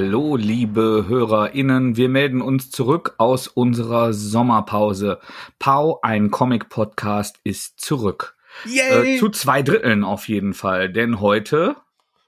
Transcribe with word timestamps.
Hallo, 0.00 0.36
liebe 0.36 1.06
HörerInnen. 1.08 1.96
Wir 1.96 2.08
melden 2.08 2.40
uns 2.40 2.70
zurück 2.70 3.16
aus 3.18 3.48
unserer 3.48 4.12
Sommerpause. 4.12 5.18
Pau, 5.58 5.98
ein 6.02 6.30
Comic-Podcast, 6.30 7.40
ist 7.42 7.80
zurück. 7.80 8.36
Yay! 8.64 9.16
Äh, 9.16 9.18
zu 9.18 9.28
zwei 9.28 9.60
Dritteln 9.60 10.04
auf 10.04 10.28
jeden 10.28 10.54
Fall, 10.54 10.88
denn 10.88 11.18
heute 11.20 11.74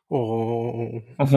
oh. 0.08 1.00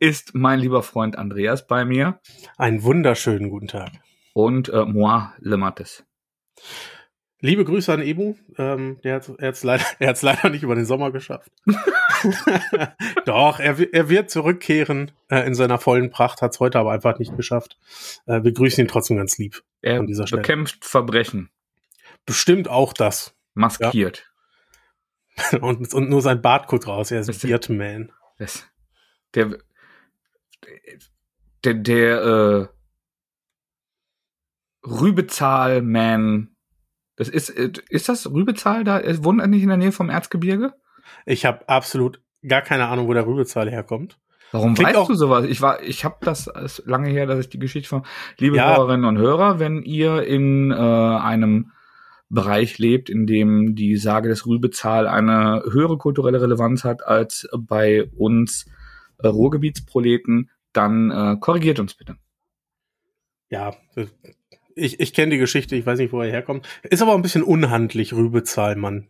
ist 0.00 0.34
mein 0.34 0.58
lieber 0.58 0.82
Freund 0.82 1.16
Andreas 1.16 1.66
bei 1.66 1.86
mir 1.86 2.20
Einen 2.58 2.82
wunderschönen 2.82 3.48
guten 3.48 3.68
Tag. 3.68 3.92
und 4.34 4.68
äh, 4.68 4.84
moi, 4.84 5.32
Le 5.38 5.56
Mattes. 5.56 6.04
Liebe 7.40 7.64
Grüße 7.64 7.90
an 7.90 8.02
Ebu. 8.02 8.34
Ähm, 8.58 8.98
der 9.02 9.14
hat 9.14 9.30
es 9.38 9.64
leider, 9.64 9.84
er 9.98 10.08
hat's 10.08 10.20
leider 10.20 10.50
nicht 10.50 10.62
über 10.62 10.74
den 10.74 10.84
Sommer 10.84 11.10
geschafft. 11.10 11.50
Doch, 13.24 13.58
er, 13.60 13.78
er 13.94 14.08
wird 14.08 14.30
zurückkehren 14.30 15.10
äh, 15.28 15.46
in 15.46 15.54
seiner 15.54 15.78
vollen 15.78 16.10
Pracht, 16.10 16.42
hat 16.42 16.52
es 16.54 16.60
heute 16.60 16.78
aber 16.78 16.92
einfach 16.92 17.18
nicht 17.18 17.36
geschafft. 17.36 17.78
Äh, 18.26 18.42
wir 18.44 18.52
grüßen 18.52 18.84
ihn 18.84 18.88
trotzdem 18.88 19.16
ganz 19.16 19.38
lieb. 19.38 19.62
Er 19.82 20.00
An 20.00 20.06
dieser 20.06 20.26
Stelle. 20.26 20.42
bekämpft 20.42 20.84
Verbrechen, 20.84 21.50
Bestimmt 22.26 22.68
auch 22.68 22.92
das. 22.92 23.34
maskiert. 23.54 24.30
Und, 25.60 25.94
und 25.94 26.10
nur 26.10 26.20
sein 26.20 26.42
Bart 26.42 26.66
guckt 26.66 26.88
raus. 26.88 27.12
Er 27.12 27.20
ist 27.20 27.28
Das- 27.28 27.38
Beardman. 27.38 28.10
Das, 28.38 28.66
der, 29.34 29.56
der, 31.64 31.74
der, 31.74 32.22
äh, 32.24 32.68
Rübezahl-Man. 34.84 36.54
Das 37.16 37.28
ist, 37.28 37.50
äh, 37.50 37.72
ist 37.88 38.08
das 38.08 38.30
Rübezahl 38.30 38.84
da? 38.84 39.00
Wohnt 39.24 39.40
er 39.40 39.46
nicht 39.48 39.62
in 39.62 39.68
der 39.68 39.76
Nähe 39.76 39.92
vom 39.92 40.10
Erzgebirge? 40.10 40.72
Ich 41.26 41.44
habe 41.44 41.68
absolut 41.68 42.20
gar 42.46 42.62
keine 42.62 42.88
Ahnung, 42.88 43.08
wo 43.08 43.14
der 43.14 43.26
Rübezahl 43.26 43.70
herkommt. 43.70 44.18
Warum 44.52 44.74
Klingt 44.74 44.94
weißt 44.94 45.10
du 45.10 45.14
sowas? 45.14 45.44
Ich 45.44 45.60
war, 45.60 45.82
ich 45.82 46.04
habe 46.04 46.16
das 46.22 46.50
lange 46.86 47.10
her, 47.10 47.26
dass 47.26 47.40
ich 47.40 47.48
die 47.50 47.58
Geschichte 47.58 47.88
von 47.88 48.02
liebe 48.38 48.56
Ja. 48.56 48.76
Hörerinnen 48.76 49.04
und 49.04 49.18
Hörer, 49.18 49.58
wenn 49.58 49.82
ihr 49.82 50.22
in 50.22 50.70
äh, 50.70 50.74
einem 50.74 51.72
Bereich 52.30 52.78
lebt, 52.78 53.10
in 53.10 53.26
dem 53.26 53.74
die 53.74 53.96
Sage 53.96 54.28
des 54.28 54.46
Rübezahl 54.46 55.06
eine 55.06 55.62
höhere 55.70 55.98
kulturelle 55.98 56.40
Relevanz 56.40 56.84
hat 56.84 57.06
als 57.06 57.48
bei 57.56 58.04
uns 58.16 58.66
äh, 59.18 59.26
Ruhrgebietsproleten, 59.26 60.50
dann 60.72 61.10
äh, 61.10 61.36
korrigiert 61.40 61.80
uns 61.80 61.94
bitte. 61.94 62.16
Ja, 63.50 63.74
ich, 64.74 65.00
ich 65.00 65.14
kenne 65.14 65.32
die 65.32 65.38
Geschichte, 65.38 65.74
ich 65.74 65.86
weiß 65.86 65.98
nicht, 65.98 66.12
wo 66.12 66.20
er 66.20 66.30
herkommt. 66.30 66.68
Ist 66.82 67.02
aber 67.02 67.14
ein 67.14 67.22
bisschen 67.22 67.42
unhandlich, 67.42 68.12
Rübezahl, 68.12 68.76
Mann. 68.76 69.08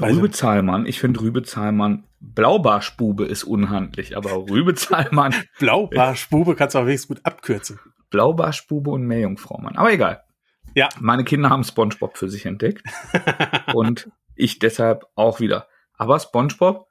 Rübezahlmann, 0.00 0.86
ich 0.86 0.98
finde 1.00 1.20
Rübezahlmann, 1.20 2.04
Blaubarschbube 2.20 3.24
ist 3.24 3.44
unhandlich, 3.44 4.16
aber 4.16 4.30
Rübezahlmann, 4.50 5.34
Blaubarschbube 5.58 6.54
kannst 6.54 6.74
du 6.74 6.80
auch 6.80 6.86
wenigstens 6.86 7.16
gut 7.16 7.26
abkürzen. 7.26 7.78
Blaubarschbube 8.10 8.90
und 8.90 9.02
Meerjungfrau, 9.06 9.58
Mann. 9.58 9.76
Aber 9.76 9.92
egal. 9.92 10.22
Ja. 10.74 10.88
Meine 11.00 11.24
Kinder 11.24 11.50
haben 11.50 11.64
SpongeBob 11.64 12.16
für 12.18 12.28
sich 12.28 12.46
entdeckt 12.46 12.82
und 13.74 14.10
ich 14.34 14.58
deshalb 14.58 15.06
auch 15.14 15.40
wieder. 15.40 15.66
Aber 15.94 16.18
SpongeBob 16.20 16.86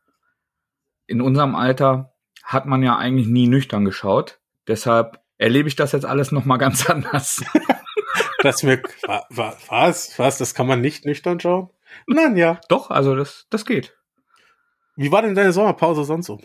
in 1.08 1.22
unserem 1.22 1.56
Alter 1.56 2.14
hat 2.44 2.66
man 2.66 2.82
ja 2.84 2.98
eigentlich 2.98 3.28
nie 3.28 3.48
nüchtern 3.48 3.86
geschaut. 3.86 4.40
Deshalb 4.68 5.22
erlebe 5.38 5.68
ich 5.68 5.76
das 5.76 5.92
jetzt 5.92 6.06
alles 6.06 6.32
noch 6.32 6.46
mal 6.46 6.58
ganz 6.58 6.90
anders. 6.90 7.44
Das 8.42 8.64
mir, 8.64 8.82
wa- 9.08 9.26
wa- 9.30 9.56
was, 9.70 10.18
was, 10.18 10.38
das 10.40 10.54
kann 10.56 10.68
man 10.68 10.82
nicht 10.82 11.06
nüchtern 11.06 11.40
schauen? 11.40 11.70
Nein, 12.08 12.38
ja. 12.38 12.60
Doch, 12.70 12.90
also 12.90 13.16
das, 13.16 13.48
das 13.50 13.66
geht. 13.66 13.96
Wie 14.96 15.12
war 15.12 15.22
denn 15.22 15.36
deine 15.36 15.52
Sommerpause 15.52 16.04
sonst 16.04 16.28
so? 16.28 16.40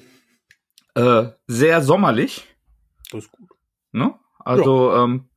Äh, 0.94 1.28
sehr 1.46 1.82
sommerlich. 1.82 2.46
Das 3.10 3.24
ist 3.24 3.32
gut. 3.32 3.48
Ne? 3.92 4.14
Also 4.38 4.94
ähm, 4.94 5.30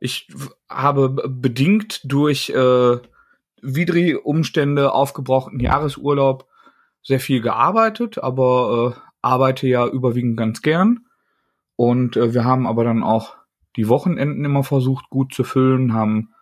ich 0.00 0.28
habe 0.68 1.08
bedingt 1.08 2.00
durch 2.04 2.50
äh, 2.50 2.98
widrige 3.62 4.20
Umstände 4.20 4.92
aufgebrauchten 4.92 5.60
Jahresurlaub 5.60 6.46
sehr 7.02 7.20
viel 7.20 7.40
gearbeitet, 7.40 8.18
aber 8.18 8.94
äh, 8.96 9.00
arbeite 9.22 9.66
ja 9.66 9.86
überwiegend 9.86 10.36
ganz 10.36 10.62
gern. 10.62 11.06
Und 11.76 12.16
äh, 12.16 12.34
wir 12.34 12.44
haben 12.44 12.66
aber 12.66 12.84
dann 12.84 13.02
auch 13.02 13.36
die 13.76 13.88
Wochenenden 13.88 14.44
immer 14.44 14.64
versucht 14.64 15.08
gut 15.08 15.32
zu 15.32 15.44
füllen, 15.44 15.94
haben 15.94 16.34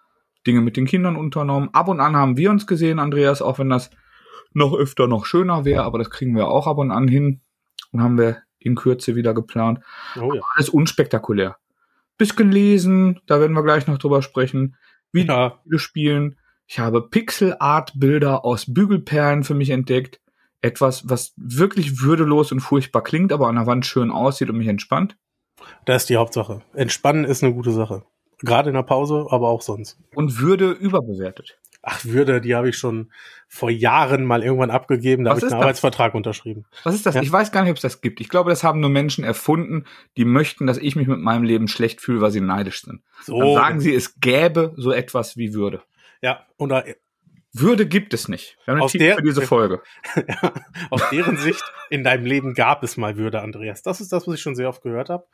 Dinge 0.50 0.62
mit 0.62 0.76
den 0.76 0.86
Kindern 0.86 1.14
unternommen. 1.14 1.70
Ab 1.72 1.86
und 1.86 2.00
an 2.00 2.16
haben 2.16 2.36
wir 2.36 2.50
uns 2.50 2.66
gesehen, 2.66 2.98
Andreas, 2.98 3.40
auch 3.40 3.60
wenn 3.60 3.70
das 3.70 3.90
noch 4.52 4.74
öfter 4.74 5.06
noch 5.06 5.26
schöner 5.26 5.64
wäre, 5.64 5.84
aber 5.84 5.98
das 5.98 6.10
kriegen 6.10 6.34
wir 6.34 6.48
auch 6.48 6.66
ab 6.66 6.78
und 6.78 6.90
an 6.90 7.06
hin. 7.06 7.40
Und 7.92 8.02
haben 8.02 8.18
wir 8.18 8.38
in 8.58 8.74
Kürze 8.74 9.14
wieder 9.14 9.32
geplant 9.32 9.78
Oh 10.20 10.32
ja. 10.34 10.40
alles 10.56 10.68
unspektakulär. 10.68 11.56
Bisschen 12.18 12.50
lesen, 12.50 13.20
da 13.26 13.38
werden 13.38 13.52
wir 13.52 13.62
gleich 13.62 13.86
noch 13.86 13.98
drüber 13.98 14.22
sprechen. 14.22 14.76
Ja, 15.12 15.22
Videospiele 15.22 15.78
spielen. 15.78 16.36
Ich 16.66 16.80
habe 16.80 17.08
Pixel-Art-Bilder 17.08 18.44
aus 18.44 18.72
Bügelperlen 18.72 19.44
für 19.44 19.54
mich 19.54 19.70
entdeckt. 19.70 20.20
Etwas, 20.62 21.08
was 21.08 21.32
wirklich 21.36 22.02
würdelos 22.02 22.50
und 22.52 22.60
furchtbar 22.60 23.02
klingt, 23.02 23.32
aber 23.32 23.46
an 23.46 23.54
der 23.54 23.66
Wand 23.66 23.86
schön 23.86 24.10
aussieht 24.10 24.50
und 24.50 24.58
mich 24.58 24.68
entspannt. 24.68 25.16
das 25.86 26.02
ist 26.02 26.10
die 26.10 26.16
Hauptsache. 26.16 26.62
Entspannen 26.74 27.24
ist 27.24 27.42
eine 27.44 27.54
gute 27.54 27.70
Sache. 27.70 28.02
Gerade 28.42 28.70
in 28.70 28.74
der 28.74 28.82
Pause, 28.82 29.26
aber 29.30 29.48
auch 29.48 29.62
sonst. 29.62 29.98
Und 30.14 30.40
Würde 30.40 30.70
überbewertet. 30.70 31.58
Ach, 31.82 32.04
Würde, 32.04 32.40
die 32.42 32.54
habe 32.54 32.68
ich 32.68 32.76
schon 32.76 33.10
vor 33.48 33.70
Jahren 33.70 34.24
mal 34.24 34.42
irgendwann 34.42 34.70
abgegeben. 34.70 35.24
Da 35.24 35.30
habe 35.30 35.38
ich 35.38 35.44
einen 35.44 35.52
das? 35.52 35.60
Arbeitsvertrag 35.60 36.14
unterschrieben. 36.14 36.66
Was 36.84 36.94
ist 36.94 37.06
das? 37.06 37.14
Ja. 37.14 37.22
Ich 37.22 37.32
weiß 37.32 37.52
gar 37.52 37.62
nicht, 37.62 37.70
ob 37.70 37.76
es 37.76 37.82
das 37.82 38.00
gibt. 38.02 38.20
Ich 38.20 38.28
glaube, 38.28 38.50
das 38.50 38.62
haben 38.62 38.80
nur 38.80 38.90
Menschen 38.90 39.24
erfunden, 39.24 39.84
die 40.18 40.26
möchten, 40.26 40.66
dass 40.66 40.76
ich 40.76 40.94
mich 40.96 41.06
mit 41.08 41.20
meinem 41.20 41.42
Leben 41.42 41.68
schlecht 41.68 42.00
fühle, 42.02 42.20
weil 42.20 42.30
sie 42.32 42.42
neidisch 42.42 42.82
sind. 42.82 43.02
Dann 43.26 43.36
So, 43.40 43.54
sagen 43.54 43.80
sie, 43.80 43.94
es 43.94 44.20
gäbe 44.20 44.74
so 44.76 44.92
etwas 44.92 45.36
wie 45.38 45.54
Würde. 45.54 45.82
ja, 46.20 46.44
und 46.58 46.68
da, 46.68 46.84
Würde 47.52 47.86
gibt 47.86 48.12
es 48.14 48.28
nicht. 48.28 48.58
Wir 48.66 48.74
haben 48.74 48.82
Aus 48.82 48.92
der- 48.92 49.16
für 49.16 49.22
diese 49.22 49.42
Folge. 49.42 49.82
Ja, 50.28 50.52
aus 50.90 51.02
deren 51.10 51.36
Sicht 51.38 51.64
in 51.88 52.04
deinem 52.04 52.26
Leben 52.26 52.52
gab 52.54 52.82
es 52.84 52.96
mal 52.98 53.16
Würde, 53.16 53.40
Andreas. 53.40 53.82
Das 53.82 54.00
ist 54.02 54.12
das, 54.12 54.26
was 54.28 54.34
ich 54.34 54.42
schon 54.42 54.54
sehr 54.54 54.68
oft 54.68 54.82
gehört 54.82 55.08
habe. 55.08 55.24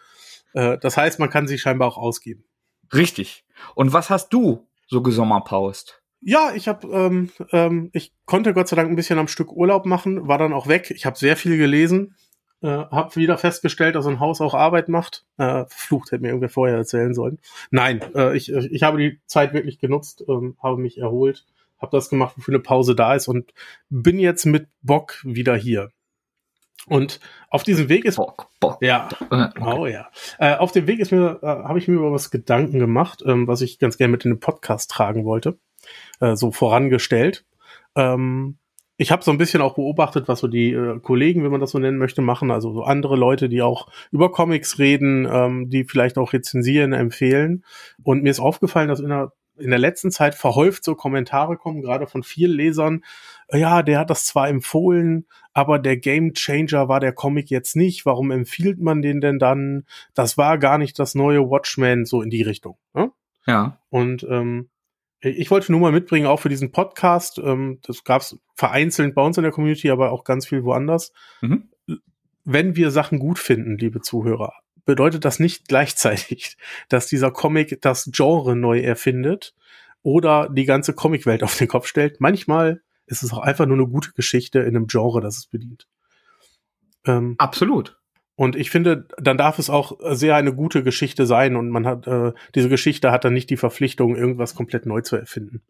Äh, 0.55 0.79
das 0.79 0.97
heißt, 0.97 1.19
man 1.19 1.29
kann 1.29 1.47
sie 1.49 1.59
scheinbar 1.59 1.89
auch 1.89 1.97
ausgeben. 1.99 2.45
Richtig. 2.93 3.45
Und 3.75 3.93
was 3.93 4.11
hast 4.11 4.31
du 4.31 4.67
so 4.87 5.03
gesommerpaust? 5.03 6.03
Ja, 6.21 6.53
ich 6.55 6.67
habe, 6.67 6.89
ähm, 6.89 7.31
ähm, 7.53 7.91
ich 7.93 8.13
konnte 8.25 8.53
Gott 8.53 8.69
sei 8.69 8.77
Dank 8.77 8.91
ein 8.91 8.97
bisschen 8.97 9.19
am 9.19 9.29
Stück 9.29 9.53
Urlaub 9.53 9.87
machen, 9.87 10.27
war 10.27 10.39
dann 10.39 10.53
auch 10.53 10.67
weg. 10.67 10.91
Ich 10.91 11.07
habe 11.07 11.17
sehr 11.17 11.37
viel 11.37 11.57
gelesen, 11.57 12.17
äh, 12.63 12.69
habe 12.69 13.15
wieder 13.17 13.39
festgestellt, 13.39 13.95
dass 13.95 14.07
ein 14.07 14.21
Haus 14.21 14.41
auch 14.41 14.55
Arbeit 14.55 14.89
macht. 14.89 15.25
Äh, 15.37 15.65
Flucht 15.69 16.11
hätte 16.11 16.23
mir 16.23 16.29
irgendwer 16.29 16.49
vorher 16.49 16.77
erzählen 16.77 17.15
sollen. 17.15 17.39
Nein, 17.71 18.03
äh, 18.15 18.37
ich, 18.37 18.53
ich 18.53 18.83
habe 18.83 18.99
die 18.99 19.21
Zeit 19.27 19.53
wirklich 19.53 19.79
genutzt, 19.79 20.25
ähm, 20.29 20.57
habe 20.63 20.79
mich 20.79 20.99
erholt, 20.99 21.45
habe 21.79 21.97
das 21.97 22.09
gemacht, 22.09 22.37
wofür 22.37 22.55
eine 22.55 22.63
Pause 22.63 22.95
da 22.95 23.15
ist 23.15 23.29
und 23.29 23.53
bin 23.91 24.19
jetzt 24.19 24.47
mit 24.47 24.69
Bock 24.83 25.21
wieder 25.23 25.55
hier. 25.55 25.91
Und 26.89 27.21
auf 27.51 27.65
diesem 27.65 27.89
Weg 27.89 28.05
ist 28.05 28.17
Bock, 28.17 28.49
Bock. 28.61 28.79
ja, 28.81 29.09
Äh, 29.31 29.49
Oh 29.61 29.87
ja. 29.87 30.09
Äh, 30.39 30.55
auf 30.55 30.73
dem 30.73 30.87
Weg 30.87 31.01
ist 31.01 31.13
mir, 31.13 31.41
äh, 31.43 31.47
habe 31.47 31.79
ich 31.79 31.89
mir 31.89 31.95
über 31.95 32.13
was 32.13 32.31
Gedanken 32.31 32.79
gemacht, 32.79 33.23
ähm, 33.27 33.49
was 33.49 33.61
ich 33.61 33.79
ganz 33.79 33.99
gerne 33.99 34.13
mit 34.13 34.25
in 34.25 34.33
den 34.33 34.41
Podcast 34.41 34.91
tragen 34.91 35.25
wollte. 35.25 35.59
Äh, 36.21 36.37
so 36.37 36.53
vorangestellt. 36.53 37.45
Ähm, 37.97 38.59
ich 38.99 39.13
habe 39.13 39.23
so 39.23 39.31
ein 39.31 39.39
bisschen 39.39 39.61
auch 39.61 39.75
beobachtet, 39.75 40.27
was 40.29 40.41
so 40.41 40.49
die 40.49 40.73
äh, 40.73 40.99
Kollegen, 41.01 41.45
wenn 41.45 41.51
man 41.51 41.61
das 41.61 41.73
so 41.73 41.79
nennen 41.79 41.99
möchte, 41.99 42.23
machen. 42.23 42.51
Also 42.51 42.73
so 42.73 42.83
andere 42.83 43.17
Leute, 43.17 43.49
die 43.49 43.63
auch 43.63 43.89
über 44.11 44.33
Comics 44.33 44.79
reden, 44.79 45.29
ähm, 45.31 45.69
die 45.69 45.85
vielleicht 45.85 46.17
auch 46.17 46.33
rezensieren, 46.33 46.93
empfehlen. 46.93 47.65
Und 48.03 48.23
mir 48.23 48.31
ist 48.31 48.41
aufgefallen, 48.41 48.89
dass 48.89 49.01
in 49.01 49.11
der, 49.11 49.33
in 49.59 49.71
der 49.71 49.79
letzten 49.79 50.11
Zeit 50.11 50.35
verhäuft 50.35 50.85
so 50.85 50.95
Kommentare 50.95 51.57
kommen, 51.57 51.83
gerade 51.83 52.07
von 52.07 52.23
vielen 52.23 52.57
Lesern. 52.57 53.05
Ja, 53.53 53.83
der 53.83 54.01
hat 54.01 54.11
das 54.11 54.25
zwar 54.25 54.49
empfohlen, 54.49 55.27
aber 55.53 55.79
der 55.79 55.97
Game 55.97 56.35
Changer 56.35 56.89
war 56.89 57.01
der 57.01 57.13
Comic 57.13 57.49
jetzt 57.49 57.77
nicht. 57.77 58.05
Warum 58.05 58.31
empfiehlt 58.31 58.81
man 58.81 59.03
den 59.03 59.21
denn 59.21 59.39
dann? 59.39 59.87
Das 60.15 60.37
war 60.37 60.59
gar 60.59 60.79
nicht 60.79 60.99
das 60.99 61.15
neue 61.15 61.49
Watchmen, 61.49 62.05
so 62.05 62.23
in 62.23 62.31
die 62.31 62.43
Richtung. 62.43 62.77
Ne? 62.93 63.13
Ja. 63.47 63.81
Und 63.89 64.27
ähm, 64.29 64.69
ich 65.21 65.51
wollte 65.51 65.73
nur 65.73 65.81
mal 65.81 65.93
mitbringen, 65.93 66.27
auch 66.27 66.41
für 66.41 66.49
diesen 66.49 66.73
Podcast. 66.73 67.39
Ähm, 67.39 67.79
das 67.83 68.05
gab 68.05 68.23
es 68.23 68.39
vereinzelt 68.55 69.15
bei 69.15 69.23
uns 69.23 69.37
in 69.37 69.45
der 69.45 69.53
Community, 69.53 69.91
aber 69.91 70.11
auch 70.13 70.25
ganz 70.25 70.47
viel 70.47 70.65
woanders. 70.65 71.13
Mhm. 71.41 71.71
Wenn 72.45 72.77
wir 72.77 72.91
Sachen 72.91 73.19
gut 73.19 73.39
finden, 73.39 73.79
liebe 73.79 74.01
Zuhörer, 74.01 74.53
bedeutet 74.85 75.25
das 75.25 75.41
nicht 75.41 75.69
gleichzeitig, 75.69 76.57
dass 76.89 77.07
dieser 77.07 77.31
Comic 77.31 77.81
das 77.81 78.11
Genre 78.13 78.57
neu 78.57 78.81
erfindet 78.81 79.55
oder 80.03 80.49
die 80.49 80.65
ganze 80.65 80.95
Comicwelt 80.95 81.43
auf 81.43 81.57
den 81.57 81.69
Kopf 81.69 81.87
stellt. 81.87 82.21
Manchmal 82.21 82.83
ist 83.07 83.23
es 83.23 83.33
auch 83.33 83.39
einfach 83.39 83.67
nur 83.67 83.77
eine 83.77 83.87
gute 83.87 84.13
Geschichte 84.13 84.61
in 84.61 84.77
einem 84.77 84.87
Genre, 84.87 85.21
das 85.21 85.39
es 85.39 85.47
bedient. 85.47 85.87
Ähm, 87.07 87.37
Absolut. 87.39 87.99
und 88.35 88.57
ich 88.57 88.71
finde, 88.71 89.07
dann 89.19 89.39
darf 89.39 89.59
es 89.59 89.71
auch 89.71 89.99
sehr 90.11 90.37
eine 90.37 90.55
gute 90.55 90.83
Geschichte 90.83 91.25
sein 91.25 91.57
und 91.57 91.71
man 91.71 91.87
hat, 91.87 92.07
äh, 92.07 92.33
diese 92.55 92.69
Geschichte 92.69 93.13
hat 93.13 93.25
dann 93.25 93.33
nicht 93.33 93.51
die 93.51 93.57
Verpflichtung, 93.57 94.17
irgendwas 94.17 94.55
komplett 94.55 94.87
neu 94.87 95.01
zu 95.03 95.17
erfinden. 95.17 95.63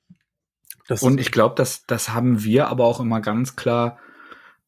Das 0.88 1.03
Und 1.03 1.21
ich 1.21 1.33
glaube, 1.33 1.55
das, 1.56 1.85
das 1.87 2.11
haben 2.11 2.44
wir 2.44 2.69
aber 2.69 2.85
auch 2.85 3.00
immer 3.00 3.21
ganz 3.21 3.56
klar 3.56 3.99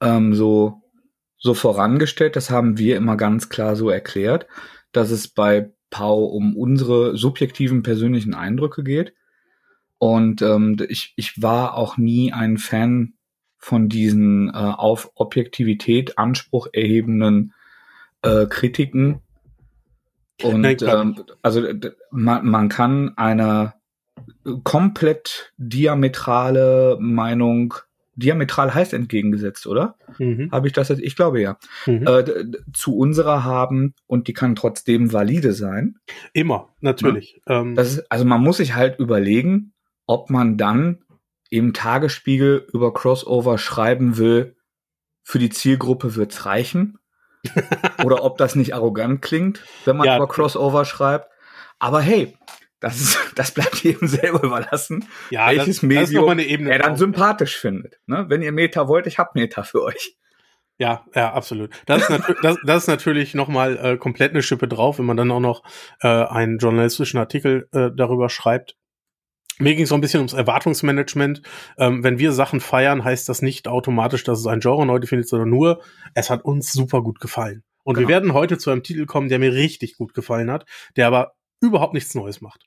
ähm, 0.01 0.35
so, 0.35 0.83
so 1.39 1.55
vorangestellt, 1.55 2.37
das 2.37 2.51
haben 2.51 2.79
wir 2.79 2.97
immer 2.97 3.17
ganz 3.17 3.49
klar 3.49 3.77
so 3.77 3.89
erklärt, 3.91 4.47
dass 4.93 5.11
es 5.11 5.29
bei 5.29 5.71
Pau 5.91 6.25
um 6.25 6.57
unsere 6.57 7.17
subjektiven 7.17 7.83
persönlichen 7.83 8.35
Eindrücke 8.35 8.83
geht. 8.83 9.15
Und 9.99 10.43
ähm, 10.43 10.77
ich, 10.89 11.13
ich 11.17 11.43
war 11.43 11.75
auch 11.75 11.97
nie 11.97 12.33
ein 12.33 12.59
Fan 12.59 13.15
von 13.57 13.89
diesen 13.89 14.49
äh, 14.49 14.53
auf 14.53 15.11
Objektivität 15.17 16.19
Anspruch 16.19 16.69
erhebenden 16.73 17.53
äh, 18.23 18.47
Kritiken. 18.47 19.21
Und 20.43 20.61
Nein, 20.61 20.77
ähm, 20.83 21.25
also 21.43 21.67
man, 22.11 22.47
man 22.47 22.69
kann 22.69 23.13
eine 23.17 23.75
komplett 24.63 25.53
diametrale 25.57 26.97
Meinung 27.01 27.75
diametral 28.19 28.75
heißt 28.75 28.95
entgegengesetzt, 28.95 29.67
oder? 29.69 29.95
Mhm. 30.19 30.51
Habe 30.51 30.67
ich 30.67 30.73
das 30.73 30.89
jetzt? 30.89 31.01
Ich 31.01 31.15
glaube 31.15 31.41
ja. 31.41 31.57
Mhm. 31.87 32.05
Äh, 32.05 32.25
zu 32.73 32.97
unserer 32.97 33.45
haben 33.45 33.95
und 34.09 34.27
die 34.27 34.33
kann 34.33 34.57
trotzdem 34.57 35.13
valide 35.13 35.53
sein. 35.53 35.97
Immer, 36.33 36.69
natürlich. 36.81 37.41
Ja. 37.49 37.61
Ähm. 37.61 37.79
Ist, 37.79 38.11
also 38.11 38.25
man 38.25 38.43
muss 38.43 38.57
sich 38.57 38.75
halt 38.75 38.99
überlegen, 38.99 39.73
ob 40.09 40.31
man 40.31 40.57
dann 40.57 41.05
im 41.51 41.73
Tagesspiegel 41.73 42.67
über 42.73 42.93
Crossover 42.93 43.59
schreiben 43.59 44.17
will, 44.17 44.57
für 45.23 45.39
die 45.39 45.51
Zielgruppe 45.51 46.17
wird's 46.17 46.47
reichen. 46.47 46.99
oder 48.05 48.25
ob 48.25 48.37
das 48.39 48.57
nicht 48.57 48.75
arrogant 48.75 49.23
klingt, 49.23 49.63
wenn 49.85 49.97
man 49.97 50.07
ja, 50.07 50.17
über 50.17 50.27
Crossover 50.27 50.85
schreibt. 50.85 51.29
Aber 51.79 52.01
hey, 52.01 52.37
das, 52.81 53.01
ist, 53.01 53.19
das 53.37 53.53
bleibt 53.53 53.77
jedem 53.77 54.09
selber 54.09 54.43
überlassen, 54.43 55.07
ja, 55.31 55.49
welches 55.49 55.77
das, 55.77 55.83
Medium 55.83 56.37
das 56.37 56.47
er 56.47 56.79
dann 56.79 56.97
sympathisch 56.97 57.57
findet. 57.57 58.01
Ne? 58.07 58.27
Wenn 58.29 58.43
ihr 58.43 58.53
Meta 58.53 58.89
wollt, 58.89 59.07
ich 59.07 59.19
hab 59.19 59.35
Meta 59.35 59.63
für 59.63 59.83
euch. 59.83 60.17
Ja, 60.79 61.05
ja, 61.15 61.33
absolut. 61.33 61.71
Das 61.87 62.09
ist, 62.09 62.23
das, 62.43 62.57
das 62.65 62.83
ist 62.83 62.87
natürlich 62.87 63.35
nochmal 63.35 63.77
äh, 63.77 63.97
komplett 63.97 64.31
eine 64.31 64.43
Schippe 64.43 64.69
drauf, 64.69 64.99
wenn 64.99 65.07
man 65.07 65.17
dann 65.17 65.31
auch 65.33 65.41
noch 65.41 65.65
äh, 66.01 66.09
einen 66.09 66.59
journalistischen 66.59 67.19
Artikel 67.19 67.69
äh, 67.73 67.91
darüber 67.95 68.29
schreibt. 68.29 68.78
Mir 69.59 69.75
ging 69.75 69.85
es 69.85 69.89
so 69.89 69.95
ein 69.95 70.01
bisschen 70.01 70.21
ums 70.21 70.33
Erwartungsmanagement. 70.33 71.43
Ähm, 71.77 72.05
wenn 72.05 72.19
wir 72.19 72.33
Sachen 72.33 72.61
feiern, 72.61 73.05
heißt 73.05 73.29
das 73.29 73.43
nicht 73.43 73.69
automatisch, 73.69 74.25
dass 74.25 74.39
es 74.39 74.47
ein 74.47 74.61
Genre 74.61 74.87
neu 74.87 75.01
findet, 75.03 75.29
sondern 75.29 75.51
nur, 75.51 75.83
es 76.15 76.31
hat 76.31 76.45
uns 76.45 76.73
super 76.73 77.03
gut 77.03 77.21
gefallen. 77.21 77.65
Und 77.85 77.95
genau. 77.95 78.09
wir 78.09 78.15
werden 78.15 78.35
heute 78.35 78.59
zu 78.59 78.71
einem 78.71 78.83
Titel 78.83 79.07
kommen, 79.07 79.29
der 79.29 79.39
mir 79.39 79.53
richtig 79.53 79.97
gut 79.97 80.15
gefallen 80.15 80.51
hat, 80.51 80.67
der 80.97 81.07
aber 81.07 81.33
überhaupt 81.61 81.95
nichts 81.95 82.15
Neues 82.15 82.41
macht. 82.41 82.65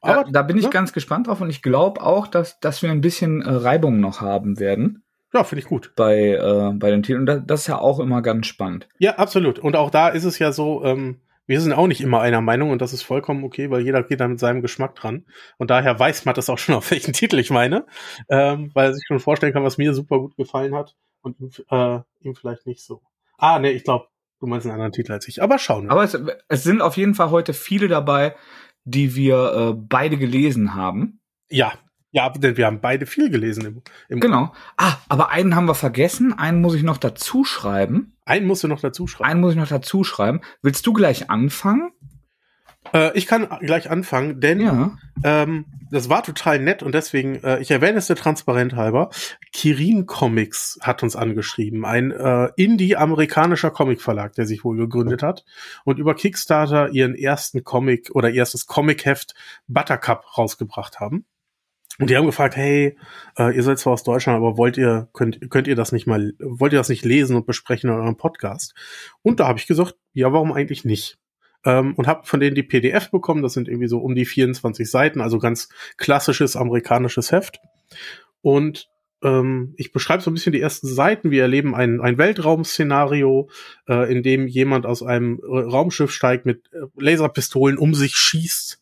Aber, 0.00 0.24
da, 0.24 0.30
da 0.30 0.42
bin 0.42 0.56
ich 0.56 0.64
ne? 0.64 0.70
ganz 0.70 0.92
gespannt 0.92 1.28
drauf 1.28 1.40
und 1.40 1.50
ich 1.50 1.62
glaube 1.62 2.02
auch, 2.02 2.26
dass, 2.26 2.58
dass 2.60 2.82
wir 2.82 2.90
ein 2.90 3.00
bisschen 3.00 3.40
äh, 3.40 3.50
Reibung 3.50 4.00
noch 4.00 4.20
haben 4.20 4.58
werden. 4.58 5.04
Ja, 5.32 5.44
finde 5.44 5.62
ich 5.62 5.68
gut. 5.68 5.92
Bei, 5.96 6.32
äh, 6.32 6.72
bei 6.74 6.90
den 6.90 7.02
Titeln. 7.02 7.20
Und 7.20 7.26
das, 7.26 7.40
das, 7.46 7.60
ist 7.62 7.66
ja 7.68 7.78
auch 7.78 8.00
immer 8.00 8.20
ganz 8.20 8.46
spannend. 8.46 8.88
Ja, 8.98 9.16
absolut. 9.16 9.58
Und 9.58 9.76
auch 9.76 9.90
da 9.90 10.08
ist 10.08 10.24
es 10.24 10.38
ja 10.38 10.52
so, 10.52 10.84
ähm, 10.84 11.20
wir 11.46 11.60
sind 11.60 11.72
auch 11.72 11.86
nicht 11.86 12.00
immer 12.00 12.20
einer 12.20 12.40
Meinung 12.40 12.70
und 12.70 12.80
das 12.80 12.92
ist 12.92 13.02
vollkommen 13.02 13.44
okay, 13.44 13.70
weil 13.70 13.82
jeder 13.82 14.02
geht 14.02 14.20
da 14.20 14.28
mit 14.28 14.38
seinem 14.38 14.62
Geschmack 14.62 14.94
dran. 14.94 15.26
Und 15.58 15.70
daher 15.70 15.98
weiß 15.98 16.24
man 16.24 16.34
das 16.34 16.48
auch 16.48 16.58
schon, 16.58 16.74
auf 16.76 16.90
welchen 16.90 17.12
Titel 17.12 17.38
ich 17.38 17.50
meine, 17.50 17.86
ähm, 18.28 18.70
weil 18.74 18.90
er 18.90 18.94
sich 18.94 19.04
schon 19.06 19.20
vorstellen 19.20 19.52
kann, 19.52 19.64
was 19.64 19.78
mir 19.78 19.94
super 19.94 20.18
gut 20.18 20.36
gefallen 20.36 20.74
hat 20.74 20.96
und 21.22 21.40
ihm, 21.40 21.50
äh, 21.70 22.00
ihm 22.20 22.34
vielleicht 22.34 22.66
nicht 22.66 22.84
so. 22.84 23.02
Ah, 23.38 23.58
nee, 23.58 23.70
ich 23.70 23.84
glaube, 23.84 24.06
du 24.40 24.46
meinst 24.46 24.66
einen 24.66 24.74
anderen 24.74 24.92
Titel 24.92 25.12
als 25.12 25.26
ich. 25.28 25.42
Aber 25.42 25.58
schauen 25.58 25.84
wir. 25.84 25.90
Aber 25.90 26.04
es, 26.04 26.16
es 26.48 26.62
sind 26.62 26.80
auf 26.80 26.96
jeden 26.96 27.14
Fall 27.14 27.30
heute 27.30 27.54
viele 27.54 27.88
dabei, 27.88 28.34
die 28.84 29.14
wir 29.14 29.52
äh, 29.54 29.72
beide 29.76 30.16
gelesen 30.16 30.74
haben. 30.74 31.20
Ja, 31.50 31.72
ja, 32.12 32.28
denn 32.28 32.56
wir 32.56 32.66
haben 32.66 32.80
beide 32.80 33.06
viel 33.06 33.30
gelesen 33.30 33.64
im, 33.64 33.82
im 34.08 34.20
Genau. 34.20 34.52
Ah, 34.76 34.96
aber 35.08 35.30
einen 35.30 35.56
haben 35.56 35.66
wir 35.66 35.74
vergessen. 35.74 36.34
Einen 36.38 36.60
muss 36.60 36.74
ich 36.74 36.82
noch 36.82 36.98
dazu 36.98 37.44
schreiben. 37.44 38.11
Einen 38.24 38.46
musst 38.46 38.62
du 38.62 38.68
noch 38.68 38.80
dazu 38.80 39.06
schreiben. 39.06 39.30
Einen 39.30 39.40
muss 39.40 39.52
ich 39.52 39.58
noch 39.58 39.68
dazu 39.68 40.04
schreiben. 40.04 40.40
Willst 40.62 40.86
du 40.86 40.92
gleich 40.92 41.30
anfangen? 41.30 41.90
Äh, 42.92 43.16
ich 43.16 43.26
kann 43.26 43.48
gleich 43.60 43.90
anfangen, 43.90 44.40
denn 44.40 44.60
ja. 44.60 44.96
ähm, 45.22 45.66
das 45.90 46.08
war 46.08 46.22
total 46.22 46.58
nett 46.58 46.82
und 46.82 46.94
deswegen, 46.94 47.36
äh, 47.44 47.60
ich 47.60 47.70
erwähne 47.70 47.98
es 47.98 48.06
der 48.06 48.16
Transparent 48.16 48.74
halber, 48.74 49.10
Kirin 49.52 50.06
Comics 50.06 50.78
hat 50.80 51.02
uns 51.02 51.14
angeschrieben, 51.14 51.84
ein 51.84 52.10
äh, 52.10 52.48
Indie-amerikanischer 52.56 53.70
Comicverlag, 53.70 54.34
der 54.34 54.46
sich 54.46 54.64
wohl 54.64 54.76
gegründet 54.76 55.22
hat 55.22 55.44
und 55.84 55.98
über 55.98 56.14
Kickstarter 56.14 56.90
ihren 56.90 57.14
ersten 57.14 57.62
Comic 57.62 58.10
oder 58.14 58.32
erstes 58.32 58.66
Comic-Heft 58.66 59.34
Buttercup 59.68 60.36
rausgebracht 60.36 60.98
haben. 60.98 61.26
Und 61.98 62.08
die 62.08 62.16
haben 62.16 62.26
gefragt, 62.26 62.56
hey, 62.56 62.96
äh, 63.38 63.54
ihr 63.54 63.62
seid 63.62 63.78
zwar 63.78 63.92
aus 63.92 64.02
Deutschland, 64.02 64.36
aber 64.36 64.56
wollt 64.56 64.76
ihr, 64.78 65.08
könnt, 65.12 65.50
könnt 65.50 65.68
ihr 65.68 65.76
das 65.76 65.92
nicht 65.92 66.06
mal, 66.06 66.32
wollt 66.38 66.72
ihr 66.72 66.78
das 66.78 66.88
nicht 66.88 67.04
lesen 67.04 67.36
und 67.36 67.46
besprechen 67.46 67.90
in 67.90 67.96
eurem 67.96 68.16
Podcast? 68.16 68.74
Und 69.22 69.40
da 69.40 69.46
habe 69.46 69.58
ich 69.58 69.66
gesagt, 69.66 69.96
ja, 70.14 70.32
warum 70.32 70.52
eigentlich 70.52 70.84
nicht? 70.84 71.18
ähm, 71.64 71.94
und 71.94 72.06
habe 72.06 72.26
von 72.26 72.40
denen 72.40 72.54
die 72.54 72.62
PDF 72.62 73.10
bekommen. 73.10 73.42
Das 73.42 73.52
sind 73.52 73.68
irgendwie 73.68 73.88
so 73.88 73.98
um 73.98 74.14
die 74.14 74.24
24 74.24 74.90
Seiten, 74.90 75.20
also 75.20 75.38
ganz 75.38 75.68
klassisches 75.96 76.56
amerikanisches 76.56 77.32
Heft. 77.32 77.60
Und 78.40 78.88
ähm, 79.22 79.74
ich 79.76 79.92
beschreibe 79.92 80.22
so 80.22 80.30
ein 80.30 80.34
bisschen 80.34 80.52
die 80.52 80.60
ersten 80.60 80.88
Seiten. 80.88 81.30
Wir 81.30 81.42
erleben 81.42 81.74
ein, 81.74 82.00
ein 82.00 82.18
Weltraum-Szenario, 82.18 83.48
äh, 83.88 84.10
in 84.12 84.22
dem 84.22 84.48
jemand 84.48 84.86
aus 84.86 85.02
einem 85.02 85.40
Raumschiff 85.44 86.10
steigt, 86.10 86.46
mit 86.46 86.70
äh, 86.72 86.86
Laserpistolen 86.96 87.78
um 87.78 87.94
sich 87.94 88.16
schießt, 88.16 88.81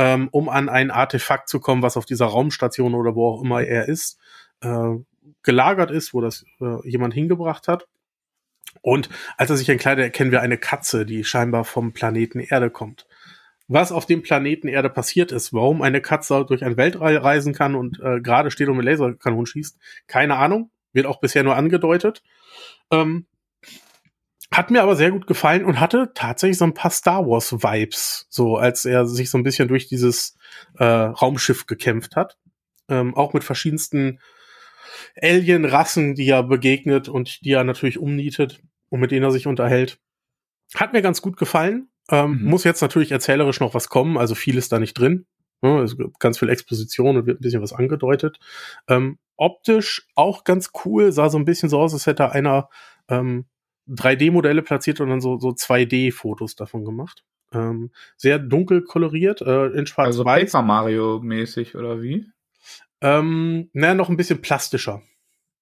ähm, 0.00 0.28
um 0.32 0.48
an 0.48 0.70
ein 0.70 0.90
Artefakt 0.90 1.50
zu 1.50 1.60
kommen, 1.60 1.82
was 1.82 1.98
auf 1.98 2.06
dieser 2.06 2.24
Raumstation 2.24 2.94
oder 2.94 3.14
wo 3.14 3.28
auch 3.28 3.42
immer 3.42 3.62
er 3.62 3.86
ist, 3.86 4.18
äh, 4.62 4.94
gelagert 5.42 5.90
ist, 5.90 6.14
wo 6.14 6.22
das 6.22 6.46
äh, 6.62 6.88
jemand 6.88 7.12
hingebracht 7.12 7.68
hat. 7.68 7.86
Und 8.80 9.10
als 9.36 9.50
er 9.50 9.58
sich 9.58 9.68
entkleidet, 9.68 10.02
erkennen 10.02 10.30
wir 10.30 10.40
eine 10.40 10.56
Katze, 10.56 11.04
die 11.04 11.22
scheinbar 11.22 11.64
vom 11.64 11.92
Planeten 11.92 12.40
Erde 12.40 12.70
kommt. 12.70 13.06
Was 13.68 13.92
auf 13.92 14.06
dem 14.06 14.22
Planeten 14.22 14.68
Erde 14.68 14.88
passiert 14.88 15.32
ist, 15.32 15.52
warum 15.52 15.82
eine 15.82 16.00
Katze 16.00 16.46
durch 16.46 16.64
ein 16.64 16.78
Weltall 16.78 17.18
reisen 17.18 17.52
kann 17.52 17.74
und 17.74 18.00
äh, 18.00 18.22
gerade 18.22 18.50
steht 18.50 18.68
und 18.68 18.78
mit 18.78 18.86
Laserkanonen 18.86 19.44
schießt, 19.44 19.78
keine 20.06 20.36
Ahnung. 20.36 20.70
Wird 20.94 21.04
auch 21.04 21.20
bisher 21.20 21.44
nur 21.44 21.56
angedeutet. 21.56 22.22
Ähm, 22.90 23.26
hat 24.52 24.70
mir 24.70 24.82
aber 24.82 24.96
sehr 24.96 25.12
gut 25.12 25.26
gefallen 25.26 25.64
und 25.64 25.78
hatte 25.78 26.10
tatsächlich 26.14 26.58
so 26.58 26.64
ein 26.64 26.74
paar 26.74 26.90
Star 26.90 27.26
Wars 27.26 27.52
Vibes, 27.52 28.26
so 28.30 28.56
als 28.56 28.84
er 28.84 29.06
sich 29.06 29.30
so 29.30 29.38
ein 29.38 29.44
bisschen 29.44 29.68
durch 29.68 29.86
dieses 29.86 30.36
äh, 30.78 30.84
Raumschiff 30.84 31.66
gekämpft 31.66 32.16
hat. 32.16 32.36
Ähm, 32.88 33.14
auch 33.14 33.32
mit 33.32 33.44
verschiedensten 33.44 34.18
Alien-Rassen, 35.20 36.14
die 36.14 36.28
er 36.28 36.42
begegnet 36.42 37.08
und 37.08 37.44
die 37.44 37.52
er 37.52 37.62
natürlich 37.62 37.98
umnietet 37.98 38.60
und 38.88 39.00
mit 39.00 39.12
denen 39.12 39.24
er 39.24 39.30
sich 39.30 39.46
unterhält. 39.46 40.00
Hat 40.74 40.92
mir 40.92 41.02
ganz 41.02 41.22
gut 41.22 41.36
gefallen. 41.36 41.88
Ähm, 42.10 42.38
mhm. 42.40 42.44
Muss 42.50 42.64
jetzt 42.64 42.80
natürlich 42.80 43.12
erzählerisch 43.12 43.60
noch 43.60 43.74
was 43.74 43.88
kommen, 43.88 44.18
also 44.18 44.34
viel 44.34 44.58
ist 44.58 44.72
da 44.72 44.80
nicht 44.80 44.94
drin. 44.94 45.26
Ja, 45.62 45.82
es 45.82 45.96
gibt 45.96 46.18
ganz 46.18 46.38
viel 46.38 46.48
Exposition 46.48 47.16
und 47.16 47.26
wird 47.26 47.38
ein 47.38 47.42
bisschen 47.42 47.62
was 47.62 47.72
angedeutet. 47.72 48.38
Ähm, 48.88 49.18
optisch 49.36 50.08
auch 50.16 50.42
ganz 50.42 50.70
cool, 50.84 51.12
sah 51.12 51.28
so 51.28 51.38
ein 51.38 51.44
bisschen 51.44 51.68
so 51.68 51.78
aus, 51.78 51.92
als 51.92 52.06
hätte 52.06 52.32
einer 52.32 52.68
ähm, 53.08 53.46
3D-Modelle 53.88 54.62
platziert 54.62 55.00
und 55.00 55.08
dann 55.08 55.20
so, 55.20 55.38
so 55.38 55.48
2D-Fotos 55.50 56.56
davon 56.56 56.84
gemacht. 56.84 57.24
Ähm, 57.52 57.90
sehr 58.16 58.38
dunkel 58.38 58.84
koloriert, 58.84 59.40
äh, 59.42 59.66
in 59.68 59.86
schwarz-weiß. 59.86 60.20
Also 60.20 60.24
Paper 60.24 60.62
Mario-mäßig, 60.62 61.76
oder 61.76 62.00
wie? 62.00 62.26
Ähm, 63.00 63.70
naja, 63.72 63.94
noch 63.94 64.08
ein 64.08 64.16
bisschen 64.16 64.42
plastischer. 64.42 65.02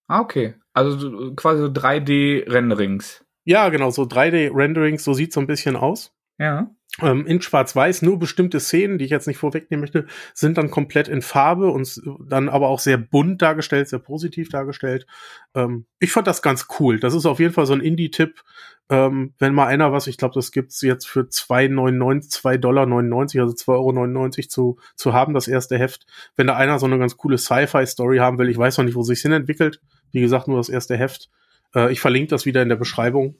Ah, 0.08 0.20
okay. 0.20 0.54
Also 0.72 1.34
quasi 1.34 1.62
so 1.62 1.68
3D-Renderings. 1.68 3.24
Ja, 3.44 3.68
genau, 3.68 3.90
so 3.90 4.02
3D-Renderings, 4.02 5.04
so 5.04 5.14
sieht 5.14 5.32
so 5.32 5.40
ein 5.40 5.46
bisschen 5.46 5.76
aus. 5.76 6.12
Ja. 6.38 6.70
Ähm, 7.00 7.26
in 7.26 7.40
Schwarz-Weiß, 7.40 8.02
nur 8.02 8.18
bestimmte 8.18 8.58
Szenen, 8.58 8.98
die 8.98 9.04
ich 9.04 9.10
jetzt 9.10 9.28
nicht 9.28 9.38
vorwegnehmen 9.38 9.80
möchte, 9.80 10.06
sind 10.34 10.58
dann 10.58 10.70
komplett 10.70 11.06
in 11.06 11.22
Farbe 11.22 11.70
und 11.70 12.02
dann 12.26 12.48
aber 12.48 12.68
auch 12.68 12.80
sehr 12.80 12.98
bunt 12.98 13.40
dargestellt, 13.40 13.88
sehr 13.88 14.00
positiv 14.00 14.48
dargestellt. 14.48 15.06
Ähm, 15.54 15.86
ich 16.00 16.10
fand 16.10 16.26
das 16.26 16.42
ganz 16.42 16.66
cool. 16.80 16.98
Das 16.98 17.14
ist 17.14 17.26
auf 17.26 17.38
jeden 17.38 17.54
Fall 17.54 17.66
so 17.66 17.74
ein 17.74 17.80
Indie-Tipp. 17.80 18.42
Ähm, 18.90 19.34
wenn 19.38 19.54
mal 19.54 19.66
einer 19.66 19.92
was, 19.92 20.06
ich 20.06 20.16
glaube, 20.16 20.34
das 20.34 20.50
gibt's 20.50 20.80
jetzt 20.80 21.06
für 21.06 21.20
2,99, 21.20 22.32
2,99 22.32 22.58
Dollar, 22.58 22.82
also 22.82 23.54
2,99 23.54 23.72
Euro 23.74 24.30
zu, 24.30 24.78
zu 24.96 25.12
haben, 25.12 25.34
das 25.34 25.46
erste 25.46 25.78
Heft. 25.78 26.06
Wenn 26.36 26.46
da 26.46 26.56
einer 26.56 26.78
so 26.78 26.86
eine 26.86 26.98
ganz 26.98 27.16
coole 27.16 27.38
Sci-Fi-Story 27.38 28.18
haben 28.18 28.38
will, 28.38 28.48
ich 28.48 28.58
weiß 28.58 28.78
noch 28.78 28.84
nicht, 28.84 28.94
wo 28.94 29.02
sich 29.02 29.20
hin 29.20 29.32
entwickelt. 29.32 29.80
Wie 30.10 30.20
gesagt, 30.20 30.48
nur 30.48 30.56
das 30.56 30.70
erste 30.70 30.96
Heft. 30.96 31.28
Äh, 31.74 31.92
ich 31.92 32.00
verlinke 32.00 32.30
das 32.30 32.46
wieder 32.46 32.62
in 32.62 32.70
der 32.70 32.76
Beschreibung. 32.76 33.36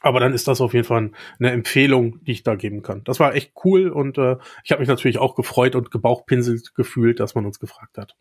Aber 0.00 0.20
dann 0.20 0.32
ist 0.32 0.46
das 0.46 0.60
auf 0.60 0.74
jeden 0.74 0.84
Fall 0.84 1.10
eine 1.38 1.50
Empfehlung, 1.50 2.22
die 2.24 2.32
ich 2.32 2.42
da 2.44 2.54
geben 2.54 2.82
kann. 2.82 3.02
Das 3.04 3.18
war 3.18 3.34
echt 3.34 3.52
cool 3.64 3.88
und 3.88 4.16
äh, 4.18 4.36
ich 4.64 4.70
habe 4.70 4.80
mich 4.80 4.88
natürlich 4.88 5.18
auch 5.18 5.34
gefreut 5.34 5.74
und 5.74 5.90
gebauchpinselt 5.90 6.74
gefühlt, 6.74 7.18
dass 7.20 7.34
man 7.34 7.46
uns 7.46 7.58
gefragt 7.58 7.98
hat. 7.98 8.16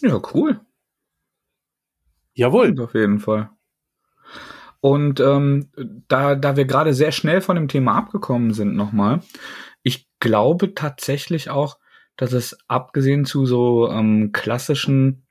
Ja, 0.00 0.20
cool. 0.34 0.60
Jawohl. 2.34 2.78
Auf 2.80 2.94
jeden 2.94 3.20
Fall. 3.20 3.50
Und 4.80 5.20
ähm, 5.20 5.70
da, 6.08 6.34
da 6.34 6.56
wir 6.56 6.66
gerade 6.66 6.92
sehr 6.92 7.12
schnell 7.12 7.40
von 7.40 7.56
dem 7.56 7.68
Thema 7.68 7.96
abgekommen 7.96 8.52
sind 8.52 8.74
nochmal, 8.74 9.20
ich 9.82 10.08
glaube 10.20 10.74
tatsächlich 10.74 11.48
auch, 11.48 11.78
dass 12.16 12.32
es 12.32 12.58
abgesehen 12.68 13.24
zu 13.24 13.46
so 13.46 13.88
ähm, 13.88 14.32
klassischen 14.32 15.23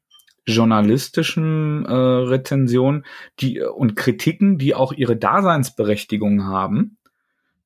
journalistischen 0.45 1.85
äh, 1.85 1.93
Rezensionen 1.93 3.05
die 3.39 3.61
und 3.61 3.95
Kritiken, 3.95 4.57
die 4.57 4.75
auch 4.75 4.91
ihre 4.91 5.15
Daseinsberechtigung 5.15 6.43
haben, 6.45 6.97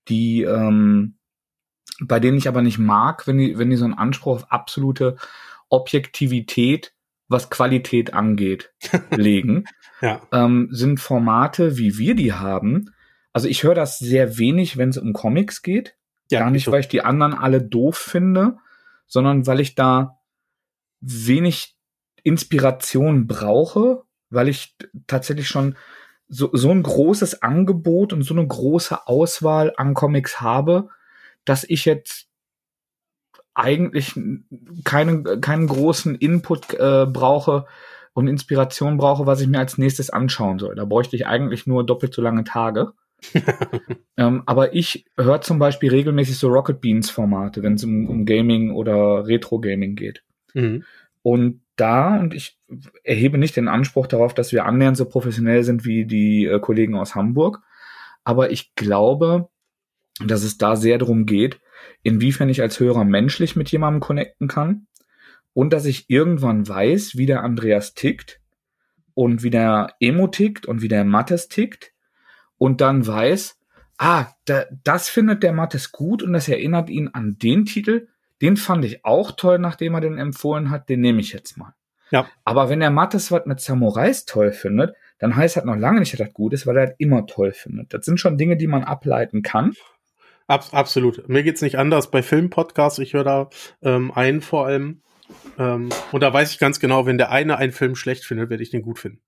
die 0.07 0.43
ähm, 0.43 1.15
bei 1.99 2.19
denen 2.19 2.37
ich 2.37 2.47
aber 2.47 2.61
nicht 2.61 2.77
mag, 2.77 3.27
wenn 3.27 3.37
die, 3.39 3.57
wenn 3.57 3.69
die 3.69 3.75
so 3.75 3.85
einen 3.85 3.95
Anspruch 3.95 4.35
auf 4.35 4.51
absolute 4.51 5.17
Objektivität, 5.69 6.93
was 7.27 7.49
Qualität 7.49 8.13
angeht, 8.13 8.71
legen, 9.09 9.65
Ja. 10.01 10.21
ähm, 10.31 10.69
sind 10.71 10.99
Formate, 10.99 11.77
wie 11.77 11.97
wir 11.97 12.15
die 12.15 12.33
haben. 12.33 12.91
Also 13.33 13.47
ich 13.47 13.63
höre 13.63 13.75
das 13.75 13.99
sehr 13.99 14.37
wenig, 14.37 14.77
wenn 14.77 14.89
es 14.89 14.97
um 14.97 15.13
Comics 15.13 15.61
geht. 15.61 15.95
ja 16.31 16.39
Gar 16.41 16.51
nicht, 16.51 16.65
so. 16.65 16.71
weil 16.71 16.81
ich 16.81 16.87
die 16.87 17.01
anderen 17.01 17.33
alle 17.33 17.61
doof 17.61 17.97
finde, 17.97 18.57
sondern 19.07 19.47
weil 19.47 19.59
ich 19.59 19.75
da 19.75 20.19
wenig 21.01 21.76
Inspiration 22.27 23.27
brauche, 23.27 24.03
weil 24.29 24.49
ich 24.49 24.75
tatsächlich 25.07 25.47
schon 25.47 25.75
so, 26.27 26.49
so 26.53 26.71
ein 26.71 26.83
großes 26.83 27.41
Angebot 27.41 28.13
und 28.13 28.23
so 28.23 28.33
eine 28.33 28.45
große 28.45 29.07
Auswahl 29.07 29.73
an 29.77 29.93
Comics 29.93 30.41
habe, 30.41 30.89
dass 31.45 31.63
ich 31.63 31.85
jetzt 31.85 32.27
eigentlich 33.53 34.13
keinen, 34.83 35.41
keinen 35.41 35.67
großen 35.67 36.15
Input 36.15 36.73
äh, 36.73 37.07
brauche 37.07 37.65
und 38.13 38.27
Inspiration 38.27 38.97
brauche, 38.97 39.25
was 39.25 39.41
ich 39.41 39.47
mir 39.47 39.59
als 39.59 39.77
nächstes 39.77 40.09
anschauen 40.09 40.59
soll. 40.59 40.75
Da 40.75 40.85
bräuchte 40.85 41.15
ich 41.15 41.25
eigentlich 41.25 41.65
nur 41.65 41.85
doppelt 41.85 42.13
so 42.13 42.21
lange 42.21 42.43
Tage. 42.43 42.93
ähm, 44.17 44.43
aber 44.45 44.75
ich 44.75 45.05
höre 45.17 45.41
zum 45.41 45.57
Beispiel 45.57 45.89
regelmäßig 45.89 46.37
so 46.37 46.49
Rocket 46.49 46.81
Beans 46.81 47.09
Formate, 47.09 47.63
wenn 47.63 47.73
es 47.73 47.83
um, 47.83 48.07
um 48.07 48.25
Gaming 48.25 48.71
oder 48.71 49.25
Retro 49.25 49.59
Gaming 49.59 49.95
geht. 49.95 50.23
Mhm. 50.53 50.83
Und 51.23 51.61
da, 51.77 52.17
und 52.17 52.33
ich 52.33 52.59
erhebe 53.03 53.37
nicht 53.37 53.55
den 53.55 53.67
Anspruch 53.67 54.07
darauf, 54.07 54.33
dass 54.33 54.51
wir 54.51 54.65
annähernd 54.65 54.97
so 54.97 55.05
professionell 55.05 55.63
sind 55.63 55.85
wie 55.85 56.05
die 56.05 56.45
äh, 56.45 56.59
Kollegen 56.59 56.95
aus 56.95 57.15
Hamburg, 57.15 57.61
aber 58.23 58.51
ich 58.51 58.75
glaube, 58.75 59.49
dass 60.25 60.43
es 60.43 60.57
da 60.57 60.75
sehr 60.75 60.97
darum 60.97 61.25
geht, 61.25 61.59
inwiefern 62.03 62.49
ich 62.49 62.61
als 62.61 62.79
Hörer 62.79 63.05
menschlich 63.05 63.55
mit 63.55 63.71
jemandem 63.71 64.01
connecten 64.01 64.47
kann 64.47 64.87
und 65.53 65.71
dass 65.73 65.85
ich 65.85 66.09
irgendwann 66.09 66.67
weiß, 66.67 67.17
wie 67.17 67.25
der 67.25 67.43
Andreas 67.43 67.93
tickt 67.93 68.41
und 69.13 69.43
wie 69.43 69.49
der 69.49 69.95
Emo 69.99 70.27
tickt 70.27 70.65
und 70.65 70.81
wie 70.81 70.87
der 70.87 71.05
Mattes 71.05 71.47
tickt 71.47 71.93
und 72.57 72.81
dann 72.81 73.05
weiß, 73.05 73.59
ah, 73.97 74.27
da, 74.45 74.65
das 74.83 75.09
findet 75.09 75.43
der 75.43 75.53
Mattes 75.53 75.91
gut 75.91 76.23
und 76.23 76.33
das 76.33 76.47
erinnert 76.47 76.89
ihn 76.89 77.09
an 77.09 77.37
den 77.37 77.65
Titel, 77.65 78.07
den 78.41 78.57
fand 78.57 78.85
ich 78.85 79.03
auch 79.05 79.31
toll, 79.31 79.59
nachdem 79.59 79.95
er 79.95 80.01
den 80.01 80.17
empfohlen 80.17 80.69
hat, 80.69 80.89
den 80.89 81.01
nehme 81.01 81.21
ich 81.21 81.33
jetzt 81.33 81.57
mal. 81.57 81.73
Ja. 82.11 82.27
Aber 82.45 82.69
wenn 82.69 82.79
der 82.79 82.91
Mattes 82.91 83.31
was 83.31 83.45
mit 83.45 83.59
Samurais 83.59 84.25
toll 84.25 84.51
findet, 84.51 84.95
dann 85.19 85.35
heißt 85.35 85.57
das 85.57 85.65
noch 85.65 85.75
lange 85.75 85.99
nicht, 85.99 86.13
dass 86.13 86.19
das 86.19 86.33
gut 86.33 86.53
ist, 86.53 86.67
weil 86.67 86.77
er 86.77 86.87
das 86.87 86.95
immer 86.99 87.25
toll 87.25 87.51
findet. 87.51 87.93
Das 87.93 88.05
sind 88.05 88.19
schon 88.19 88.37
Dinge, 88.37 88.55
die 88.55 88.67
man 88.67 88.83
ableiten 88.83 89.41
kann. 89.41 89.73
Abs 90.47 90.73
absolut. 90.73 91.27
Mir 91.27 91.43
geht's 91.43 91.61
nicht 91.61 91.77
anders 91.77 92.09
bei 92.09 92.23
Filmpodcasts. 92.23 92.99
Ich 92.99 93.13
höre 93.13 93.23
da 93.25 93.49
ähm, 93.81 94.11
einen 94.13 94.41
vor 94.41 94.65
allem. 94.65 95.01
Ähm, 95.57 95.89
und 96.13 96.23
da 96.23 96.31
weiß 96.31 96.51
ich 96.51 96.59
ganz 96.59 96.79
genau, 96.79 97.05
wenn 97.05 97.17
der 97.17 97.31
eine 97.31 97.57
einen 97.57 97.73
Film 97.73 97.95
schlecht 97.95 98.23
findet, 98.23 98.49
werde 98.49 98.63
ich 98.63 98.69
den 98.69 98.81
gut 98.81 98.99
finden. 98.99 99.19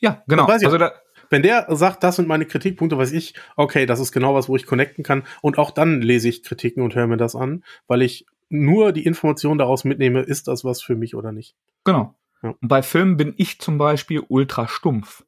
Ja, 0.00 0.22
genau. 0.28 0.46
Weiß 0.46 0.60
ich 0.60 0.66
Also 0.66 0.76
da, 0.78 0.92
Wenn 1.30 1.42
der 1.42 1.66
sagt, 1.76 2.02
das 2.02 2.16
sind 2.16 2.28
meine 2.28 2.46
Kritikpunkte, 2.46 2.96
weiß 2.96 3.12
ich, 3.12 3.34
okay, 3.56 3.86
das 3.86 4.00
ist 4.00 4.12
genau 4.12 4.34
was, 4.34 4.48
wo 4.48 4.56
ich 4.56 4.66
connecten 4.66 5.04
kann. 5.04 5.24
Und 5.42 5.58
auch 5.58 5.70
dann 5.70 6.00
lese 6.00 6.28
ich 6.28 6.42
Kritiken 6.42 6.82
und 6.82 6.94
höre 6.94 7.06
mir 7.06 7.16
das 7.16 7.34
an, 7.36 7.64
weil 7.86 8.02
ich 8.02 8.26
nur 8.48 8.92
die 8.92 9.04
Information 9.04 9.58
daraus 9.58 9.84
mitnehme, 9.84 10.20
ist 10.20 10.48
das 10.48 10.64
was 10.64 10.80
für 10.80 10.96
mich 10.96 11.14
oder 11.14 11.32
nicht. 11.32 11.54
Genau. 11.84 12.14
Ja. 12.42 12.50
Und 12.60 12.68
bei 12.68 12.82
Filmen 12.82 13.16
bin 13.16 13.34
ich 13.36 13.58
zum 13.60 13.78
Beispiel 13.78 14.22
ultra 14.28 14.68
stumpf. 14.68 15.24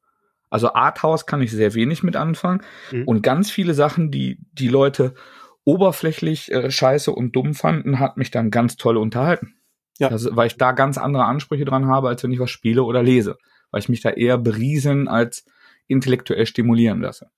Also 0.48 0.74
Arthouse 0.74 1.26
kann 1.26 1.42
ich 1.42 1.52
sehr 1.52 1.74
wenig 1.74 2.02
mit 2.02 2.16
anfangen. 2.16 2.62
Mhm. 2.90 3.04
Und 3.04 3.22
ganz 3.22 3.50
viele 3.50 3.74
Sachen, 3.74 4.10
die 4.10 4.38
die 4.52 4.68
Leute 4.68 5.14
oberflächlich 5.64 6.50
äh, 6.50 6.70
scheiße 6.70 7.12
und 7.12 7.36
dumm 7.36 7.54
fanden, 7.54 8.00
hat 8.00 8.16
mich 8.16 8.30
dann 8.30 8.50
ganz 8.50 8.76
toll 8.76 8.96
unterhalten. 8.96 9.54
Ja. 9.98 10.08
Das, 10.08 10.34
weil 10.34 10.46
ich 10.46 10.56
da 10.56 10.72
ganz 10.72 10.98
andere 10.98 11.26
Ansprüche 11.26 11.64
dran 11.64 11.86
habe, 11.86 12.08
als 12.08 12.22
wenn 12.24 12.32
ich 12.32 12.40
was 12.40 12.50
spiele 12.50 12.82
oder 12.82 13.02
lese. 13.02 13.38
Weil 13.70 13.80
ich 13.80 13.88
mich 13.88 14.00
da 14.00 14.10
eher 14.10 14.38
berieseln 14.38 15.06
als 15.06 15.44
intellektuell 15.90 16.46
stimulieren 16.46 17.00
lasse. 17.00 17.30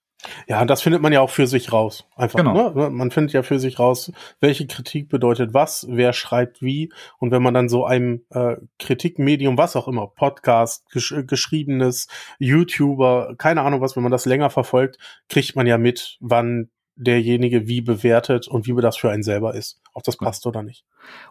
Ja, 0.47 0.65
das 0.65 0.83
findet 0.83 1.03
man 1.03 1.13
ja 1.13 1.21
auch 1.21 1.31
für 1.31 1.47
sich 1.47 1.73
raus. 1.73 2.07
Einfach. 2.15 2.39
Genau. 2.39 2.71
Ne? 2.71 2.91
Man 2.91 3.11
findet 3.11 3.33
ja 3.33 3.43
für 3.43 3.59
sich 3.59 3.79
raus, 3.79 4.13
welche 4.41 4.67
Kritik 4.67 5.09
bedeutet 5.09 5.53
was, 5.53 5.87
wer 5.91 6.13
schreibt 6.13 6.63
wie. 6.63 6.93
Und 7.19 7.33
wenn 7.33 7.43
man 7.43 7.55
dann 7.55 7.69
so 7.69 7.85
einem 7.85 8.25
äh, 8.31 8.57
Kritikmedium, 8.79 9.59
was 9.59 9.75
auch 9.77 9.89
immer, 9.89 10.07
Podcast, 10.07 10.89
gesch 10.91 11.15
geschriebenes, 11.27 12.07
YouTuber, 12.39 13.35
keine 13.37 13.63
Ahnung 13.63 13.81
was, 13.81 13.97
wenn 13.97 14.03
man 14.03 14.13
das 14.13 14.27
länger 14.27 14.51
verfolgt, 14.51 14.99
kriegt 15.29 15.57
man 15.57 15.67
ja 15.67 15.79
mit, 15.79 16.19
wann 16.21 16.71
derjenige 16.95 17.67
wie 17.67 17.81
bewertet 17.81 18.49
und 18.49 18.67
wie 18.67 18.81
das 18.81 18.97
für 18.97 19.11
einen 19.11 19.23
selber 19.23 19.55
ist. 19.55 19.81
Ob 19.95 20.05
das 20.05 20.17
passt 20.17 20.47
oder 20.47 20.63
nicht. 20.63 20.85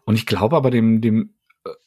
Und 0.03 0.15
ich 0.15 0.25
glaube 0.25 0.55
aber 0.55 0.71
dem, 0.71 1.01
dem 1.01 1.21
äh, 1.21 1.40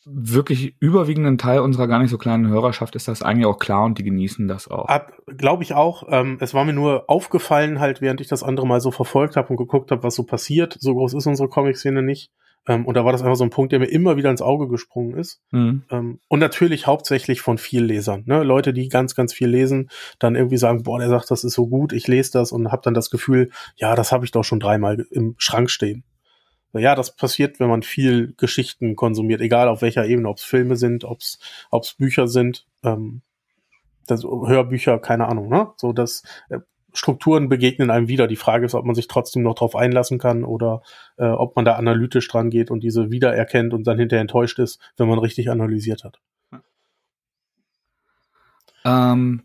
wirklich 0.05 0.77
überwiegenden 0.81 1.39
Teil 1.39 1.61
unserer 1.61 1.89
gar 1.89 1.99
nicht 1.99 2.11
so 2.11 2.19
kleinen 2.19 2.49
Hörerschaft 2.49 2.95
ist 2.95 3.09
das 3.09 3.23
eigentlich 3.23 3.47
auch 3.47 3.59
klar 3.59 3.85
und 3.85 3.99
die 3.99 4.05
genießen 4.05 4.47
das 4.47 4.69
auch. 4.69 4.89
Glaube 5.27 5.63
ich 5.63 5.75
auch. 5.75 6.05
Ähm, 6.11 6.39
es 6.41 6.55
war 6.55 6.65
mir 6.65 6.73
nur 6.73 7.05
aufgefallen, 7.09 7.81
halt, 7.81 8.01
während 8.01 8.21
ich 8.21 8.29
das 8.29 8.43
andere 8.43 8.67
mal 8.67 8.81
so 8.81 8.91
verfolgt 8.91 9.37
habe 9.37 9.49
und 9.49 9.57
geguckt 9.57 9.91
habe, 9.91 10.03
was 10.03 10.15
so 10.15 10.25
passiert. 10.25 10.77
So 10.79 10.95
groß 10.95 11.15
ist 11.15 11.27
unsere 11.27 11.49
Comic-Szene 11.49 12.03
nicht. 12.03 12.31
Ähm, 12.67 12.87
und 12.87 12.97
da 12.97 13.05
war 13.05 13.13
das 13.13 13.23
einfach 13.23 13.37
so 13.37 13.45
ein 13.45 13.51
Punkt, 13.51 13.73
der 13.73 13.79
mir 13.79 13.87
immer 13.87 14.17
wieder 14.17 14.31
ins 14.31 14.43
Auge 14.43 14.69
gesprungen 14.69 15.19
ist. 15.19 15.41
Mhm. 15.51 15.83
Ähm, 15.91 16.21
und 16.29 16.39
natürlich 16.39 16.87
hauptsächlich 16.87 17.41
von 17.41 17.59
viel 17.59 17.85
Lesern. 17.85 18.23
Ne? 18.27 18.43
Leute, 18.43 18.73
die 18.73 18.89
ganz, 18.89 19.15
ganz 19.15 19.33
viel 19.33 19.49
lesen, 19.49 19.91
dann 20.19 20.35
irgendwie 20.35 20.57
sagen, 20.57 20.83
boah, 20.83 20.99
der 20.99 21.09
sagt, 21.09 21.31
das 21.31 21.45
ist 21.45 21.55
so 21.55 21.67
gut, 21.67 21.93
ich 21.93 22.07
lese 22.09 22.33
das 22.33 22.53
und 22.53 22.73
habe 22.73 22.83
dann 22.83 22.95
das 22.95 23.11
Gefühl, 23.11 23.51
ja, 23.77 23.95
das 23.95 24.13
habe 24.13 24.25
ich 24.25 24.31
doch 24.31 24.45
schon 24.45 24.61
dreimal 24.61 25.05
im 25.11 25.35
Schrank 25.39 25.71
stehen. 25.71 26.05
Ja, 26.75 26.95
das 26.95 27.15
passiert, 27.15 27.61
wenn 27.61 27.69
man 27.69 27.83
viel 27.83 28.35
Geschichten 28.37 28.97
konsumiert, 28.97 29.41
egal 29.41 29.69
auf 29.69 29.83
welcher 29.83 30.07
Ebene, 30.07 30.29
ob 30.29 30.39
es 30.39 30.45
Filme 30.45 30.77
sind, 30.77 31.05
ob 31.05 31.21
es 31.21 31.95
Bücher 31.99 32.29
sind, 32.29 32.67
ähm, 32.83 33.23
das, 34.07 34.23
Hörbücher, 34.25 34.99
keine 34.99 35.29
Ahnung, 35.29 35.49
ne? 35.49 35.69
So, 35.77 35.93
dass 35.93 36.23
äh, 36.51 36.59
Strukturen 36.93 37.49
begegnen 37.49 37.91
einem 37.91 38.09
wieder. 38.09 38.27
Die 38.29 38.37
Frage 38.37 38.67
ist, 38.67 38.75
ob 38.75 38.85
man 38.85 38.95
sich 38.95 39.09
trotzdem 39.09 39.43
noch 39.43 39.55
drauf 39.55 39.75
einlassen 39.75 40.19
kann 40.19 40.45
oder 40.45 40.83
äh, 41.17 41.27
ob 41.27 41.57
man 41.57 41.65
da 41.65 41.75
analytisch 41.75 42.29
dran 42.29 42.51
geht 42.51 42.71
und 42.71 42.81
diese 42.85 43.11
wiedererkennt 43.11 43.75
und 43.75 43.87
dann 43.87 43.99
hinterher 43.99 44.21
enttäuscht 44.21 44.59
ist, 44.59 44.81
wenn 44.97 45.09
man 45.09 45.19
richtig 45.19 45.51
analysiert 45.51 46.05
hat. 46.05 46.21
Ähm, 48.85 49.43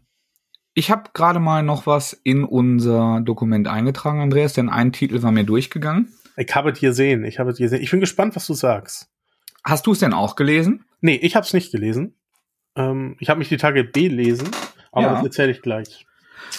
ich 0.75 0.91
habe 0.91 1.09
gerade 1.13 1.39
mal 1.39 1.63
noch 1.63 1.87
was 1.87 2.13
in 2.13 2.43
unser 2.43 3.21
Dokument 3.21 3.67
eingetragen, 3.67 4.21
Andreas, 4.21 4.53
denn 4.53 4.69
ein 4.69 4.93
Titel 4.93 5.23
war 5.23 5.31
mir 5.31 5.43
durchgegangen. 5.43 6.13
Ich 6.39 6.55
habe 6.55 6.71
es 6.71 6.79
hier 6.79 6.93
sehen. 6.93 7.23
Ich 7.25 7.37
habe 7.39 7.51
es 7.51 7.57
hier 7.57 7.69
sehen. 7.69 7.81
Ich 7.81 7.91
bin 7.91 7.99
gespannt, 7.99 8.35
was 8.35 8.47
du 8.47 8.53
sagst. 8.53 9.09
Hast 9.63 9.85
du 9.87 9.91
es 9.91 9.99
denn 9.99 10.13
auch 10.13 10.35
gelesen? 10.35 10.85
Nee, 11.01 11.15
ich 11.15 11.35
habe 11.35 11.45
es 11.45 11.53
nicht 11.53 11.71
gelesen. 11.71 12.15
Ähm, 12.75 13.17
ich 13.19 13.29
habe 13.29 13.39
mich 13.39 13.49
die 13.49 13.57
Tage 13.57 13.83
belesen, 13.83 14.49
aber 14.91 15.07
Ja. 15.07 15.13
das 15.15 15.23
erzähle 15.23 15.51
ich 15.51 15.61
gleich. 15.61 16.05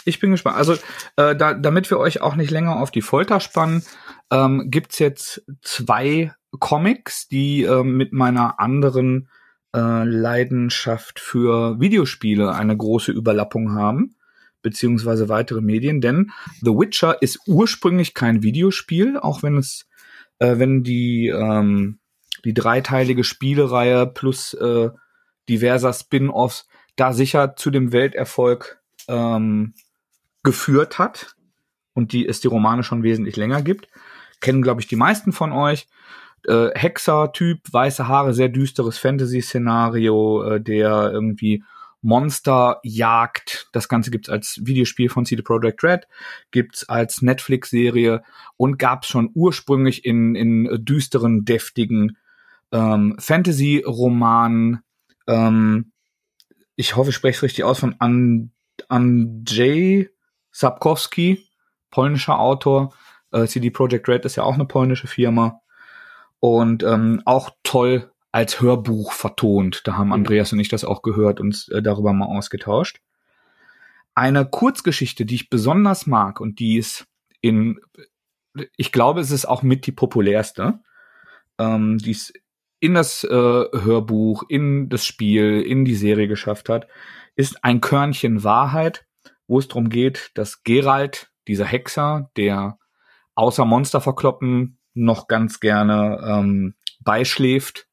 Ich 0.05 0.21
bin 0.21 0.31
gespannt. 0.31 0.57
Also, 0.57 0.75
äh, 1.17 1.35
da, 1.35 1.55
damit 1.55 1.91
wir 1.91 1.99
euch 1.99 2.21
auch 2.21 2.37
nicht 2.37 2.51
länger 2.51 2.77
auf 2.81 2.91
die 2.91 3.01
Folter 3.03 3.41
spannen, 3.41 3.83
ähm, 4.31 4.71
gibt's 4.71 4.99
jetzt 4.99 5.43
zwei 5.63 6.33
Comics, 6.59 7.29
die 7.29 7.63
ähm, 7.63 7.97
mit 7.97 8.13
meiner 8.13 8.61
anderen 8.61 9.29
äh, 9.75 10.05
Leidenschaft 10.05 11.21
für 11.21 11.81
Videospiele 11.81 12.53
eine 12.55 12.77
große 12.77 13.13
Überlappung 13.13 13.75
haben, 13.75 14.17
beziehungsweise 14.63 15.29
weitere 15.29 15.61
Medien. 15.61 16.01
Denn 16.01 16.31
The 16.61 16.71
Witcher 16.71 17.21
ist 17.23 17.41
ursprünglich 17.47 18.15
kein 18.15 18.43
Videospiel, 18.43 19.17
auch 19.19 19.43
wenn 19.43 19.57
es, 19.57 19.87
äh, 20.39 20.59
wenn 20.59 20.83
die 20.83 21.29
ähm, 21.29 21.99
die 22.45 22.55
dreiteilige 22.55 23.25
Spielereihe 23.25 24.07
plus 24.07 24.55
äh, 24.55 24.91
diverser 25.49 25.93
Spin-offs 25.93 26.69
da 26.97 27.13
sicher 27.13 27.57
zu 27.57 27.71
dem 27.71 27.93
Welterfolg 27.93 28.81
ähm, 29.09 29.75
geführt 30.43 30.99
hat 30.99 31.35
und 31.95 32.13
die 32.13 32.27
es 32.27 32.41
die 32.41 32.49
Romane 32.49 32.83
schon 32.83 33.03
wesentlich 33.03 33.37
länger 33.37 33.63
gibt. 33.63 33.89
Kennen, 34.41 34.63
glaube 34.63 34.81
ich, 34.81 34.87
die 34.87 34.97
meisten 34.97 35.33
von 35.33 35.53
euch. 35.53 35.87
Äh, 36.47 36.71
Hexer-Typ, 36.75 37.61
weiße 37.71 38.09
Haare, 38.09 38.33
sehr 38.33 38.49
düsteres 38.49 38.97
Fantasy-Szenario, 38.99 40.43
äh, 40.45 40.61
der 40.61 41.11
irgendwie 41.13 41.63
Monster 42.03 42.81
jagt. 42.83 43.69
Das 43.73 43.89
Ganze 43.89 44.11
gibt's 44.11 44.29
als 44.29 44.61
Videospiel 44.63 45.09
von 45.09 45.27
CD 45.27 45.43
Projekt 45.43 45.83
Red, 45.85 46.09
gibt's 46.51 46.89
als 46.89 47.23
Netflix-Serie 47.23 48.23
und 48.57 48.79
gab's 48.79 49.09
schon 49.09 49.31
ursprünglich 49.35 50.05
in, 50.05 50.35
in 50.35 50.85
düsteren, 50.85 51.45
deftigen 51.45 52.17
ähm, 52.73 53.17
Fantasy-Romanen. 53.19 54.81
Ähm, 55.27 55.93
ich 56.77 56.97
hoffe, 56.97 57.11
ich 57.11 57.17
spreche 57.17 57.37
es 57.37 57.43
richtig 57.43 57.65
aus, 57.65 57.81
von 57.81 57.97
An 57.99 58.53
Andrzej 58.89 60.09
Sapkowski, 60.53 61.47
polnischer 61.91 62.39
Autor. 62.39 62.95
Äh, 63.33 63.47
CD 63.47 63.71
Projekt 63.71 64.09
Red 64.09 64.25
ist 64.25 64.37
ja 64.37 64.43
auch 64.43 64.55
eine 64.55 64.65
polnische 64.65 65.07
Firma. 65.07 65.61
Und 66.39 66.83
ähm, 66.83 67.23
auch 67.27 67.51
toll 67.63 68.11
als 68.33 68.61
Hörbuch 68.61 69.13
vertont. 69.13 69.83
Da 69.85 69.97
haben 69.97 70.09
Mhm. 70.09 70.15
Andreas 70.15 70.53
und 70.53 70.61
ich 70.61 70.69
das 70.69 70.85
auch 70.85 71.03
gehört 71.03 71.41
und 71.41 71.69
äh, 71.73 71.83
darüber 71.83 72.13
mal 72.13 72.27
ausgetauscht. 72.27 73.01
Eine 74.15 74.45
Kurzgeschichte, 74.45 75.25
die 75.25 75.37
ich 75.37 75.51
besonders 75.51 76.07
mag 76.07 76.41
und 76.41 76.59
die 76.59 76.77
ist 76.77 77.07
in, 77.41 77.81
ich 78.77 78.93
glaube, 78.93 79.21
es 79.21 79.31
ist 79.31 79.47
auch 79.47 79.63
mit 79.63 79.87
die 79.87 79.93
populärste, 79.93 80.81
ähm, 81.59 81.99
die 81.99 82.11
es 82.11 82.33
in 82.81 82.95
das 82.95 83.25
äh, 83.25 83.29
Hörbuch, 83.31 84.45
in 84.49 84.89
das 84.89 85.05
Spiel, 85.05 85.61
in 85.63 85.85
die 85.85 85.95
Serie 85.95 86.29
geschafft 86.29 86.69
hat, 86.69 86.89
ist 87.37 87.63
ein 87.65 87.81
Körnchen 87.81 88.43
Wahrheit, 88.43 89.07
wo 89.47 89.59
es 89.59 89.69
darum 89.69 89.91
geht, 89.91 90.31
dass 90.35 90.63
Geralt, 90.63 91.31
dieser 91.47 91.67
Hexer, 91.67 92.31
der 92.37 92.79
außer 93.35 93.65
Monster 93.65 94.01
verkloppen 94.01 94.79
noch 94.95 95.29
ganz 95.29 95.61
gerne 95.61 96.21
ähm, 96.27 96.75
beischläft 97.01 97.90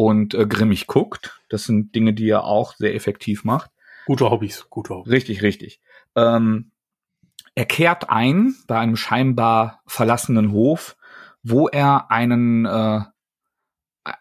und 0.00 0.32
äh, 0.32 0.46
grimmig 0.46 0.86
guckt. 0.86 1.38
Das 1.50 1.64
sind 1.64 1.94
Dinge, 1.94 2.14
die 2.14 2.30
er 2.30 2.44
auch 2.44 2.74
sehr 2.74 2.94
effektiv 2.94 3.44
macht. 3.44 3.70
Gute 4.06 4.30
Hobbys, 4.30 4.66
gute 4.70 4.94
Hobbys. 4.94 5.12
Richtig, 5.12 5.42
richtig. 5.42 5.82
Ähm, 6.16 6.70
er 7.54 7.66
kehrt 7.66 8.08
ein 8.08 8.54
bei 8.66 8.78
einem 8.78 8.96
scheinbar 8.96 9.82
verlassenen 9.86 10.52
Hof, 10.52 10.96
wo 11.42 11.68
er 11.68 12.10
einen, 12.10 12.64
äh, 12.64 13.00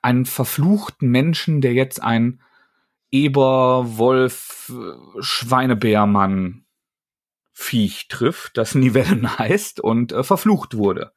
einen 0.01 0.25
verfluchten 0.25 1.09
Menschen, 1.11 1.61
der 1.61 1.71
jetzt 1.71 2.03
ein 2.03 2.41
Eber, 3.09 3.97
Wolf, 3.97 4.73
äh, 4.75 5.21
Schweinebärmann 5.21 6.65
Viech 7.53 8.09
trifft, 8.09 8.57
das 8.57 8.75
Nivellen 8.75 9.39
heißt 9.39 9.79
und 9.79 10.11
äh, 10.11 10.23
verflucht 10.25 10.75
wurde. 10.75 11.13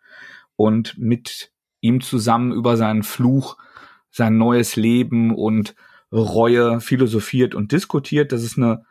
Und 0.55 0.97
mit 0.99 1.53
ihm 1.81 2.01
zusammen 2.01 2.53
über 2.53 2.77
seinen 2.77 3.03
Fluch, 3.03 3.57
sein 4.13 4.39
neues 4.39 4.77
Leben 4.77 5.35
und 5.35 5.75
Reue 6.13 6.81
philosophiert 6.81 7.55
und 7.55 7.73
diskutiert. 7.73 8.33
Das 8.33 8.43
ist 8.43 8.59
eine 8.59 8.85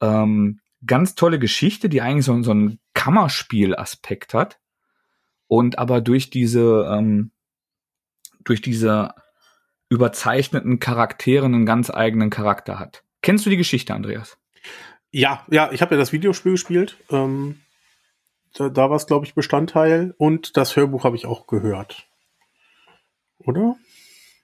ähm, 0.00 0.60
ganz 0.86 1.14
tolle 1.14 1.38
Geschichte, 1.38 1.88
die 1.88 2.02
eigentlich 2.02 2.26
so, 2.26 2.42
so 2.42 2.50
einen 2.50 2.78
Kammerspiel-Aspekt 2.94 4.34
hat 4.34 4.60
und 5.48 5.78
aber 5.78 6.00
durch 6.00 6.30
diese 6.30 6.86
ähm, 6.90 7.30
durch 8.44 8.60
diese 8.60 9.14
überzeichneten 9.88 10.78
Charaktere 10.78 11.46
einen 11.46 11.66
ganz 11.66 11.90
eigenen 11.90 12.30
Charakter 12.30 12.78
hat. 12.78 13.02
Kennst 13.22 13.46
du 13.46 13.50
die 13.50 13.56
Geschichte, 13.56 13.94
Andreas? 13.94 14.38
Ja, 15.10 15.44
ja, 15.50 15.72
ich 15.72 15.80
habe 15.80 15.94
ja 15.94 15.98
das 15.98 16.12
Videospiel 16.12 16.52
gespielt. 16.52 16.96
Ähm, 17.10 17.60
da 18.54 18.68
da 18.68 18.90
war 18.90 18.96
es, 18.96 19.06
glaube 19.06 19.26
ich, 19.26 19.34
Bestandteil. 19.34 20.14
Und 20.18 20.56
das 20.56 20.76
Hörbuch 20.76 21.04
habe 21.04 21.16
ich 21.16 21.26
auch 21.26 21.46
gehört. 21.46 22.06
Oder? 23.38 23.76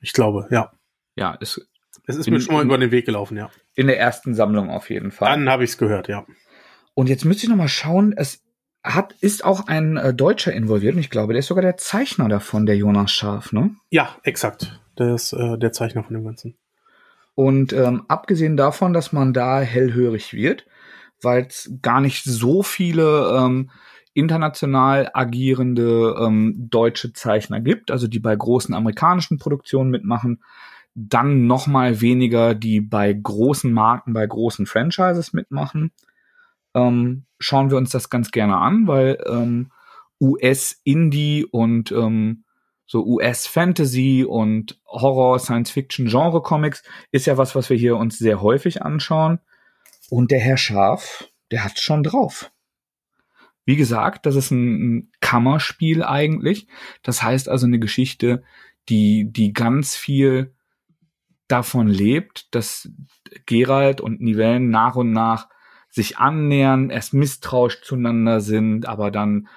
Ich 0.03 0.13
glaube, 0.13 0.47
ja. 0.51 0.73
Ja, 1.17 1.33
ist 1.35 1.67
Es 2.07 2.17
ist 2.17 2.27
In- 2.27 2.35
mir 2.35 2.41
schon 2.41 2.55
mal 2.55 2.65
über 2.65 2.77
den 2.79 2.91
Weg 2.91 3.07
gelaufen, 3.07 3.37
ja. 3.37 3.51
in 3.75 3.87
der 3.87 3.99
ersten 3.99 4.35
Sammlung 4.35 4.71
auf 4.71 4.91
jeden 4.91 5.11
Fall. 5.11 5.31
Dann 5.31 5.49
habe 5.49 5.65
ich 5.65 5.71
es 5.71 5.79
gehört, 5.79 6.09
ja. 6.09 6.27
Und 6.95 7.09
jetzt 7.09 7.25
müsste 7.25 7.45
ich 7.45 7.49
noch 7.51 7.57
mal 7.57 7.69
schauen, 7.69 8.13
es 8.17 8.43
hat, 8.85 9.15
ist 9.21 9.45
auch 9.45 9.69
ein 9.69 9.97
äh, 9.97 10.13
Deutscher 10.13 10.53
involviert 10.53 10.95
und 10.95 11.01
ich 11.01 11.11
glaube, 11.11 11.33
der 11.33 11.41
ist 11.41 11.47
sogar 11.47 11.63
der 11.63 11.77
Zeichner 11.77 12.29
davon, 12.29 12.67
der 12.67 12.77
Jonas 12.77 13.13
Scharf, 13.13 13.53
ne? 13.53 13.77
Ja, 13.91 14.17
exakt. 14.25 14.81
Der 14.99 15.15
ist 15.15 15.33
äh, 15.33 15.57
der 15.57 15.73
Zeichner 15.73 16.03
von 16.03 16.15
dem 16.15 16.25
Ganzen. 16.25 16.59
Und 17.35 17.73
ähm, 17.73 18.05
abgesehen 18.09 18.57
davon, 18.57 18.93
dass 18.93 19.13
man 19.13 19.33
da 19.33 19.61
hellhörig 19.61 20.35
wird, 20.35 20.67
weil 21.23 21.47
es 21.47 21.71
gar 21.81 22.01
nicht 22.01 22.25
so 22.25 22.63
viele 22.63 23.39
ähm, 23.39 23.71
international 24.15 25.11
agierende 25.15 26.17
ähm, 26.21 26.69
deutsche 26.71 27.13
Zeichner 27.13 27.61
gibt, 27.61 27.91
also 27.91 28.09
die 28.09 28.21
bei 28.21 28.35
großen 28.37 28.75
amerikanischen 28.75 29.39
Produktionen 29.39 29.91
mitmachen, 29.91 30.43
dann 30.95 31.47
noch 31.47 31.67
mal 31.67 32.01
weniger, 32.01 32.55
die 32.55 32.81
bei 32.81 33.13
großen 33.13 33.73
Marken, 33.73 34.13
bei 34.13 34.27
großen 34.27 34.67
Franchises 34.67 35.33
mitmachen. 35.33 35.93
Ähm, 36.75 37.25
schauen 37.39 37.71
wir 37.71 37.79
uns 37.79 37.91
das 37.91 38.11
ganz 38.11 38.31
gerne 38.31 38.57
an, 38.59 38.87
weil 38.87 39.19
ähm, 39.27 39.71
US-Indie 40.21 41.45
und 41.45 41.93
ähm, 41.93 42.45
so 42.87 43.05
US-Fantasy 43.05 44.25
und 44.29 44.79
Horror, 44.87 45.39
Science-Fiction-Genre-Comics 45.39 46.83
ist 47.11 47.27
ja 47.27 47.39
was, 47.39 47.55
was 47.55 47.71
wir 47.71 47.77
hier 47.77 47.97
uns 47.97 48.19
sehr 48.19 48.43
häufig 48.43 48.83
anschauen. 48.83 49.41
Und 50.11 50.31
der 50.31 50.41
Herr 50.41 50.59
Scharf, 50.59 51.29
der 51.51 51.65
hat 51.65 51.79
schon 51.79 52.03
drauf. 52.03 52.51
Wie 53.65 53.77
gesagt, 53.77 54.27
das 54.27 54.37
ist 54.37 54.51
ein, 54.51 55.11
Kammerspiel 55.21 56.03
eigentlich. 56.03 56.67
Das 57.03 57.23
heißt 57.23 57.49
also 57.49 57.67
eine 57.67 57.79
Geschichte, 57.79 58.43
die, 58.89 59.33
die 59.33 59.53
ganz 59.53 59.97
viel 59.97 60.55
davon 61.49 61.87
lebt, 61.87 62.55
dass 62.55 62.91
Gerald 63.47 64.01
und 64.01 64.21
Nivellen 64.21 64.71
nach 64.71 64.97
und 64.97 65.13
nach 65.13 65.49
sich 65.89 66.19
annähern, 66.19 66.91
erst 66.91 67.15
misstrauisch 67.15 67.83
zueinander 67.83 68.41
sind, 68.41 68.87
aber 68.87 69.11
dann 69.11 69.49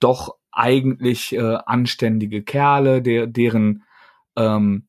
doch 0.00 0.36
eigentlich 0.50 1.34
äh, 1.34 1.58
anständige 1.66 2.42
Kerle, 2.42 3.02
der, 3.02 3.26
deren 3.26 3.84
ähm, 4.36 4.88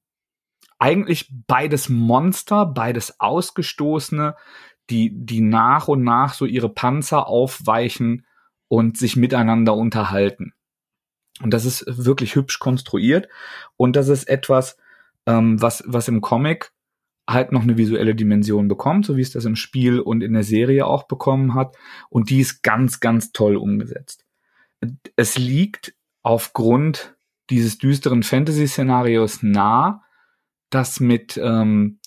eigentlich 0.79 1.31
beides 1.47 1.89
Monster, 1.89 2.65
beides 2.65 3.19
Ausgestoßene, 3.19 4.35
die, 4.89 5.11
die 5.13 5.41
nach 5.41 5.87
und 5.87 6.03
nach 6.03 6.33
so 6.33 6.45
ihre 6.45 6.69
Panzer 6.69 7.27
aufweichen 7.27 8.25
und 8.69 8.97
sich 8.97 9.17
miteinander 9.17 9.75
unterhalten. 9.75 10.53
Und 11.41 11.53
das 11.53 11.65
ist 11.65 11.83
wirklich 11.87 12.35
hübsch 12.35 12.59
konstruiert. 12.59 13.27
Und 13.75 13.95
das 13.95 14.07
ist 14.07 14.29
etwas, 14.29 14.77
ähm, 15.25 15.61
was, 15.61 15.83
was 15.85 16.07
im 16.07 16.21
Comic 16.21 16.71
halt 17.27 17.51
noch 17.51 17.63
eine 17.63 17.77
visuelle 17.77 18.15
Dimension 18.15 18.67
bekommt, 18.67 19.05
so 19.05 19.17
wie 19.17 19.21
es 19.21 19.31
das 19.31 19.45
im 19.45 19.55
Spiel 19.55 19.99
und 19.99 20.21
in 20.23 20.33
der 20.33 20.43
Serie 20.43 20.85
auch 20.85 21.03
bekommen 21.03 21.53
hat. 21.53 21.75
Und 22.09 22.29
die 22.29 22.39
ist 22.39 22.63
ganz, 22.63 22.99
ganz 22.99 23.31
toll 23.31 23.55
umgesetzt. 23.55 24.25
Es 25.15 25.37
liegt 25.37 25.93
aufgrund 26.23 27.15
dieses 27.49 27.77
düsteren 27.77 28.23
Fantasy-Szenarios 28.23 29.43
nah, 29.43 30.03
das 30.69 30.99
mit 30.99 31.39
ähm, 31.41 31.99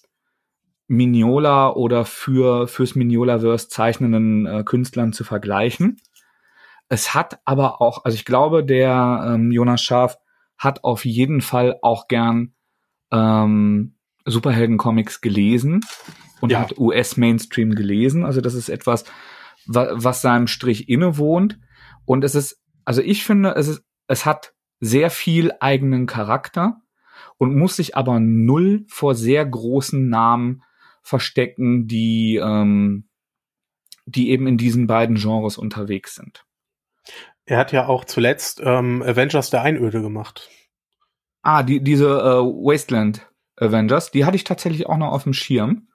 Mignola 0.87 1.71
oder 1.71 2.05
für 2.05 2.69
fürs 2.69 2.95
Mignola-Verse 2.95 3.69
zeichnenden 3.69 4.47
äh, 4.47 4.63
Künstlern 4.65 5.13
zu 5.13 5.25
vergleichen. 5.25 6.01
Es 6.93 7.15
hat 7.15 7.41
aber 7.47 7.81
auch, 7.81 8.05
also 8.05 8.15
ich 8.17 8.27
glaube, 8.27 8.63
der 8.63 9.25
ähm, 9.27 9.51
Jonas 9.51 9.81
Scharf 9.81 10.19
hat 10.59 10.85
auf 10.85 11.07
jeden 11.07 11.41
Fall 11.41 11.79
auch 11.81 12.07
gern 12.07 12.53
ähm, 13.11 13.95
Superhelden-Comics 14.27 15.23
gelesen 15.23 15.81
und 16.43 16.53
Ja. 16.53 16.61
hat 16.61 16.77
US-Mainstream 16.77 17.75
gelesen. 17.75 18.27
Also 18.27 18.43
das 18.43 18.53
ist 18.53 18.69
etwas, 18.69 19.05
wa 19.65 19.89
was 19.93 20.21
seinem 20.21 20.47
Strich 20.47 20.91
innewohnt. 20.91 21.59
Und 22.05 22.25
es 22.25 22.35
ist, 22.35 22.61
also 22.85 23.01
ich 23.01 23.25
finde, 23.25 23.55
es 23.57 23.69
ist, 23.69 23.85
es 24.07 24.27
hat 24.27 24.53
sehr 24.79 25.09
viel 25.09 25.51
eigenen 25.61 26.05
Charakter 26.05 26.83
und 27.39 27.57
muss 27.57 27.77
sich 27.77 27.97
aber 27.97 28.21
null 28.21 28.85
vor 28.89 29.15
sehr 29.15 29.47
großen 29.47 30.11
Namen 30.11 30.63
verstecken, 31.01 31.87
die, 31.87 32.37
ähm, 32.37 33.09
die 34.05 34.29
eben 34.29 34.47
in 34.47 34.59
diesen 34.59 34.87
beiden 34.87 35.17
Genres 35.17 35.57
unterwegs 35.57 36.17
sind. 36.17 36.45
Er 37.45 37.59
hat 37.59 37.73
ja 37.73 37.87
auch 37.87 38.05
zuletzt 38.05 38.61
ähm, 38.65 39.03
Avengers 39.03 39.51
der 39.51 39.63
Einöde 39.63 40.01
gemacht. 40.01 40.49
Ah, 41.43 41.63
die, 41.63 41.83
diese 41.83 42.07
äh, 42.07 42.41
Wasteland 42.41 43.29
Avengers, 43.57 44.11
die 44.11 44.25
hatte 44.25 44.37
ich 44.37 44.45
tatsächlich 44.45 44.87
auch 44.87 44.97
noch 44.97 45.13
auf 45.13 45.25
dem 45.25 45.33
Schirm, 45.33 45.89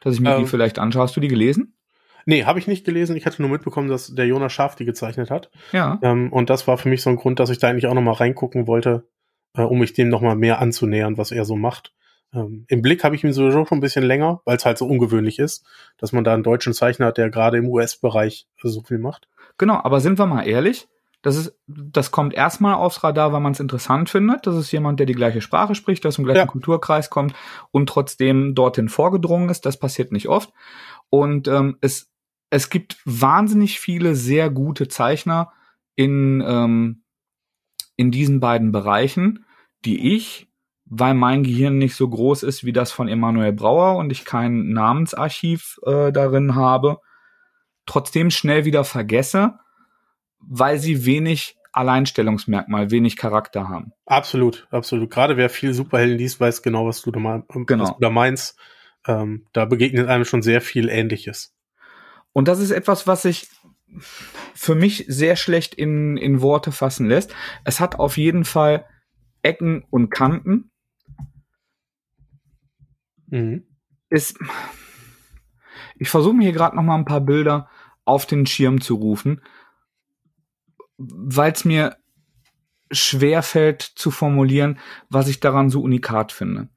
dass 0.00 0.14
ich 0.14 0.20
mir 0.20 0.36
die 0.36 0.42
Ähm. 0.42 0.48
vielleicht 0.48 0.78
anschaue. 0.78 1.02
Hast 1.02 1.16
du 1.16 1.20
die 1.20 1.28
gelesen? 1.28 1.76
Nee, 2.24 2.44
habe 2.44 2.60
ich 2.60 2.68
nicht 2.68 2.84
gelesen. 2.84 3.16
Ich 3.16 3.26
hatte 3.26 3.42
nur 3.42 3.50
mitbekommen, 3.50 3.88
dass 3.88 4.14
der 4.14 4.26
Jonas 4.26 4.52
Scharf 4.52 4.76
die 4.76 4.84
gezeichnet 4.84 5.30
hat. 5.30 5.50
Ja. 5.72 5.98
Ähm, 6.02 6.32
und 6.32 6.50
das 6.50 6.68
war 6.68 6.78
für 6.78 6.88
mich 6.88 7.02
so 7.02 7.10
ein 7.10 7.16
Grund, 7.16 7.40
dass 7.40 7.50
ich 7.50 7.58
da 7.58 7.68
eigentlich 7.68 7.88
auch 7.88 7.94
noch 7.94 8.02
mal 8.02 8.12
reingucken 8.12 8.68
wollte, 8.68 9.08
äh, 9.56 9.62
um 9.62 9.80
mich 9.80 9.92
dem 9.92 10.08
noch 10.08 10.20
mal 10.20 10.36
mehr 10.36 10.60
anzunähern, 10.60 11.18
was 11.18 11.32
er 11.32 11.44
so 11.44 11.56
macht. 11.56 11.92
Ähm, 12.32 12.64
Im 12.68 12.80
Blick 12.80 13.02
habe 13.02 13.16
ich 13.16 13.24
ihn 13.24 13.32
sowieso 13.32 13.66
schon 13.66 13.78
ein 13.78 13.82
bisschen 13.82 14.04
länger, 14.04 14.40
weil 14.44 14.56
es 14.56 14.64
halt 14.64 14.78
so 14.78 14.86
ungewöhnlich 14.86 15.38
ist, 15.38 15.66
dass 15.98 16.12
man 16.12 16.22
da 16.24 16.32
einen 16.32 16.44
deutschen 16.44 16.72
Zeichner 16.72 17.06
hat, 17.06 17.18
der 17.18 17.28
gerade 17.28 17.58
im 17.58 17.68
US-Bereich 17.68 18.46
so 18.62 18.82
viel 18.82 18.98
macht. 18.98 19.28
Genau, 19.58 19.80
aber 19.82 20.00
sind 20.00 20.18
wir 20.18 20.26
mal 20.26 20.46
ehrlich, 20.46 20.88
das 21.22 21.36
ist, 21.36 21.56
das 21.68 22.10
kommt 22.10 22.34
erstmal 22.34 22.74
aufs 22.74 23.04
Radar, 23.04 23.32
weil 23.32 23.40
man 23.40 23.52
es 23.52 23.60
interessant 23.60 24.10
findet. 24.10 24.46
Das 24.46 24.56
ist 24.56 24.72
jemand, 24.72 24.98
der 24.98 25.06
die 25.06 25.14
gleiche 25.14 25.40
Sprache 25.40 25.76
spricht, 25.76 26.02
der 26.02 26.08
aus 26.08 26.16
dem 26.16 26.24
gleichen 26.24 26.38
Ja. 26.38 26.46
Kulturkreis 26.46 27.10
kommt 27.10 27.34
und 27.70 27.88
trotzdem 27.88 28.56
dorthin 28.56 28.88
vorgedrungen 28.88 29.48
ist. 29.48 29.64
Das 29.64 29.78
passiert 29.78 30.10
nicht 30.10 30.28
oft. 30.28 30.52
Und 31.10 31.46
ähm, 31.46 31.78
es, 31.80 32.10
es 32.50 32.70
gibt 32.70 32.98
wahnsinnig 33.04 33.78
viele 33.78 34.16
sehr 34.16 34.50
gute 34.50 34.88
Zeichner 34.88 35.52
in, 35.94 36.42
ähm, 36.44 37.04
in 37.96 38.10
diesen 38.10 38.40
beiden 38.40 38.72
Bereichen, 38.72 39.44
die 39.84 40.16
ich, 40.16 40.48
weil 40.86 41.14
mein 41.14 41.44
Gehirn 41.44 41.78
nicht 41.78 41.94
so 41.94 42.08
groß 42.08 42.42
ist 42.42 42.64
wie 42.64 42.72
das 42.72 42.90
von 42.90 43.06
Emanuel 43.06 43.52
Brauer 43.52 43.96
und 43.96 44.10
ich 44.10 44.24
kein 44.24 44.70
Namensarchiv 44.70 45.78
äh, 45.86 46.10
darin 46.10 46.56
habe, 46.56 46.98
trotzdem 47.86 48.30
schnell 48.30 48.64
wieder 48.64 48.82
vergesse, 48.84 49.58
weil 50.48 50.78
sie 50.78 51.04
wenig 51.04 51.56
Alleinstellungsmerkmal, 51.72 52.90
wenig 52.90 53.16
Charakter 53.16 53.68
haben. 53.68 53.92
Absolut, 54.04 54.68
absolut. 54.70 55.10
Gerade 55.10 55.36
wer 55.36 55.48
viel 55.48 55.72
Superhelden 55.72 56.18
liest, 56.18 56.38
weiß 56.38 56.62
genau, 56.62 56.86
was 56.86 57.02
du 57.02 57.10
da, 57.10 57.18
mal, 57.18 57.44
genau. 57.48 57.84
was 57.84 57.94
du 57.94 58.00
da 58.00 58.10
meinst. 58.10 58.58
Ähm, 59.06 59.46
da 59.52 59.64
begegnet 59.64 60.08
einem 60.08 60.24
schon 60.24 60.42
sehr 60.42 60.60
viel 60.60 60.88
Ähnliches. 60.88 61.54
Und 62.32 62.48
das 62.48 62.60
ist 62.60 62.70
etwas, 62.70 63.06
was 63.06 63.22
sich 63.22 63.48
für 64.54 64.74
mich 64.74 65.04
sehr 65.08 65.36
schlecht 65.36 65.74
in, 65.74 66.16
in 66.16 66.40
Worte 66.40 66.72
fassen 66.72 67.08
lässt. 67.08 67.34
Es 67.64 67.80
hat 67.80 67.98
auf 67.98 68.16
jeden 68.16 68.44
Fall 68.44 68.86
Ecken 69.42 69.84
und 69.90 70.10
Kanten. 70.10 70.70
Mhm. 73.26 73.66
Ist, 74.08 74.38
ich 75.96 76.10
versuche 76.10 76.34
mir 76.34 76.44
hier 76.44 76.52
gerade 76.52 76.76
noch 76.76 76.82
mal 76.82 76.96
ein 76.96 77.06
paar 77.06 77.20
Bilder 77.20 77.68
auf 78.04 78.26
den 78.26 78.46
Schirm 78.46 78.80
zu 78.80 78.94
rufen, 78.96 79.40
weil 80.98 81.52
es 81.52 81.64
mir 81.64 81.96
schwer 82.90 83.42
fällt 83.42 83.82
zu 83.82 84.10
formulieren, 84.10 84.78
was 85.08 85.28
ich 85.28 85.40
daran 85.40 85.70
so 85.70 85.80
unikat 85.80 86.32
finde. 86.32 86.68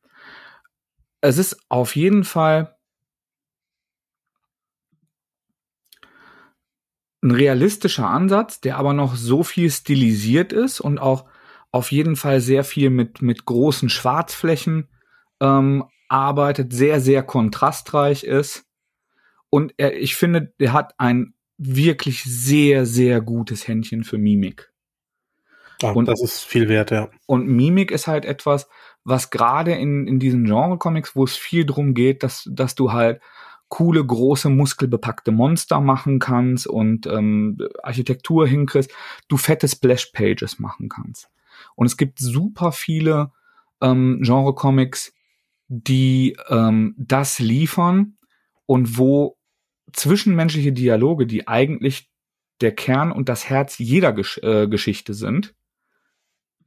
Es 1.22 1.38
ist 1.38 1.60
auf 1.70 1.96
jeden 1.96 2.24
Fall 2.24 2.76
ein 7.22 7.32
realistischer 7.32 8.08
Ansatz, 8.08 8.62
der 8.62 8.78
aber 8.78 8.94
noch 8.94 9.16
so 9.16 9.44
viel 9.44 9.72
stilisiert 9.72 10.54
ist 10.54 10.80
und 10.80 11.00
auch 11.00 11.26
auf 11.72 11.92
jeden 11.92 12.16
Fall 12.16 12.40
sehr 12.40 12.64
viel 12.64 12.90
mit, 12.90 13.22
mit 13.22 13.46
großen 13.46 13.90
Schwarzflächen 13.90 14.88
ähm, 15.42 15.84
arbeitet, 16.08 16.72
sehr, 16.72 17.02
sehr 17.02 17.24
kontrastreich 17.24 18.24
ist. 18.24 18.66
Und 19.50 19.74
er, 19.78 19.98
ich 19.98 20.16
finde, 20.16 20.54
der 20.60 20.74
hat 20.74 20.94
ein 21.00 21.34
wirklich 21.58 22.24
sehr, 22.24 22.86
sehr 22.86 23.22
gutes 23.22 23.68
Händchen 23.68 24.04
für 24.04 24.18
Mimik. 24.18 24.72
Ah, 25.84 25.92
und 25.92 26.08
das 26.08 26.22
ist 26.22 26.44
viel 26.44 26.70
wert, 26.70 26.92
ja. 26.92 27.10
Und 27.26 27.48
Mimik 27.48 27.92
ist 27.92 28.08
halt 28.08 28.26
etwas, 28.26 28.68
was 29.04 29.30
gerade 29.30 29.74
in, 29.74 30.08
in 30.08 30.20
diesen 30.20 30.46
Genre-Comics, 30.46 31.16
wo 31.16 31.24
es 31.24 31.36
viel 31.36 31.66
drum 31.66 31.94
geht, 31.94 32.24
dass, 32.24 32.50
dass 32.52 32.76
du 32.76 32.92
halt 32.92 33.22
coole, 33.68 34.06
große, 34.06 34.50
muskelbepackte 34.50 35.32
Monster 35.32 35.82
machen 35.82 36.20
kannst 36.20 36.68
und 36.68 37.08
ähm, 37.08 37.58
Architektur 37.84 38.48
hinkriegst, 38.48 38.92
du 39.28 39.38
fette 39.38 39.68
Splash-Pages 39.68 40.60
machen 40.60 40.88
kannst. 40.88 41.30
Und 41.76 41.88
es 41.88 41.98
gibt 41.98 42.20
super 42.20 42.72
viele 42.72 43.32
ähm, 43.82 44.22
Genre-Comics, 44.22 45.14
die 45.68 46.38
ähm, 46.50 46.96
das 46.98 47.40
liefern 47.40 48.18
und 48.66 48.98
wo 48.98 49.35
zwischenmenschliche 49.96 50.74
Dialoge, 50.74 51.26
die 51.26 51.48
eigentlich 51.48 52.10
der 52.62 52.74
Kern 52.74 53.12
und 53.12 53.30
das 53.30 53.50
Herz 53.50 53.78
jeder 53.78 54.14
Gesch 54.14 54.38
äh, 54.40 54.68
Geschichte 54.68 55.14
sind, 55.14 55.56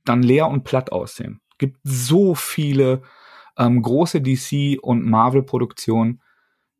dann 0.04 0.22
leer 0.22 0.48
und 0.48 0.64
platt 0.64 0.92
aussehen. 0.92 1.40
Gibt 1.58 1.78
so 1.82 2.34
viele 2.34 3.02
ähm, 3.56 3.82
große 3.82 4.20
DC 4.20 4.78
und 4.80 5.04
Marvel 5.04 5.42
Produktionen, 5.42 6.22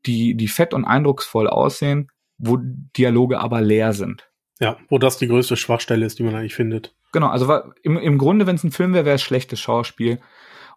die, 0.06 0.34
die 0.34 0.48
fett 0.48 0.74
und 0.74 0.84
eindrucksvoll 0.84 1.48
aussehen, 1.48 2.10
wo 2.38 2.58
Dialoge 2.60 3.40
aber 3.40 3.60
leer 3.60 3.92
sind. 3.92 4.30
Ja, 4.60 4.76
wo 4.88 4.98
das 4.98 5.18
die 5.18 5.28
größte 5.28 5.56
Schwachstelle 5.56 6.04
ist, 6.04 6.18
die 6.18 6.22
man 6.22 6.34
eigentlich 6.34 6.54
findet. 6.54 6.94
Genau, 7.12 7.28
also 7.28 7.60
im, 7.82 7.96
im 7.96 8.18
Grunde, 8.18 8.46
wenn 8.46 8.56
es 8.56 8.64
ein 8.64 8.72
Film 8.72 8.92
wäre, 8.92 9.04
wäre 9.04 9.16
es 9.16 9.22
schlechtes 9.22 9.60
Schauspiel. 9.60 10.20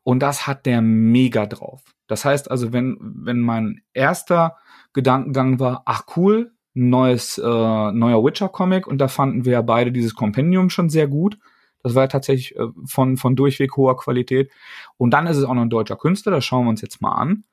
Und 0.04 0.20
das 0.20 0.48
hat 0.48 0.66
der 0.66 0.82
mega 0.82 1.46
drauf. 1.46 1.84
Das 2.08 2.26
heißt 2.26 2.50
also, 2.52 2.74
wenn, 2.74 2.98
wenn 3.00 3.40
mein 3.40 3.82
erster 3.94 4.58
Gedankengang 4.94 5.60
war, 5.60 5.84
ach 5.86 6.04
cool, 6.16 6.52
neues, 6.74 7.38
äh, 7.38 7.42
neuer 7.42 8.24
Witcher-Comic 8.24 8.88
und 8.88 8.98
da 8.98 9.08
fanden 9.08 9.46
wir 9.46 9.54
ja 9.54 9.62
beide 9.62 9.92
dieses 9.92 10.16
Compendium 10.16 10.70
schon 10.70 10.90
sehr 10.90 11.08
gut. 11.08 11.38
Das 11.84 11.96
war 11.96 12.04
ja 12.04 12.08
tatsächlich 12.08 12.56
äh, 12.56 12.68
von, 12.86 13.18
von 13.18 13.36
durchweg 13.36 13.76
hoher 13.76 13.98
Qualität. 13.98 14.52
Und 14.98 15.12
dann 15.12 15.28
ist 15.28 15.38
es 15.38 15.44
auch 15.44 15.54
noch 15.54 15.64
ein 15.64 15.70
deutscher 15.70 15.98
Künstler, 15.98 16.32
das 16.32 16.46
schauen 16.46 16.66
wir 16.66 16.70
uns 16.70 16.82
jetzt 16.82 17.02
mal 17.02 17.14
an. 17.14 17.44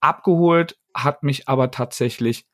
Abgeholt 0.00 0.78
hat 0.94 1.22
mich 1.22 1.48
aber 1.48 1.70
tatsächlich, 1.70 2.46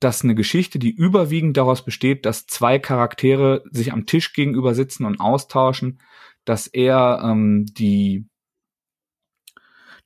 dass 0.00 0.22
eine 0.22 0.34
Geschichte, 0.34 0.78
die 0.78 0.90
überwiegend 0.90 1.56
daraus 1.56 1.84
besteht, 1.84 2.26
dass 2.26 2.46
zwei 2.46 2.78
Charaktere 2.78 3.64
sich 3.70 3.92
am 3.92 4.06
Tisch 4.06 4.32
gegenüber 4.32 4.74
sitzen 4.74 5.04
und 5.04 5.20
austauschen, 5.20 6.00
dass 6.44 6.66
er 6.66 7.22
ähm, 7.24 7.64
die 7.66 8.26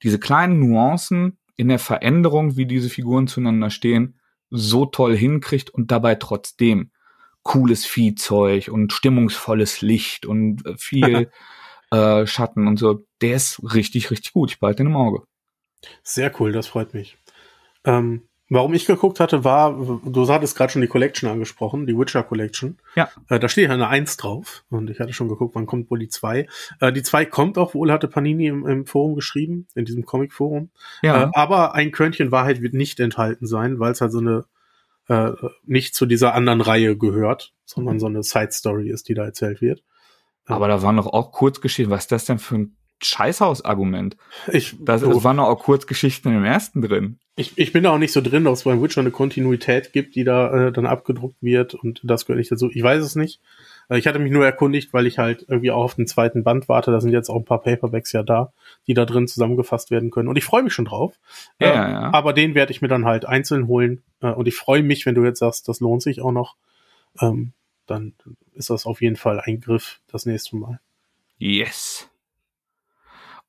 diese 0.02 0.18
kleinen 0.18 0.61
Nuancen 0.61 1.38
in 1.56 1.68
der 1.68 1.78
Veränderung, 1.78 2.56
wie 2.56 2.66
diese 2.66 2.88
Figuren 2.88 3.26
zueinander 3.26 3.70
stehen, 3.70 4.20
so 4.50 4.87
toll 4.87 5.16
hinkriegt 5.16 5.70
und 5.70 5.90
dabei 5.90 6.14
trotzdem 6.14 6.90
cooles 7.42 7.87
Viehzeug 7.87 8.68
und 8.68 8.92
stimmungsvolles 8.92 9.80
Licht 9.80 10.26
und 10.26 10.64
äh, 10.66 10.76
viel 10.76 11.30
äh, 11.90 12.26
Schatten 12.26 12.66
und 12.66 12.78
so. 12.78 13.04
Der 13.20 13.37
ist 13.37 13.61
richtig, 13.74 14.11
richtig 14.11 14.32
gut. 14.32 14.50
Ich 14.50 14.61
behalte 14.61 14.82
den 14.82 14.88
im 14.88 14.96
Auge. 14.96 15.22
Sehr 16.02 16.32
cool, 16.40 16.52
das 16.52 16.66
freut 16.66 16.94
mich. 16.94 17.16
Ähm, 17.84 18.27
Warum 18.50 18.72
ich 18.72 18.87
geguckt 18.87 19.20
hatte, 19.20 19.44
war, 19.44 19.72
du 19.72 20.28
hattest 20.28 20.56
gerade 20.56 20.72
schon 20.72 20.80
die 20.80 20.88
Collection 20.88 21.28
angesprochen, 21.28 21.87
die 21.87 21.96
Witcher 21.96 22.22
Collection. 22.22 22.78
Ja. 22.94 23.11
Äh, 23.28 23.38
da 23.38 23.48
steht 23.48 23.68
eine 23.68 23.88
Eins 23.88 24.16
drauf 24.16 24.64
und 24.70 24.88
ich 24.88 25.00
hatte 25.00 25.12
schon 25.12 25.28
geguckt, 25.28 25.54
wann 25.54 25.66
kommt 25.66 25.90
wohl 25.90 25.98
die 25.98 26.08
zwei. 26.08 26.46
Äh, 26.80 26.92
die 26.92 27.02
zwei 27.02 27.26
kommt 27.26 27.58
auch 27.58 27.74
wohl, 27.74 27.92
hatte 27.92 28.08
Panini 28.08 28.46
im, 28.46 28.66
im 28.66 28.87
Forum 28.87 29.14
geschrieben, 29.14 29.66
in 29.74 29.84
diesem 29.84 30.06
Comic-Forum. 30.06 30.70
Ja. 31.02 31.24
Äh, 31.24 31.30
aber 31.34 31.74
ein 31.74 31.90
Körnchen 31.90 32.32
Wahrheit 32.32 32.62
wird 32.62 32.72
nicht 32.72 33.00
enthalten 33.00 33.46
sein, 33.46 33.80
weil 33.80 33.92
es 33.92 34.00
halt 34.00 34.12
so 34.12 34.20
eine 34.20 34.46
äh, 35.08 35.32
nicht 35.66 35.94
zu 35.94 36.06
dieser 36.06 36.34
anderen 36.34 36.62
Reihe 36.62 36.96
gehört, 36.96 37.52
sondern 37.66 37.98
so 37.98 38.06
eine 38.06 38.22
Side-Story 38.22 38.88
ist, 38.88 39.08
die 39.08 39.14
da 39.14 39.24
erzählt 39.24 39.61
wird. 39.61 39.82
Aber 40.46 40.68
da 40.68 40.82
waren 40.82 40.96
doch 40.96 41.06
auch 41.06 41.32
Kurzgeschichten. 41.32 41.90
Was 41.90 42.04
ist 42.04 42.12
das 42.12 42.24
denn 42.24 42.38
für 42.38 42.56
ein 42.56 42.76
Scheißhaus-Argument. 43.00 44.16
Ich, 44.52 44.76
das, 44.80 45.02
waren 45.02 45.38
auch 45.38 45.58
Kurzgeschichten 45.58 46.34
im 46.34 46.44
ersten 46.44 46.82
drin. 46.82 47.18
Ich, 47.37 47.56
ich 47.56 47.72
bin 47.72 47.84
da 47.84 47.90
auch 47.90 47.98
nicht 47.98 48.12
so 48.12 48.20
drin, 48.20 48.46
ob 48.46 48.54
es 48.54 48.64
beim 48.64 48.82
Witcher 48.82 49.00
eine 49.00 49.12
Kontinuität 49.12 49.92
gibt, 49.92 50.16
die 50.16 50.24
da 50.24 50.68
äh, 50.68 50.72
dann 50.72 50.87
abgedruckt 50.87 51.37
wird 51.40 51.74
und 51.74 52.00
das 52.02 52.26
gehört 52.26 52.38
nicht 52.38 52.50
dazu. 52.50 52.68
Ich 52.72 52.82
weiß 52.82 53.02
es 53.04 53.14
nicht. 53.14 53.40
Äh, 53.88 53.98
ich 53.98 54.06
hatte 54.06 54.18
mich 54.18 54.32
nur 54.32 54.44
erkundigt, 54.44 54.92
weil 54.92 55.06
ich 55.06 55.18
halt 55.18 55.44
irgendwie 55.48 55.70
auch 55.70 55.84
auf 55.84 55.94
den 55.94 56.06
zweiten 56.06 56.42
Band 56.42 56.68
warte. 56.68 56.90
Da 56.90 57.00
sind 57.00 57.12
jetzt 57.12 57.28
auch 57.28 57.37
ein 57.37 57.44
paar 57.44 57.62
Paperbacks 57.62 58.12
ja 58.12 58.22
da, 58.22 58.52
die 58.87 58.94
da 58.94 59.04
drin 59.04 59.28
zusammengefasst 59.28 59.90
werden 59.90 60.11
können. 60.11 60.28
Und 60.28 60.37
ich 60.37 60.44
freue 60.44 60.62
mich 60.62 60.72
schon 60.72 60.87
drauf. 60.87 61.14
Ja, 61.61 61.68
äh, 61.68 61.92
ja. 61.92 62.12
Aber 62.12 62.32
den 62.32 62.54
werde 62.54 62.72
ich 62.72 62.82
mir 62.82 62.88
dann 62.88 63.04
halt 63.04 63.24
einzeln 63.24 63.68
holen. 63.68 64.02
Äh, 64.20 64.32
und 64.32 64.48
ich 64.48 64.56
freue 64.56 64.82
mich, 64.82 65.06
wenn 65.06 65.14
du 65.14 65.24
jetzt 65.24 65.38
sagst, 65.38 65.68
das 65.68 65.80
lohnt 65.80 66.02
sich 66.02 66.20
auch 66.20 66.32
noch. 66.32 66.56
Ähm, 67.20 67.52
dann 67.87 68.14
ist 68.54 68.70
das 68.70 68.84
auf 68.84 69.00
jeden 69.00 69.16
Fall 69.16 69.40
ein 69.40 69.61
Griff 69.61 70.00
das 70.08 70.26
nächste 70.26 70.56
Mal. 70.56 70.80
Yes. 71.38 72.11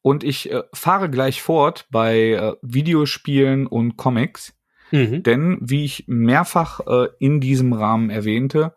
Und 0.01 0.23
ich 0.23 0.51
äh, 0.51 0.63
fahre 0.73 1.09
gleich 1.09 1.41
fort 1.41 1.87
bei 1.91 2.31
äh, 2.31 2.53
Videospielen 2.61 3.67
und 3.67 3.97
Comics. 3.97 4.53
Mhm. 4.91 5.23
Denn, 5.23 5.57
wie 5.61 5.85
ich 5.85 6.05
mehrfach 6.07 6.79
äh, 6.87 7.07
in 7.19 7.41
diesem 7.41 7.73
Rahmen 7.73 8.09
erwähnte, 8.09 8.73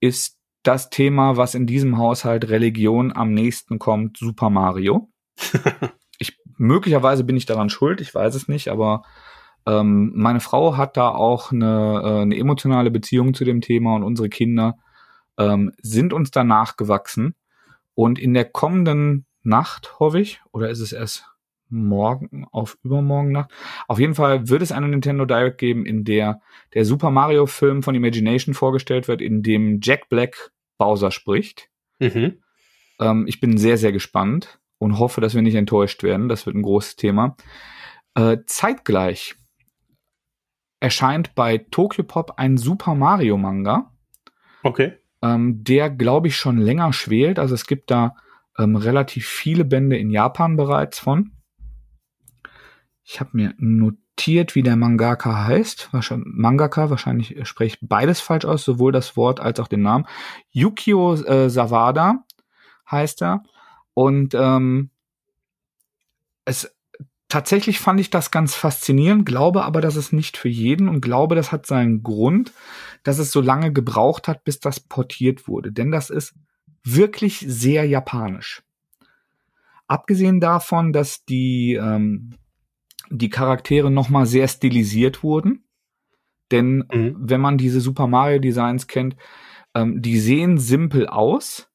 ist 0.00 0.38
das 0.62 0.90
Thema, 0.90 1.36
was 1.36 1.54
in 1.54 1.66
diesem 1.66 1.98
Haushalt 1.98 2.48
Religion 2.48 3.12
am 3.12 3.32
nächsten 3.32 3.78
kommt, 3.78 4.18
Super 4.18 4.50
Mario. 4.50 5.08
ich, 6.18 6.38
möglicherweise 6.56 7.24
bin 7.24 7.36
ich 7.36 7.46
daran 7.46 7.70
schuld, 7.70 8.00
ich 8.00 8.14
weiß 8.14 8.34
es 8.34 8.48
nicht, 8.48 8.68
aber 8.68 9.04
ähm, 9.66 10.12
meine 10.14 10.40
Frau 10.40 10.76
hat 10.76 10.96
da 10.96 11.10
auch 11.10 11.52
eine, 11.52 12.02
äh, 12.04 12.22
eine 12.22 12.36
emotionale 12.36 12.90
Beziehung 12.90 13.34
zu 13.34 13.44
dem 13.44 13.60
Thema 13.60 13.94
und 13.94 14.02
unsere 14.02 14.28
Kinder 14.28 14.76
ähm, 15.38 15.72
sind 15.80 16.12
uns 16.12 16.30
danach 16.30 16.76
gewachsen. 16.76 17.34
Und 17.94 18.18
in 18.18 18.32
der 18.34 18.44
kommenden 18.44 19.26
Nacht, 19.42 19.98
hoffe 19.98 20.20
ich. 20.20 20.40
Oder 20.52 20.70
ist 20.70 20.80
es 20.80 20.92
erst 20.92 21.26
morgen 21.68 22.46
auf 22.50 22.78
übermorgen 22.82 23.32
Nacht? 23.32 23.50
Auf 23.86 23.98
jeden 23.98 24.14
Fall 24.14 24.48
wird 24.48 24.62
es 24.62 24.72
eine 24.72 24.88
Nintendo 24.88 25.24
Direct 25.24 25.58
geben, 25.58 25.86
in 25.86 26.04
der 26.04 26.40
der 26.74 26.84
Super 26.84 27.10
Mario 27.10 27.46
Film 27.46 27.82
von 27.82 27.94
Imagination 27.94 28.54
vorgestellt 28.54 29.08
wird, 29.08 29.20
in 29.20 29.42
dem 29.42 29.80
Jack 29.82 30.08
Black 30.08 30.50
Bowser 30.78 31.10
spricht. 31.10 31.68
Mhm. 31.98 32.42
Ähm, 33.00 33.26
ich 33.26 33.40
bin 33.40 33.58
sehr, 33.58 33.76
sehr 33.76 33.92
gespannt 33.92 34.60
und 34.78 34.98
hoffe, 34.98 35.20
dass 35.20 35.34
wir 35.34 35.42
nicht 35.42 35.54
enttäuscht 35.54 36.02
werden. 36.02 36.28
Das 36.28 36.46
wird 36.46 36.56
ein 36.56 36.62
großes 36.62 36.96
Thema. 36.96 37.36
Äh, 38.14 38.38
zeitgleich 38.46 39.36
erscheint 40.80 41.34
bei 41.34 41.58
Tokyo 41.58 42.04
Pop 42.04 42.34
ein 42.36 42.56
Super 42.56 42.94
Mario 42.94 43.36
Manga. 43.36 43.92
Okay. 44.62 44.94
Ähm, 45.22 45.64
der, 45.64 45.90
glaube 45.90 46.28
ich, 46.28 46.36
schon 46.36 46.58
länger 46.58 46.92
schwelt. 46.92 47.38
Also 47.38 47.54
es 47.54 47.66
gibt 47.66 47.90
da 47.90 48.16
ähm, 48.58 48.76
relativ 48.76 49.26
viele 49.26 49.64
Bände 49.64 49.96
in 49.96 50.10
Japan 50.10 50.56
bereits 50.56 50.98
von. 50.98 51.32
Ich 53.04 53.20
habe 53.20 53.30
mir 53.32 53.54
notiert, 53.56 54.54
wie 54.54 54.62
der 54.62 54.76
Mangaka 54.76 55.46
heißt. 55.46 55.92
Wahrscheinlich, 55.92 56.28
Mangaka, 56.30 56.90
wahrscheinlich 56.90 57.36
spreche 57.48 57.76
ich 57.80 57.88
beides 57.88 58.20
falsch 58.20 58.44
aus, 58.44 58.64
sowohl 58.64 58.92
das 58.92 59.16
Wort 59.16 59.40
als 59.40 59.60
auch 59.60 59.68
den 59.68 59.82
Namen. 59.82 60.06
Yukio 60.50 61.14
äh, 61.14 61.48
Sawada 61.48 62.24
heißt 62.90 63.22
er. 63.22 63.44
Und 63.94 64.34
ähm, 64.34 64.90
es, 66.44 66.74
tatsächlich 67.28 67.78
fand 67.78 68.00
ich 68.00 68.10
das 68.10 68.30
ganz 68.30 68.54
faszinierend, 68.54 69.26
glaube 69.26 69.64
aber, 69.64 69.80
dass 69.80 69.96
es 69.96 70.12
nicht 70.12 70.36
für 70.36 70.48
jeden 70.48 70.88
und 70.88 71.00
glaube, 71.00 71.34
das 71.34 71.52
hat 71.52 71.66
seinen 71.66 72.02
Grund, 72.02 72.52
dass 73.04 73.18
es 73.18 73.30
so 73.30 73.40
lange 73.40 73.72
gebraucht 73.72 74.28
hat, 74.28 74.44
bis 74.44 74.60
das 74.60 74.80
portiert 74.80 75.46
wurde. 75.48 75.72
Denn 75.72 75.90
das 75.90 76.10
ist 76.10 76.34
wirklich 76.84 77.44
sehr 77.46 77.84
japanisch. 77.84 78.62
Abgesehen 79.86 80.40
davon, 80.40 80.92
dass 80.92 81.24
die, 81.24 81.74
ähm, 81.74 82.34
die 83.10 83.30
Charaktere 83.30 83.90
nochmal 83.90 84.26
sehr 84.26 84.48
stilisiert 84.48 85.22
wurden. 85.22 85.64
Denn 86.50 86.84
mhm. 86.92 87.16
wenn 87.18 87.40
man 87.40 87.58
diese 87.58 87.80
Super 87.80 88.06
Mario 88.06 88.38
Designs 88.38 88.86
kennt, 88.86 89.16
ähm, 89.74 90.00
die 90.00 90.18
sehen 90.18 90.58
simpel 90.58 91.06
aus, 91.06 91.70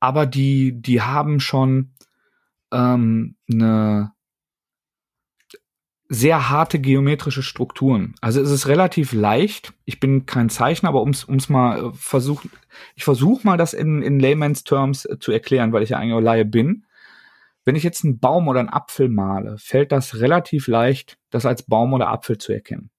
aber 0.00 0.26
die, 0.26 0.80
die 0.80 1.02
haben 1.02 1.40
schon 1.40 1.92
ähm, 2.72 3.36
eine 3.50 4.12
sehr 6.08 6.48
harte 6.48 6.78
geometrische 6.78 7.42
Strukturen. 7.42 8.14
Also 8.20 8.40
es 8.40 8.50
ist 8.50 8.66
relativ 8.66 9.12
leicht. 9.12 9.74
Ich 9.84 10.00
bin 10.00 10.24
kein 10.24 10.48
Zeichner, 10.48 10.88
aber 10.88 11.02
ums 11.02 11.28
ums 11.28 11.48
mal 11.48 11.86
äh, 11.86 11.92
versuchen, 11.92 12.50
ich 12.94 13.04
versuche 13.04 13.46
mal 13.46 13.58
das 13.58 13.74
in 13.74 14.02
in 14.02 14.18
Layman's 14.18 14.64
Terms 14.64 15.04
äh, 15.04 15.18
zu 15.18 15.32
erklären, 15.32 15.72
weil 15.72 15.82
ich 15.82 15.90
ja 15.90 15.98
eigentlich 15.98 16.24
Laie 16.24 16.44
bin. 16.46 16.86
Wenn 17.64 17.76
ich 17.76 17.82
jetzt 17.82 18.04
einen 18.04 18.18
Baum 18.18 18.48
oder 18.48 18.60
einen 18.60 18.70
Apfel 18.70 19.10
male, 19.10 19.58
fällt 19.58 19.92
das 19.92 20.20
relativ 20.20 20.68
leicht, 20.68 21.18
das 21.28 21.44
als 21.44 21.64
Baum 21.64 21.92
oder 21.92 22.08
Apfel 22.08 22.38
zu 22.38 22.52
erkennen. 22.52 22.90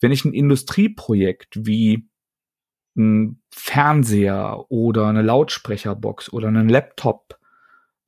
Wenn 0.00 0.10
ich 0.10 0.24
ein 0.24 0.34
Industrieprojekt 0.34 1.64
wie 1.64 2.08
ein 2.96 3.40
Fernseher 3.50 4.64
oder 4.68 5.06
eine 5.06 5.22
Lautsprecherbox 5.22 6.32
oder 6.32 6.48
einen 6.48 6.68
Laptop 6.68 7.38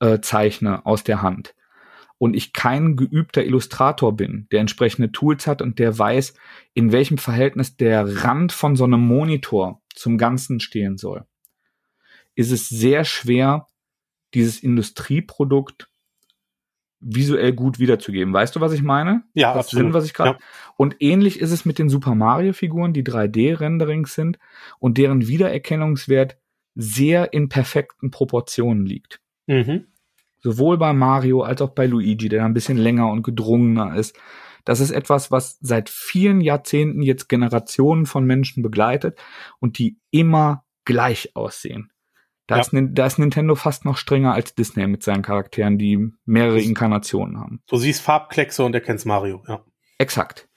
äh, 0.00 0.20
zeichne 0.20 0.84
aus 0.84 1.04
der 1.04 1.22
Hand, 1.22 1.54
und 2.18 2.34
ich 2.34 2.52
kein 2.52 2.96
geübter 2.96 3.44
Illustrator 3.44 4.16
bin, 4.16 4.46
der 4.50 4.60
entsprechende 4.60 5.12
Tools 5.12 5.46
hat 5.46 5.60
und 5.60 5.78
der 5.78 5.98
weiß, 5.98 6.34
in 6.74 6.92
welchem 6.92 7.18
Verhältnis 7.18 7.76
der 7.76 8.24
Rand 8.24 8.52
von 8.52 8.76
so 8.76 8.84
einem 8.84 9.00
Monitor 9.00 9.82
zum 9.94 10.18
Ganzen 10.18 10.60
stehen 10.60 10.96
soll, 10.96 11.24
ist 12.34 12.52
es 12.52 12.68
sehr 12.68 13.04
schwer, 13.04 13.66
dieses 14.34 14.62
Industrieprodukt 14.62 15.88
visuell 17.00 17.52
gut 17.52 17.78
wiederzugeben. 17.78 18.32
Weißt 18.32 18.56
du, 18.56 18.60
was 18.60 18.72
ich 18.72 18.82
meine? 18.82 19.22
Ja, 19.34 19.54
das 19.54 19.66
absolut. 19.66 19.86
Sinn, 19.86 19.94
was 19.94 20.06
ich 20.06 20.14
gerade. 20.14 20.30
Ja. 20.30 20.38
Und 20.76 20.96
ähnlich 21.00 21.40
ist 21.40 21.52
es 21.52 21.64
mit 21.64 21.78
den 21.78 21.88
Super 21.88 22.14
Mario 22.14 22.52
Figuren, 22.52 22.92
die 22.92 23.04
3D-Renderings 23.04 24.14
sind 24.14 24.38
und 24.78 24.98
deren 24.98 25.28
Wiedererkennungswert 25.28 26.38
sehr 26.74 27.32
in 27.32 27.48
perfekten 27.48 28.10
Proportionen 28.10 28.86
liegt. 28.86 29.20
Mhm. 29.46 29.86
Sowohl 30.46 30.78
bei 30.78 30.92
Mario 30.92 31.42
als 31.42 31.60
auch 31.60 31.70
bei 31.70 31.86
Luigi, 31.86 32.28
der 32.28 32.44
ein 32.44 32.54
bisschen 32.54 32.76
länger 32.76 33.10
und 33.10 33.24
gedrungener 33.24 33.96
ist. 33.96 34.16
Das 34.64 34.78
ist 34.78 34.92
etwas, 34.92 35.32
was 35.32 35.58
seit 35.60 35.90
vielen 35.90 36.40
Jahrzehnten 36.40 37.02
jetzt 37.02 37.28
Generationen 37.28 38.06
von 38.06 38.24
Menschen 38.24 38.62
begleitet 38.62 39.18
und 39.58 39.76
die 39.80 39.98
immer 40.12 40.64
gleich 40.84 41.34
aussehen. 41.34 41.90
Da, 42.46 42.58
ja. 42.58 42.60
ist, 42.60 42.70
da 42.72 43.06
ist 43.06 43.18
Nintendo 43.18 43.56
fast 43.56 43.84
noch 43.84 43.96
strenger 43.96 44.34
als 44.34 44.54
Disney 44.54 44.86
mit 44.86 45.02
seinen 45.02 45.22
Charakteren, 45.22 45.78
die 45.78 46.12
mehrere 46.26 46.60
Inkarnationen 46.60 47.40
haben. 47.40 47.60
Du 47.66 47.76
siehst 47.76 48.02
Farbkleckse 48.02 48.62
und 48.62 48.72
erkennst 48.72 49.04
Mario, 49.04 49.42
ja. 49.48 49.64
Exakt. 49.98 50.48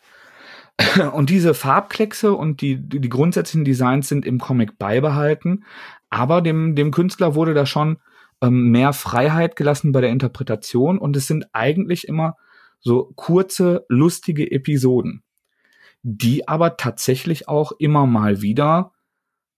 Und 1.13 1.31
diese 1.31 1.55
Farbkleckse 1.55 2.33
und 2.33 2.61
die, 2.61 2.77
die 2.77 3.09
grundsätzlichen 3.09 3.65
Designs 3.65 4.07
sind 4.07 4.23
im 4.23 4.37
Comic 4.37 4.77
beibehalten, 4.77 5.65
aber 6.09 6.41
dem, 6.41 6.75
dem 6.75 6.91
Künstler 6.91 7.35
wurde 7.35 7.53
da 7.53 7.65
schon 7.65 7.97
ähm, 8.41 8.71
mehr 8.71 8.93
Freiheit 8.93 9.55
gelassen 9.55 9.91
bei 9.91 10.01
der 10.01 10.11
Interpretation 10.11 10.97
und 10.97 11.15
es 11.15 11.27
sind 11.27 11.47
eigentlich 11.53 12.07
immer 12.07 12.35
so 12.79 13.11
kurze, 13.15 13.85
lustige 13.89 14.51
Episoden, 14.51 15.23
die 16.01 16.47
aber 16.47 16.77
tatsächlich 16.77 17.47
auch 17.47 17.73
immer 17.73 18.05
mal 18.05 18.41
wieder 18.41 18.93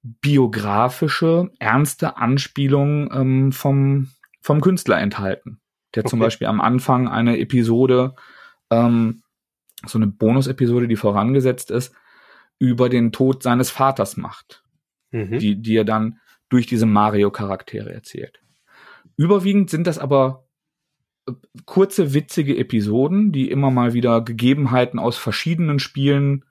biografische, 0.03 1.51
ernste 1.59 2.17
Anspielungen 2.17 3.09
ähm, 3.13 3.51
vom, 3.51 4.09
vom 4.41 4.61
Künstler 4.61 4.99
enthalten. 4.99 5.59
Der 5.93 6.03
okay. 6.03 6.09
zum 6.09 6.19
Beispiel 6.19 6.47
am 6.47 6.61
Anfang 6.61 7.07
eine 7.07 7.37
Episode, 7.37 8.15
ähm, 8.71 9.21
so 9.85 9.97
eine 9.97 10.07
Bonus-Episode, 10.07 10.87
die 10.87 10.95
vorangesetzt 10.95 11.69
ist, 11.69 11.93
über 12.57 12.89
den 12.89 13.11
Tod 13.11 13.43
seines 13.43 13.69
Vaters 13.69 14.17
macht. 14.17 14.63
Mhm. 15.11 15.39
Die, 15.39 15.61
die 15.61 15.75
er 15.75 15.85
dann 15.85 16.19
durch 16.49 16.65
diese 16.65 16.85
Mario-Charaktere 16.85 17.93
erzählt. 17.93 18.41
Überwiegend 19.17 19.69
sind 19.69 19.87
das 19.87 19.99
aber 19.99 20.45
äh, 21.27 21.33
kurze, 21.65 22.13
witzige 22.13 22.57
Episoden, 22.57 23.31
die 23.31 23.49
immer 23.49 23.71
mal 23.71 23.93
wieder 23.93 24.21
Gegebenheiten 24.21 24.99
aus 24.99 25.17
verschiedenen 25.17 25.79
Spielen 25.79 26.45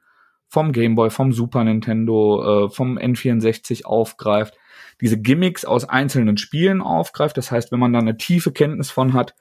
vom 0.49 0.73
Game 0.73 0.97
Boy, 0.97 1.11
vom 1.11 1.33
Super 1.33 1.65
Nintendo, 1.65 2.67
äh, 2.67 2.71
vom 2.71 2.99
N64 2.99 3.85
aufgreift, 3.85 4.55
diese 5.01 5.21
Gimmicks 5.21 5.65
aus 5.65 5.89
einzelnen 5.89 6.37
Spielen 6.37 6.81
aufgreift. 6.81 7.37
Das 7.37 7.51
heißt, 7.51 7.73
wenn 7.73 7.79
man 7.79 7.93
da 7.93 8.01
eine 8.01 8.17
tiefe 8.17 8.53
Kenntnis 8.53 8.91
von 8.91 9.13
hat, 9.13 9.35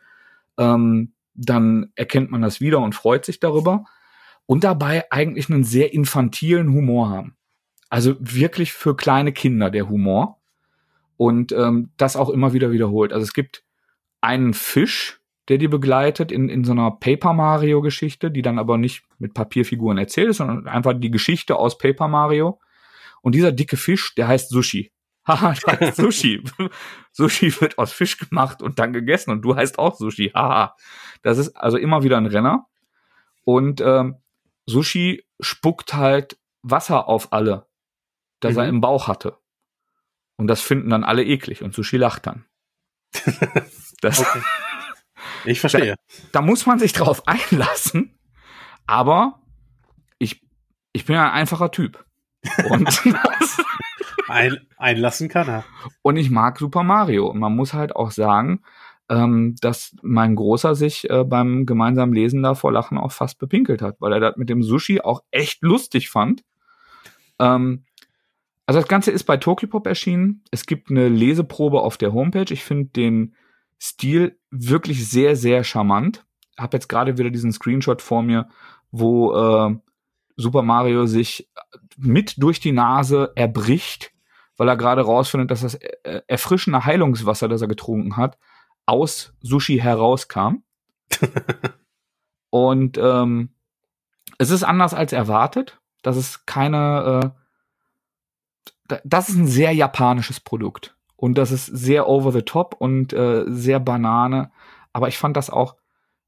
ähm, 0.58 1.14
dann 1.34 1.92
erkennt 1.96 2.32
man 2.32 2.42
das 2.42 2.62
wieder 2.62 2.80
und 2.80 2.96
freut 2.96 3.26
sich 3.26 3.40
darüber. 3.40 3.86
Und 4.46 4.64
dabei 4.64 5.12
eigentlich 5.12 5.50
einen 5.50 5.64
sehr 5.64 5.94
infantilen 5.94 6.74
Humor 6.74 7.10
haben. 7.10 7.36
Also 7.90 8.16
wirklich 8.20 8.74
für 8.74 8.96
kleine 8.96 9.32
Kinder 9.32 9.70
der 9.70 9.90
Humor 9.90 10.39
und 11.20 11.52
ähm, 11.52 11.92
das 11.98 12.16
auch 12.16 12.30
immer 12.30 12.54
wieder 12.54 12.72
wiederholt. 12.72 13.12
Also 13.12 13.26
es 13.26 13.34
gibt 13.34 13.66
einen 14.22 14.54
Fisch, 14.54 15.20
der 15.50 15.58
die 15.58 15.68
begleitet 15.68 16.32
in, 16.32 16.48
in 16.48 16.64
so 16.64 16.72
einer 16.72 16.92
Paper 16.92 17.34
Mario 17.34 17.82
Geschichte, 17.82 18.32
die 18.32 18.42
dann 18.42 18.58
aber 18.58 18.78
nicht 18.78 19.04
mit 19.18 19.34
Papierfiguren 19.34 19.98
erzählt 19.98 20.30
ist, 20.30 20.38
sondern 20.38 20.66
einfach 20.70 20.94
die 20.98 21.12
Geschichte 21.12 21.58
aus 21.58 21.78
Paper 21.78 22.08
Mario. 22.08 22.62
Und 23.22 23.36
dieser 23.36 23.52
dicke 23.52 23.76
Fisch, 23.76 24.16
der 24.16 24.30
heißt 24.30 24.50
Sushi. 24.50 24.94
Haha, 25.28 25.56
der 25.68 25.80
heißt 25.82 25.98
Sushi. 25.98 26.42
Sushi 27.12 27.54
wird 27.60 27.78
aus 27.78 27.92
Fisch 27.92 28.18
gemacht 28.18 28.62
und 28.62 28.80
dann 28.80 28.94
gegessen 28.94 29.32
und 29.32 29.42
du 29.42 29.58
heißt 29.58 29.78
auch 29.78 29.96
Sushi. 29.96 30.32
Haha. 30.34 30.74
Das 31.22 31.38
ist 31.38 31.54
also 31.58 31.78
immer 31.78 32.02
wieder 32.02 32.16
ein 32.16 32.28
Renner. 32.28 32.68
Und 33.44 33.82
ähm, 33.82 34.16
Sushi 34.68 35.26
spuckt 35.42 35.94
halt 35.94 36.40
Wasser 36.62 37.10
auf 37.10 37.34
alle, 37.34 37.68
das 38.40 38.54
mhm. 38.54 38.60
er 38.60 38.68
im 38.70 38.80
Bauch 38.80 39.10
hatte. 39.10 39.38
Und 40.40 40.48
das 40.48 40.62
finden 40.62 40.90
dann 40.90 41.04
alle 41.04 41.26
eklig 41.26 41.64
und 41.64 41.74
Sushi 41.74 41.98
lacht 41.98 42.26
dann. 42.26 42.46
Das, 44.02 44.22
okay. 44.22 44.42
Ich 45.44 45.60
verstehe. 45.60 45.96
Da, 45.98 46.30
da, 46.32 46.42
muss 46.42 46.66
man 46.66 46.80
sich 46.80 46.94
drauf 46.94 47.28
einlassen, 47.28 48.18
aber 48.88 49.42
ich, 50.20 50.42
ich 50.94 51.04
bin 51.04 51.18
ein 51.18 51.32
einfacher 51.32 51.70
Typ. 51.72 52.06
Und 52.70 53.02
ein, 54.30 54.58
einlassen 54.78 55.28
kann 55.28 55.50
er. 55.50 55.66
Und 56.02 56.16
ich 56.16 56.30
mag 56.30 56.58
Super 56.60 56.84
Mario. 56.84 57.28
Und 57.28 57.40
man 57.40 57.54
muss 57.54 57.74
halt 57.74 57.94
auch 57.94 58.12
sagen, 58.12 58.64
ähm, 59.10 59.56
dass 59.60 59.98
mein 60.02 60.38
Großer 60.38 60.76
sich 60.76 61.10
äh, 61.10 61.26
beim 61.26 61.66
gemeinsamen 61.66 62.14
Lesen 62.14 62.42
da 62.42 62.56
vor 62.56 62.72
Lachen 62.72 62.98
auch 62.98 63.12
fast 63.12 63.38
bepinkelt 63.38 63.82
hat, 63.82 64.00
weil 64.00 64.14
er 64.14 64.22
das 64.22 64.38
mit 64.38 64.50
dem 64.50 64.64
Sushi 64.64 65.02
auch 65.02 65.24
echt 65.32 65.62
lustig 65.62 66.10
fand. 66.10 66.46
Ähm, 67.38 67.84
also 68.70 68.82
das 68.82 68.88
Ganze 68.88 69.10
ist 69.10 69.24
bei 69.24 69.36
Tokyopop 69.36 69.88
erschienen. 69.88 70.44
Es 70.52 70.68
gibt 70.68 70.92
eine 70.92 71.10
Leseprobe 71.10 71.82
auf 71.82 71.98
der 71.98 72.14
Homepage. 72.14 72.54
Ich 72.54 72.64
finde 72.64 72.92
den 72.92 73.36
Stil 73.82 74.38
wirklich 74.52 75.10
sehr, 75.10 75.36
sehr 75.36 75.64
charmant. 75.64 76.24
Hab 76.56 76.76
jetzt 76.76 76.88
gerade 76.88 77.18
wieder 77.18 77.32
diesen 77.32 77.52
Screenshot 77.52 78.04
vor 78.04 78.22
mir, 78.22 78.48
wo 78.92 79.34
äh, 79.34 79.76
Super 80.36 80.62
Mario 80.62 81.08
sich 81.08 81.50
mit 81.98 82.36
durch 82.44 82.60
die 82.60 82.72
Nase 82.72 83.32
erbricht, 83.34 84.12
weil 84.56 84.70
er 84.70 84.78
gerade 84.78 85.02
rausfindet, 85.02 85.50
dass 85.50 85.62
das 85.62 85.74
erfrischende 86.28 86.86
Heilungswasser, 86.86 87.48
das 87.48 87.64
er 87.64 87.68
getrunken 87.68 88.18
hat, 88.18 88.38
aus 88.86 89.34
Sushi 89.42 89.80
herauskam. 89.80 90.58
Und 92.52 93.00
ähm, 93.00 93.50
es 94.38 94.52
ist 94.52 94.62
anders 94.62 94.94
als 94.94 95.12
erwartet. 95.12 95.82
Das 96.04 96.18
ist 96.18 96.46
keine 96.46 97.34
äh, 97.34 97.39
das 99.04 99.30
ist 99.30 99.36
ein 99.36 99.48
sehr 99.48 99.72
japanisches 99.72 100.40
Produkt. 100.40 100.96
Und 101.16 101.38
das 101.38 101.52
ist 101.52 101.66
sehr 101.66 102.08
over 102.08 102.32
the 102.32 102.42
top 102.42 102.76
und 102.80 103.14
äh, 103.14 103.44
sehr 103.48 103.80
Banane. 103.80 104.52
Aber 104.94 105.08
ich 105.08 105.18
fand 105.18 105.36
das 105.36 105.50
auch 105.50 105.76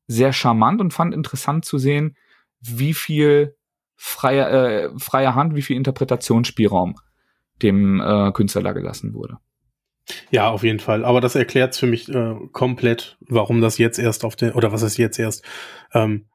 sehr 0.08 0.34
charmant 0.34 0.82
und 0.82 0.93
fand 0.93 1.13
interessant 1.13 1.65
zu 1.65 1.78
sehen, 1.78 2.17
wie 2.60 2.93
viel 2.93 3.56
freie, 3.95 4.50
äh, 4.50 5.00
freie 5.00 5.36
Hand, 5.36 5.56
wie 5.56 5.62
viel 5.62 5.78
Interpretationsspielraum 5.78 6.95
dem 7.62 8.02
äh, 8.02 8.32
Künstler 8.32 8.63
da 8.63 8.74
gelassen 8.74 9.13
wurde. 9.13 9.38
Ja, 10.32 10.50
auf 10.50 10.63
jeden 10.63 10.80
Fall. 10.80 11.06
Aber 11.06 11.21
das 11.21 11.36
erklärt 11.36 11.76
für 11.76 11.88
mich 11.88 12.10
äh, 12.10 12.36
komplett, 12.52 13.17
warum 13.21 13.62
das 13.62 13.78
jetzt 13.78 14.00
erst 14.00 14.26
auf 14.26 14.36
den, 14.36 14.52
oder 14.52 14.71
was 14.71 14.82
ist 14.82 14.97
jetzt 14.97 15.19
erst, 15.19 15.45
ähm, 15.93 16.26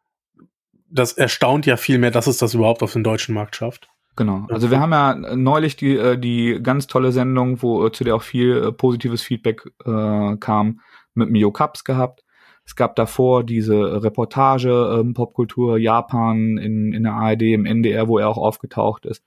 das 0.88 1.12
erstaunt 1.12 1.66
ja 1.66 1.76
viel 1.76 1.98
mehr, 1.98 2.12
dass 2.12 2.26
es 2.26 2.38
das 2.38 2.54
überhaupt 2.54 2.82
auf 2.82 2.92
den 2.92 3.04
deutschen 3.04 3.34
Markt 3.34 3.56
schafft. 3.56 3.88
Genau. 4.16 4.46
Also 4.48 4.70
wir 4.70 4.80
haben 4.80 4.92
ja 4.92 5.36
neulich 5.36 5.76
die, 5.76 5.96
äh, 5.96 6.18
die 6.18 6.58
ganz 6.62 6.86
tolle 6.86 7.12
Sendung, 7.12 7.60
wo 7.62 7.86
äh, 7.86 7.92
zu 7.92 8.02
der 8.02 8.16
auch 8.16 8.22
viel 8.22 8.56
äh, 8.56 8.72
positives 8.72 9.22
Feedback 9.22 9.66
äh, 9.84 10.36
kam, 10.38 10.80
mit 11.14 11.30
Mio 11.30 11.52
Cups 11.52 11.84
gehabt. 11.84 12.24
Es 12.64 12.74
gab 12.74 12.96
davor 12.96 13.44
diese 13.44 14.02
Reportage 14.02 14.98
ähm, 14.98 15.14
Popkultur 15.14 15.78
Japan 15.78 16.56
in, 16.56 16.92
in 16.92 17.04
der 17.04 17.12
ARD, 17.12 17.42
im 17.42 17.66
NDR, 17.66 18.08
wo 18.08 18.18
er 18.18 18.28
auch 18.28 18.38
aufgetaucht 18.38 19.06
ist. 19.06 19.22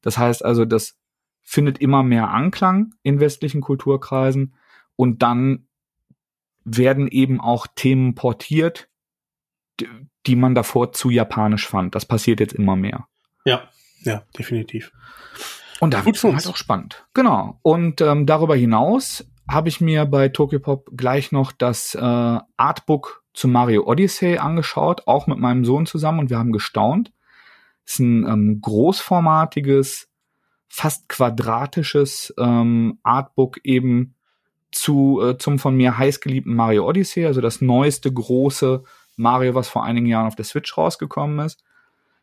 Das 0.00 0.16
heißt 0.16 0.44
also, 0.44 0.64
das 0.64 0.96
findet 1.42 1.78
immer 1.78 2.02
mehr 2.02 2.30
Anklang 2.30 2.94
in 3.02 3.20
westlichen 3.20 3.60
Kulturkreisen 3.60 4.54
und 4.96 5.22
dann 5.22 5.66
werden 6.64 7.08
eben 7.08 7.40
auch 7.40 7.66
Themen 7.66 8.14
portiert, 8.14 8.88
die 10.26 10.36
man 10.36 10.54
davor 10.54 10.92
zu 10.92 11.10
japanisch 11.10 11.66
fand. 11.66 11.94
Das 11.94 12.06
passiert 12.06 12.38
jetzt 12.38 12.54
immer 12.54 12.76
mehr. 12.76 13.08
Ja, 13.44 13.68
ja, 14.02 14.22
definitiv. 14.38 14.92
Und 15.80 15.94
da 15.94 16.04
wird 16.04 16.16
es 16.16 16.24
halt 16.24 16.46
auch 16.46 16.56
spannend. 16.56 17.06
Genau. 17.14 17.58
Und 17.62 18.00
ähm, 18.00 18.26
darüber 18.26 18.54
hinaus 18.54 19.24
habe 19.48 19.68
ich 19.68 19.80
mir 19.80 20.04
bei 20.04 20.28
Tokyopop 20.28 20.90
gleich 20.96 21.32
noch 21.32 21.52
das 21.52 21.94
äh, 21.94 21.98
Artbook 22.56 23.24
zu 23.32 23.48
Mario 23.48 23.84
Odyssey 23.84 24.38
angeschaut, 24.38 25.02
auch 25.06 25.26
mit 25.26 25.38
meinem 25.38 25.64
Sohn 25.64 25.86
zusammen 25.86 26.20
und 26.20 26.30
wir 26.30 26.38
haben 26.38 26.52
gestaunt. 26.52 27.12
Es 27.84 27.94
ist 27.94 28.00
ein 28.00 28.26
ähm, 28.26 28.60
großformatiges, 28.60 30.08
fast 30.68 31.08
quadratisches 31.08 32.34
ähm, 32.38 32.98
Artbook 33.02 33.58
eben 33.64 34.14
zu 34.70 35.20
äh, 35.22 35.38
zum 35.38 35.58
von 35.58 35.76
mir 35.76 35.98
heißgeliebten 35.98 36.54
Mario 36.54 36.86
Odyssey, 36.86 37.26
also 37.26 37.40
das 37.40 37.60
neueste 37.60 38.12
große 38.12 38.84
Mario, 39.16 39.54
was 39.54 39.68
vor 39.68 39.84
einigen 39.84 40.06
Jahren 40.06 40.26
auf 40.26 40.36
der 40.36 40.44
Switch 40.44 40.76
rausgekommen 40.76 41.44
ist, 41.44 41.64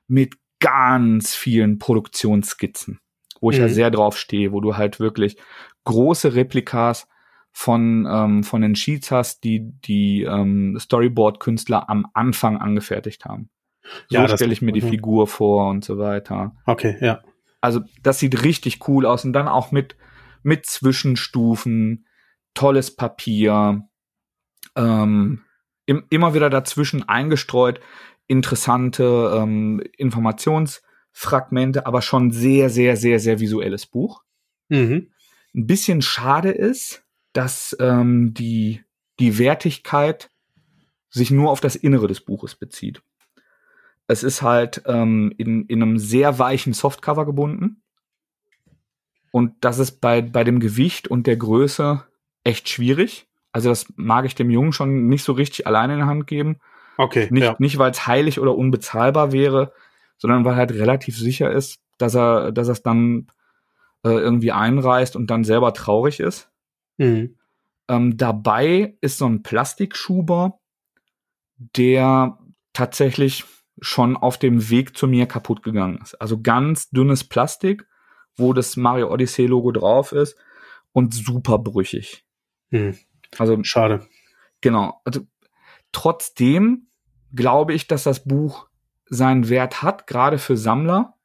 mit 0.07 0.35
ganz 0.59 1.35
vielen 1.35 1.79
Produktionsskizzen, 1.79 2.99
wo 3.41 3.51
ich 3.51 3.57
mhm. 3.57 3.63
ja 3.63 3.69
sehr 3.69 3.91
drauf 3.91 4.17
stehe, 4.17 4.51
wo 4.51 4.61
du 4.61 4.77
halt 4.77 4.99
wirklich 4.99 5.37
große 5.83 6.35
Replikas 6.35 7.07
von, 7.51 8.07
ähm, 8.09 8.43
von 8.43 8.61
den 8.61 8.75
Sheets 8.75 9.11
hast, 9.11 9.43
die 9.43 9.71
die 9.81 10.23
ähm, 10.23 10.77
Storyboard-Künstler 10.79 11.89
am 11.89 12.07
Anfang 12.13 12.57
angefertigt 12.57 13.25
haben. 13.25 13.49
So 14.09 14.17
ja, 14.17 14.27
stelle 14.27 14.53
ich 14.53 14.61
mir 14.61 14.73
die 14.73 14.81
mhm. 14.81 14.89
Figur 14.89 15.27
vor 15.27 15.69
und 15.69 15.83
so 15.83 15.97
weiter. 15.97 16.55
Okay, 16.65 16.97
ja. 16.99 17.21
Also 17.61 17.81
das 18.03 18.19
sieht 18.19 18.43
richtig 18.43 18.87
cool 18.87 19.05
aus 19.05 19.25
und 19.25 19.33
dann 19.33 19.47
auch 19.47 19.71
mit 19.71 19.95
mit 20.43 20.65
Zwischenstufen, 20.65 22.05
tolles 22.53 22.95
Papier, 22.95 23.87
ähm, 24.75 25.41
im, 25.85 26.05
immer 26.09 26.33
wieder 26.33 26.49
dazwischen 26.49 27.07
eingestreut 27.07 27.79
interessante 28.27 29.31
ähm, 29.35 29.81
Informationsfragmente, 29.97 31.85
aber 31.85 32.01
schon 32.01 32.31
sehr, 32.31 32.69
sehr, 32.69 32.97
sehr, 32.97 33.19
sehr 33.19 33.39
visuelles 33.39 33.85
Buch. 33.85 34.23
Mhm. 34.69 35.11
Ein 35.55 35.67
bisschen 35.67 36.01
schade 36.01 36.51
ist, 36.51 37.03
dass 37.33 37.75
ähm, 37.79 38.33
die, 38.33 38.83
die 39.19 39.37
Wertigkeit 39.39 40.29
sich 41.09 41.31
nur 41.31 41.51
auf 41.51 41.61
das 41.61 41.75
Innere 41.75 42.07
des 42.07 42.21
Buches 42.21 42.55
bezieht. 42.55 43.01
Es 44.07 44.23
ist 44.23 44.41
halt 44.41 44.83
ähm, 44.85 45.33
in, 45.37 45.65
in 45.65 45.81
einem 45.81 45.97
sehr 45.97 46.39
weichen 46.39 46.73
Softcover 46.73 47.25
gebunden. 47.25 47.81
Und 49.31 49.53
das 49.61 49.79
ist 49.79 49.99
bei, 49.99 50.21
bei 50.21 50.43
dem 50.43 50.59
Gewicht 50.59 51.07
und 51.07 51.27
der 51.27 51.37
Größe 51.37 52.03
echt 52.43 52.69
schwierig. 52.69 53.27
Also 53.51 53.69
das 53.69 53.87
mag 53.95 54.25
ich 54.25 54.35
dem 54.35 54.49
Jungen 54.49 54.73
schon 54.73 55.07
nicht 55.07 55.23
so 55.23 55.33
richtig 55.33 55.67
alleine 55.67 55.93
in 55.93 55.99
der 55.99 56.07
Hand 56.07 56.27
geben. 56.27 56.59
Okay. 56.97 57.27
Nicht, 57.31 57.43
ja. 57.43 57.55
nicht 57.59 57.77
weil 57.77 57.91
es 57.91 58.07
heilig 58.07 58.39
oder 58.39 58.55
unbezahlbar 58.55 59.31
wäre, 59.31 59.71
sondern 60.17 60.45
weil 60.45 60.55
halt 60.55 60.71
relativ 60.71 61.17
sicher 61.17 61.51
ist, 61.51 61.79
dass 61.97 62.15
er, 62.15 62.51
dass 62.51 62.67
er 62.67 62.73
es 62.73 62.83
dann 62.83 63.27
äh, 64.03 64.09
irgendwie 64.09 64.51
einreißt 64.51 65.15
und 65.15 65.27
dann 65.27 65.43
selber 65.43 65.73
traurig 65.73 66.19
ist. 66.19 66.49
Mhm. 66.97 67.35
Ähm, 67.87 68.17
dabei 68.17 68.97
ist 69.01 69.19
so 69.19 69.25
ein 69.25 69.43
Plastikschuber, 69.43 70.59
der 71.57 72.37
tatsächlich 72.73 73.45
schon 73.79 74.17
auf 74.17 74.37
dem 74.37 74.69
Weg 74.69 74.97
zu 74.97 75.07
mir 75.07 75.27
kaputt 75.27 75.63
gegangen 75.63 75.99
ist. 76.01 76.15
Also 76.15 76.41
ganz 76.41 76.89
dünnes 76.89 77.23
Plastik, 77.23 77.85
wo 78.35 78.53
das 78.53 78.75
Mario 78.75 79.11
Odyssey 79.11 79.45
Logo 79.45 79.71
drauf 79.71 80.11
ist 80.11 80.35
und 80.93 81.13
super 81.13 81.59
brüchig. 81.59 82.25
Hm. 82.71 82.97
Also 83.37 83.57
schade. 83.63 84.07
Genau. 84.61 84.99
Also 85.05 85.21
trotzdem 85.91 86.87
glaube 87.33 87.73
ich, 87.73 87.87
dass 87.87 88.03
das 88.03 88.23
Buch 88.23 88.67
seinen 89.09 89.49
Wert 89.49 89.81
hat, 89.81 90.07
gerade 90.07 90.37
für 90.37 90.57
Sammler. 90.57 91.15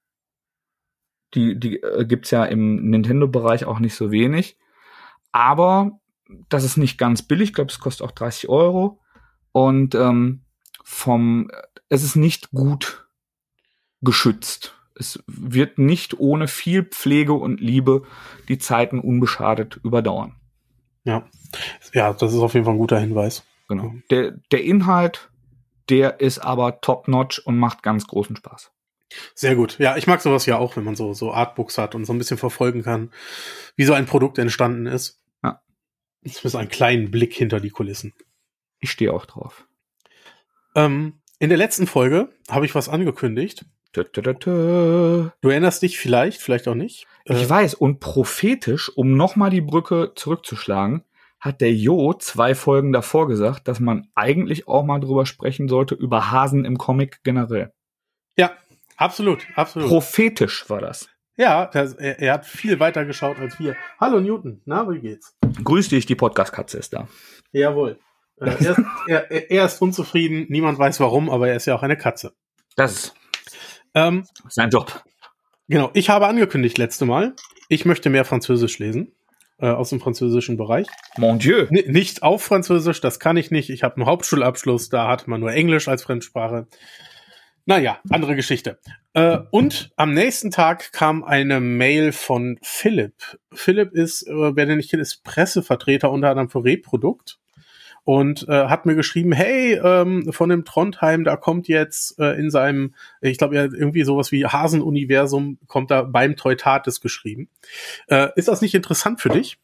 Die, 1.34 1.58
die 1.58 1.82
äh, 1.82 2.04
gibt's 2.04 2.30
ja 2.30 2.44
im 2.44 2.90
Nintendo-Bereich 2.90 3.64
auch 3.64 3.78
nicht 3.78 3.94
so 3.94 4.10
wenig. 4.10 4.58
Aber 5.32 5.98
das 6.48 6.64
ist 6.64 6.76
nicht 6.76 6.98
ganz 6.98 7.22
billig. 7.22 7.50
Ich 7.50 7.54
glaube, 7.54 7.70
es 7.70 7.80
kostet 7.80 8.06
auch 8.06 8.12
30 8.12 8.48
Euro. 8.48 9.00
Und 9.52 9.94
ähm, 9.94 10.42
vom, 10.84 11.50
es 11.88 12.02
ist 12.02 12.16
nicht 12.16 12.50
gut 12.50 13.06
geschützt. 14.02 14.74
Es 14.94 15.22
wird 15.26 15.78
nicht 15.78 16.18
ohne 16.18 16.48
viel 16.48 16.84
Pflege 16.84 17.32
und 17.32 17.60
Liebe 17.60 18.02
die 18.48 18.58
Zeiten 18.58 18.98
unbeschadet 18.98 19.80
überdauern. 19.82 20.36
Ja, 21.04 21.24
ja, 21.92 22.12
das 22.12 22.32
ist 22.32 22.40
auf 22.40 22.54
jeden 22.54 22.64
Fall 22.64 22.74
ein 22.74 22.78
guter 22.78 22.98
Hinweis. 22.98 23.42
Genau. 23.76 23.94
Der, 24.10 24.32
der 24.50 24.62
Inhalt, 24.62 25.30
der 25.88 26.20
ist 26.20 26.38
aber 26.38 26.80
top-notch 26.80 27.40
und 27.40 27.58
macht 27.58 27.82
ganz 27.82 28.06
großen 28.06 28.36
Spaß. 28.36 28.70
Sehr 29.34 29.54
gut. 29.54 29.78
Ja, 29.78 29.96
ich 29.96 30.06
mag 30.06 30.20
sowas 30.20 30.46
ja 30.46 30.58
auch, 30.58 30.76
wenn 30.76 30.84
man 30.84 30.96
so, 30.96 31.12
so 31.12 31.32
Artbooks 31.32 31.78
hat 31.78 31.94
und 31.94 32.04
so 32.04 32.12
ein 32.12 32.18
bisschen 32.18 32.38
verfolgen 32.38 32.82
kann, 32.82 33.10
wie 33.76 33.84
so 33.84 33.92
ein 33.92 34.06
Produkt 34.06 34.38
entstanden 34.38 34.86
ist. 34.86 35.20
Ja. 35.42 35.60
Das 36.22 36.44
ist 36.44 36.54
ein 36.54 36.68
kleinen 36.68 37.10
Blick 37.10 37.34
hinter 37.34 37.60
die 37.60 37.70
Kulissen. 37.70 38.14
Ich 38.78 38.90
stehe 38.90 39.12
auch 39.12 39.26
drauf. 39.26 39.66
Ähm, 40.74 41.20
in 41.38 41.48
der 41.48 41.58
letzten 41.58 41.86
Folge 41.86 42.30
habe 42.48 42.66
ich 42.66 42.74
was 42.74 42.88
angekündigt. 42.88 43.64
Du 43.92 44.00
erinnerst 45.42 45.82
dich 45.82 45.98
vielleicht, 45.98 46.40
vielleicht 46.40 46.66
auch 46.66 46.74
nicht. 46.74 47.06
Ich 47.24 47.42
äh, 47.42 47.50
weiß, 47.50 47.74
und 47.74 48.00
prophetisch, 48.00 48.90
um 48.96 49.16
nochmal 49.16 49.50
die 49.50 49.60
Brücke 49.60 50.12
zurückzuschlagen, 50.14 51.04
hat 51.42 51.60
der 51.60 51.74
Jo 51.74 52.14
zwei 52.14 52.54
Folgen 52.54 52.92
davor 52.92 53.26
gesagt, 53.26 53.66
dass 53.66 53.80
man 53.80 54.06
eigentlich 54.14 54.68
auch 54.68 54.84
mal 54.84 55.00
drüber 55.00 55.26
sprechen 55.26 55.68
sollte, 55.68 55.96
über 55.96 56.30
Hasen 56.30 56.64
im 56.64 56.78
Comic 56.78 57.18
generell. 57.24 57.72
Ja, 58.36 58.52
absolut, 58.96 59.44
absolut. 59.56 59.88
Prophetisch 59.88 60.70
war 60.70 60.80
das. 60.80 61.08
Ja, 61.36 61.66
das, 61.66 61.94
er, 61.94 62.20
er, 62.20 62.34
hat 62.34 62.46
viel 62.46 62.78
weiter 62.78 63.04
geschaut 63.04 63.38
als 63.40 63.58
wir. 63.58 63.74
Hallo 64.00 64.20
Newton, 64.20 64.62
na, 64.66 64.88
wie 64.88 65.00
geht's? 65.00 65.36
Grüß 65.64 65.88
dich, 65.88 66.06
die 66.06 66.14
Podcast-Katze 66.14 66.78
ist 66.78 66.92
da. 66.92 67.08
Jawohl. 67.50 67.98
Äh, 68.40 68.44
er, 68.44 68.60
ist, 68.60 68.80
er, 69.08 69.50
er, 69.50 69.64
ist 69.64 69.82
unzufrieden, 69.82 70.46
niemand 70.48 70.78
weiß 70.78 71.00
warum, 71.00 71.28
aber 71.28 71.48
er 71.48 71.56
ist 71.56 71.66
ja 71.66 71.74
auch 71.74 71.82
eine 71.82 71.96
Katze. 71.96 72.34
Das 72.76 72.92
ist 72.92 73.14
ähm, 73.94 74.28
sein 74.48 74.70
Job. 74.70 75.02
Genau, 75.66 75.90
ich 75.94 76.08
habe 76.08 76.28
angekündigt 76.28 76.78
letzte 76.78 77.04
Mal, 77.04 77.34
ich 77.68 77.84
möchte 77.84 78.10
mehr 78.10 78.24
Französisch 78.24 78.78
lesen 78.78 79.12
äh, 79.62 79.66
aus 79.66 79.90
dem 79.90 80.00
französischen 80.00 80.56
Bereich. 80.56 80.88
Mon 81.16 81.38
Dieu. 81.38 81.66
N 81.70 81.90
nicht 81.92 82.22
auf 82.22 82.42
Französisch, 82.42 83.00
das 83.00 83.20
kann 83.20 83.36
ich 83.36 83.50
nicht. 83.50 83.70
Ich 83.70 83.82
habe 83.82 83.96
einen 83.96 84.06
Hauptschulabschluss, 84.06 84.88
da 84.88 85.08
hat 85.08 85.28
man 85.28 85.40
nur 85.40 85.52
Englisch 85.52 85.88
als 85.88 86.02
Fremdsprache. 86.02 86.66
Naja, 87.64 88.00
andere 88.10 88.34
Geschichte. 88.34 88.80
Äh, 89.14 89.38
und 89.52 89.92
am 89.96 90.12
nächsten 90.12 90.50
Tag 90.50 90.92
kam 90.92 91.22
eine 91.22 91.60
Mail 91.60 92.10
von 92.10 92.58
Philipp. 92.62 93.38
Philipp 93.52 93.92
ist, 93.92 94.26
äh, 94.26 94.56
wer 94.56 94.66
den 94.66 94.78
nicht 94.78 94.90
kennt, 94.90 95.00
ist 95.00 95.22
Pressevertreter 95.22 96.10
unter 96.10 96.30
anderem 96.30 96.50
für 96.50 96.64
Reprodukt 96.64 97.38
und 98.04 98.48
äh, 98.48 98.66
hat 98.66 98.84
mir 98.86 98.94
geschrieben, 98.94 99.32
hey, 99.32 99.74
ähm, 99.74 100.32
von 100.32 100.48
dem 100.48 100.64
Trondheim, 100.64 101.24
da 101.24 101.36
kommt 101.36 101.68
jetzt 101.68 102.18
äh, 102.18 102.32
in 102.32 102.50
seinem, 102.50 102.94
ich 103.20 103.38
glaube 103.38 103.54
ja 103.54 103.62
irgendwie 103.62 104.02
sowas 104.02 104.32
wie 104.32 104.46
Hasen-Universum, 104.46 105.58
kommt 105.68 105.90
da 105.90 106.02
beim 106.02 106.36
Teutates 106.36 107.00
geschrieben. 107.00 107.48
Äh, 108.08 108.28
ist 108.34 108.48
das 108.48 108.60
nicht 108.60 108.74
interessant 108.74 109.20
für 109.20 109.28
dich? 109.28 109.58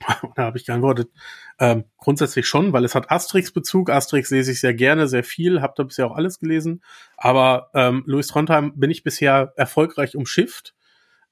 da 0.36 0.44
habe 0.44 0.58
ich 0.58 0.66
geantwortet, 0.66 1.10
ähm, 1.58 1.84
grundsätzlich 1.98 2.46
schon, 2.46 2.72
weil 2.72 2.84
es 2.84 2.94
hat 2.94 3.10
Asterix-Bezug. 3.10 3.90
Asterix 3.90 4.30
lese 4.30 4.52
ich 4.52 4.60
sehr 4.60 4.74
gerne, 4.74 5.08
sehr 5.08 5.24
viel, 5.24 5.60
habe 5.60 5.74
da 5.76 5.82
bisher 5.82 6.06
auch 6.06 6.16
alles 6.16 6.38
gelesen. 6.38 6.82
Aber 7.16 7.70
ähm, 7.74 8.04
Louis 8.06 8.28
Trondheim 8.28 8.72
bin 8.76 8.90
ich 8.90 9.02
bisher 9.02 9.52
erfolgreich 9.56 10.16
umschifft, 10.16 10.74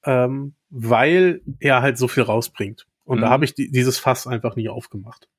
ähm, 0.03 0.55
weil 0.69 1.41
er 1.59 1.81
halt 1.81 1.97
so 1.97 2.07
viel 2.07 2.23
rausbringt. 2.23 2.85
Und 3.05 3.17
mhm. 3.17 3.21
da 3.21 3.29
habe 3.29 3.45
ich 3.45 3.53
die, 3.53 3.71
dieses 3.71 3.97
Fass 3.97 4.27
einfach 4.27 4.55
nie 4.55 4.69
aufgemacht. 4.69 5.29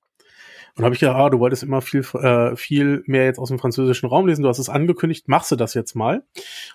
Und 0.77 0.85
habe 0.85 0.95
ich 0.95 1.01
gedacht, 1.01 1.17
ah, 1.17 1.31
du 1.31 1.39
wolltest 1.39 1.63
immer 1.63 1.81
viel, 1.81 2.05
äh, 2.15 2.57
viel 2.57 3.03
mehr 3.07 3.25
jetzt 3.25 3.39
aus 3.39 3.49
dem 3.49 3.59
französischen 3.59 4.09
Raum 4.09 4.27
lesen, 4.27 4.43
du 4.43 4.49
hast 4.49 4.59
es 4.59 4.69
angekündigt, 4.69 5.29
machst 5.29 5.51
du 5.51 5.57
das 5.57 5.75
jetzt 5.75 5.95
mal. 5.95 6.23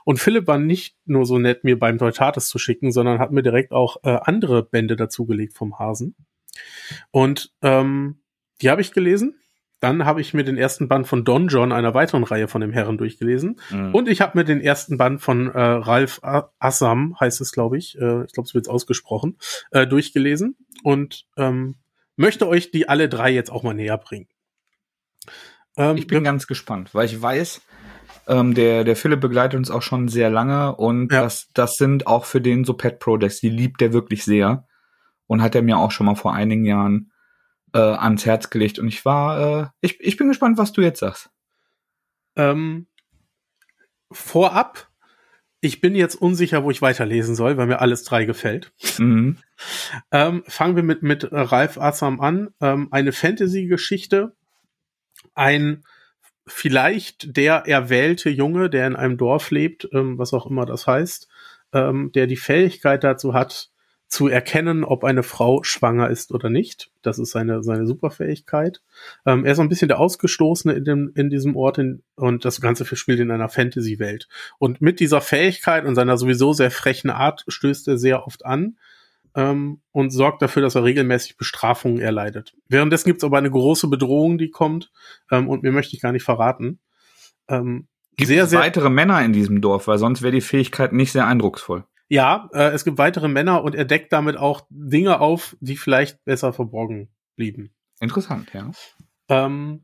Und 0.04 0.20
Philipp 0.20 0.48
war 0.48 0.58
nicht 0.58 0.96
nur 1.06 1.26
so 1.26 1.40
nett, 1.40 1.64
mir 1.64 1.80
beim 1.80 1.98
Teutates 1.98 2.48
zu 2.50 2.60
schicken, 2.60 2.92
sondern 2.92 3.20
hat 3.20 3.32
mir 3.32 3.44
direkt 3.44 3.72
auch 3.72 3.98
äh, 4.04 4.18
andere 4.22 4.64
Bände 4.64 4.96
dazugelegt 4.96 5.54
vom 5.54 5.80
Hasen. 5.80 6.16
Und 7.12 7.54
ähm, 7.62 8.20
die 8.62 8.70
habe 8.70 8.82
ich 8.82 8.92
gelesen. 8.92 9.36
Dann 9.82 10.06
habe 10.06 10.22
ich 10.22 10.34
mir 10.34 10.44
den 10.44 10.58
ersten 10.58 10.88
Band 10.88 11.06
von 11.06 11.26
Don 11.26 11.48
John, 11.50 11.72
einer 11.72 11.94
weiteren 11.94 12.24
Reihe 12.24 12.48
von 12.48 12.62
dem 12.62 12.72
Herren, 12.72 12.98
durchgelesen. 12.98 13.60
Mhm. 13.70 13.94
Und 13.94 14.08
ich 14.08 14.22
habe 14.22 14.38
mir 14.38 14.46
den 14.46 14.62
ersten 14.62 14.98
Band 14.98 15.22
von 15.22 15.48
äh, 15.52 15.60
Ralf 15.60 16.22
Assam, 16.60 17.16
heißt 17.20 17.42
es, 17.42 17.52
glaube 17.52 17.78
ich, 17.78 17.96
äh, 18.00 18.24
ich 18.24 18.34
glaube, 18.34 18.48
es 18.48 18.56
wird 18.56 18.70
ausgesprochen, 18.70 19.38
äh, 19.72 19.86
durchgelesen. 19.86 20.56
Und 20.84 21.28
ähm, 21.38 21.76
möchte 22.16 22.48
euch 22.48 22.72
die 22.72 22.90
alle 22.90 23.10
drei 23.10 23.32
jetzt 23.32 23.52
auch 23.52 23.64
mal 23.64 23.74
näher 23.74 23.98
bringen. 23.98 24.28
Ähm, 25.78 25.98
ich 25.98 26.08
bin 26.08 26.24
ganz 26.24 26.48
gespannt, 26.48 26.94
weil 26.94 27.06
ich 27.06 27.22
weiß, 27.22 27.62
ähm, 28.28 28.54
der, 28.54 28.84
der 28.84 28.96
Philipp 28.96 29.22
begleitet 29.22 29.58
uns 29.58 29.72
auch 29.72 29.82
schon 29.82 30.08
sehr 30.08 30.30
lange 30.30 30.76
und 30.76 31.12
ja. 31.12 31.22
das, 31.22 31.50
das 31.54 31.76
sind 31.76 32.08
auch 32.08 32.26
für 32.26 32.42
den 32.42 32.64
so 32.64 32.74
Pet 32.74 33.00
Projects, 33.00 33.40
die 33.40 33.50
liebt 33.50 33.82
er 33.82 33.94
wirklich 33.94 34.24
sehr 34.24 34.68
und 35.28 35.42
hat 35.42 35.56
er 35.56 35.62
mir 35.62 35.78
auch 35.78 35.92
schon 35.92 36.06
mal 36.06 36.16
vor 36.16 36.34
einigen 36.34 36.66
Jahren 36.66 37.12
äh, 37.74 37.80
ans 37.80 38.26
Herz 38.26 38.50
gelegt 38.50 38.80
und 38.80 38.88
ich 38.88 39.06
war, 39.06 39.62
äh, 39.64 39.68
ich, 39.82 40.00
ich 40.00 40.18
bin 40.18 40.28
gespannt, 40.28 40.58
was 40.58 40.72
du 40.72 40.82
jetzt 40.82 41.00
sagst. 41.00 41.30
Ähm, 42.36 42.88
vorab, 44.12 44.88
ich 45.66 45.82
bin 45.82 45.96
jetzt 45.96 46.16
unsicher, 46.16 46.64
wo 46.64 46.70
ich 46.70 46.82
weiterlesen 46.82 47.36
soll, 47.36 47.58
weil 47.58 47.66
mir 47.66 47.82
alles 47.82 48.04
drei 48.04 48.26
gefällt. 48.26 48.72
Mhm. 49.00 49.38
ähm, 50.12 50.44
fangen 50.48 50.76
wir 50.76 50.84
mit, 50.84 51.02
mit 51.02 51.28
Ralf 51.32 51.78
Assam 51.78 52.22
an. 52.22 52.50
Ähm, 52.62 52.88
eine 52.92 53.12
Fantasy-Geschichte, 53.12 54.36
ein 55.34 55.84
vielleicht 56.46 57.36
der 57.36 57.68
erwählte 57.68 58.30
Junge, 58.30 58.70
der 58.70 58.86
in 58.86 58.96
einem 58.96 59.18
Dorf 59.18 59.50
lebt, 59.50 59.90
ähm, 59.92 60.20
was 60.20 60.34
auch 60.34 60.46
immer 60.46 60.66
das 60.68 60.86
heißt, 60.86 61.28
ähm, 61.74 62.12
der 62.14 62.28
die 62.28 62.38
Fähigkeit 62.38 63.04
dazu 63.04 63.34
hat, 63.34 63.72
zu 64.16 64.30
erkennen, 64.30 64.86
ob 64.86 65.04
eine 65.04 65.24
Frau 65.24 65.62
schwanger 65.64 66.10
ist 66.10 66.32
oder 66.32 66.50
nicht. 66.50 66.90
Das 67.02 67.20
ist 67.20 67.32
seine, 67.32 67.64
seine 67.64 67.86
Superfähigkeit. 67.86 68.82
Ähm, 69.26 69.44
er 69.44 69.52
ist 69.52 69.58
so 69.58 69.62
ein 69.62 69.68
bisschen 69.68 69.90
der 69.90 70.00
Ausgestoßene 70.00 70.74
in, 70.74 70.86
dem, 70.86 71.12
in 71.16 71.30
diesem 71.30 71.58
Ort 71.58 71.80
in, 71.80 72.02
und 72.16 72.46
das 72.46 72.62
Ganze 72.62 72.86
spielt 72.96 73.20
in 73.20 73.30
einer 73.30 73.50
Fantasy-Welt. 73.50 74.30
Und 74.58 74.80
mit 74.80 75.02
dieser 75.02 75.20
Fähigkeit 75.20 75.84
und 75.84 75.96
seiner 75.96 76.18
sowieso 76.18 76.54
sehr 76.54 76.72
frechen 76.72 77.10
Art 77.10 77.44
stößt 77.50 77.90
er 77.90 77.98
sehr 77.98 78.26
oft 78.26 78.46
an 78.46 78.78
ähm, 79.36 79.82
und 79.92 80.12
sorgt 80.12 80.42
dafür, 80.42 80.62
dass 80.62 80.76
er 80.76 80.86
regelmäßig 80.86 81.36
Bestrafungen 81.36 82.00
erleidet. 82.00 82.56
Währenddessen 82.70 83.10
gibt 83.10 83.18
es 83.18 83.26
aber 83.26 83.38
eine 83.38 83.52
große 83.52 83.90
Bedrohung, 83.90 84.38
die 84.38 84.50
kommt 84.50 84.94
ähm, 85.30 85.50
und 85.50 85.62
mir 85.62 85.74
möchte 85.74 85.94
ich 85.94 86.02
gar 86.02 86.14
nicht 86.14 86.24
verraten. 86.24 86.80
Ähm, 87.50 87.90
gibt 88.16 88.30
sehr, 88.30 88.46
es 88.46 88.52
sehr 88.52 88.60
weitere 88.60 88.90
Männer 88.90 89.22
in 89.26 89.34
diesem 89.34 89.60
Dorf, 89.60 89.88
weil 89.88 89.98
sonst 89.98 90.22
wäre 90.22 90.32
die 90.32 90.40
Fähigkeit 90.40 90.94
nicht 90.94 91.12
sehr 91.12 91.28
eindrucksvoll. 91.28 91.84
Ja, 92.08 92.50
äh, 92.54 92.70
es 92.70 92.86
gibt 92.86 92.98
weitere 92.98 93.28
Männer 93.28 93.64
und 93.64 93.76
er 93.76 93.86
deckt 93.86 94.14
damit 94.14 94.38
auch 94.38 94.68
Dinge 94.70 95.20
auf, 95.20 95.58
die 95.60 95.78
vielleicht 95.78 96.24
besser 96.24 96.54
verborgen 96.54 97.10
blieben. 97.36 97.72
Interessant, 98.00 98.54
ja. 98.54 98.72
Ähm, 99.30 99.82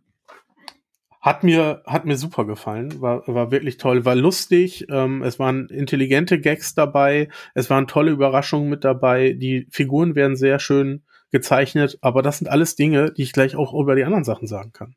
hat 1.22 1.44
mir, 1.44 1.84
hat 1.86 2.06
mir 2.06 2.18
super 2.18 2.46
gefallen, 2.46 3.00
war, 3.00 3.28
war 3.28 3.52
wirklich 3.52 3.78
toll, 3.78 4.06
war 4.06 4.16
lustig, 4.16 4.88
ähm, 4.90 5.22
es 5.22 5.38
waren 5.38 5.68
intelligente 5.70 6.40
Gags 6.40 6.74
dabei, 6.74 7.30
es 7.54 7.70
waren 7.70 7.88
tolle 7.88 8.12
Überraschungen 8.12 8.70
mit 8.70 8.84
dabei, 8.84 9.34
die 9.34 9.68
Figuren 9.70 10.16
werden 10.16 10.36
sehr 10.36 10.60
schön 10.60 11.04
gezeichnet, 11.32 12.00
aber 12.02 12.24
das 12.24 12.40
sind 12.40 12.48
alles 12.48 12.76
Dinge, 12.76 13.12
die 13.14 13.22
ich 13.22 13.34
gleich 13.34 13.56
auch 13.56 13.74
über 13.74 13.96
die 13.96 14.04
anderen 14.04 14.24
Sachen 14.24 14.48
sagen 14.48 14.74
kann. 14.74 14.96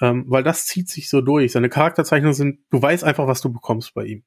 Ähm, 0.00 0.26
weil 0.28 0.42
das 0.42 0.66
zieht 0.66 0.90
sich 0.90 1.08
so 1.08 1.22
durch. 1.22 1.52
Seine 1.52 1.70
Charakterzeichnungen 1.70 2.34
sind, 2.34 2.60
du 2.70 2.80
weißt 2.80 3.02
einfach, 3.02 3.26
was 3.26 3.40
du 3.40 3.50
bekommst 3.50 3.94
bei 3.94 4.04
ihm. 4.04 4.24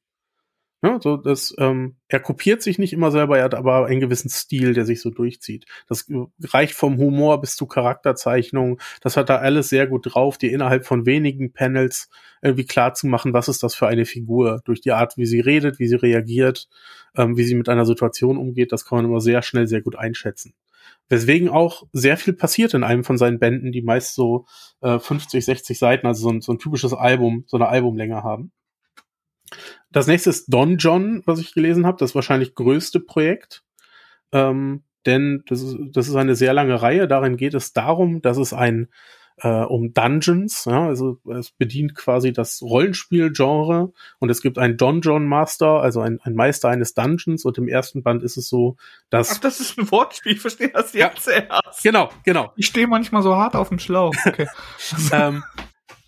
Ja, 0.82 0.98
so 1.02 1.18
das, 1.18 1.54
ähm, 1.58 1.98
er 2.08 2.22
kopiert 2.22 2.62
sich 2.62 2.80
nicht 2.80 2.94
immer 2.94 3.12
selber, 3.12 3.38
er 3.38 3.44
hat 3.44 3.54
aber 3.54 3.88
einen 3.88 4.00
gewissen 4.00 4.30
Stil, 4.30 4.74
der 4.74 4.86
sich 4.86 5.02
so 5.02 5.10
durchzieht. 5.10 5.66
Das 5.90 6.06
reicht 6.42 6.74
vom 6.74 6.98
Humor 6.98 7.42
bis 7.42 7.58
zu 7.58 7.66
Charakterzeichnung. 7.68 8.80
Das 9.02 9.18
hat 9.18 9.30
er 9.30 9.42
alles 9.42 9.68
sehr 9.68 9.88
gut 9.88 10.14
drauf, 10.14 10.38
die 10.38 10.48
innerhalb 10.48 10.86
von 10.86 11.06
wenigen 11.06 11.52
Panels 11.52 12.10
irgendwie 12.42 12.66
klar 12.66 12.94
zu 12.94 13.08
machen, 13.08 13.34
was 13.34 13.50
ist 13.50 13.62
das 13.62 13.76
für 13.76 13.88
eine 13.88 14.06
Figur. 14.06 14.62
Durch 14.64 14.80
die 14.80 14.94
Art, 14.94 15.18
wie 15.18 15.26
sie 15.26 15.42
redet, 15.42 15.80
wie 15.80 15.88
sie 15.88 15.96
reagiert, 15.96 16.70
ähm, 17.18 17.36
wie 17.36 17.44
sie 17.44 17.56
mit 17.56 17.68
einer 17.68 17.86
Situation 17.86 18.38
umgeht, 18.38 18.72
das 18.72 18.86
kann 18.86 19.00
man 19.00 19.06
immer 19.06 19.20
sehr 19.20 19.42
schnell, 19.42 19.68
sehr 19.68 19.82
gut 19.82 19.98
einschätzen. 19.98 20.54
Weswegen 21.10 21.50
auch 21.50 21.88
sehr 21.92 22.16
viel 22.16 22.34
passiert 22.34 22.74
in 22.74 22.86
einem 22.86 23.04
von 23.04 23.18
seinen 23.18 23.40
Bänden, 23.40 23.74
die 23.74 23.82
meist 23.82 24.16
so 24.16 24.46
äh, 24.80 24.98
50, 24.98 25.44
60 25.44 25.78
Seiten, 25.78 26.08
also 26.08 26.22
so 26.22 26.30
ein, 26.30 26.40
so 26.42 26.54
ein 26.54 26.60
typisches 26.60 26.94
Album, 26.94 27.44
so 27.48 27.58
eine 27.58 27.68
Albumlänge 27.68 28.24
haben. 28.24 28.54
Das 29.92 30.08
nächste 30.08 30.30
ist 30.30 30.48
Don 30.48 30.78
John, 30.78 31.24
was 31.26 31.40
ich 31.40 31.54
gelesen 31.54 31.86
habe. 31.86 31.98
Das 31.98 32.16
wahrscheinlich 32.16 32.56
größte 32.56 33.00
Projekt. 33.00 33.64
Ähm, 34.32 34.84
denn 35.06 35.44
das 35.48 35.62
ist, 35.62 35.78
das 35.94 36.08
ist 36.08 36.16
eine 36.16 36.36
sehr 36.36 36.54
lange 36.54 36.82
Reihe. 36.82 37.08
Darin 37.08 37.38
geht 37.38 37.54
es 37.54 37.74
darum, 37.74 38.22
dass 38.22 38.38
es 38.38 38.54
ein 38.54 38.90
äh, 39.42 39.64
um 39.64 39.94
Dungeons, 39.94 40.66
ja, 40.66 40.86
also 40.88 41.18
es 41.32 41.52
bedient 41.52 41.96
quasi 41.96 42.34
das 42.34 42.62
Rollenspiel-Genre 42.62 43.94
und 44.20 44.30
es 44.30 44.42
gibt 44.42 44.58
einen 44.58 44.78
Don 44.78 45.02
John 45.02 45.26
Master, 45.28 45.82
also 45.82 46.02
ein, 46.02 46.20
ein 46.24 46.36
Meister 46.36 46.70
eines 46.70 46.94
Dungeons 46.94 47.46
und 47.46 47.58
im 47.58 47.68
ersten 47.68 48.04
Band 48.04 48.24
ist 48.24 48.38
es 48.38 48.50
so, 48.50 48.76
dass. 49.10 49.32
Ach, 49.32 49.38
das 49.40 49.60
ist 49.60 49.78
ein 49.78 49.90
Wortspiel, 49.92 50.34
ich 50.34 50.42
verstehe 50.42 50.70
das 50.70 50.94
jetzt 50.94 51.28
ja, 51.28 51.44
erst. 51.64 51.84
Genau, 51.84 52.10
genau. 52.26 52.52
Ich 52.56 52.66
stehe 52.66 52.88
manchmal 52.88 53.24
so 53.24 53.36
hart 53.36 53.56
auf 53.56 53.70
dem 53.70 53.80
Schlauch. 53.80 54.14
Okay. 54.26 54.48
ähm, 55.14 55.44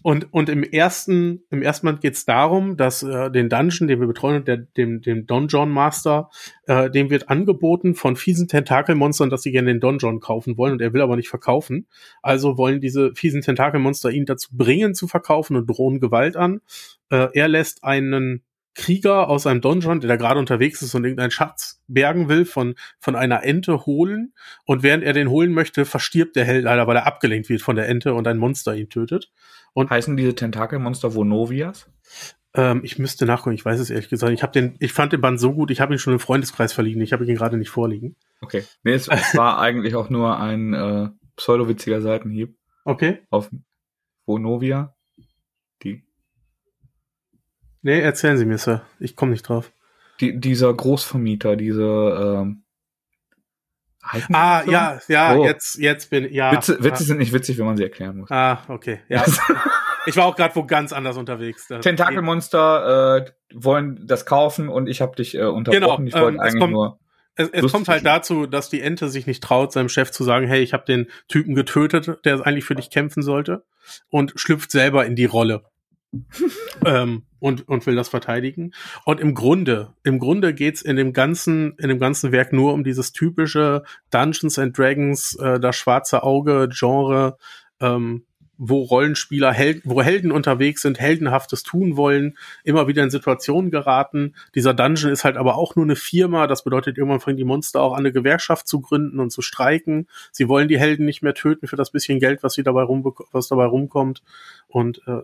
und, 0.03 0.33
und 0.33 0.49
im 0.49 0.63
ersten, 0.63 1.43
im 1.49 1.61
ersten 1.61 1.85
Band 1.85 2.01
geht 2.01 2.15
es 2.15 2.25
darum, 2.25 2.77
dass 2.77 3.03
äh, 3.03 3.29
den 3.29 3.49
Dungeon, 3.49 3.87
den 3.87 3.99
wir 3.99 4.07
betreuen, 4.07 4.43
der, 4.45 4.57
dem, 4.57 5.01
dem 5.01 5.27
Donjon 5.27 5.69
Master, 5.69 6.29
äh, 6.65 6.89
dem 6.89 7.09
wird 7.09 7.29
angeboten 7.29 7.93
von 7.93 8.15
fiesen 8.15 8.47
Tentakelmonstern, 8.47 9.29
dass 9.29 9.43
sie 9.43 9.51
gerne 9.51 9.71
den 9.71 9.79
Donjon 9.79 10.19
kaufen 10.19 10.57
wollen 10.57 10.73
und 10.73 10.81
er 10.81 10.93
will 10.93 11.01
aber 11.01 11.15
nicht 11.15 11.29
verkaufen. 11.29 11.87
Also 12.21 12.57
wollen 12.57 12.81
diese 12.81 13.13
fiesen 13.13 13.41
Tentakelmonster 13.41 14.09
ihn 14.09 14.25
dazu 14.25 14.49
bringen 14.51 14.95
zu 14.95 15.07
verkaufen 15.07 15.55
und 15.55 15.67
drohen 15.67 15.99
Gewalt 15.99 16.35
an. 16.35 16.61
Äh, 17.09 17.27
er 17.33 17.47
lässt 17.47 17.83
einen 17.83 18.43
Krieger 18.73 19.27
aus 19.27 19.47
einem 19.47 19.61
Donjon, 19.61 19.99
der 19.99 20.07
da 20.07 20.15
gerade 20.15 20.39
unterwegs 20.39 20.81
ist 20.81 20.95
und 20.95 21.03
irgendeinen 21.03 21.31
Schatz 21.31 21.81
bergen 21.87 22.29
will, 22.29 22.45
von, 22.45 22.75
von 22.99 23.15
einer 23.15 23.43
Ente 23.43 23.85
holen. 23.85 24.33
Und 24.65 24.83
während 24.83 25.03
er 25.03 25.13
den 25.13 25.29
holen 25.29 25.51
möchte, 25.51 25.85
verstirbt 25.85 26.35
der 26.35 26.45
Held 26.45 26.63
leider, 26.63 26.87
weil 26.87 26.95
er 26.95 27.05
abgelenkt 27.05 27.49
wird 27.49 27.61
von 27.61 27.75
der 27.75 27.89
Ente 27.89 28.13
und 28.13 28.27
ein 28.27 28.37
Monster 28.37 28.75
ihn 28.75 28.89
tötet. 28.89 29.31
Und 29.73 29.89
heißen 29.89 30.15
diese 30.15 30.35
Tentakelmonster 30.35 31.15
Vonovias? 31.15 31.89
Ähm, 32.53 32.81
ich 32.83 32.99
müsste 32.99 33.25
nachgucken, 33.25 33.55
ich 33.55 33.63
weiß 33.63 33.79
es 33.79 33.89
ehrlich 33.89 34.09
gesagt. 34.09 34.33
Ich 34.33 34.43
habe 34.43 34.53
den, 34.53 34.75
ich 34.79 34.93
fand 34.93 35.13
den 35.13 35.21
Band 35.21 35.39
so 35.39 35.53
gut, 35.53 35.71
ich 35.71 35.79
habe 35.81 35.93
ihn 35.93 35.99
schon 35.99 36.13
im 36.13 36.19
Freundeskreis 36.19 36.73
verliehen. 36.73 37.01
Ich 37.01 37.13
habe 37.13 37.25
ihn 37.25 37.35
gerade 37.35 37.57
nicht 37.57 37.69
vorliegen. 37.69 38.15
Okay. 38.41 38.63
Nee, 38.83 38.93
es, 38.93 39.07
es 39.07 39.35
war 39.35 39.59
eigentlich 39.59 39.95
auch 39.95 40.09
nur 40.09 40.39
ein 40.39 40.73
äh, 40.73 41.09
pseudowitziger 41.35 42.01
Seitenhieb. 42.01 42.57
Okay. 42.83 43.19
Auf 43.29 43.49
Vonovia. 44.25 44.95
Nee, 47.81 47.99
erzählen 47.99 48.37
Sie 48.37 48.45
mir, 48.45 48.57
Sir. 48.57 48.83
Ich 48.99 49.15
komme 49.15 49.31
nicht 49.31 49.47
drauf. 49.47 49.71
Die, 50.19 50.39
dieser 50.39 50.73
Großvermieter, 50.73 51.55
diese 51.55 52.43
ähm, 52.43 52.63
Ah, 54.33 54.63
so? 54.63 54.71
ja, 54.71 54.99
ja, 55.07 55.35
oh. 55.35 55.45
jetzt, 55.45 55.77
jetzt 55.77 56.09
bin 56.09 56.31
ja. 56.33 56.51
Witze, 56.51 56.83
Witze 56.83 57.03
ja. 57.03 57.07
sind 57.07 57.17
nicht 57.19 57.33
witzig, 57.33 57.57
wenn 57.59 57.65
man 57.65 57.77
sie 57.77 57.83
erklären 57.83 58.17
muss. 58.17 58.31
Ah, 58.31 58.63
okay. 58.67 58.99
Ja. 59.09 59.23
ich 60.05 60.17
war 60.17 60.25
auch 60.25 60.35
gerade 60.35 60.55
wo 60.55 60.65
ganz 60.65 60.91
anders 60.91 61.17
unterwegs. 61.17 61.67
Tentakelmonster 61.67 63.17
äh, 63.17 63.31
wollen 63.53 64.05
das 64.07 64.25
kaufen 64.25 64.69
und 64.69 64.87
ich 64.87 65.01
habe 65.01 65.15
dich 65.15 65.35
äh, 65.35 65.43
unterbrochen. 65.43 66.05
Genau, 66.05 66.07
ich 66.07 66.15
wollte 66.15 66.35
ähm, 66.35 66.39
eigentlich 66.39 66.59
kommt, 66.59 66.73
nur. 66.73 66.99
Es, 67.35 67.49
es 67.49 67.71
kommt 67.71 67.87
halt 67.87 68.05
dazu, 68.05 68.47
dass 68.47 68.69
die 68.69 68.81
Ente 68.81 69.09
sich 69.09 69.27
nicht 69.27 69.43
traut, 69.43 69.71
seinem 69.71 69.87
Chef 69.89 70.11
zu 70.11 70.23
sagen, 70.23 70.47
hey, 70.47 70.61
ich 70.61 70.73
habe 70.73 70.83
den 70.85 71.07
Typen 71.27 71.55
getötet, 71.55 72.19
der 72.25 72.45
eigentlich 72.45 72.65
für 72.65 72.75
dich 72.75 72.89
kämpfen 72.89 73.21
sollte, 73.21 73.63
und 74.09 74.33
schlüpft 74.35 74.71
selber 74.71 75.05
in 75.05 75.15
die 75.15 75.25
Rolle. 75.25 75.63
Ähm, 76.85 77.23
und, 77.39 77.67
und 77.67 77.85
will 77.85 77.95
das 77.95 78.09
verteidigen. 78.09 78.73
Und 79.05 79.19
im 79.19 79.33
Grunde, 79.33 79.93
im 80.03 80.19
Grunde 80.19 80.53
geht's 80.53 80.81
in 80.81 80.95
dem 80.95 81.13
ganzen, 81.13 81.75
in 81.77 81.89
dem 81.89 81.99
ganzen 81.99 82.31
Werk 82.31 82.53
nur 82.53 82.73
um 82.73 82.83
dieses 82.83 83.13
typische 83.13 83.83
Dungeons 84.11 84.59
and 84.59 84.77
Dragons, 84.77 85.35
äh, 85.35 85.59
das 85.59 85.75
schwarze 85.75 86.23
Auge 86.23 86.69
Genre, 86.71 87.37
ähm, 87.79 88.25
wo 88.63 88.83
Rollenspieler, 88.83 89.51
Hel 89.51 89.81
wo 89.85 90.03
Helden 90.03 90.31
unterwegs 90.31 90.83
sind, 90.83 90.99
heldenhaftes 90.99 91.63
tun 91.63 91.97
wollen, 91.97 92.37
immer 92.63 92.87
wieder 92.87 93.03
in 93.03 93.09
Situationen 93.09 93.71
geraten. 93.71 94.35
Dieser 94.53 94.75
Dungeon 94.75 95.11
ist 95.11 95.23
halt 95.23 95.35
aber 95.35 95.55
auch 95.55 95.75
nur 95.75 95.85
eine 95.85 95.95
Firma. 95.95 96.45
Das 96.45 96.63
bedeutet, 96.63 96.95
irgendwann 96.95 97.21
fangen 97.21 97.37
die 97.37 97.43
Monster 97.43 97.81
auch 97.81 97.93
an, 97.93 97.99
eine 97.99 98.11
Gewerkschaft 98.11 98.67
zu 98.67 98.79
gründen 98.79 99.19
und 99.19 99.31
zu 99.31 99.41
streiken. 99.41 100.07
Sie 100.31 100.47
wollen 100.47 100.67
die 100.67 100.77
Helden 100.77 101.07
nicht 101.07 101.23
mehr 101.23 101.33
töten 101.33 101.65
für 101.65 101.75
das 101.75 101.89
bisschen 101.89 102.19
Geld, 102.19 102.43
was 102.43 102.53
sie 102.53 102.61
dabei 102.61 102.83
rum, 102.83 103.03
was 103.31 103.47
dabei 103.47 103.65
rumkommt. 103.65 104.21
Und 104.67 105.01
äh, 105.07 105.21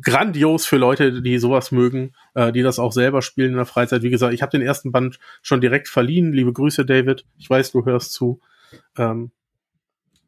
grandios 0.00 0.66
für 0.66 0.76
Leute, 0.76 1.20
die 1.22 1.38
sowas 1.38 1.70
mögen, 1.70 2.12
äh, 2.34 2.52
die 2.52 2.62
das 2.62 2.78
auch 2.78 2.92
selber 2.92 3.22
spielen 3.22 3.50
in 3.50 3.56
der 3.56 3.66
Freizeit. 3.66 4.02
Wie 4.02 4.10
gesagt, 4.10 4.32
ich 4.32 4.42
habe 4.42 4.50
den 4.50 4.62
ersten 4.62 4.92
Band 4.92 5.18
schon 5.42 5.60
direkt 5.60 5.88
verliehen. 5.88 6.32
Liebe 6.32 6.52
Grüße, 6.52 6.86
David. 6.86 7.26
Ich 7.36 7.50
weiß, 7.50 7.72
du 7.72 7.84
hörst 7.84 8.12
zu. 8.12 8.40
Ähm, 8.96 9.30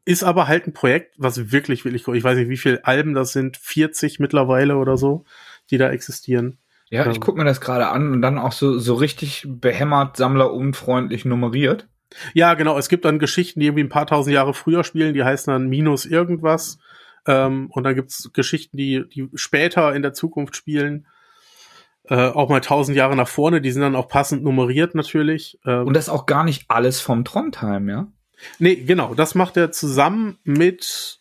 ist 0.05 0.23
aber 0.23 0.47
halt 0.47 0.67
ein 0.67 0.73
Projekt, 0.73 1.15
was 1.17 1.51
wirklich, 1.51 1.83
wirklich, 1.83 2.07
ich 2.07 2.23
weiß 2.23 2.37
nicht, 2.37 2.49
wie 2.49 2.57
viele 2.57 2.85
Alben 2.85 3.13
das 3.13 3.33
sind, 3.33 3.57
40 3.57 4.19
mittlerweile 4.19 4.77
oder 4.77 4.95
so, 4.95 5.25
die 5.69 5.77
da 5.77 5.89
existieren. 5.89 6.59
Ja, 6.89 7.05
ähm, 7.05 7.11
ich 7.11 7.19
gucke 7.19 7.37
mir 7.37 7.45
das 7.45 7.59
gerade 7.59 7.87
an 7.87 8.13
und 8.13 8.21
dann 8.21 8.37
auch 8.37 8.53
so, 8.53 8.79
so 8.79 8.93
richtig 8.93 9.45
behämmert, 9.45 10.15
sammlerunfreundlich 10.17 11.25
nummeriert. 11.25 11.87
Ja, 12.33 12.53
genau. 12.53 12.77
Es 12.77 12.87
gibt 12.87 13.03
dann 13.03 13.19
Geschichten, 13.19 13.59
die 13.59 13.65
irgendwie 13.65 13.83
ein 13.83 13.89
paar 13.89 14.07
tausend 14.07 14.33
Jahre 14.33 14.53
früher 14.53 14.83
spielen, 14.83 15.13
die 15.13 15.23
heißen 15.23 15.51
dann 15.51 15.67
Minus 15.67 16.05
irgendwas. 16.05 16.79
Ähm, 17.27 17.69
und 17.71 17.83
dann 17.83 17.95
gibt's 17.95 18.31
Geschichten, 18.33 18.77
die, 18.77 19.03
die 19.07 19.29
später 19.35 19.93
in 19.93 20.01
der 20.01 20.13
Zukunft 20.13 20.55
spielen. 20.55 21.07
Äh, 22.05 22.29
auch 22.29 22.49
mal 22.49 22.61
tausend 22.61 22.97
Jahre 22.97 23.15
nach 23.15 23.27
vorne, 23.27 23.61
die 23.61 23.71
sind 23.71 23.81
dann 23.81 23.95
auch 23.95 24.07
passend 24.07 24.43
nummeriert 24.43 24.95
natürlich. 24.95 25.59
Ähm, 25.65 25.87
und 25.87 25.93
das 25.93 26.05
ist 26.05 26.13
auch 26.13 26.25
gar 26.25 26.43
nicht 26.43 26.65
alles 26.69 27.01
vom 27.01 27.25
Trondheim, 27.25 27.89
ja? 27.89 28.07
Nee, 28.59 28.75
genau, 28.75 29.13
das 29.13 29.35
macht 29.35 29.57
er 29.57 29.71
zusammen 29.71 30.37
mit 30.43 31.19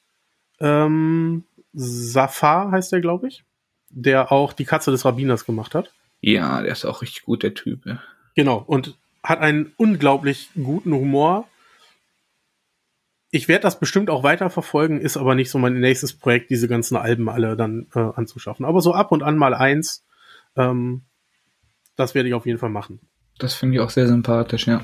ähm, 0.60 1.44
Safar 1.72 2.70
heißt 2.70 2.92
der, 2.92 3.00
glaube 3.00 3.28
ich, 3.28 3.44
der 3.90 4.32
auch 4.32 4.52
die 4.52 4.64
Katze 4.64 4.90
des 4.90 5.04
Rabbiners 5.04 5.44
gemacht 5.44 5.74
hat. 5.74 5.92
Ja, 6.20 6.62
der 6.62 6.72
ist 6.72 6.84
auch 6.84 7.02
richtig 7.02 7.24
gut, 7.24 7.42
der 7.42 7.54
Typ. 7.54 7.84
Ja. 7.84 8.00
Genau, 8.34 8.62
und 8.66 8.96
hat 9.22 9.40
einen 9.40 9.72
unglaublich 9.76 10.50
guten 10.54 10.92
Humor. 10.92 11.48
Ich 13.36 13.48
werde 13.48 13.64
das 13.64 13.78
bestimmt 13.78 14.08
auch 14.08 14.22
weiter 14.22 14.48
verfolgen, 14.48 14.98
ist 14.98 15.18
aber 15.18 15.34
nicht 15.34 15.50
so 15.50 15.58
mein 15.58 15.78
nächstes 15.78 16.14
Projekt, 16.14 16.48
diese 16.48 16.68
ganzen 16.68 16.96
Alben 16.96 17.28
alle 17.28 17.54
dann 17.54 17.86
äh, 17.94 17.98
anzuschaffen. 17.98 18.64
Aber 18.64 18.80
so 18.80 18.94
ab 18.94 19.12
und 19.12 19.22
an 19.22 19.36
mal 19.36 19.52
eins, 19.52 20.06
ähm, 20.56 21.02
das 21.96 22.14
werde 22.14 22.30
ich 22.30 22.34
auf 22.34 22.46
jeden 22.46 22.58
Fall 22.58 22.70
machen. 22.70 22.98
Das 23.38 23.52
finde 23.52 23.76
ich 23.76 23.82
auch 23.82 23.90
sehr 23.90 24.06
sympathisch, 24.06 24.66
ja. 24.66 24.80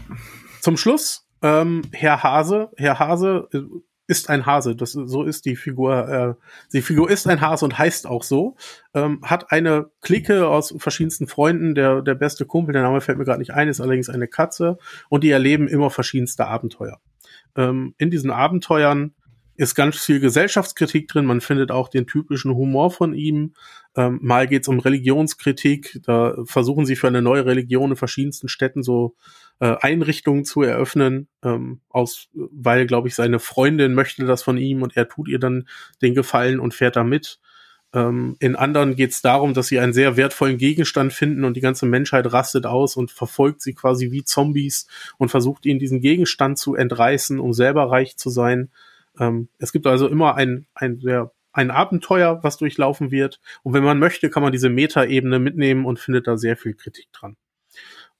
Zum 0.61 0.76
Schluss, 0.76 1.26
ähm, 1.40 1.80
Herr 1.92 2.22
Hase. 2.22 2.68
Herr 2.76 2.98
Hase 2.98 3.48
äh, 3.55 3.61
ist 4.07 4.28
ein 4.28 4.44
Hase. 4.44 4.76
Das, 4.76 4.92
so 4.92 5.22
ist 5.22 5.46
die 5.46 5.57
Figur. 5.57 6.07
Äh, 6.07 6.34
die 6.74 6.82
Figur 6.82 7.09
ist 7.09 7.26
ein 7.26 7.40
Hase 7.40 7.64
und 7.64 7.78
heißt 7.78 8.07
auch 8.07 8.22
so. 8.22 8.57
Ähm, 8.92 9.20
hat 9.22 9.50
eine 9.50 9.86
Clique 10.03 10.46
aus 10.46 10.74
verschiedensten 10.76 11.26
Freunden. 11.26 11.74
Der, 11.74 12.03
der 12.03 12.16
beste 12.16 12.44
Kumpel, 12.44 12.74
der 12.74 12.82
Name 12.82 13.00
fällt 13.00 13.16
mir 13.16 13.24
gerade 13.24 13.38
nicht 13.38 13.55
ein, 13.55 13.68
ist 13.68 13.80
allerdings 13.80 14.11
eine 14.11 14.28
Katze. 14.28 14.76
Und 15.09 15.24
die 15.24 15.30
erleben 15.30 15.68
immer 15.68 15.88
verschiedenste 15.88 16.46
Abenteuer. 16.48 17.00
Ähm, 17.57 17.94
in 17.98 18.11
diesen 18.11 18.30
Abenteuern 18.30 19.14
ist 19.55 19.74
ganz 19.74 20.03
viel 20.03 20.18
Gesellschaftskritik 20.20 21.09
drin. 21.09 21.26
Man 21.26 21.40
findet 21.40 21.70
auch 21.70 21.88
den 21.88 22.07
typischen 22.07 22.55
Humor 22.55 22.90
von 22.90 23.14
ihm. 23.14 23.55
Ähm, 23.96 24.18
mal 24.22 24.46
geht's 24.48 24.68
um 24.68 24.80
Religionskritik. 24.80 26.00
Da 26.05 26.34
versuchen 26.44 26.86
sie 26.86 26.96
für 26.96 27.09
eine 27.09 27.22
neue 27.22 27.44
Religion 27.44 27.90
in 27.90 27.96
verschiedensten 27.96 28.48
Städten 28.48 28.82
so 28.82 29.14
äh, 29.61 29.76
Einrichtungen 29.80 30.44
zu 30.44 30.62
eröffnen, 30.62 31.28
ähm, 31.44 31.80
aus, 31.90 32.28
weil, 32.32 32.86
glaube 32.86 33.09
ich, 33.09 33.14
seine 33.14 33.38
Freundin 33.38 33.94
möchte 33.94 34.24
das 34.24 34.42
von 34.42 34.57
ihm 34.57 34.82
und 34.82 34.96
er 34.96 35.09
tut 35.09 35.28
ihr 35.28 35.38
dann 35.38 35.68
den 36.00 36.14
Gefallen 36.14 36.59
und 36.59 36.74
fährt 36.74 36.96
da 36.96 37.05
mit. 37.05 37.38
Ähm, 37.95 38.36
in 38.38 38.57
anderen 38.57 38.97
geht 38.97 39.11
es 39.11 39.22
darum, 39.22 39.55
dass 39.55 39.68
sie 39.68 39.78
einen 39.78 39.93
sehr 39.93 40.16
wertvollen 40.16 40.59
Gegenstand 40.59 41.12
finden 41.12 41.45
und 41.45 41.57
die 41.57 41.61
ganze 41.61 41.86
Menschheit 41.86 42.32
rastet 42.32 42.66
aus 42.66 42.97
und 42.97 43.11
verfolgt 43.11 43.61
sie 43.61 43.74
quasi 43.74 44.11
wie 44.11 44.24
Zombies 44.24 44.86
und 45.18 45.30
versucht 45.30 45.66
ihnen 45.66 45.78
diesen 45.78 46.01
Gegenstand 46.01 46.59
zu 46.59 46.74
entreißen, 46.74 47.38
um 47.38 47.53
selber 47.53 47.90
reich 47.90 48.16
zu 48.16 48.30
sein. 48.30 48.70
Ähm, 49.18 49.49
es 49.59 49.72
gibt 49.72 49.86
also 49.86 50.09
immer 50.09 50.36
ein, 50.36 50.66
ein 50.74 51.01
sehr 51.01 51.32
ein 51.53 51.70
Abenteuer, 51.70 52.43
was 52.43 52.57
durchlaufen 52.57 53.11
wird. 53.11 53.40
Und 53.62 53.74
wenn 53.74 53.84
man 53.84 53.99
möchte, 53.99 54.30
kann 54.30 54.43
man 54.43 54.53
diese 54.53 54.70
Metaebene 54.70 55.38
mitnehmen 55.38 55.84
und 55.84 55.99
findet 55.99 56.26
da 56.26 56.38
sehr 56.38 56.57
viel 56.57 56.74
Kritik 56.74 57.12
dran. 57.12 57.36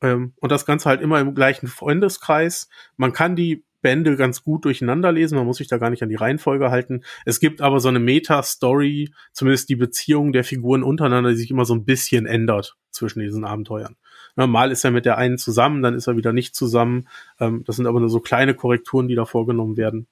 Ähm, 0.03 0.35
und 0.41 0.53
das 0.53 0.67
Ganze 0.67 0.89
halt 0.89 1.01
immer 1.01 1.19
im 1.21 1.35
gleichen 1.35 1.67
Freundeskreis. 1.67 2.69
Man 2.97 3.13
kann 3.13 3.37
die 3.37 3.65
Bände 3.83 4.17
ganz 4.17 4.43
gut 4.43 4.65
durcheinander 4.65 5.13
lesen, 5.13 5.37
man 5.37 5.47
muss 5.47 5.59
sich 5.59 5.69
da 5.69 5.79
gar 5.79 5.91
nicht 5.91 6.03
an 6.03 6.09
die 6.09 6.17
Reihenfolge 6.17 6.71
halten. 6.71 7.03
Es 7.27 7.41
gibt 7.41 7.61
aber 7.61 7.81
so 7.81 7.89
eine 7.89 7.99
Meta-Story, 7.99 9.13
zumindest 9.33 9.69
die 9.69 9.77
Beziehung 9.77 10.33
der 10.33 10.45
Figuren 10.45 10.83
untereinander, 10.83 11.31
die 11.31 11.37
sich 11.37 11.51
immer 11.51 11.65
so 11.65 11.75
ein 11.75 11.85
bisschen 11.85 12.27
ändert 12.27 12.77
zwischen 12.91 13.21
diesen 13.21 13.45
Abenteuern. 13.45 13.97
Mal 14.37 14.71
ist 14.71 14.85
er 14.85 14.93
mit 14.93 15.05
der 15.05 15.19
einen 15.19 15.37
zusammen, 15.37 15.83
dann 15.83 15.95
ist 15.95 16.07
er 16.07 16.17
wieder 16.17 16.33
nicht 16.33 16.55
zusammen. 16.55 17.09
Ähm, 17.39 17.65
das 17.67 17.77
sind 17.77 17.87
aber 17.87 18.01
nur 18.01 18.09
so 18.09 18.21
kleine 18.21 18.55
Korrekturen, 18.55 19.09
die 19.09 19.15
da 19.15 19.27
vorgenommen 19.27 19.77
werden 19.77 20.07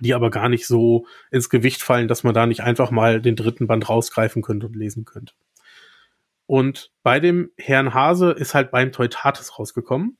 die 0.00 0.14
aber 0.14 0.30
gar 0.30 0.48
nicht 0.50 0.66
so 0.66 1.06
ins 1.30 1.48
Gewicht 1.48 1.82
fallen, 1.82 2.08
dass 2.08 2.22
man 2.22 2.34
da 2.34 2.46
nicht 2.46 2.60
einfach 2.60 2.90
mal 2.90 3.20
den 3.20 3.36
dritten 3.36 3.66
Band 3.66 3.88
rausgreifen 3.88 4.42
könnte 4.42 4.66
und 4.66 4.76
lesen 4.76 5.04
könnte. 5.06 5.32
Und 6.46 6.92
bei 7.02 7.18
dem 7.18 7.50
Herrn 7.56 7.92
Hase 7.92 8.30
ist 8.30 8.54
halt 8.54 8.70
beim 8.70 8.92
Teutates 8.92 9.58
rausgekommen. 9.58 10.18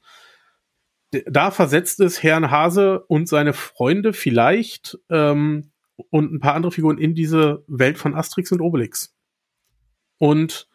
Da 1.11 1.51
versetzt 1.51 2.01
es 2.01 2.23
Herrn 2.23 2.51
Hase 2.51 3.01
und 3.07 3.29
seine 3.29 3.53
Freunde 3.53 4.13
vielleicht 4.13 4.99
ähm, 5.09 5.71
und 6.11 6.33
ein 6.33 6.41
paar 6.41 6.55
andere 6.55 6.73
Figuren 6.73 6.99
in 6.99 7.15
diese 7.15 7.65
Welt 7.69 7.99
von 7.99 8.15
Asterix 8.15 8.53
und 8.53 8.61
Obelix. 8.61 9.15
Und 10.19 10.69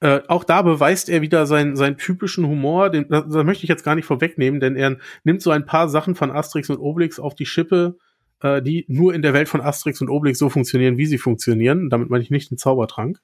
äh, 0.00 0.20
auch 0.28 0.44
da 0.44 0.62
beweist 0.62 1.08
er 1.08 1.22
wieder 1.22 1.46
seinen, 1.46 1.76
seinen 1.76 1.96
typischen 1.96 2.46
Humor. 2.46 2.90
Den, 2.90 3.08
das, 3.08 3.24
das 3.28 3.44
möchte 3.44 3.64
ich 3.64 3.68
jetzt 3.68 3.84
gar 3.84 3.94
nicht 3.94 4.04
vorwegnehmen, 4.04 4.60
denn 4.60 4.76
er 4.76 4.98
nimmt 5.24 5.40
so 5.40 5.50
ein 5.50 5.66
paar 5.66 5.88
Sachen 5.88 6.14
von 6.14 6.30
Asterix 6.30 6.68
und 6.70 6.78
Obelix 6.78 7.18
auf 7.18 7.34
die 7.34 7.46
Schippe, 7.46 7.96
äh, 8.40 8.60
die 8.60 8.84
nur 8.88 9.14
in 9.14 9.22
der 9.22 9.32
Welt 9.32 9.48
von 9.48 9.60
Asterix 9.60 10.00
und 10.00 10.10
Obelix 10.10 10.38
so 10.38 10.50
funktionieren, 10.50 10.98
wie 10.98 11.06
sie 11.06 11.18
funktionieren. 11.18 11.88
Damit 11.88 12.10
meine 12.10 12.22
ich 12.22 12.30
nicht 12.30 12.50
den 12.50 12.58
Zaubertrank. 12.58 13.20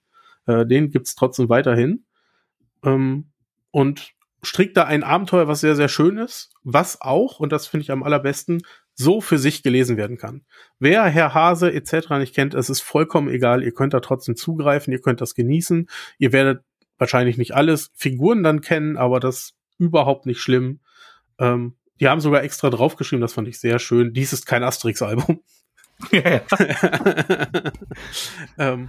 Äh, 0.47 0.65
den 0.67 0.91
gibt's 0.91 1.15
trotzdem 1.15 1.49
weiterhin. 1.49 2.05
Ähm, 2.83 3.31
und 3.73 4.15
strickt 4.43 4.77
da 4.77 4.85
ein 4.85 5.03
Abenteuer, 5.03 5.49
was 5.49 5.61
sehr, 5.61 5.77
sehr 5.77 5.89
schön 5.89 6.19
ist, 6.19 6.53
was 6.63 7.01
auch, 7.01 7.41
und 7.41 7.53
das 7.53 7.67
finde 7.67 7.83
ich 7.83 7.91
am 7.91 8.03
allerbesten, 8.03 8.63
so 8.95 9.21
für 9.21 9.39
sich 9.39 9.63
gelesen 9.63 9.97
werden 9.97 10.19
kann. 10.19 10.45
Wer 10.79 11.05
Herr 11.05 11.35
Hase 11.35 11.73
etc. 11.73 12.11
nicht 12.19 12.35
kennt, 12.35 12.55
es 12.55 12.69
ist 12.71 12.81
vollkommen 12.81 13.29
egal, 13.29 13.63
ihr 13.63 13.73
könnt 13.73 13.95
da 13.95 14.01
trotzdem 14.01 14.37
zugreifen, 14.37 14.93
ihr 14.93 15.01
könnt 15.01 15.21
das 15.21 15.35
genießen, 15.35 15.89
ihr 16.19 16.33
werdet 16.33 16.63
wahrscheinlich 16.99 17.39
nicht 17.39 17.55
alles 17.55 17.91
Figuren 17.95 18.43
dann 18.43 18.61
kennen, 18.61 18.97
aber 18.97 19.21
das 19.21 19.55
überhaupt 19.79 20.27
nicht 20.27 20.41
schlimm. 20.41 20.81
Ähm, 21.39 21.77
die 21.99 22.09
haben 22.09 22.21
sogar 22.21 22.43
extra 22.43 22.71
draufgeschrieben, 22.71 23.21
das 23.21 23.33
fand 23.33 23.49
ich 23.49 23.59
sehr 23.59 23.79
schön. 23.79 24.13
Dies 24.13 24.33
ist 24.33 24.47
kein 24.47 24.63
Asterix-Album. 24.63 25.43
Ja, 26.13 26.23
ja. 26.31 26.41
ähm, 28.59 28.89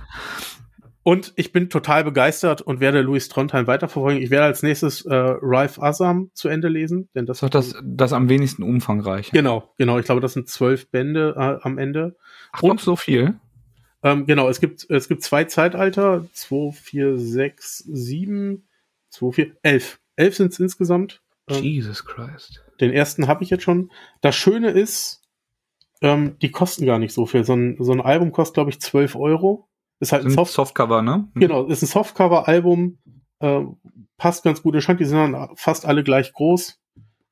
und 1.03 1.33
ich 1.35 1.51
bin 1.51 1.69
total 1.69 2.03
begeistert 2.03 2.61
und 2.61 2.79
werde 2.79 3.01
Louis 3.01 3.27
Trondheim 3.27 3.65
weiterverfolgen. 3.65 4.21
Ich 4.21 4.29
werde 4.29 4.45
als 4.45 4.61
nächstes 4.61 5.05
äh, 5.05 5.13
Ralph 5.13 5.81
Assam 5.81 6.29
zu 6.33 6.47
Ende 6.47 6.67
lesen, 6.67 7.09
denn 7.15 7.25
das 7.25 7.41
ist 7.41 7.55
das, 7.55 7.75
das 7.83 8.13
am 8.13 8.29
wenigsten 8.29 8.63
umfangreich. 8.63 9.31
Genau, 9.31 9.73
genau. 9.77 9.97
Ich 9.97 10.05
glaube, 10.05 10.21
das 10.21 10.33
sind 10.33 10.47
zwölf 10.47 10.89
Bände 10.91 11.33
äh, 11.35 11.65
am 11.65 11.77
Ende. 11.77 12.15
Ach, 12.51 12.61
und 12.61 12.79
so 12.79 12.95
viel? 12.95 13.39
Ähm, 14.03 14.25
genau, 14.25 14.49
es 14.49 14.59
gibt 14.59 14.85
es 14.89 15.07
gibt 15.07 15.23
zwei 15.23 15.45
Zeitalter, 15.45 16.25
zwei, 16.33 16.71
vier, 16.71 17.17
sechs, 17.17 17.79
sieben, 17.79 18.67
zwei, 19.09 19.31
vier, 19.31 19.55
elf. 19.63 19.99
Elf 20.15 20.35
sind 20.35 20.51
es 20.51 20.59
insgesamt. 20.59 21.21
Ähm, 21.47 21.63
Jesus 21.63 22.05
Christ. 22.05 22.63
Den 22.79 22.91
ersten 22.91 23.27
habe 23.27 23.43
ich 23.43 23.49
jetzt 23.49 23.63
schon. 23.63 23.91
Das 24.21 24.35
Schöne 24.35 24.71
ist, 24.71 25.21
ähm, 26.01 26.37
die 26.41 26.51
kosten 26.51 26.85
gar 26.85 26.99
nicht 26.99 27.13
so 27.13 27.25
viel. 27.25 27.43
So 27.43 27.53
ein, 27.53 27.77
so 27.79 27.91
ein 27.91 28.01
Album 28.01 28.31
kostet, 28.31 28.55
glaube 28.55 28.69
ich, 28.69 28.81
12 28.81 29.15
Euro. 29.15 29.67
Ist 30.01 30.11
halt 30.11 30.25
ein 30.25 30.31
Soft 30.31 30.51
Softcover, 30.51 31.01
ne? 31.01 31.29
Hm. 31.33 31.39
Genau, 31.39 31.65
ist 31.67 31.83
ein 31.83 31.87
Softcover-Album. 31.87 32.97
Äh, 33.39 33.61
passt 34.17 34.43
ganz 34.43 34.63
gut. 34.63 34.81
Scheint, 34.81 34.99
die 34.99 35.05
sind 35.05 35.17
dann 35.17 35.49
fast 35.55 35.85
alle 35.85 36.03
gleich 36.03 36.33
groß. 36.33 36.79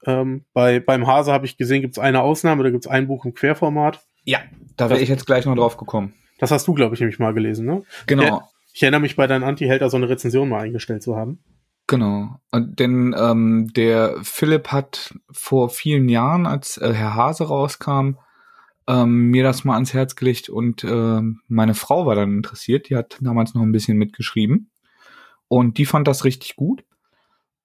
Ähm, 0.06 0.46
bei, 0.54 0.80
beim 0.80 1.08
Hase 1.08 1.34
habe 1.34 1.48
ich 1.48 1.58
gesehen, 1.58 1.82
gibt 1.82 1.96
es 1.96 2.00
eine 2.00 2.22
Ausnahme, 2.22 2.64
da 2.64 2.70
gibt 2.70 2.86
es 2.86 2.92
ein 2.92 3.08
Buch 3.08 3.26
im 3.26 3.34
Querformat. 3.34 4.02
Ja, 4.24 4.40
da 4.78 4.90
wäre 4.90 5.02
ich 5.02 5.10
jetzt 5.10 5.26
gleich 5.26 5.46
noch 5.46 5.56
drauf 5.56 5.78
gekommen. 5.78 6.14
Das 6.38 6.52
hast 6.52 6.68
du, 6.68 6.74
glaube 6.74 6.94
ich, 6.94 7.02
nämlich 7.02 7.20
mal 7.20 7.34
gelesen, 7.34 7.66
ne? 7.66 7.84
Genau. 8.06 8.44
Ich 8.72 8.84
erinnere 8.84 9.02
mich 9.02 9.16
bei 9.16 9.28
deinen 9.28 9.44
Anti-Helter 9.44 9.90
so 9.90 9.98
eine 9.98 10.08
Rezension 10.08 10.48
mal 10.48 10.62
eingestellt 10.62 11.02
zu 11.02 11.18
haben. 11.18 11.44
Genau. 11.88 12.36
Und 12.52 12.80
denn 12.80 13.16
ähm, 13.18 13.72
der 13.76 14.16
Philipp 14.22 14.68
hat 14.68 15.16
vor 15.32 15.70
vielen 15.70 16.08
Jahren, 16.08 16.46
als 16.46 16.78
äh, 16.78 16.94
Herr 16.94 17.16
Hase 17.16 17.48
rauskam, 17.48 18.20
ähm, 18.90 19.28
mir 19.30 19.44
das 19.44 19.64
mal 19.64 19.76
ans 19.76 19.94
Herz 19.94 20.16
gelegt 20.16 20.50
und 20.50 20.84
äh, 20.84 21.22
meine 21.48 21.76
Frau 21.76 22.08
war 22.08 22.16
dann 22.16 22.38
interessiert. 22.38 22.90
Die 22.90 22.96
hat 22.96 23.18
damals 23.22 23.54
noch 23.54 23.62
ein 23.62 23.72
bisschen 23.72 23.98
mitgeschrieben 23.98 24.72
und 25.48 25.78
die 25.78 25.86
fand 25.86 26.08
das 26.08 26.26
richtig 26.26 26.56
gut. 26.56 26.84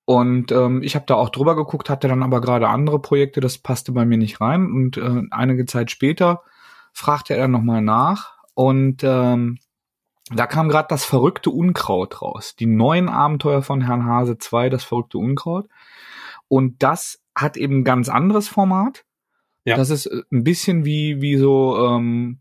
Und 0.05 0.53
ähm, 0.53 0.83
ich 0.83 0.95
habe 0.97 1.07
da 1.07 1.14
auch 1.14 1.31
drüber 1.31 1.57
geguckt, 1.57 1.89
hatte 1.89 2.09
dann 2.09 2.22
aber 2.22 2.43
gerade 2.43 2.68
andere 2.68 3.01
Projekte, 3.01 3.41
das 3.41 3.57
passte 3.57 3.93
bei 3.93 4.05
mir 4.05 4.18
nicht 4.18 4.39
rein. 4.43 4.66
Und 4.66 4.99
äh, 4.99 5.22
einige 5.31 5.64
Zeit 5.64 5.91
später 5.91 6.43
fragte 6.93 7.33
er 7.33 7.41
dann 7.41 7.53
nochmal 7.53 7.81
nach 7.81 8.35
und 8.53 9.03
ähm, 9.03 9.59
da 10.31 10.47
kam 10.47 10.68
gerade 10.68 10.89
das 10.89 11.05
verrückte 11.07 11.51
Unkraut 11.51 12.20
raus. 12.20 12.55
Die 12.55 12.66
neuen 12.66 13.09
Abenteuer 13.09 13.62
von 13.62 13.81
Herrn 13.81 14.05
Hase 14.05 14.37
2, 14.39 14.68
das 14.68 14.85
verrückte 14.85 15.18
Unkraut. 15.18 15.68
Und 16.49 16.83
das 16.83 17.22
hat 17.35 17.57
eben 17.57 17.79
ein 17.79 17.85
ganz 17.85 18.09
anderes 18.11 18.49
Format. 18.49 19.05
Ja. 19.65 19.77
Das 19.77 19.91
ist 19.91 20.07
äh, 20.07 20.23
ein 20.33 20.45
bisschen 20.45 20.85
wie, 20.85 21.21
wie 21.21 21.37
so 21.37 21.77
ähm, 21.79 22.39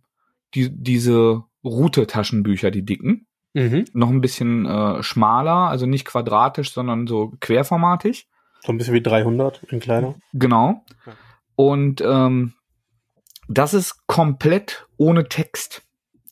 die, 0.54 0.70
diese 0.72 1.44
Route-Taschenbücher, 1.64 2.72
die 2.72 2.84
dicken. 2.84 3.28
Mhm. 3.54 3.86
Noch 3.94 4.10
ein 4.10 4.22
bisschen 4.22 4.66
äh, 4.66 5.04
schmaler, 5.04 5.70
also 5.70 5.86
nicht 5.86 6.06
quadratisch, 6.06 6.74
sondern 6.74 7.08
so 7.08 7.34
querformatig. 7.40 8.28
So 8.62 8.72
ein 8.72 8.78
bisschen 8.78 8.94
wie 8.94 9.02
300 9.02 9.64
in 9.64 9.80
kleiner. 9.80 10.16
Genau. 10.34 10.84
Ja. 11.06 11.14
Und 11.56 12.02
ähm, 12.02 12.54
das 13.48 13.74
ist 13.74 14.06
komplett 14.08 14.88
ohne 14.98 15.30
Text. 15.30 15.84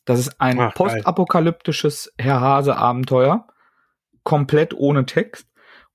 Das 0.04 0.18
ist 0.18 0.40
ein 0.40 0.58
Ach, 0.58 0.74
postapokalyptisches 0.74 2.12
Herr 2.18 2.40
Hase 2.40 2.76
Abenteuer, 2.76 3.46
komplett 4.24 4.74
ohne 4.74 5.06
Text 5.06 5.46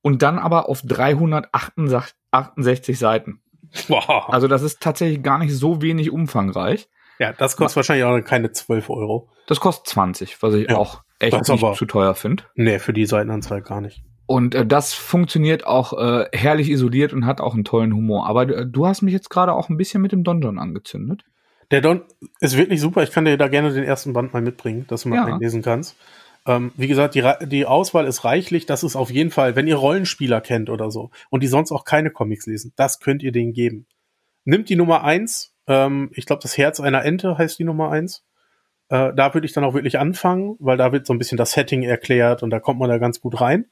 und 0.01 0.21
dann 0.21 0.39
aber 0.39 0.69
auf 0.69 0.81
368 0.83 2.97
Seiten. 2.97 3.41
Wow. 3.87 4.29
Also 4.29 4.47
das 4.47 4.61
ist 4.61 4.81
tatsächlich 4.81 5.23
gar 5.23 5.37
nicht 5.39 5.53
so 5.53 5.81
wenig 5.81 6.11
umfangreich. 6.11 6.87
Ja, 7.19 7.33
das 7.33 7.57
kostet 7.57 7.77
wahrscheinlich 7.77 8.05
auch 8.05 8.19
keine 8.21 8.51
12 8.51 8.89
Euro. 8.89 9.29
Das 9.47 9.59
kostet 9.59 9.87
20, 9.87 10.41
was 10.41 10.53
ich 10.53 10.69
ja, 10.69 10.77
auch 10.77 11.01
echt 11.19 11.47
nicht 11.49 11.75
zu 11.75 11.85
teuer 11.85 12.15
finde. 12.15 12.43
Nee, 12.55 12.79
für 12.79 12.93
die 12.93 13.05
Seitenanzahl 13.05 13.61
gar 13.61 13.81
nicht. 13.81 14.03
Und 14.27 14.55
äh, 14.55 14.65
das 14.65 14.93
funktioniert 14.93 15.65
auch 15.65 15.93
äh, 15.93 16.25
herrlich 16.33 16.69
isoliert 16.69 17.13
und 17.13 17.25
hat 17.25 17.41
auch 17.41 17.53
einen 17.53 17.63
tollen 17.63 17.93
Humor. 17.93 18.27
Aber 18.27 18.43
äh, 18.43 18.65
du 18.67 18.85
hast 18.85 19.01
mich 19.01 19.13
jetzt 19.13 19.29
gerade 19.29 19.53
auch 19.53 19.69
ein 19.69 19.77
bisschen 19.77 20.01
mit 20.01 20.11
dem 20.11 20.23
Donjon 20.23 20.59
angezündet. 20.59 21.23
Der 21.71 21.81
Don 21.81 22.01
ist 22.39 22.57
wirklich 22.57 22.79
super. 22.81 23.03
Ich 23.03 23.11
kann 23.11 23.25
dir 23.25 23.37
da 23.37 23.47
gerne 23.47 23.73
den 23.73 23.83
ersten 23.83 24.13
Band 24.13 24.33
mal 24.33 24.41
mitbringen, 24.41 24.85
dass 24.89 25.03
du 25.03 25.09
mal 25.09 25.15
Ja. 25.15 25.25
einlesen 25.25 25.61
kannst. 25.61 25.97
Ähm, 26.47 26.71
wie 26.77 26.87
gesagt, 26.87 27.13
die, 27.13 27.29
die 27.45 27.65
Auswahl 27.65 28.07
ist 28.07 28.23
reichlich. 28.23 28.65
Das 28.65 28.83
ist 28.83 28.95
auf 28.95 29.11
jeden 29.11 29.31
Fall, 29.31 29.55
wenn 29.55 29.67
ihr 29.67 29.75
Rollenspieler 29.75 30.39
kennt 30.39 30.69
oder 30.69 30.89
so 30.89 31.11
und 31.29 31.43
die 31.43 31.47
sonst 31.47 31.71
auch 31.71 31.83
keine 31.83 32.09
Comics 32.09 32.47
lesen, 32.47 32.71
das 32.77 32.99
könnt 32.99 33.21
ihr 33.21 33.33
denen 33.33 33.53
geben. 33.53 33.85
Nimmt 34.45 34.69
die 34.69 34.77
Nummer 34.77 35.03
eins. 35.03 35.53
Ähm, 35.67 36.09
ich 36.13 36.25
glaube, 36.25 36.41
das 36.41 36.57
Herz 36.57 36.79
einer 36.79 37.03
Ente 37.03 37.37
heißt 37.37 37.59
die 37.59 37.65
Nummer 37.65 37.91
eins. 37.91 38.23
Äh, 38.87 39.13
da 39.13 39.33
würde 39.33 39.45
ich 39.45 39.51
dann 39.51 39.65
auch 39.65 39.73
wirklich 39.73 39.99
anfangen, 39.99 40.55
weil 40.59 40.77
da 40.77 40.93
wird 40.93 41.05
so 41.05 41.13
ein 41.13 41.19
bisschen 41.19 41.37
das 41.37 41.51
Setting 41.51 41.83
erklärt 41.83 42.41
und 42.41 42.49
da 42.49 42.59
kommt 42.61 42.79
man 42.79 42.89
da 42.89 42.97
ganz 42.97 43.19
gut 43.19 43.41
rein. 43.41 43.65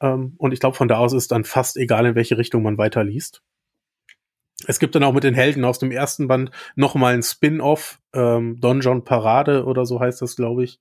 Ähm, 0.00 0.34
und 0.38 0.52
ich 0.52 0.58
glaube, 0.58 0.76
von 0.76 0.88
da 0.88 0.98
aus 0.98 1.12
ist 1.12 1.30
dann 1.30 1.44
fast 1.44 1.76
egal, 1.76 2.06
in 2.06 2.14
welche 2.16 2.36
Richtung 2.36 2.64
man 2.64 2.76
weiterliest. 2.76 3.42
Es 4.66 4.80
gibt 4.80 4.96
dann 4.96 5.04
auch 5.04 5.12
mit 5.12 5.22
den 5.22 5.34
Helden 5.34 5.64
aus 5.64 5.78
dem 5.78 5.92
ersten 5.92 6.26
Band 6.26 6.50
noch 6.74 6.96
mal 6.96 7.14
ein 7.14 7.22
Spin-off, 7.22 8.00
ähm, 8.12 8.60
Donjon 8.60 9.04
Parade 9.04 9.64
oder 9.64 9.86
so 9.86 10.00
heißt 10.00 10.22
das, 10.22 10.34
glaube 10.34 10.64
ich. 10.64 10.80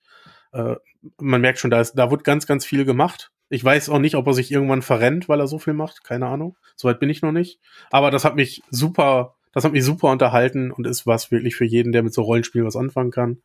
Äh, 0.54 0.76
man 1.20 1.42
merkt 1.42 1.60
schon, 1.60 1.72
da, 1.72 1.82
ist, 1.82 1.94
da 1.94 2.10
wird 2.12 2.24
ganz, 2.24 2.48
ganz 2.48 2.66
viel 2.66 2.86
gemacht. 2.86 3.32
Ich 3.50 3.64
weiß 3.64 3.90
auch 3.90 4.00
nicht, 4.00 4.16
ob 4.16 4.26
er 4.28 4.34
sich 4.34 4.52
irgendwann 4.52 4.82
verrennt, 4.82 5.28
weil 5.28 5.40
er 5.40 5.48
so 5.48 5.60
viel 5.60 5.74
macht. 5.74 6.04
Keine 6.04 6.28
Ahnung. 6.28 6.58
Soweit 6.76 7.00
bin 7.00 7.10
ich 7.10 7.22
noch 7.22 7.32
nicht. 7.32 7.60
Aber 7.92 8.12
das 8.12 8.24
hat 8.24 8.36
mich 8.36 8.64
super, 8.70 9.36
das 9.52 9.66
hat 9.66 9.74
mich 9.74 9.84
super 9.84 10.12
unterhalten 10.12 10.72
und 10.72 10.88
ist 10.88 11.06
was 11.06 11.32
wirklich 11.32 11.56
für 11.56 11.66
jeden, 11.66 11.92
der 11.92 12.04
mit 12.04 12.14
so 12.14 12.22
Rollenspielen 12.22 12.66
was 12.66 12.76
anfangen 12.76 13.12
kann. 13.12 13.42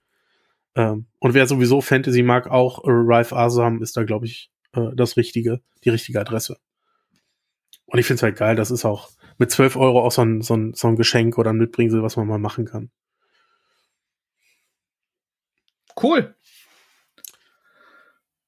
Ähm, 0.76 1.06
und 1.18 1.34
wer 1.34 1.46
sowieso 1.46 1.80
Fantasy 1.80 2.22
mag, 2.22 2.48
auch 2.48 2.84
äh, 2.84 2.90
Ralph 2.90 3.32
Asam 3.32 3.82
ist 3.82 3.96
da, 3.96 4.04
glaube 4.04 4.26
ich, 4.26 4.50
äh, 4.72 4.94
das 4.94 5.16
richtige, 5.16 5.60
die 5.84 5.90
richtige 5.90 6.20
Adresse. 6.20 6.58
Und 7.86 7.98
ich 7.98 8.06
finde 8.06 8.18
es 8.18 8.22
halt 8.22 8.36
geil, 8.36 8.54
das 8.54 8.70
ist 8.70 8.84
auch 8.84 9.10
mit 9.38 9.50
12 9.50 9.76
Euro 9.76 10.02
auch 10.04 10.12
so 10.12 10.22
ein, 10.22 10.42
so 10.42 10.54
ein, 10.54 10.74
so 10.74 10.88
ein 10.88 10.96
Geschenk 10.96 11.38
oder 11.38 11.52
ein 11.52 11.56
Mitbringsel, 11.56 12.02
was 12.02 12.16
man 12.16 12.26
mal 12.26 12.38
machen 12.38 12.66
kann. 12.66 12.90
Cool. 16.00 16.36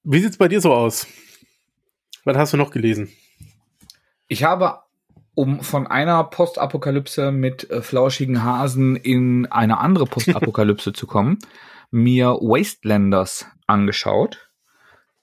Wie 0.02 0.20
sieht's 0.20 0.38
bei 0.38 0.48
dir 0.48 0.60
so 0.60 0.72
aus? 0.72 1.06
Was 2.24 2.36
hast 2.36 2.52
du 2.52 2.56
noch 2.56 2.70
gelesen? 2.70 3.10
Ich 4.28 4.44
habe, 4.44 4.78
um 5.34 5.60
von 5.60 5.86
einer 5.86 6.24
Postapokalypse 6.24 7.32
mit 7.32 7.70
äh, 7.70 7.82
flauschigen 7.82 8.42
Hasen 8.42 8.96
in 8.96 9.46
eine 9.46 9.78
andere 9.78 10.06
Postapokalypse 10.06 10.94
zu 10.94 11.06
kommen, 11.06 11.38
mir 11.90 12.28
Wastelanders 12.28 13.46
angeschaut. 13.66 14.50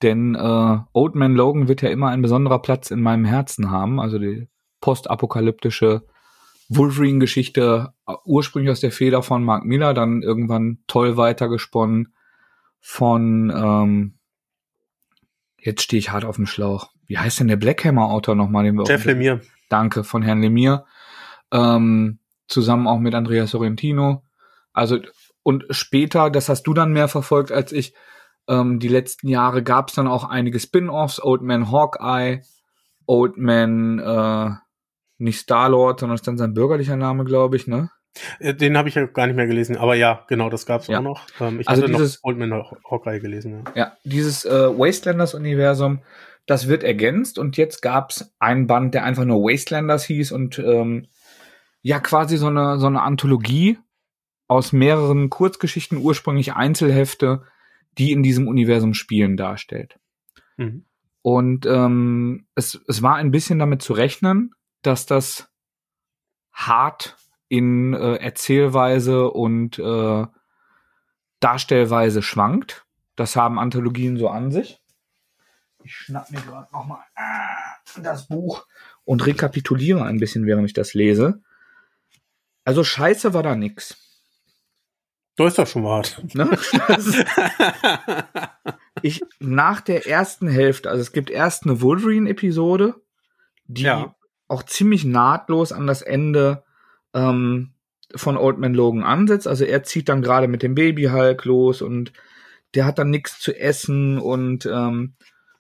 Denn 0.04 0.36
äh, 0.36 0.78
Old 0.94 1.16
Man 1.16 1.34
Logan 1.34 1.68
wird 1.68 1.82
ja 1.82 1.90
immer 1.90 2.10
ein 2.10 2.22
besonderer 2.22 2.62
Platz 2.62 2.92
in 2.92 3.02
meinem 3.02 3.26
Herzen 3.26 3.72
haben. 3.72 4.00
Also 4.00 4.20
die 4.20 4.48
postapokalyptische 4.80 6.06
Wolverine-Geschichte, 6.70 7.94
äh, 8.08 8.14
ursprünglich 8.26 8.72
aus 8.72 8.82
der 8.82 8.92
Feder 8.92 9.24
von 9.24 9.44
Mark 9.44 9.66
Miller, 9.66 9.96
dann 9.96 10.22
irgendwann 10.22 10.80
toll 10.86 11.18
weitergesponnen 11.18 12.14
von, 12.80 13.52
ähm, 13.56 14.17
jetzt 15.68 15.82
stehe 15.84 16.00
ich 16.00 16.12
hart 16.12 16.24
auf 16.24 16.38
dem 16.38 16.46
Schlauch. 16.46 16.90
Wie 17.08 17.18
heißt 17.18 17.42
denn 17.42 17.50
der 17.50 17.58
Blackhammer-Autor 17.58 18.36
nochmal? 18.36 18.64
Den 18.64 18.78
wir 18.78 18.86
Jeff 18.86 19.04
Lemire. 19.04 19.42
Danke, 19.70 20.06
von 20.06 20.22
Herrn 20.22 20.42
Lemire. 20.42 20.86
Ähm, 21.52 22.20
zusammen 22.48 22.88
auch 22.88 23.00
mit 23.00 23.14
Andreas 23.14 23.52
Sorrentino. 23.52 24.24
Also, 24.72 25.00
und 25.44 25.66
später, 25.70 26.30
das 26.30 26.48
hast 26.48 26.64
du 26.64 26.74
dann 26.74 26.94
mehr 26.94 27.10
verfolgt 27.10 27.52
als 27.52 27.74
ich, 27.74 27.94
ähm, 28.48 28.80
die 28.80 28.88
letzten 28.88 29.28
Jahre 29.28 29.62
gab 29.62 29.90
es 29.90 29.96
dann 29.96 30.08
auch 30.08 30.24
einige 30.24 30.58
Spin-offs, 30.60 31.22
Old 31.22 31.42
Man 31.42 31.70
Hawkeye, 31.70 32.42
Old 33.06 33.36
Man, 33.38 34.00
äh, 34.00 34.52
nicht 35.18 35.40
Star-Lord, 35.40 36.00
sondern 36.00 36.16
ist 36.16 36.28
dann 36.28 36.38
sein 36.38 36.54
bürgerlicher 36.54 36.96
Name, 36.96 37.26
glaube 37.26 37.58
ich, 37.58 37.68
ne? 37.68 37.90
Äh, 38.40 38.54
Den 38.54 38.78
habe 38.78 38.90
ich 38.90 38.96
ja 38.96 39.06
gar 39.06 39.28
nicht 39.28 39.36
mehr 39.36 39.48
gelesen, 39.48 39.78
aber 39.78 39.96
ja, 39.96 40.26
genau, 40.28 40.50
das 40.50 40.66
gab's 40.66 40.88
Ja. 40.88 41.00
auch 41.00 41.04
noch. 41.04 41.28
Ähm, 41.40 41.60
ich 41.60 41.68
Also 41.68 41.84
hatte 41.84 41.92
dieses- 41.92 42.16
noch 42.16 42.24
Old 42.24 42.38
Man 42.38 42.52
Haw- 42.54 42.78
Hawkeye 42.90 43.20
gelesen, 43.20 43.64
ja. 43.66 43.72
Ja, 43.76 43.98
dieses 44.04 44.46
äh, 44.46 44.50
Wastelanders-Universum, 44.78 46.00
das 46.46 46.68
wird 46.68 46.84
ergänzt 46.84 47.40
und 47.40 47.58
jetzt 47.58 47.82
gab's 47.82 48.34
einen 48.40 48.68
Band, 48.68 48.94
der 48.94 49.04
einfach 49.04 49.26
nur 49.26 49.42
Wastelanders 49.44 50.06
hieß 50.06 50.32
und 50.32 50.60
ähm, 50.60 51.08
ja 51.82 52.00
quasi 52.00 52.38
so 52.38 52.48
eine, 52.48 52.80
so 52.80 52.88
eine 52.88 53.02
Anthologie 53.02 53.78
aus 54.48 54.72
mehreren 54.72 55.30
Kurzgeschichten, 55.30 55.98
ursprünglich 55.98 56.54
Einzelhefte, 56.54 57.44
die 57.98 58.12
in 58.14 58.24
diesem 58.24 58.48
Universum 58.48 58.94
spielen, 58.94 59.36
darstellt. 59.36 60.00
Mhm. 60.56 60.86
Und 61.22 61.66
ähm, 61.66 62.48
es, 62.56 62.80
es 62.88 63.02
war 63.02 63.16
ein 63.16 63.32
bisschen 63.32 63.60
damit 63.60 63.82
zu 63.82 63.92
rechnen, 63.92 64.52
dass 64.84 65.06
das 65.06 65.50
hart 66.54 67.18
in 67.50 67.94
äh, 67.94 68.16
Erzählweise 68.16 69.30
und 69.32 69.80
äh, 69.80 70.26
Darstellweise 71.40 72.22
schwankt. 72.22 72.86
Das 73.16 73.36
haben 73.36 73.60
Anthologien 73.60 74.18
so 74.18 74.30
an 74.30 74.52
sich. 74.52 74.80
Ich 75.84 75.96
schnapp 75.96 76.30
mir 76.32 76.42
gerade 76.42 76.68
nochmal 76.74 77.00
das 78.04 78.28
Buch 78.28 78.66
und 79.06 79.26
rekapituliere 79.26 80.04
ein 80.04 80.20
bisschen, 80.20 80.46
während 80.46 80.66
ich 80.66 80.74
das 80.74 80.94
lese. 80.94 81.42
Also 82.66 82.84
scheiße 82.84 83.34
war 83.34 83.44
da 83.44 83.56
nix. 83.56 83.98
Du 85.38 85.46
ist 85.46 85.58
doch 85.58 85.68
schon 85.68 85.84
mal 85.84 85.98
hart. 85.98 86.22
Ne? 86.34 86.50
Ich 89.04 89.22
nach 89.40 89.82
der 89.82 90.08
ersten 90.08 90.48
Hälfte, 90.48 90.90
also 90.90 91.02
es 91.02 91.12
gibt 91.12 91.30
erst 91.30 91.64
eine 91.64 91.82
Wolverine-Episode, 91.82 92.96
die 93.68 93.84
Ja. 93.84 94.16
auch 94.48 94.64
ziemlich 94.64 95.06
nahtlos 95.06 95.72
an 95.72 95.86
das 95.88 96.02
Ende 96.02 96.64
ähm, 97.18 97.74
von 98.16 98.38
Old 98.38 98.58
Man 98.58 98.74
Logan 98.74 99.04
ansetzt. 99.04 99.48
Also 99.48 99.66
er 99.66 99.84
zieht 99.84 100.10
dann 100.10 100.22
gerade 100.22 100.48
mit 100.48 100.64
dem 100.64 100.76
Baby 100.76 101.06
Hulk 101.06 101.46
los 101.46 101.82
und 101.82 102.14
der 102.76 102.86
hat 102.86 103.00
dann 103.00 103.10
nichts 103.10 103.40
zu 103.40 103.58
essen 103.58 104.20
und 104.20 104.66
ähm, 104.66 105.16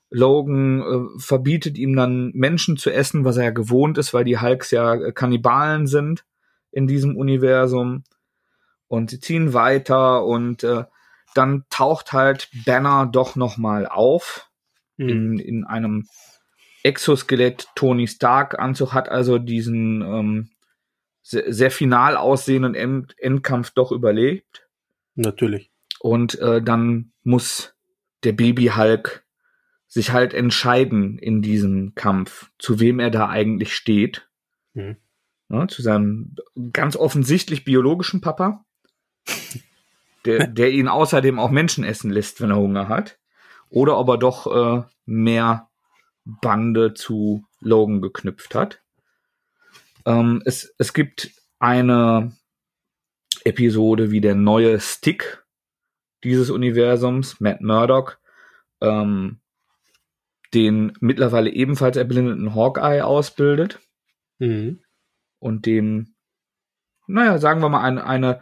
Logan 0.10 0.82
äh, 0.82 1.20
verbietet 1.20 1.78
ihm 1.78 1.96
dann 1.96 2.32
Menschen 2.34 2.78
zu 2.78 2.92
essen, 2.92 3.26
was 3.26 3.38
er 3.38 3.46
ja 3.46 3.50
gewohnt 3.52 3.98
ist, 3.98 4.14
weil 4.14 4.24
die 4.24 4.40
Hulks 4.40 4.72
ja 4.72 4.94
äh, 4.96 5.12
Kannibalen 5.12 5.88
sind 5.88 6.24
in 6.72 6.88
diesem 6.88 7.18
Universum. 7.18 8.04
Und 8.88 9.10
sie 9.10 9.20
ziehen 9.20 9.54
weiter 9.54 10.24
und 10.24 10.64
äh, 10.64 10.86
dann 11.34 11.66
taucht 11.70 12.14
halt 12.14 12.50
Banner 12.66 13.10
doch 13.12 13.36
noch 13.36 13.58
mal 13.58 13.86
auf 13.86 14.48
Mhm. 14.98 15.10
in, 15.10 15.40
in 15.40 15.64
einem 15.66 16.08
Exoskelett 16.84 17.68
Tony 17.76 18.08
Stark 18.08 18.60
Anzug 18.60 18.94
hat 18.94 19.10
also 19.10 19.38
diesen 19.38 20.02
ähm, 20.02 20.50
sehr, 21.28 21.52
sehr 21.52 21.72
final 21.72 22.16
aussehenden 22.16 22.74
End 22.74 23.16
Endkampf 23.20 23.72
doch 23.72 23.92
überlebt 23.92 24.66
Natürlich. 25.16 25.72
und 26.00 26.40
äh, 26.40 26.62
dann 26.62 27.12
muss 27.24 27.76
der 28.24 28.32
Baby 28.32 28.72
Hulk 28.76 29.26
sich 29.88 30.12
halt 30.12 30.34
entscheiden 30.34 31.18
in 31.18 31.42
diesem 31.42 31.96
Kampf, 31.96 32.50
zu 32.58 32.80
wem 32.80 33.00
er 33.00 33.10
da 33.10 33.28
eigentlich 33.28 33.76
steht. 33.76 34.30
Mhm. 34.74 34.98
Ne, 35.50 35.68
zu 35.68 35.82
seinem 35.82 36.36
ganz 36.74 36.98
offensichtlich 36.98 37.64
biologischen 37.64 38.20
Papa, 38.20 38.66
der, 40.26 40.48
der 40.48 40.72
ihn 40.72 40.90
außerdem 40.90 41.40
auch 41.40 41.52
Menschen 41.52 41.86
essen 41.86 42.12
lässt, 42.12 42.42
wenn 42.42 42.52
er 42.52 42.58
Hunger 42.58 42.90
hat. 42.90 43.18
Oder 43.70 43.98
ob 43.98 44.10
er 44.10 44.18
doch 44.18 44.48
äh, 44.48 44.84
mehr 45.06 45.70
Bande 46.26 46.94
zu 46.94 47.46
Logan 47.60 48.02
geknüpft 48.02 48.56
hat. 48.56 48.82
Ähm, 50.08 50.42
es, 50.46 50.74
es 50.80 50.94
gibt 50.94 51.32
eine 51.60 52.32
Episode 53.44 54.10
wie 54.10 54.22
der 54.22 54.36
neue 54.36 54.80
Stick 54.80 55.46
dieses 56.24 56.50
Universums, 56.50 57.40
Matt 57.40 57.62
Murdock, 57.62 58.20
ähm, 58.82 59.42
den 60.54 60.94
mittlerweile 61.02 61.50
ebenfalls 61.52 61.98
erblindeten 61.98 62.56
Hawkeye 62.56 63.02
ausbildet 63.04 63.80
Mhm. 64.40 64.82
und 65.40 65.66
dem, 65.66 66.16
naja, 67.08 67.38
sagen 67.40 67.62
wir 67.62 67.70
mal, 67.70 67.82
eine, 67.84 68.06
eine 68.06 68.42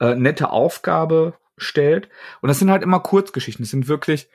äh, 0.00 0.14
nette 0.14 0.50
Aufgabe 0.50 1.38
stellt. 1.56 2.08
Und 2.40 2.48
das 2.48 2.58
sind 2.58 2.70
halt 2.70 2.82
immer 2.82 3.00
Kurzgeschichten. 3.00 3.62
Das 3.62 3.70
sind 3.70 3.88
wirklich 3.88 4.28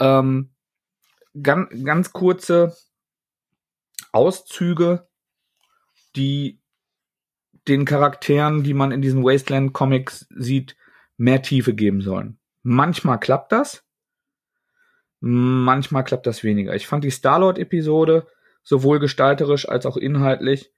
ähm, 0.00 0.50
ganz, 1.40 1.70
ganz 1.84 2.12
kurze 2.12 2.76
Auszüge, 4.12 5.08
die 6.16 6.60
den 7.68 7.84
Charakteren, 7.84 8.62
die 8.62 8.74
man 8.74 8.92
in 8.92 9.02
diesen 9.02 9.22
Wasteland-Comics 9.22 10.26
sieht, 10.30 10.76
mehr 11.16 11.42
Tiefe 11.42 11.74
geben 11.74 12.00
sollen. 12.00 12.38
Manchmal 12.62 13.20
klappt 13.20 13.52
das, 13.52 13.84
manchmal 15.20 16.04
klappt 16.04 16.26
das 16.26 16.42
weniger. 16.44 16.74
Ich 16.74 16.86
fand 16.86 17.04
die 17.04 17.10
Star-Lord-Episode 17.10 18.26
sowohl 18.62 19.00
gestalterisch 19.00 19.68
als 19.68 19.86
auch 19.86 19.96
inhaltlich 19.96 20.72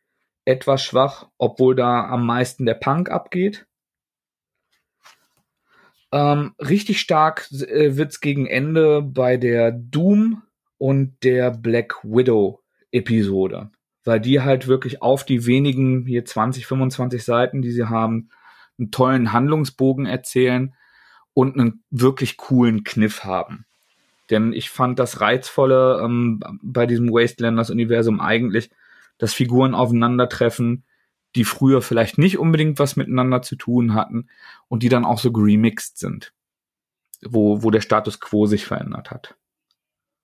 etwas 0.44 0.82
schwach, 0.82 1.28
obwohl 1.38 1.74
da 1.74 2.06
am 2.06 2.26
meisten 2.26 2.66
der 2.66 2.74
Punk 2.74 3.10
abgeht. 3.10 3.66
Ähm, 6.12 6.54
richtig 6.58 7.00
stark 7.00 7.48
äh, 7.52 7.96
wird's 7.96 8.20
gegen 8.20 8.46
Ende 8.46 9.02
bei 9.02 9.36
der 9.36 9.70
Doom 9.70 10.42
und 10.78 11.22
der 11.22 11.50
Black 11.50 12.02
Widow 12.02 12.62
Episode, 12.90 13.70
weil 14.10 14.18
die 14.18 14.40
halt 14.40 14.66
wirklich 14.66 15.02
auf 15.02 15.24
die 15.24 15.46
wenigen 15.46 16.04
hier 16.04 16.24
20, 16.24 16.66
25 16.66 17.22
Seiten, 17.22 17.62
die 17.62 17.70
sie 17.70 17.84
haben, 17.84 18.28
einen 18.76 18.90
tollen 18.90 19.32
Handlungsbogen 19.32 20.04
erzählen 20.04 20.74
und 21.32 21.56
einen 21.56 21.84
wirklich 21.90 22.36
coolen 22.36 22.82
Kniff 22.82 23.22
haben. 23.22 23.66
Denn 24.28 24.52
ich 24.52 24.68
fand 24.68 24.98
das 24.98 25.20
Reizvolle 25.20 26.00
ähm, 26.02 26.40
bei 26.60 26.86
diesem 26.86 27.08
Wastelanders-Universum 27.08 28.18
eigentlich, 28.18 28.70
dass 29.18 29.32
Figuren 29.32 29.76
aufeinandertreffen, 29.76 30.82
die 31.36 31.44
früher 31.44 31.80
vielleicht 31.80 32.18
nicht 32.18 32.36
unbedingt 32.36 32.80
was 32.80 32.96
miteinander 32.96 33.42
zu 33.42 33.54
tun 33.54 33.94
hatten 33.94 34.26
und 34.66 34.82
die 34.82 34.88
dann 34.88 35.04
auch 35.04 35.20
so 35.20 35.30
geremixed 35.30 35.98
sind, 35.98 36.32
wo, 37.22 37.62
wo 37.62 37.70
der 37.70 37.80
Status 37.80 38.18
quo 38.18 38.46
sich 38.46 38.66
verändert 38.66 39.12
hat. 39.12 39.36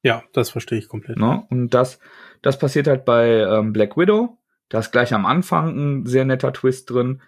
Ja, 0.06 0.22
das 0.32 0.50
verstehe 0.50 0.78
ich 0.78 0.86
komplett. 0.86 1.18
Ne? 1.18 1.44
Und 1.50 1.70
das, 1.70 1.98
das 2.40 2.60
passiert 2.60 2.86
halt 2.86 3.04
bei 3.04 3.40
ähm, 3.40 3.72
Black 3.72 3.96
Widow. 3.96 4.38
Da 4.68 4.78
ist 4.78 4.92
gleich 4.92 5.12
am 5.12 5.26
Anfang 5.26 5.76
ein 5.76 6.06
sehr 6.06 6.24
netter 6.24 6.52
Twist 6.52 6.88
drin. 6.90 7.22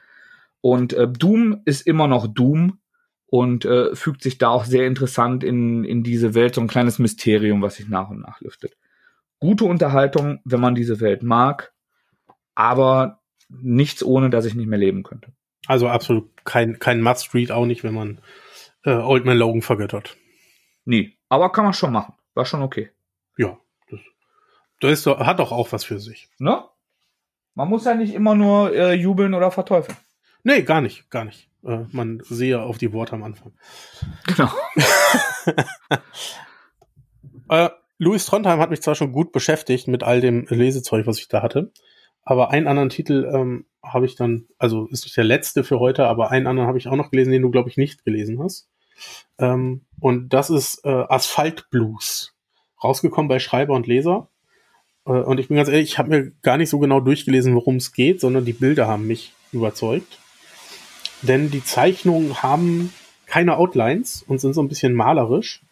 Und 0.60 0.92
äh, 0.92 1.08
Doom 1.08 1.60
ist 1.64 1.88
immer 1.88 2.06
noch 2.06 2.32
Doom 2.32 2.78
und 3.26 3.64
äh, 3.64 3.96
fügt 3.96 4.22
sich 4.22 4.38
da 4.38 4.50
auch 4.50 4.64
sehr 4.64 4.86
interessant 4.86 5.42
in, 5.42 5.82
in 5.82 6.04
diese 6.04 6.34
Welt, 6.34 6.54
so 6.54 6.60
ein 6.60 6.68
kleines 6.68 7.00
Mysterium, 7.00 7.62
was 7.62 7.74
sich 7.74 7.88
nach 7.88 8.10
und 8.10 8.20
nach 8.20 8.40
lüftet. 8.40 8.76
Gute 9.40 9.64
Unterhaltung, 9.64 10.38
wenn 10.44 10.60
man 10.60 10.76
diese 10.76 11.00
Welt 11.00 11.24
mag, 11.24 11.72
aber 12.54 13.22
nichts 13.48 14.04
ohne, 14.04 14.30
dass 14.30 14.44
ich 14.44 14.54
nicht 14.54 14.68
mehr 14.68 14.78
leben 14.78 15.02
könnte. 15.02 15.32
Also 15.66 15.88
absolut 15.88 16.30
kein, 16.44 16.78
kein 16.78 17.02
Must-Read, 17.02 17.50
auch 17.50 17.66
nicht, 17.66 17.82
wenn 17.82 17.94
man 17.94 18.20
äh, 18.84 18.92
Old 18.92 19.24
Man 19.24 19.36
Logan 19.36 19.62
vergöttert. 19.62 20.16
Nie. 20.84 21.18
Aber 21.28 21.50
kann 21.50 21.64
man 21.64 21.74
schon 21.74 21.92
machen. 21.92 22.14
War 22.38 22.44
schon 22.44 22.62
okay. 22.62 22.92
Ja. 23.36 23.58
Das, 23.90 23.98
das 24.78 24.92
ist, 24.92 25.06
doch- 25.08 25.18
hat 25.18 25.40
doch 25.40 25.50
auch 25.50 25.72
was 25.72 25.82
für 25.82 25.98
sich. 25.98 26.28
Ne? 26.38 26.62
Man 27.56 27.68
muss 27.68 27.84
ja 27.84 27.94
nicht 27.94 28.14
immer 28.14 28.36
nur 28.36 28.72
äh, 28.72 28.92
jubeln 28.92 29.34
oder 29.34 29.50
verteufeln. 29.50 29.98
Nee, 30.44 30.62
gar 30.62 30.80
nicht, 30.80 31.10
gar 31.10 31.24
nicht. 31.24 31.50
Äh, 31.64 31.80
man 31.90 32.20
sehe 32.22 32.62
auf 32.62 32.78
die 32.78 32.92
Worte 32.92 33.14
am 33.14 33.24
Anfang. 33.24 33.54
Genau. 34.28 34.48
Äh, 37.48 37.70
Louis 37.98 38.26
Trondheim 38.26 38.60
hat 38.60 38.68
mich 38.70 38.82
zwar 38.82 38.94
schon 38.94 39.10
gut 39.10 39.32
beschäftigt 39.32 39.88
mit 39.88 40.02
all 40.02 40.20
dem 40.20 40.46
Lesezeug, 40.50 41.06
was 41.06 41.18
ich 41.18 41.28
da 41.28 41.40
hatte, 41.42 41.72
aber 42.22 42.50
einen 42.50 42.66
anderen 42.66 42.90
Titel 42.90 43.28
ähm, 43.34 43.64
habe 43.82 44.04
ich 44.06 44.16
dann, 44.16 44.46
also 44.58 44.86
ist 44.88 45.04
nicht 45.04 45.16
der 45.16 45.24
letzte 45.24 45.64
für 45.64 45.80
heute, 45.80 46.06
aber 46.06 46.30
einen 46.30 46.46
anderen 46.46 46.68
habe 46.68 46.76
ich 46.78 46.88
auch 46.88 46.96
noch 46.96 47.10
gelesen, 47.10 47.32
den 47.32 47.40
du, 47.42 47.50
glaube 47.50 47.70
ich, 47.70 47.78
nicht 47.78 48.04
gelesen 48.04 48.38
hast. 48.42 48.68
Ähm, 49.38 49.82
und 50.00 50.30
das 50.30 50.50
ist 50.50 50.84
äh, 50.84 50.88
Asphalt 50.88 51.70
Blues. 51.70 52.34
Rausgekommen 52.82 53.28
bei 53.28 53.38
Schreiber 53.38 53.74
und 53.74 53.86
Leser. 53.86 54.28
Äh, 55.06 55.10
und 55.10 55.38
ich 55.38 55.48
bin 55.48 55.56
ganz 55.56 55.68
ehrlich, 55.68 55.90
ich 55.90 55.98
habe 55.98 56.10
mir 56.10 56.32
gar 56.42 56.56
nicht 56.56 56.70
so 56.70 56.78
genau 56.78 57.00
durchgelesen, 57.00 57.54
worum 57.54 57.76
es 57.76 57.92
geht, 57.92 58.20
sondern 58.20 58.44
die 58.44 58.52
Bilder 58.52 58.86
haben 58.86 59.06
mich 59.06 59.32
überzeugt. 59.52 60.18
Denn 61.22 61.50
die 61.50 61.64
Zeichnungen 61.64 62.42
haben 62.42 62.92
keine 63.26 63.56
Outlines 63.56 64.24
und 64.26 64.40
sind 64.40 64.54
so 64.54 64.62
ein 64.62 64.68
bisschen 64.68 64.94
malerisch. 64.94 65.62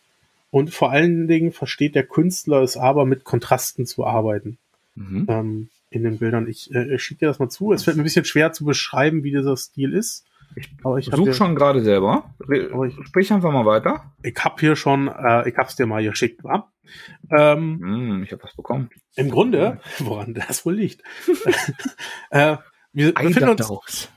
Und 0.50 0.72
vor 0.72 0.90
allen 0.90 1.28
Dingen 1.28 1.52
versteht 1.52 1.94
der 1.94 2.06
Künstler 2.06 2.62
es 2.62 2.76
aber, 2.76 3.04
mit 3.04 3.24
Kontrasten 3.24 3.86
zu 3.86 4.06
arbeiten 4.06 4.58
Mhm. 4.96 5.26
ähm, 5.28 5.68
in 5.90 6.02
den 6.02 6.18
Bildern. 6.18 6.48
Ich, 6.48 6.74
äh, 6.74 6.94
ich 6.94 7.02
schicke 7.02 7.20
dir 7.20 7.26
das 7.26 7.38
mal 7.38 7.50
zu. 7.50 7.72
Es 7.72 7.84
fällt 7.84 7.96
mir 7.96 8.02
ein 8.02 8.04
bisschen 8.04 8.24
schwer 8.24 8.52
zu 8.52 8.64
beschreiben, 8.64 9.22
wie 9.22 9.30
dieser 9.30 9.56
Stil 9.56 9.92
ist. 9.92 10.24
Aber 10.82 10.98
ich 10.98 11.06
Ich 11.06 11.12
habe 11.12 11.18
such 11.18 11.24
hier, 11.26 11.34
schon 11.34 11.54
gerade 11.54 11.82
selber. 11.82 12.34
Ich- 12.50 13.06
Sprich 13.06 13.32
einfach 13.32 13.52
mal 13.52 13.66
weiter. 13.66 14.12
ich 14.22 14.36
hab 14.42 14.58
hier 14.60 14.76
schon, 14.76 15.08
äh, 15.08 15.48
ich 15.48 15.56
hab's 15.56 15.76
dir 15.76 15.86
mal 15.86 16.02
geschickt, 16.02 16.42
wa? 16.44 16.70
Ähm, 17.30 17.80
Hm, 17.82 18.22
ich 18.24 18.32
habe 18.32 18.42
was 18.44 18.54
bekommen. 18.54 18.90
Im 19.16 19.30
Grunde, 19.30 19.80
woran 19.98 20.34
das 20.34 20.64
wohl 20.64 20.74
liegt. 20.74 21.02
äh, 22.30 22.56
wir, 22.92 23.12
befinden 23.12 23.48
uns, 23.50 24.08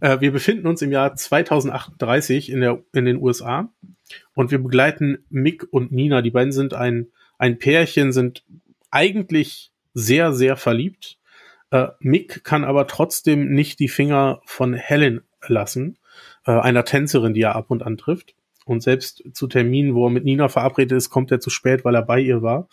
äh, 0.00 0.20
wir 0.20 0.32
befinden 0.32 0.66
uns 0.66 0.82
im 0.82 0.92
Jahr 0.92 1.14
2038 1.14 2.50
in, 2.50 2.60
der, 2.60 2.82
in 2.92 3.04
den 3.04 3.16
USA 3.16 3.68
und 4.34 4.50
wir 4.50 4.58
begleiten 4.62 5.24
Mick 5.28 5.66
und 5.70 5.92
Nina. 5.92 6.22
Die 6.22 6.30
beiden 6.30 6.52
sind 6.52 6.74
ein, 6.74 7.08
ein 7.38 7.58
Pärchen, 7.58 8.12
sind 8.12 8.44
eigentlich 8.90 9.72
sehr, 9.92 10.32
sehr 10.32 10.56
verliebt. 10.56 11.18
Äh, 11.70 11.88
Mick 12.00 12.42
kann 12.44 12.64
aber 12.64 12.86
trotzdem 12.86 13.52
nicht 13.52 13.78
die 13.80 13.88
Finger 13.88 14.40
von 14.44 14.74
Helen 14.74 15.22
lassen, 15.46 15.98
äh, 16.46 16.52
einer 16.52 16.84
Tänzerin, 16.84 17.34
die 17.34 17.42
er 17.42 17.56
ab 17.56 17.70
und 17.70 17.82
an 17.82 17.96
trifft. 17.96 18.34
Und 18.64 18.82
selbst 18.82 19.24
zu 19.32 19.48
Terminen, 19.48 19.94
wo 19.94 20.06
er 20.06 20.10
mit 20.10 20.24
Nina 20.24 20.48
verabredet 20.48 20.96
ist, 20.96 21.10
kommt 21.10 21.30
er 21.32 21.40
zu 21.40 21.50
spät, 21.50 21.84
weil 21.84 21.94
er 21.94 22.02
bei 22.02 22.20
ihr 22.20 22.42
war. 22.42 22.68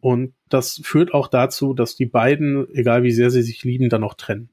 Und 0.00 0.34
das 0.48 0.80
führt 0.84 1.14
auch 1.14 1.28
dazu, 1.28 1.74
dass 1.74 1.96
die 1.96 2.06
beiden, 2.06 2.68
egal 2.74 3.02
wie 3.02 3.12
sehr 3.12 3.30
sie 3.30 3.42
sich 3.42 3.64
lieben, 3.64 3.88
dann 3.88 4.04
auch 4.04 4.14
trennen. 4.14 4.50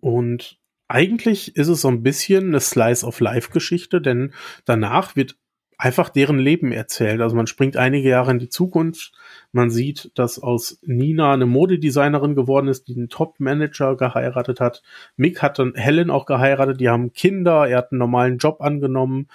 Und 0.00 0.58
eigentlich 0.86 1.56
ist 1.56 1.68
es 1.68 1.80
so 1.80 1.88
ein 1.88 2.02
bisschen 2.02 2.48
eine 2.48 2.60
Slice 2.60 3.06
of 3.06 3.20
Life 3.20 3.50
Geschichte, 3.50 4.00
denn 4.00 4.32
danach 4.64 5.16
wird 5.16 5.36
einfach 5.78 6.08
deren 6.08 6.38
Leben 6.38 6.72
erzählt. 6.72 7.20
Also 7.20 7.36
man 7.36 7.46
springt 7.46 7.76
einige 7.76 8.08
Jahre 8.08 8.30
in 8.30 8.38
die 8.38 8.48
Zukunft. 8.48 9.12
Man 9.52 9.70
sieht, 9.70 10.10
dass 10.14 10.38
aus 10.38 10.78
Nina 10.82 11.32
eine 11.32 11.46
Modedesignerin 11.46 12.34
geworden 12.34 12.68
ist, 12.68 12.88
die 12.88 12.96
einen 12.96 13.08
Top-Manager 13.08 13.96
geheiratet 13.96 14.60
hat. 14.60 14.82
Mick 15.16 15.42
hat 15.42 15.58
dann 15.58 15.74
Helen 15.74 16.10
auch 16.10 16.26
geheiratet. 16.26 16.80
Die 16.80 16.88
haben 16.88 17.12
Kinder. 17.12 17.68
Er 17.68 17.78
hat 17.78 17.92
einen 17.92 17.98
normalen 17.98 18.38
Job 18.38 18.60
angenommen. 18.60 19.28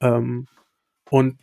Ähm, 0.00 0.46
und 1.10 1.38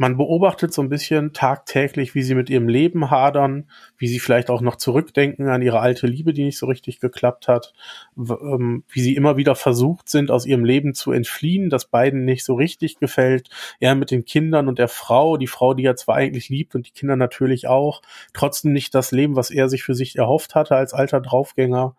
man 0.00 0.16
beobachtet 0.16 0.72
so 0.72 0.80
ein 0.80 0.88
bisschen 0.88 1.34
tagtäglich, 1.34 2.14
wie 2.14 2.22
sie 2.22 2.34
mit 2.34 2.48
ihrem 2.48 2.70
Leben 2.70 3.10
hadern, 3.10 3.68
wie 3.98 4.08
sie 4.08 4.18
vielleicht 4.18 4.48
auch 4.48 4.62
noch 4.62 4.76
zurückdenken 4.76 5.50
an 5.50 5.60
ihre 5.60 5.80
alte 5.80 6.06
Liebe, 6.06 6.32
die 6.32 6.44
nicht 6.44 6.56
so 6.56 6.64
richtig 6.64 7.00
geklappt 7.00 7.48
hat, 7.48 7.74
ähm, 8.16 8.82
wie 8.88 9.02
sie 9.02 9.14
immer 9.14 9.36
wieder 9.36 9.54
versucht 9.54 10.08
sind, 10.08 10.30
aus 10.30 10.46
ihrem 10.46 10.64
Leben 10.64 10.94
zu 10.94 11.12
entfliehen, 11.12 11.68
das 11.68 11.84
beiden 11.84 12.24
nicht 12.24 12.46
so 12.46 12.54
richtig 12.54 12.98
gefällt. 12.98 13.50
Er 13.78 13.94
mit 13.94 14.10
den 14.10 14.24
Kindern 14.24 14.68
und 14.68 14.78
der 14.78 14.88
Frau, 14.88 15.36
die 15.36 15.46
Frau, 15.46 15.74
die 15.74 15.84
er 15.84 15.96
zwar 15.96 16.16
eigentlich 16.16 16.48
liebt 16.48 16.74
und 16.74 16.86
die 16.86 16.92
Kinder 16.92 17.16
natürlich 17.16 17.66
auch, 17.66 18.00
trotzdem 18.32 18.72
nicht 18.72 18.94
das 18.94 19.12
Leben, 19.12 19.36
was 19.36 19.50
er 19.50 19.68
sich 19.68 19.82
für 19.82 19.94
sich 19.94 20.16
erhofft 20.16 20.54
hatte 20.54 20.76
als 20.76 20.94
alter 20.94 21.20
Draufgänger. 21.20 21.94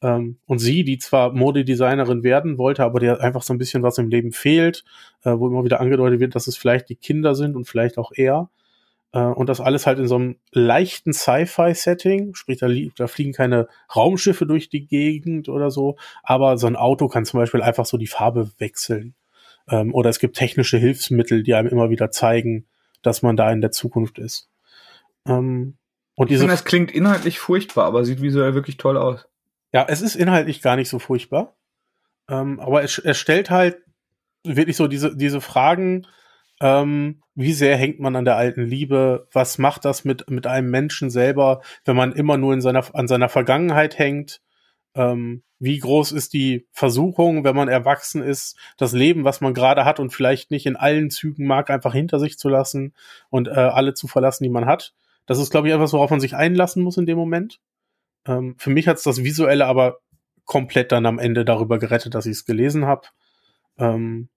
Ähm, 0.00 0.38
und 0.46 0.58
sie, 0.58 0.84
die 0.84 0.98
zwar 0.98 1.32
Modedesignerin 1.32 2.22
werden 2.22 2.58
wollte, 2.58 2.84
aber 2.84 3.00
der 3.00 3.20
einfach 3.20 3.42
so 3.42 3.52
ein 3.52 3.58
bisschen 3.58 3.82
was 3.82 3.98
im 3.98 4.08
Leben 4.08 4.32
fehlt, 4.32 4.84
äh, 5.24 5.32
wo 5.32 5.48
immer 5.48 5.64
wieder 5.64 5.80
angedeutet 5.80 6.20
wird, 6.20 6.34
dass 6.34 6.46
es 6.46 6.56
vielleicht 6.56 6.88
die 6.88 6.96
Kinder 6.96 7.34
sind 7.34 7.56
und 7.56 7.66
vielleicht 7.66 7.98
auch 7.98 8.12
er. 8.14 8.48
Äh, 9.12 9.20
und 9.20 9.48
das 9.48 9.60
alles 9.60 9.86
halt 9.86 9.98
in 9.98 10.06
so 10.06 10.16
einem 10.16 10.36
leichten 10.52 11.12
Sci-Fi-Setting, 11.12 12.34
sprich, 12.34 12.58
da, 12.58 12.68
da 12.96 13.06
fliegen 13.08 13.32
keine 13.32 13.68
Raumschiffe 13.94 14.46
durch 14.46 14.68
die 14.68 14.86
Gegend 14.86 15.48
oder 15.48 15.70
so, 15.70 15.96
aber 16.22 16.58
so 16.58 16.66
ein 16.66 16.76
Auto 16.76 17.08
kann 17.08 17.24
zum 17.24 17.40
Beispiel 17.40 17.62
einfach 17.62 17.86
so 17.86 17.96
die 17.96 18.06
Farbe 18.06 18.50
wechseln. 18.58 19.14
Ähm, 19.68 19.94
oder 19.94 20.10
es 20.10 20.18
gibt 20.18 20.36
technische 20.36 20.78
Hilfsmittel, 20.78 21.42
die 21.42 21.54
einem 21.54 21.68
immer 21.68 21.90
wieder 21.90 22.10
zeigen, 22.10 22.66
dass 23.02 23.22
man 23.22 23.36
da 23.36 23.50
in 23.50 23.60
der 23.60 23.70
Zukunft 23.70 24.18
ist. 24.18 24.48
Ähm, 25.26 25.76
und 26.14 26.26
Ich 26.26 26.34
diese 26.34 26.40
finde, 26.40 26.54
das 26.54 26.64
klingt 26.64 26.90
inhaltlich 26.90 27.38
furchtbar, 27.38 27.86
aber 27.86 28.04
sieht 28.04 28.22
visuell 28.22 28.54
wirklich 28.54 28.76
toll 28.76 28.96
aus. 28.96 29.26
Ja, 29.72 29.86
es 29.88 30.00
ist 30.00 30.16
inhaltlich 30.16 30.62
gar 30.62 30.76
nicht 30.76 30.88
so 30.88 30.98
furchtbar. 30.98 31.56
Ähm, 32.28 32.60
aber 32.60 32.82
es, 32.82 32.98
es 32.98 33.18
stellt 33.18 33.50
halt 33.50 33.78
wirklich 34.44 34.76
so 34.76 34.86
diese, 34.86 35.16
diese 35.16 35.40
Fragen, 35.40 36.06
ähm, 36.60 37.22
wie 37.34 37.52
sehr 37.52 37.76
hängt 37.76 38.00
man 38.00 38.16
an 38.16 38.24
der 38.24 38.36
alten 38.36 38.64
Liebe? 38.64 39.28
Was 39.32 39.58
macht 39.58 39.84
das 39.84 40.04
mit, 40.04 40.28
mit 40.28 40.46
einem 40.46 40.70
Menschen 40.70 41.10
selber, 41.10 41.62
wenn 41.84 41.96
man 41.96 42.12
immer 42.12 42.36
nur 42.36 42.52
in 42.52 42.60
seiner, 42.60 42.84
an 42.94 43.08
seiner 43.08 43.28
Vergangenheit 43.28 43.98
hängt? 43.98 44.40
Ähm, 44.94 45.42
wie 45.60 45.78
groß 45.78 46.12
ist 46.12 46.32
die 46.32 46.66
Versuchung, 46.72 47.44
wenn 47.44 47.56
man 47.56 47.68
erwachsen 47.68 48.22
ist, 48.22 48.56
das 48.76 48.92
Leben, 48.92 49.24
was 49.24 49.40
man 49.40 49.54
gerade 49.54 49.84
hat 49.84 50.00
und 50.00 50.10
vielleicht 50.10 50.50
nicht 50.50 50.66
in 50.66 50.76
allen 50.76 51.10
Zügen 51.10 51.46
mag, 51.46 51.70
einfach 51.70 51.92
hinter 51.92 52.18
sich 52.18 52.38
zu 52.38 52.48
lassen 52.48 52.94
und 53.28 53.48
äh, 53.48 53.52
alle 53.52 53.94
zu 53.94 54.08
verlassen, 54.08 54.44
die 54.44 54.50
man 54.50 54.66
hat? 54.66 54.94
Das 55.26 55.38
ist, 55.38 55.50
glaube 55.50 55.68
ich, 55.68 55.74
etwas, 55.74 55.92
worauf 55.92 56.10
man 56.10 56.20
sich 56.20 56.34
einlassen 56.34 56.82
muss 56.82 56.96
in 56.96 57.06
dem 57.06 57.18
Moment. 57.18 57.60
Ähm, 58.28 58.54
für 58.58 58.70
mich 58.70 58.86
hat's 58.86 59.02
das 59.02 59.24
Visuelle 59.24 59.66
aber 59.66 59.98
komplett 60.44 60.92
dann 60.92 61.06
am 61.06 61.18
Ende 61.18 61.44
darüber 61.44 61.78
gerettet, 61.78 62.14
dass 62.14 62.26
ich 62.26 62.32
es 62.32 62.44
gelesen 62.44 62.86
habe. 62.86 63.08
Ähm, 63.78 64.28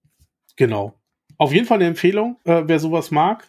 genau. 0.56 1.00
Auf 1.38 1.54
jeden 1.54 1.66
Fall 1.66 1.78
eine 1.78 1.88
Empfehlung, 1.88 2.38
äh, 2.46 2.64
wer 2.66 2.80
sowas 2.80 3.12
mag. 3.12 3.48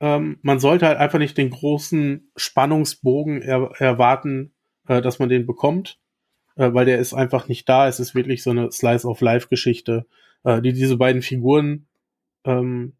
Ähm, 0.00 0.38
man 0.42 0.60
sollte 0.60 0.86
halt 0.86 0.98
einfach 0.98 1.18
nicht 1.18 1.36
den 1.36 1.50
großen 1.50 2.30
Spannungsbogen 2.36 3.42
er 3.42 3.72
erwarten, 3.78 4.52
äh, 4.86 5.02
dass 5.02 5.18
man 5.18 5.28
den 5.28 5.46
bekommt, 5.46 5.98
äh, 6.56 6.72
weil 6.72 6.86
der 6.86 6.98
ist 6.98 7.14
einfach 7.14 7.48
nicht 7.48 7.68
da. 7.68 7.88
Es 7.88 8.00
ist 8.00 8.14
wirklich 8.14 8.42
so 8.42 8.50
eine 8.50 8.70
Slice-of-Life-Geschichte, 8.70 10.06
äh, 10.44 10.62
die 10.62 10.72
diese 10.72 10.96
beiden 10.96 11.22
Figuren 11.22 11.86
ähm, 12.44 12.94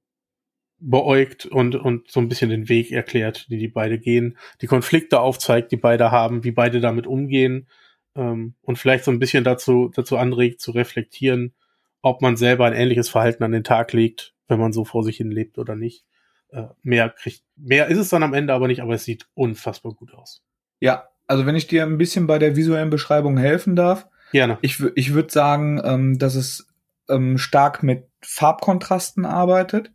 beäugt 0.81 1.47
und, 1.47 1.75
und 1.75 2.11
so 2.11 2.21
ein 2.21 2.29
bisschen 2.29 2.51
den 2.51 2.69
Weg 2.69 2.93
erklärt, 2.93 3.49
die 3.51 3.59
die 3.59 3.69
beide 3.69 3.99
gehen, 3.99 4.39
die 4.61 4.67
Konflikte 4.67 5.21
aufzeigt, 5.21 5.73
die 5.73 5.77
beide 5.77 6.11
haben, 6.11 6.45
wie 6.45 6.53
beide 6.53 6.81
damit 6.81 7.07
umgehen 7.07 7.69
ähm, 8.15 8.55
und 8.63 8.79
vielleicht 8.79 9.05
so 9.05 9.11
ein 9.11 9.19
bisschen 9.19 9.45
dazu, 9.45 9.91
dazu 9.95 10.17
anregt, 10.17 10.61
zu 10.61 10.71
reflektieren, 10.71 11.55
ob 12.01 12.23
man 12.23 12.37
selber 12.37 12.67
ein 12.67 12.75
ähnliches 12.75 13.09
Verhalten 13.09 13.43
an 13.43 13.53
den 13.53 13.65
Tag 13.65 13.93
legt, 13.93 14.35
wenn 14.47 14.61
man 14.61 14.73
so 14.73 14.85
vor 14.85 15.03
sich 15.03 15.17
hin 15.17 15.31
lebt 15.31 15.59
oder 15.59 15.75
nicht. 15.75 16.05
Äh, 16.51 16.69
mehr 16.83 17.11
kriegt, 17.11 17.43
mehr 17.57 17.89
ist 17.89 17.99
es 17.99 18.09
dann 18.09 18.23
am 18.23 18.35
Ende 18.35 18.55
aber 18.55 18.69
nicht, 18.69 18.81
aber 18.81 18.95
es 18.95 19.05
sieht 19.05 19.27
unfassbar 19.35 19.93
gut 19.93 20.15
aus. 20.15 20.43
Ja, 20.81 21.09
also 21.27 21.45
wenn 21.45 21.57
ich 21.57 21.67
dir 21.67 21.83
ein 21.83 21.99
bisschen 21.99 22.27
bei 22.27 22.39
der 22.39 22.57
visuellen 22.57 22.91
Beschreibung 22.91 23.37
helfen 23.37 23.77
darf, 23.77 24.07
Gerne. 24.33 24.59
Ich, 24.61 24.83
ich 24.95 25.15
würde 25.15 25.33
sagen, 25.33 25.81
ähm, 25.85 26.19
dass 26.19 26.35
es 26.35 26.67
ähm, 27.09 27.39
stark 27.39 27.83
mit 27.83 28.09
Farbkontrasten 28.23 29.25
arbeitet. 29.25 29.93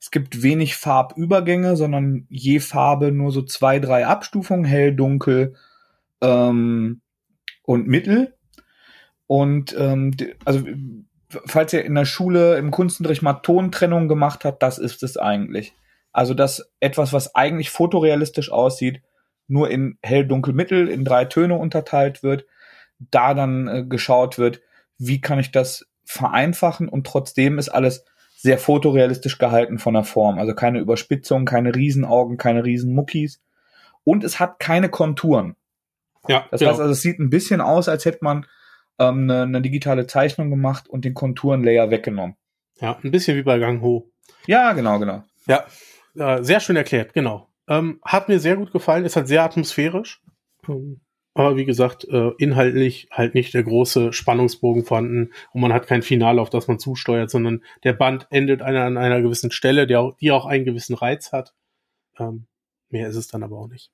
Es 0.00 0.10
gibt 0.10 0.42
wenig 0.42 0.76
Farbübergänge, 0.76 1.76
sondern 1.76 2.26
je 2.28 2.60
Farbe 2.60 3.12
nur 3.12 3.32
so 3.32 3.42
zwei, 3.42 3.78
drei 3.78 4.06
Abstufungen, 4.06 4.64
hell, 4.64 4.94
dunkel 4.94 5.54
ähm, 6.20 7.00
und 7.62 7.86
mittel. 7.88 8.34
Und 9.26 9.74
ähm, 9.78 10.12
also 10.44 10.64
falls 11.28 11.72
ihr 11.72 11.84
in 11.84 11.94
der 11.94 12.04
Schule 12.04 12.56
im 12.56 12.70
Kunstunterricht 12.70 13.22
mal 13.22 13.34
Tontrennung 13.34 14.08
gemacht 14.08 14.44
habt, 14.44 14.62
das 14.62 14.78
ist 14.78 15.02
es 15.02 15.16
eigentlich. 15.16 15.74
Also 16.12 16.34
dass 16.34 16.72
etwas, 16.80 17.12
was 17.12 17.34
eigentlich 17.34 17.70
fotorealistisch 17.70 18.50
aussieht, 18.50 19.02
nur 19.48 19.70
in 19.70 19.98
hell, 20.02 20.26
dunkel, 20.26 20.54
mittel 20.54 20.88
in 20.88 21.04
drei 21.04 21.24
Töne 21.24 21.54
unterteilt 21.56 22.22
wird, 22.22 22.46
da 22.98 23.34
dann 23.34 23.68
äh, 23.68 23.84
geschaut 23.84 24.38
wird, 24.38 24.60
wie 24.98 25.20
kann 25.20 25.38
ich 25.38 25.52
das 25.52 25.86
vereinfachen 26.04 26.88
und 26.88 27.06
trotzdem 27.06 27.58
ist 27.58 27.68
alles 27.68 28.04
sehr 28.46 28.58
fotorealistisch 28.58 29.38
gehalten 29.38 29.78
von 29.78 29.94
der 29.94 30.04
Form. 30.04 30.38
Also 30.38 30.54
keine 30.54 30.78
Überspitzung, 30.78 31.44
keine 31.44 31.74
Riesenaugen, 31.74 32.38
keine 32.38 32.64
Riesenmuckis. 32.64 33.42
Und 34.04 34.22
es 34.24 34.38
hat 34.38 34.60
keine 34.60 34.88
Konturen. 34.88 35.56
Ja, 36.28 36.46
das 36.50 36.60
genau. 36.60 36.70
heißt 36.70 36.80
also, 36.80 36.92
es 36.92 37.02
sieht 37.02 37.18
ein 37.18 37.28
bisschen 37.28 37.60
aus, 37.60 37.88
als 37.88 38.04
hätte 38.04 38.20
man 38.22 38.46
ähm, 38.98 39.28
eine, 39.28 39.42
eine 39.42 39.62
digitale 39.62 40.06
Zeichnung 40.06 40.48
gemacht 40.48 40.88
und 40.88 41.04
den 41.04 41.14
Konturenlayer 41.14 41.90
weggenommen. 41.90 42.36
Ja, 42.80 42.98
ein 43.02 43.10
bisschen 43.10 43.36
wie 43.36 43.42
bei 43.42 43.58
Gang 43.58 43.82
Ho. 43.82 44.10
Ja, 44.46 44.72
genau, 44.72 44.98
genau. 44.98 45.24
Ja, 45.46 45.64
äh, 46.14 46.42
sehr 46.42 46.60
schön 46.60 46.76
erklärt, 46.76 47.12
genau. 47.12 47.48
Ähm, 47.68 48.00
hat 48.04 48.28
mir 48.28 48.38
sehr 48.38 48.56
gut 48.56 48.72
gefallen, 48.72 49.04
ist 49.04 49.16
halt 49.16 49.28
sehr 49.28 49.42
atmosphärisch. 49.42 50.22
Ähm, 50.68 51.00
aber 51.36 51.56
wie 51.56 51.66
gesagt, 51.66 52.04
äh, 52.04 52.30
inhaltlich 52.38 53.08
halt 53.10 53.34
nicht 53.34 53.52
der 53.52 53.62
große 53.62 54.12
Spannungsbogen 54.12 54.84
vorhanden 54.84 55.32
und 55.52 55.60
man 55.60 55.72
hat 55.72 55.86
kein 55.86 56.02
Finale, 56.02 56.40
auf 56.40 56.50
das 56.50 56.66
man 56.66 56.78
zusteuert, 56.78 57.30
sondern 57.30 57.62
der 57.84 57.92
Band 57.92 58.26
endet 58.30 58.62
an 58.62 58.74
einer, 58.74 59.00
einer 59.00 59.20
gewissen 59.20 59.50
Stelle, 59.50 59.86
der 59.86 60.00
auch, 60.00 60.16
die 60.16 60.32
auch 60.32 60.46
einen 60.46 60.64
gewissen 60.64 60.94
Reiz 60.94 61.32
hat. 61.32 61.54
Ähm, 62.18 62.46
mehr 62.88 63.08
ist 63.08 63.16
es 63.16 63.28
dann 63.28 63.42
aber 63.42 63.58
auch 63.58 63.68
nicht. 63.68 63.90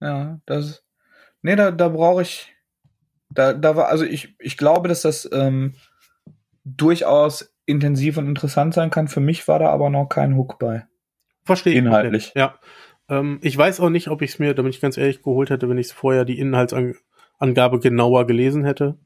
Ja, 0.00 0.40
das. 0.46 0.82
Nee, 1.42 1.56
da, 1.56 1.70
da 1.70 1.88
brauche 1.88 2.22
ich. 2.22 2.54
Da, 3.28 3.52
da 3.52 3.76
war, 3.76 3.88
also 3.88 4.04
ich, 4.04 4.34
ich 4.38 4.56
glaube, 4.56 4.88
dass 4.88 5.02
das 5.02 5.28
ähm, 5.32 5.74
durchaus 6.64 7.54
intensiv 7.66 8.16
und 8.16 8.26
interessant 8.26 8.74
sein 8.74 8.90
kann. 8.90 9.08
Für 9.08 9.20
mich 9.20 9.46
war 9.46 9.58
da 9.58 9.68
aber 9.68 9.90
noch 9.90 10.06
kein 10.06 10.36
Hook 10.36 10.58
bei. 10.58 10.86
Verstehe 11.44 11.74
ich. 11.74 11.78
Inhaltlich. 11.78 12.32
Ja. 12.34 12.58
Ähm, 13.10 13.38
ich 13.42 13.56
weiß 13.56 13.80
auch 13.80 13.90
nicht, 13.90 14.08
ob 14.08 14.22
ich 14.22 14.30
es 14.30 14.38
mir, 14.38 14.54
damit 14.54 14.74
ich 14.74 14.80
ganz 14.80 14.96
ehrlich 14.96 15.22
geholt 15.22 15.50
hätte, 15.50 15.68
wenn 15.68 15.78
ich 15.78 15.92
vorher 15.92 16.24
die 16.24 16.38
Inhaltsangabe 16.38 17.80
genauer 17.80 18.26
gelesen 18.26 18.64
hätte. 18.64 18.98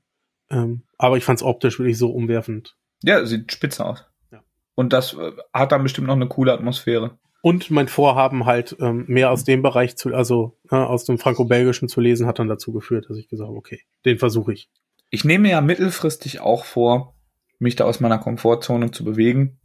Ähm, 0.50 0.82
aber 0.98 1.16
ich 1.16 1.24
fand 1.24 1.40
es 1.40 1.42
optisch 1.42 1.78
wirklich 1.78 1.98
so 1.98 2.10
umwerfend. 2.10 2.76
Ja, 3.02 3.24
sieht 3.24 3.50
spitze 3.50 3.84
aus. 3.84 4.04
Ja. 4.30 4.42
Und 4.74 4.92
das 4.92 5.14
äh, 5.14 5.32
hat 5.52 5.72
dann 5.72 5.82
bestimmt 5.82 6.06
noch 6.06 6.14
eine 6.14 6.28
coole 6.28 6.52
Atmosphäre. 6.52 7.18
Und 7.40 7.70
mein 7.70 7.88
Vorhaben 7.88 8.46
halt 8.46 8.76
ähm, 8.80 9.04
mehr 9.06 9.30
aus 9.30 9.44
dem 9.44 9.62
Bereich 9.62 9.96
zu, 9.96 10.14
also 10.14 10.56
äh, 10.70 10.76
aus 10.76 11.04
dem 11.04 11.18
Franco-Belgischen 11.18 11.88
zu 11.88 12.00
lesen, 12.00 12.26
hat 12.26 12.38
dann 12.38 12.48
dazu 12.48 12.72
geführt, 12.72 13.06
dass 13.08 13.18
ich 13.18 13.28
gesagt 13.28 13.48
habe, 13.48 13.58
okay, 13.58 13.82
den 14.04 14.18
versuche 14.18 14.52
ich. 14.52 14.70
Ich 15.10 15.24
nehme 15.24 15.50
ja 15.50 15.60
mittelfristig 15.60 16.40
auch 16.40 16.64
vor, 16.64 17.14
mich 17.58 17.76
da 17.76 17.84
aus 17.84 18.00
meiner 18.00 18.18
Komfortzone 18.18 18.90
zu 18.90 19.04
bewegen. 19.04 19.58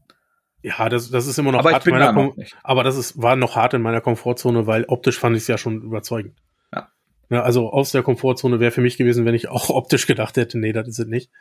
Ja, 0.61 0.89
das, 0.89 1.09
das 1.09 1.27
ist 1.27 1.37
immer 1.39 1.51
noch 1.51 1.59
aber 1.59 1.71
hart 1.71 1.87
in 1.87 1.93
meiner 1.93 2.13
Kom 2.13 2.33
Aber 2.63 2.83
das 2.83 2.97
ist, 2.97 3.21
war 3.21 3.35
noch 3.35 3.55
hart 3.55 3.73
in 3.73 3.81
meiner 3.81 4.01
Komfortzone, 4.01 4.67
weil 4.67 4.85
optisch 4.85 5.17
fand 5.17 5.35
ich 5.35 5.43
es 5.43 5.47
ja 5.47 5.57
schon 5.57 5.81
überzeugend. 5.81 6.37
Ja. 6.73 6.89
ja. 7.29 7.43
Also 7.43 7.71
aus 7.71 7.91
der 7.91 8.03
Komfortzone 8.03 8.59
wäre 8.59 8.71
für 8.71 8.81
mich 8.81 8.97
gewesen, 8.97 9.25
wenn 9.25 9.35
ich 9.35 9.49
auch 9.49 9.69
optisch 9.69 10.05
gedacht 10.05 10.37
hätte, 10.37 10.59
nee, 10.59 10.73
das 10.73 10.87
ist 10.87 10.99
es 10.99 11.07
nicht. 11.07 11.31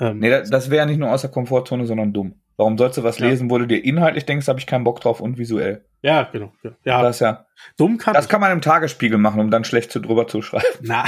Ähm, 0.00 0.20
nee, 0.20 0.30
das, 0.30 0.48
das 0.48 0.70
wäre 0.70 0.86
nicht 0.86 0.98
nur 0.98 1.10
aus 1.10 1.22
der 1.22 1.30
Komfortzone, 1.30 1.86
sondern 1.86 2.12
dumm. 2.12 2.40
Warum 2.56 2.78
sollst 2.78 2.98
du 2.98 3.04
was 3.04 3.18
ja. 3.18 3.28
lesen, 3.28 3.50
wo 3.50 3.58
du 3.58 3.66
dir 3.66 3.84
inhaltlich 3.84 4.26
denkst, 4.26 4.48
habe 4.48 4.58
ich 4.58 4.66
keinen 4.66 4.84
Bock 4.84 5.00
drauf 5.00 5.20
und 5.20 5.38
visuell? 5.38 5.84
Ja, 6.02 6.24
genau. 6.24 6.52
Ja, 6.62 6.70
ja. 6.84 7.02
Das 7.02 7.20
ja. 7.20 7.46
Dumm 7.76 7.98
kann 7.98 8.14
Das 8.14 8.28
kann 8.28 8.40
man 8.40 8.52
im 8.52 8.60
Tagesspiegel 8.60 9.18
machen, 9.18 9.40
um 9.40 9.50
dann 9.50 9.64
schlecht 9.64 9.92
zu 9.92 10.00
drüber 10.00 10.26
zu 10.26 10.42
schreiben. 10.42 10.66
Na. 10.80 11.04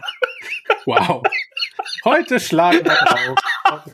wow. 0.86 1.22
Heute 2.04 2.40
schlagen 2.40 2.84
wir 2.84 2.92
drauf. 3.64 3.92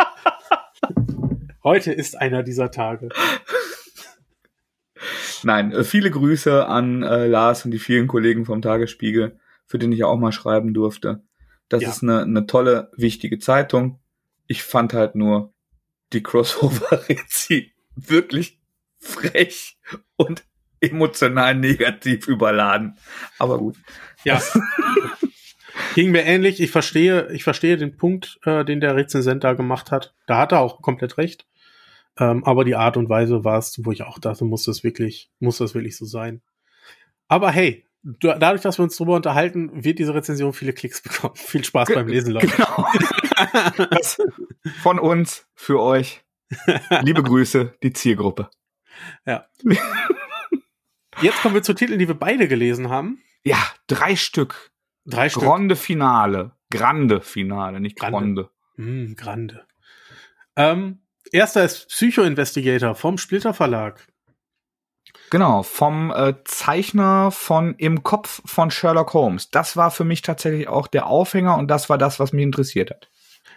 Heute 1.62 1.92
ist 1.92 2.18
einer 2.18 2.42
dieser 2.42 2.70
Tage. 2.70 3.10
Nein, 5.42 5.72
äh, 5.72 5.84
viele 5.84 6.10
Grüße 6.10 6.66
an 6.66 7.02
äh, 7.02 7.26
Lars 7.26 7.64
und 7.64 7.70
die 7.70 7.78
vielen 7.78 8.06
Kollegen 8.06 8.44
vom 8.44 8.62
Tagesspiegel, 8.62 9.38
für 9.66 9.78
den 9.78 9.92
ich 9.92 10.04
auch 10.04 10.18
mal 10.18 10.32
schreiben 10.32 10.74
durfte. 10.74 11.22
Das 11.68 11.82
ja. 11.82 11.90
ist 11.90 12.02
eine, 12.02 12.22
eine 12.22 12.46
tolle, 12.46 12.90
wichtige 12.96 13.38
Zeitung. 13.38 14.00
Ich 14.46 14.62
fand 14.62 14.92
halt 14.94 15.14
nur 15.14 15.52
die 16.12 16.22
Crossover-Rezi 16.22 17.72
wirklich 17.94 18.58
frech 18.98 19.78
und 20.16 20.44
emotional 20.80 21.54
negativ 21.54 22.26
überladen. 22.26 22.96
Aber 23.38 23.58
gut. 23.58 23.76
Ja. 24.24 24.40
Ging 25.94 26.10
mir 26.10 26.24
ähnlich. 26.24 26.60
Ich 26.60 26.70
verstehe, 26.70 27.30
ich 27.32 27.44
verstehe 27.44 27.76
den 27.76 27.96
Punkt, 27.96 28.38
äh, 28.44 28.64
den 28.64 28.80
der 28.80 28.96
Rezensent 28.96 29.44
da 29.44 29.52
gemacht 29.54 29.90
hat. 29.90 30.14
Da 30.26 30.38
hat 30.38 30.52
er 30.52 30.60
auch 30.60 30.82
komplett 30.82 31.18
recht. 31.18 31.46
Ähm, 32.20 32.44
aber 32.44 32.64
die 32.64 32.76
Art 32.76 32.98
und 32.98 33.08
Weise 33.08 33.44
war 33.44 33.58
es, 33.58 33.80
wo 33.84 33.90
ich 33.92 34.02
auch 34.02 34.18
dachte, 34.18 34.44
muss 34.44 34.64
das 34.64 34.84
wirklich, 34.84 35.30
muss 35.40 35.58
das 35.58 35.74
wirklich 35.74 35.96
so 35.96 36.04
sein. 36.04 36.42
Aber 37.28 37.50
hey, 37.50 37.86
dadurch, 38.02 38.60
dass 38.60 38.78
wir 38.78 38.82
uns 38.82 38.96
drüber 38.96 39.16
unterhalten, 39.16 39.84
wird 39.84 39.98
diese 39.98 40.14
Rezension 40.14 40.52
viele 40.52 40.74
Klicks 40.74 41.00
bekommen. 41.02 41.34
Viel 41.34 41.64
Spaß 41.64 41.88
beim 41.94 42.06
Lesen, 42.06 42.32
Leute. 42.32 42.48
Genau. 42.48 42.86
von 44.82 44.98
uns 44.98 45.46
für 45.54 45.80
euch. 45.80 46.22
Liebe 47.00 47.22
Grüße, 47.22 47.74
die 47.82 47.92
Zielgruppe. 47.92 48.50
Ja. 49.24 49.46
Jetzt 51.22 51.40
kommen 51.40 51.54
wir 51.54 51.62
zu 51.62 51.74
Titeln, 51.74 51.98
die 51.98 52.08
wir 52.08 52.18
beide 52.18 52.48
gelesen 52.48 52.90
haben. 52.90 53.22
Ja, 53.44 53.58
drei 53.86 54.14
Stück. 54.14 54.70
Drei 55.06 55.30
Stück. 55.30 55.42
Grande 55.42 55.76
Finale. 55.76 56.52
Grande 56.70 57.22
Finale, 57.22 57.80
nicht 57.80 57.98
Grande. 57.98 58.50
Grande. 58.76 59.10
Mm, 59.10 59.14
Grande. 59.14 59.66
Ähm, 60.56 60.98
erster 61.32 61.64
ist 61.64 61.88
Psycho 61.88 62.22
Investigator 62.22 62.94
vom 62.94 63.18
Splitter 63.18 63.54
Verlag. 63.54 64.06
Genau, 65.30 65.62
vom 65.62 66.10
äh, 66.10 66.34
Zeichner 66.44 67.30
von 67.30 67.74
Im 67.76 68.02
Kopf 68.02 68.42
von 68.44 68.70
Sherlock 68.70 69.14
Holmes. 69.14 69.50
Das 69.50 69.76
war 69.76 69.92
für 69.92 70.04
mich 70.04 70.22
tatsächlich 70.22 70.68
auch 70.68 70.88
der 70.88 71.06
Aufhänger 71.06 71.56
und 71.56 71.68
das 71.68 71.88
war 71.88 71.98
das, 71.98 72.18
was 72.18 72.32
mich 72.32 72.42
interessiert 72.42 72.90
hat. 72.90 73.10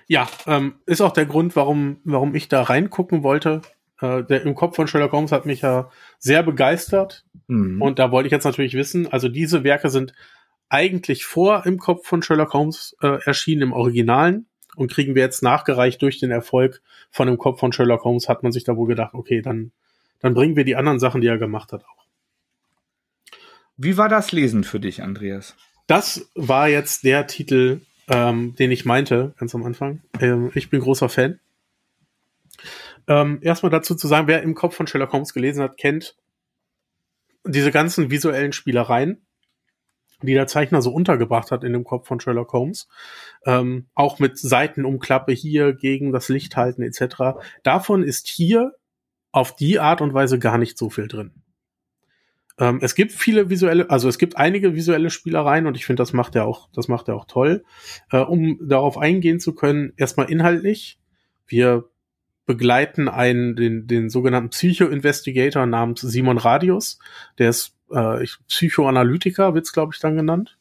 Ja, 0.08 0.28
ähm, 0.46 0.76
ist 0.86 1.02
auch 1.02 1.14
der 1.14 1.26
Grund, 1.26 1.56
warum, 1.56 1.98
warum 2.04 2.36
ich 2.36 2.48
da 2.48 2.62
reingucken 2.62 3.24
wollte. 3.24 3.62
Äh, 4.00 4.24
der 4.24 4.44
Im 4.44 4.54
Kopf 4.54 4.76
von 4.76 4.88
Sherlock 4.88 5.14
Holmes 5.14 5.32
hat 5.32 5.46
mich 5.48 5.62
ja 5.62 5.90
sehr 6.20 6.44
begeistert. 6.44 7.26
Mhm. 7.48 7.82
Und 7.82 7.98
da 7.98 8.12
wollte 8.12 8.28
ich 8.28 8.32
jetzt 8.32 8.46
natürlich 8.46 8.76
wissen, 8.76 9.12
also 9.12 9.28
diese 9.28 9.64
Werke 9.64 9.90
sind 9.90 10.14
eigentlich 10.70 11.26
vor 11.26 11.66
Im 11.66 11.80
Kopf 11.80 12.06
von 12.08 12.22
Sherlock 12.22 12.54
Holmes 12.54 12.96
äh, 13.02 13.20
erschienen 13.26 13.64
im 13.64 13.74
Originalen 13.74 14.48
und 14.76 14.92
kriegen 14.92 15.16
wir 15.16 15.22
jetzt 15.22 15.44
nachgereicht 15.44 16.02
durch 16.02 16.20
den 16.20 16.32
Erfolg 16.32 16.82
von 17.12 17.28
Im 17.28 17.38
Kopf 17.38 17.60
von 17.60 17.72
Sherlock 17.72 18.04
Holmes, 18.04 18.30
hat 18.30 18.44
man 18.44 18.52
sich 18.52 18.64
da 18.64 18.76
wohl 18.76 18.88
gedacht, 18.88 19.14
okay, 19.14 19.42
dann 19.42 19.72
dann 20.24 20.34
bringen 20.34 20.56
wir 20.56 20.64
die 20.64 20.78
anderen 20.78 21.00
Sachen, 21.00 21.20
die 21.20 21.28
er 21.28 21.38
gemacht 21.38 21.74
hat, 21.74 21.84
auch. 21.84 22.06
Wie 23.76 23.98
war 23.98 24.08
das 24.08 24.32
Lesen 24.32 24.64
für 24.64 24.80
dich, 24.80 25.04
Andreas? 25.04 25.56
Das 25.86 26.30
war 26.34 26.70
jetzt 26.70 27.04
der 27.04 27.28
Titel, 27.28 27.82
ähm, 28.08 28.56
den 28.56 28.72
ich 28.72 28.86
meinte, 28.86 29.34
ganz 29.38 29.54
am 29.54 29.66
Anfang. 29.66 30.02
Ähm, 30.22 30.50
ich 30.56 30.70
bin 30.70 30.80
großer 30.80 31.10
Fan. 31.10 31.42
Ähm, 33.08 33.40
erstmal 33.42 33.70
dazu 33.70 33.96
zu 33.96 34.08
sagen, 34.08 34.28
wer 34.28 34.44
im 34.44 34.56
Kopf 34.56 34.78
von 34.78 34.88
Sherlock 34.88 35.12
Holmes 35.12 35.34
gelesen 35.34 35.62
hat, 35.62 35.76
kennt 35.76 36.16
diese 37.44 37.72
ganzen 37.72 38.10
visuellen 38.10 38.54
Spielereien, 38.54 39.26
die 40.28 40.34
der 40.34 40.48
Zeichner 40.48 40.82
so 40.82 40.92
untergebracht 40.92 41.52
hat 41.52 41.64
in 41.64 41.74
dem 41.74 41.84
Kopf 41.84 42.08
von 42.08 42.20
Sherlock 42.20 42.54
Holmes. 42.54 42.88
Ähm, 43.46 43.88
auch 43.94 44.20
mit 44.20 44.38
Seitenumklappe 44.38 45.32
hier 45.32 45.74
gegen 45.74 46.12
das 46.12 46.30
Licht 46.30 46.56
halten 46.56 46.82
etc. 46.82 47.40
Davon 47.64 48.04
ist 48.04 48.28
hier 48.28 48.74
auf 49.32 49.56
die 49.56 49.80
Art 49.80 50.02
und 50.02 50.14
Weise 50.14 50.40
gar 50.40 50.58
nicht 50.58 50.78
so 50.78 50.90
viel 50.90 51.08
drin. 51.08 51.32
Ähm, 52.60 52.80
es 52.82 52.96
gibt 52.96 53.12
viele 53.12 53.50
visuelle, 53.50 53.90
also 53.90 54.08
es 54.08 54.18
gibt 54.18 54.38
einige 54.38 54.76
visuelle 54.76 55.10
Spielereien 55.10 55.66
und 55.66 55.76
ich 55.76 55.86
finde, 55.86 56.02
das 56.02 56.14
macht 56.14 56.36
er 56.36 56.46
auch, 56.46 56.70
das 56.72 56.88
macht 56.88 57.08
er 57.08 57.16
auch 57.16 57.26
toll. 57.26 57.64
Äh, 58.12 58.20
um 58.20 58.60
darauf 58.62 58.98
eingehen 58.98 59.40
zu 59.40 59.56
können, 59.56 59.94
erstmal 59.98 60.30
inhaltlich. 60.30 61.00
Wir 61.48 61.90
begleiten 62.46 63.08
einen, 63.08 63.56
den, 63.56 63.88
den 63.88 64.10
sogenannten 64.10 64.50
Psycho-Investigator 64.50 65.66
namens 65.66 66.02
Simon 66.02 66.38
Radius. 66.38 67.00
Der 67.40 67.50
ist 67.50 67.73
äh, 67.92 68.26
Psychoanalytiker, 68.48 69.54
wird's 69.54 69.74
glaube 69.74 69.94
ich 69.94 70.00
dann 70.00 70.16
genannt. 70.16 70.58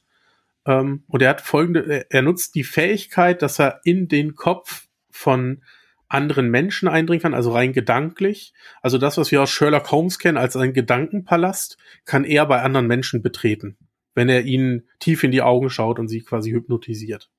Ähm, 0.66 1.04
und 1.08 1.22
er 1.22 1.30
hat 1.30 1.40
folgende, 1.40 2.06
er 2.10 2.22
nutzt 2.22 2.54
die 2.54 2.64
Fähigkeit, 2.64 3.42
dass 3.42 3.58
er 3.58 3.80
in 3.84 4.08
den 4.08 4.34
Kopf 4.34 4.86
von 5.10 5.62
anderen 6.08 6.50
Menschen 6.50 6.88
eindringen 6.88 7.22
kann, 7.22 7.34
also 7.34 7.52
rein 7.52 7.72
gedanklich. 7.72 8.52
Also 8.82 8.98
das, 8.98 9.16
was 9.16 9.30
wir 9.30 9.42
aus 9.42 9.50
Sherlock 9.50 9.90
Holmes 9.90 10.18
kennen 10.18 10.36
als 10.36 10.56
einen 10.56 10.74
Gedankenpalast, 10.74 11.78
kann 12.04 12.24
er 12.24 12.46
bei 12.46 12.60
anderen 12.60 12.86
Menschen 12.86 13.22
betreten, 13.22 13.78
wenn 14.14 14.28
er 14.28 14.42
ihnen 14.42 14.88
tief 14.98 15.24
in 15.24 15.30
die 15.30 15.42
Augen 15.42 15.70
schaut 15.70 15.98
und 15.98 16.08
sie 16.08 16.20
quasi 16.20 16.50
hypnotisiert. 16.50 17.30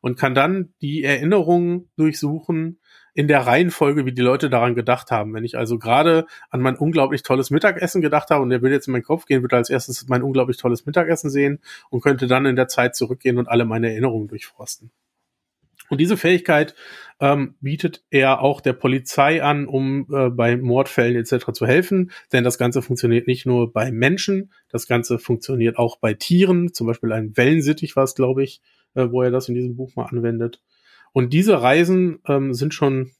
und 0.00 0.18
kann 0.18 0.34
dann 0.34 0.74
die 0.80 1.02
Erinnerungen 1.02 1.90
durchsuchen 1.96 2.78
in 3.14 3.28
der 3.28 3.40
Reihenfolge, 3.40 4.06
wie 4.06 4.12
die 4.12 4.22
Leute 4.22 4.48
daran 4.48 4.74
gedacht 4.74 5.10
haben. 5.10 5.34
Wenn 5.34 5.44
ich 5.44 5.58
also 5.58 5.78
gerade 5.78 6.26
an 6.50 6.60
mein 6.60 6.76
unglaublich 6.76 7.22
tolles 7.22 7.50
Mittagessen 7.50 8.00
gedacht 8.00 8.30
habe 8.30 8.42
und 8.42 8.50
der 8.50 8.62
will 8.62 8.72
jetzt 8.72 8.86
in 8.88 8.92
meinen 8.92 9.02
Kopf 9.02 9.26
gehen, 9.26 9.42
würde 9.42 9.56
als 9.56 9.70
erstes 9.70 10.08
mein 10.08 10.22
unglaublich 10.22 10.56
tolles 10.56 10.86
Mittagessen 10.86 11.30
sehen 11.30 11.60
und 11.90 12.02
könnte 12.02 12.26
dann 12.26 12.46
in 12.46 12.56
der 12.56 12.68
Zeit 12.68 12.96
zurückgehen 12.96 13.38
und 13.38 13.48
alle 13.48 13.64
meine 13.64 13.90
Erinnerungen 13.90 14.28
durchforsten. 14.28 14.90
Und 15.92 15.98
diese 15.98 16.16
Fähigkeit 16.16 16.74
ähm, 17.20 17.54
bietet 17.60 18.02
er 18.08 18.40
auch 18.40 18.62
der 18.62 18.72
Polizei 18.72 19.42
an, 19.42 19.66
um 19.66 20.06
äh, 20.10 20.30
bei 20.30 20.56
Mordfällen 20.56 21.16
etc. 21.16 21.52
zu 21.52 21.66
helfen. 21.66 22.12
Denn 22.32 22.44
das 22.44 22.56
Ganze 22.56 22.80
funktioniert 22.80 23.26
nicht 23.26 23.44
nur 23.44 23.74
bei 23.74 23.92
Menschen, 23.92 24.52
das 24.70 24.86
Ganze 24.86 25.18
funktioniert 25.18 25.76
auch 25.76 25.98
bei 25.98 26.14
Tieren, 26.14 26.72
zum 26.72 26.86
Beispiel 26.86 27.12
ein 27.12 27.36
Wellensittich 27.36 27.94
war 27.94 28.04
es, 28.04 28.14
glaube 28.14 28.42
ich, 28.42 28.62
äh, 28.94 29.08
wo 29.10 29.20
er 29.20 29.30
das 29.30 29.50
in 29.50 29.54
diesem 29.54 29.76
Buch 29.76 29.94
mal 29.94 30.06
anwendet. 30.06 30.62
Und 31.12 31.32
diese 31.32 31.60
Reisen 31.60 32.20
ähm, 32.26 32.54
sind 32.54 32.74
schon 32.74 33.12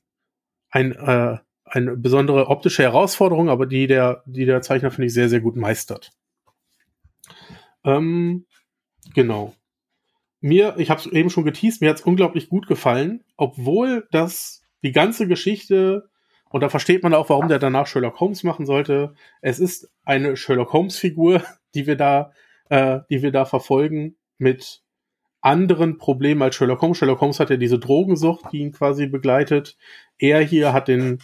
ein, 0.71 0.93
äh, 0.93 1.39
eine 1.65 1.97
besondere 1.97 2.49
optische 2.49 2.83
Herausforderung, 2.83 3.49
aber 3.49 3.67
die 3.67 3.87
der, 3.87 4.23
die 4.27 4.47
der 4.47 4.63
Zeichner, 4.63 4.91
finde 4.91 5.07
ich, 5.07 5.15
sehr, 5.15 5.29
sehr 5.29 5.41
gut 5.41 5.57
meistert. 5.57 6.13
Ähm, 7.85 8.47
genau 9.15 9.55
mir, 10.43 10.75
ich 10.77 10.91
habe 10.91 11.01
es 11.01 11.07
eben 11.07 11.31
schon 11.31 11.45
geteased, 11.45 11.81
mir 11.81 11.91
hat 11.91 12.01
es 12.01 12.05
unglaublich 12.05 12.49
gut 12.49 12.67
gefallen, 12.67 13.25
obwohl 13.37 14.07
das 14.11 14.63
die 14.83 14.93
ganze 14.93 15.27
Geschichte 15.27 16.11
und 16.51 16.61
da 16.61 16.69
versteht 16.69 17.03
man 17.03 17.15
auch, 17.15 17.31
warum 17.31 17.49
der 17.49 17.59
danach 17.59 17.87
Sherlock 17.87 18.21
Holmes 18.21 18.43
machen 18.43 18.67
sollte. 18.67 19.15
Es 19.41 19.59
ist 19.59 19.91
eine 20.05 20.37
Sherlock 20.37 20.75
Holmes 20.75 20.99
Figur, 20.99 21.43
die 21.75 21.87
wir 21.87 21.97
da, 21.97 22.33
äh, 22.69 23.01
die 23.09 23.23
wir 23.23 23.33
da 23.33 23.47
verfolgen 23.47 24.17
mit 24.37 24.83
anderen 25.43 25.99
Problemen 25.99 26.41
als 26.41 26.55
Sherlock 26.55 26.81
Holmes. 26.81 26.99
Sherlock 26.99 27.21
Holmes 27.21 27.41
hat 27.41 27.51
ja 27.51 27.57
diese 27.57 27.79
Drogensucht, 27.79 28.53
die 28.53 28.59
ihn 28.59 28.73
quasi 28.73 29.07
begleitet. 29.07 29.77
Er 30.19 30.41
hier 30.41 30.73
hat 30.73 30.89
den 30.89 31.19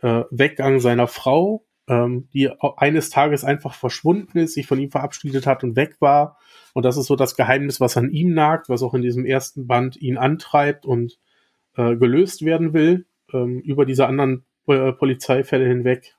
äh, 0.00 0.22
Weggang 0.30 0.80
seiner 0.80 1.08
Frau, 1.08 1.66
ähm, 1.88 2.28
die 2.32 2.50
eines 2.76 3.10
Tages 3.10 3.44
einfach 3.44 3.74
verschwunden 3.74 4.38
ist, 4.38 4.54
sich 4.54 4.66
von 4.66 4.78
ihm 4.78 4.90
verabschiedet 4.90 5.46
hat 5.46 5.64
und 5.64 5.76
weg 5.76 5.96
war. 6.00 6.38
Und 6.72 6.84
das 6.84 6.96
ist 6.96 7.06
so 7.06 7.16
das 7.16 7.36
Geheimnis, 7.36 7.80
was 7.80 7.96
an 7.96 8.10
ihm 8.10 8.32
nagt, 8.32 8.68
was 8.68 8.82
auch 8.82 8.94
in 8.94 9.02
diesem 9.02 9.26
ersten 9.26 9.66
Band 9.66 9.96
ihn 9.96 10.16
antreibt 10.16 10.86
und 10.86 11.18
äh, 11.76 11.96
gelöst 11.96 12.44
werden 12.44 12.72
will, 12.72 13.06
ähm, 13.32 13.60
über 13.60 13.84
diese 13.84 14.06
anderen 14.06 14.44
äh, 14.68 14.92
Polizeifälle 14.92 15.66
hinweg. 15.66 16.14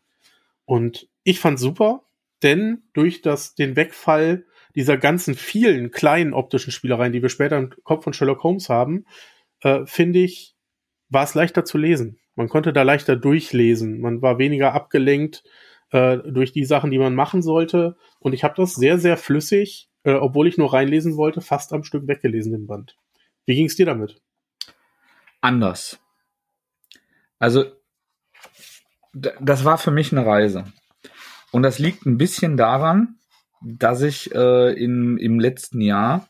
Und 0.66 1.08
ich 1.24 1.39
fand 1.39 1.60
super, 1.60 2.03
denn 2.43 2.84
durch 2.93 3.22
das, 3.22 3.56
den 3.56 3.76
Wegfall 3.76 4.45
dieser 4.76 4.97
ganzen 4.97 5.36
vielen 5.36 5.91
kleinen 5.91 6.34
optischen 6.34 6.71
Spielereien, 6.71 7.13
die 7.13 7.21
wir 7.21 7.30
später 7.30 7.57
im 7.57 7.71
Kopf 7.84 8.03
von 8.03 8.13
Sherlock 8.13 8.43
Holmes 8.43 8.69
haben, 8.69 9.05
äh, 9.61 9.86
finde 9.86 10.19
ich, 10.19 10.55
war 11.09 11.23
es 11.23 11.34
leichter 11.34 11.65
zu 11.65 11.78
lesen. 11.78 12.19
Man 12.36 12.49
konnte 12.49 12.73
da 12.73 12.84
leichter 12.84 13.15
durchlesen. 13.15 14.01
Man 14.01 14.21
war 14.21 14.38
weniger 14.38 14.73
abgelenkt 14.73 15.43
äh, 15.91 16.17
durch 16.17 16.51
die 16.51 16.65
Sachen, 16.65 16.91
die 16.91 16.99
man 16.99 17.15
machen 17.15 17.41
sollte. 17.41 17.95
Und 18.19 18.34
ich 18.34 18.43
habe 18.43 18.55
das 18.57 18.76
sehr, 18.76 18.97
sehr 18.97 19.17
flüssig 19.17 19.89
äh, 20.05 20.13
obwohl 20.13 20.47
ich 20.47 20.57
nur 20.57 20.71
reinlesen 20.71 21.17
wollte, 21.17 21.41
fast 21.41 21.73
am 21.73 21.84
Stück 21.84 22.07
weggelesen, 22.07 22.53
den 22.53 22.67
Band. 22.67 22.95
Wie 23.45 23.55
ging 23.55 23.65
es 23.65 23.76
dir 23.76 23.88
damit? 23.88 24.21
Anders. 25.41 25.99
Also, 27.39 27.65
das 29.13 29.65
war 29.65 29.78
für 29.78 29.91
mich 29.91 30.11
eine 30.11 30.26
Reise. 30.26 30.65
Und 31.51 31.63
das 31.63 31.80
liegt 31.80 32.05
ein 32.05 32.17
bisschen 32.17 32.55
daran, 32.55 33.19
dass 33.62 34.01
ich 34.01 34.34
äh, 34.34 34.74
in, 34.74 35.18
im 35.18 35.39
letzten 35.39 35.82
Jahr 35.82 36.28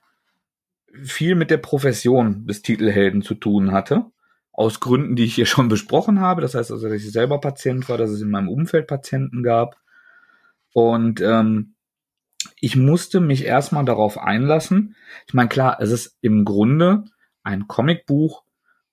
viel 1.04 1.36
mit 1.36 1.52
der 1.52 1.58
Profession 1.58 2.48
des 2.48 2.62
Titelhelden 2.62 3.22
zu 3.22 3.36
tun 3.36 3.72
hatte. 3.72 4.06
Aus 4.52 4.80
Gründen, 4.80 5.16
die 5.16 5.26
ich 5.26 5.36
hier 5.36 5.46
schon 5.46 5.68
besprochen 5.68 6.20
habe. 6.20 6.42
Das 6.42 6.56
heißt 6.56 6.72
also, 6.72 6.88
dass 6.88 7.02
ich 7.02 7.12
selber 7.12 7.40
Patient 7.40 7.88
war, 7.90 7.98
dass 7.98 8.10
es 8.10 8.22
in 8.22 8.30
meinem 8.30 8.50
Umfeld 8.50 8.88
Patienten 8.88 9.44
gab. 9.44 9.78
Und 10.74 11.22
ähm, 11.22 11.76
ich 12.60 12.76
musste 12.76 13.20
mich 13.20 13.46
erstmal 13.46 13.86
darauf 13.86 14.18
einlassen. 14.18 14.96
Ich 15.28 15.34
meine, 15.34 15.50
klar, 15.50 15.78
es 15.80 15.92
ist 15.92 16.18
im 16.22 16.46
Grunde 16.46 17.06
ein 17.44 17.68
Comicbuch, 17.68 18.44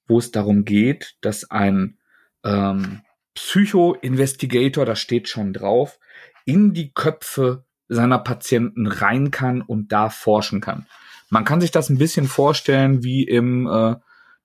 wo 0.07 0.19
es 0.19 0.31
darum 0.31 0.65
geht, 0.65 1.17
dass 1.21 1.51
ein 1.51 1.99
ähm, 2.45 3.03
Psycho-Investigator, 3.35 4.85
da 4.85 4.95
steht 4.95 5.29
schon 5.29 5.53
drauf, 5.53 5.99
in 6.45 6.75
die 6.75 6.93
Köpfe 6.93 7.65
seiner 7.89 8.19
Patienten 8.19 8.87
rein 8.87 9.31
kann 9.31 9.63
und 9.63 9.93
da 9.93 10.09
forschen 10.09 10.61
kann. 10.61 10.87
Man 11.31 11.45
kann 11.45 11.61
sich 11.61 11.71
das 11.71 11.91
ein 11.91 11.99
bisschen 11.99 12.27
vorstellen 12.27 13.03
wie 13.03 13.25
im 13.25 13.67
äh, 13.67 13.97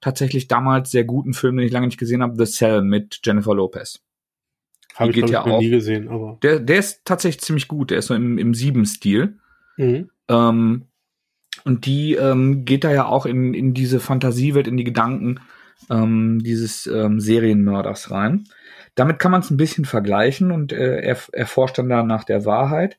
tatsächlich 0.01 0.47
damals 0.47 0.91
sehr 0.91 1.03
guten 1.03 1.33
Film, 1.33 1.57
den 1.57 1.65
ich 1.65 1.71
lange 1.71 1.87
nicht 1.87 1.99
gesehen 1.99 2.21
habe, 2.21 2.35
The 2.37 2.51
Cell 2.51 2.81
mit 2.81 3.19
Jennifer 3.23 3.55
Lopez. 3.55 3.99
Habe 4.95 5.11
ich, 5.11 5.29
ja 5.29 5.45
auch. 5.45 5.59
nie 5.59 5.69
gesehen, 5.69 6.07
aber. 6.07 6.39
Der, 6.41 6.59
der 6.59 6.79
ist 6.79 7.05
tatsächlich 7.05 7.41
ziemlich 7.41 7.67
gut. 7.67 7.91
Der 7.91 7.99
ist 7.99 8.07
so 8.07 8.15
im, 8.15 8.37
im 8.37 8.53
Sieben-Stil. 8.53 9.37
Mhm. 9.77 10.09
Ähm, 10.27 10.85
und 11.65 11.85
die 11.85 12.15
ähm, 12.15 12.65
geht 12.65 12.83
da 12.83 12.91
ja 12.91 13.05
auch 13.05 13.25
in, 13.25 13.53
in 13.53 13.73
diese 13.73 13.99
Fantasiewelt, 13.99 14.67
in 14.67 14.77
die 14.77 14.83
Gedanken 14.83 15.39
ähm, 15.89 16.41
dieses 16.43 16.87
ähm, 16.87 17.19
Serienmörders 17.19 18.11
rein. 18.11 18.45
Damit 18.95 19.19
kann 19.19 19.31
man 19.31 19.41
es 19.41 19.51
ein 19.51 19.57
bisschen 19.57 19.85
vergleichen 19.85 20.51
und 20.51 20.71
äh, 20.71 21.01
er, 21.01 21.17
er 21.31 21.45
forscht 21.45 21.77
dann 21.77 21.89
da 21.89 22.03
nach 22.03 22.23
der 22.23 22.45
Wahrheit. 22.45 22.97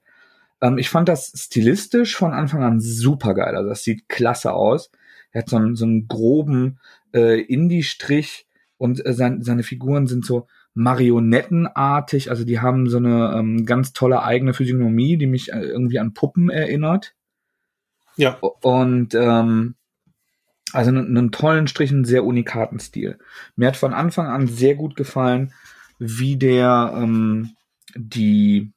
Ähm, 0.60 0.78
ich 0.78 0.90
fand 0.90 1.08
das 1.08 1.32
stilistisch 1.34 2.16
von 2.16 2.32
Anfang 2.32 2.62
an 2.62 2.80
super 2.80 3.34
geil. 3.34 3.56
Also 3.56 3.68
das 3.68 3.82
sieht 3.82 4.08
klasse 4.08 4.52
aus. 4.52 4.90
Er 5.32 5.42
hat 5.42 5.48
so 5.48 5.56
einen, 5.56 5.76
so 5.76 5.84
einen 5.84 6.08
groben 6.08 6.78
äh, 7.14 7.40
Indie-Strich 7.40 8.46
und 8.76 9.04
äh, 9.04 9.12
sein, 9.12 9.42
seine 9.42 9.62
Figuren 9.62 10.06
sind 10.06 10.24
so 10.24 10.46
marionettenartig, 10.74 12.30
also 12.30 12.44
die 12.44 12.60
haben 12.60 12.88
so 12.88 12.98
eine 12.98 13.34
ähm, 13.36 13.66
ganz 13.66 13.92
tolle 13.92 14.22
eigene 14.22 14.54
Physiognomie, 14.54 15.16
die 15.16 15.26
mich 15.26 15.52
äh, 15.52 15.60
irgendwie 15.60 15.98
an 15.98 16.14
Puppen 16.14 16.50
erinnert. 16.50 17.14
Ja. 18.16 18.38
Und 18.40 19.14
ähm, 19.14 19.74
also 20.72 20.90
einen, 20.90 21.16
einen 21.16 21.32
tollen 21.32 21.66
Strich, 21.66 21.90
einen 21.90 22.04
sehr 22.04 22.24
unikaten 22.24 22.78
Stil. 22.78 23.18
Mir 23.56 23.68
hat 23.68 23.76
von 23.76 23.92
Anfang 23.92 24.26
an 24.26 24.46
sehr 24.46 24.76
gut 24.76 24.94
gefallen, 24.94 25.52
wie 25.98 26.36
der 26.36 26.92
ähm, 26.94 27.56
die 27.96 28.72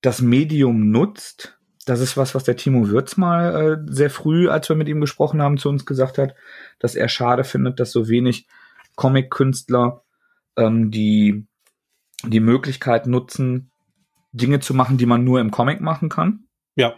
das 0.00 0.20
Medium 0.20 0.90
nutzt. 0.90 1.58
Das 1.86 2.00
ist 2.00 2.16
was, 2.16 2.34
was 2.34 2.44
der 2.44 2.56
Timo 2.56 2.88
Würz 2.88 3.16
mal 3.16 3.86
äh, 3.86 3.92
sehr 3.92 4.10
früh, 4.10 4.48
als 4.48 4.68
wir 4.68 4.76
mit 4.76 4.88
ihm 4.88 5.00
gesprochen 5.00 5.40
haben, 5.40 5.56
zu 5.56 5.68
uns 5.68 5.86
gesagt 5.86 6.18
hat, 6.18 6.34
dass 6.78 6.94
er 6.94 7.08
schade 7.08 7.44
findet, 7.44 7.80
dass 7.80 7.92
so 7.92 8.08
wenig 8.08 8.46
Comic-Künstler 8.96 10.02
ähm, 10.56 10.90
die 10.90 11.46
die 12.24 12.40
Möglichkeit 12.40 13.06
nutzen, 13.06 13.70
Dinge 14.32 14.60
zu 14.60 14.74
machen, 14.74 14.98
die 14.98 15.06
man 15.06 15.24
nur 15.24 15.40
im 15.40 15.50
Comic 15.50 15.80
machen 15.80 16.08
kann. 16.08 16.48
Ja. 16.74 16.94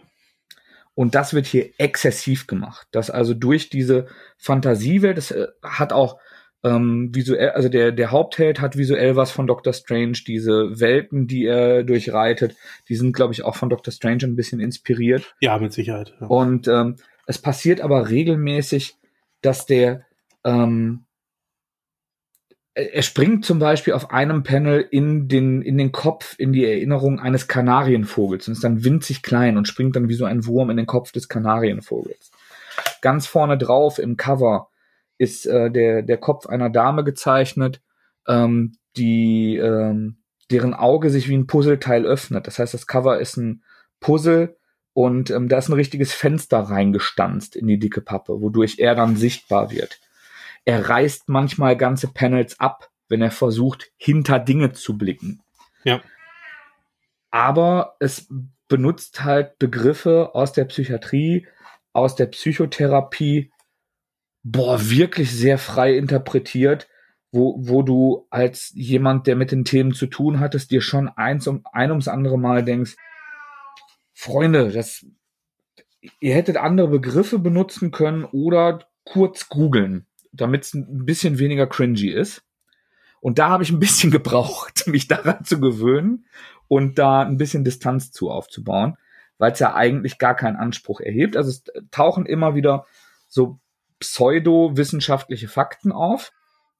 Und 0.93 1.15
das 1.15 1.33
wird 1.33 1.45
hier 1.45 1.69
exzessiv 1.77 2.47
gemacht. 2.47 2.87
Das 2.91 3.09
also 3.09 3.33
durch 3.33 3.69
diese 3.69 4.07
Fantasiewelt, 4.37 5.17
das 5.17 5.31
äh, 5.31 5.47
hat 5.63 5.93
auch 5.93 6.19
ähm, 6.63 7.09
visuell, 7.13 7.49
also 7.49 7.69
der, 7.69 7.91
der 7.91 8.11
Hauptheld 8.11 8.61
hat 8.61 8.77
visuell 8.77 9.15
was 9.15 9.31
von 9.31 9.47
Doctor 9.47 9.73
Strange. 9.73 10.19
Diese 10.27 10.79
Welten, 10.79 11.27
die 11.27 11.45
er 11.45 11.83
durchreitet, 11.83 12.55
die 12.89 12.95
sind, 12.95 13.13
glaube 13.13 13.33
ich, 13.33 13.43
auch 13.43 13.55
von 13.55 13.69
Doctor 13.69 13.91
Strange 13.91 14.23
ein 14.23 14.35
bisschen 14.35 14.59
inspiriert. 14.59 15.35
Ja, 15.39 15.57
mit 15.57 15.73
Sicherheit. 15.73 16.13
Ja. 16.19 16.27
Und 16.27 16.67
ähm, 16.67 16.97
es 17.25 17.39
passiert 17.39 17.81
aber 17.81 18.09
regelmäßig, 18.09 18.95
dass 19.41 19.65
der 19.65 20.05
ähm, 20.43 21.05
er 22.73 23.01
springt 23.01 23.43
zum 23.43 23.59
Beispiel 23.59 23.93
auf 23.93 24.11
einem 24.11 24.43
Panel 24.43 24.87
in 24.91 25.27
den, 25.27 25.61
in 25.61 25.77
den 25.77 25.91
Kopf, 25.91 26.35
in 26.37 26.53
die 26.53 26.65
Erinnerung 26.65 27.19
eines 27.19 27.49
Kanarienvogels 27.49 28.47
und 28.47 28.53
ist 28.53 28.63
dann 28.63 28.85
winzig 28.85 29.23
klein 29.23 29.57
und 29.57 29.67
springt 29.67 29.95
dann 29.95 30.07
wie 30.07 30.13
so 30.13 30.23
ein 30.23 30.45
Wurm 30.45 30.69
in 30.69 30.77
den 30.77 30.85
Kopf 30.85 31.11
des 31.11 31.27
Kanarienvogels. 31.27 32.31
Ganz 33.01 33.27
vorne 33.27 33.57
drauf 33.57 33.99
im 33.99 34.15
Cover 34.15 34.69
ist 35.21 35.45
äh, 35.45 35.69
der, 35.69 36.01
der 36.01 36.17
Kopf 36.17 36.47
einer 36.47 36.71
Dame 36.71 37.03
gezeichnet, 37.03 37.79
ähm, 38.27 38.73
die, 38.97 39.55
ähm, 39.55 40.17
deren 40.49 40.73
Auge 40.73 41.11
sich 41.11 41.29
wie 41.29 41.37
ein 41.37 41.45
Puzzleteil 41.45 42.05
öffnet. 42.05 42.47
Das 42.47 42.57
heißt, 42.57 42.73
das 42.73 42.87
Cover 42.87 43.19
ist 43.19 43.37
ein 43.37 43.63
Puzzle 43.99 44.57
und 44.93 45.29
ähm, 45.29 45.47
da 45.47 45.59
ist 45.59 45.69
ein 45.69 45.73
richtiges 45.73 46.11
Fenster 46.11 46.57
reingestanzt 46.57 47.55
in 47.55 47.67
die 47.67 47.77
dicke 47.77 48.01
Pappe, 48.01 48.41
wodurch 48.41 48.79
er 48.79 48.95
dann 48.95 49.15
sichtbar 49.15 49.69
wird. 49.69 49.99
Er 50.65 50.89
reißt 50.89 51.29
manchmal 51.29 51.77
ganze 51.77 52.07
Panels 52.07 52.59
ab, 52.59 52.89
wenn 53.07 53.21
er 53.21 53.31
versucht, 53.31 53.91
hinter 53.97 54.39
Dinge 54.39 54.73
zu 54.73 54.97
blicken. 54.97 55.43
Ja. 55.83 56.01
Aber 57.29 57.95
es 57.99 58.27
benutzt 58.67 59.23
halt 59.23 59.59
Begriffe 59.59 60.31
aus 60.33 60.51
der 60.51 60.65
Psychiatrie, 60.65 61.45
aus 61.93 62.15
der 62.15 62.25
Psychotherapie, 62.25 63.51
boah, 64.43 64.89
wirklich 64.89 65.31
sehr 65.31 65.57
frei 65.57 65.95
interpretiert, 65.95 66.87
wo, 67.31 67.55
wo 67.59 67.81
du 67.81 68.27
als 68.29 68.71
jemand, 68.75 69.27
der 69.27 69.35
mit 69.35 69.51
den 69.51 69.63
Themen 69.63 69.93
zu 69.93 70.07
tun 70.07 70.39
hattest, 70.39 70.71
dir 70.71 70.81
schon 70.81 71.07
eins 71.07 71.47
um, 71.47 71.63
ein 71.71 71.91
ums 71.91 72.07
andere 72.07 72.37
Mal 72.37 72.63
denkst, 72.63 72.95
Freunde, 74.13 74.71
das, 74.71 75.05
ihr 76.19 76.35
hättet 76.35 76.57
andere 76.57 76.89
Begriffe 76.89 77.39
benutzen 77.39 77.91
können 77.91 78.25
oder 78.25 78.87
kurz 79.05 79.49
googeln, 79.49 80.05
damit 80.31 80.65
es 80.65 80.73
ein 80.73 81.05
bisschen 81.05 81.39
weniger 81.39 81.67
cringy 81.67 82.09
ist. 82.09 82.43
Und 83.21 83.39
da 83.39 83.49
habe 83.49 83.63
ich 83.63 83.71
ein 83.71 83.79
bisschen 83.79 84.11
gebraucht, 84.11 84.87
mich 84.87 85.07
daran 85.07 85.45
zu 85.45 85.59
gewöhnen 85.59 86.25
und 86.67 86.99
da 86.99 87.21
ein 87.21 87.37
bisschen 87.37 87.63
Distanz 87.63 88.11
zu 88.11 88.29
aufzubauen, 88.29 88.97
weil 89.37 89.53
es 89.53 89.59
ja 89.59 89.73
eigentlich 89.73 90.17
gar 90.17 90.35
keinen 90.35 90.57
Anspruch 90.57 90.99
erhebt. 90.99 91.37
Also 91.37 91.49
es 91.49 91.63
tauchen 91.91 92.25
immer 92.25 92.55
wieder 92.55 92.85
so 93.27 93.60
pseudo-wissenschaftliche 94.01 95.47
Fakten 95.47 95.91
auf, 95.91 96.33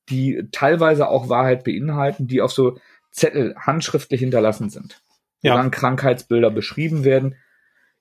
die 0.09 0.47
teilweise 0.51 1.07
auch 1.07 1.29
Wahrheit 1.29 1.63
beinhalten, 1.63 2.27
die 2.27 2.41
auf 2.41 2.51
so 2.51 2.77
Zettel 3.11 3.55
handschriftlich 3.57 4.19
hinterlassen 4.19 4.69
sind. 4.69 5.01
Ja. 5.41 5.53
Wo 5.53 5.57
dann 5.57 5.71
Krankheitsbilder 5.71 6.51
beschrieben 6.51 7.03
werden. 7.03 7.35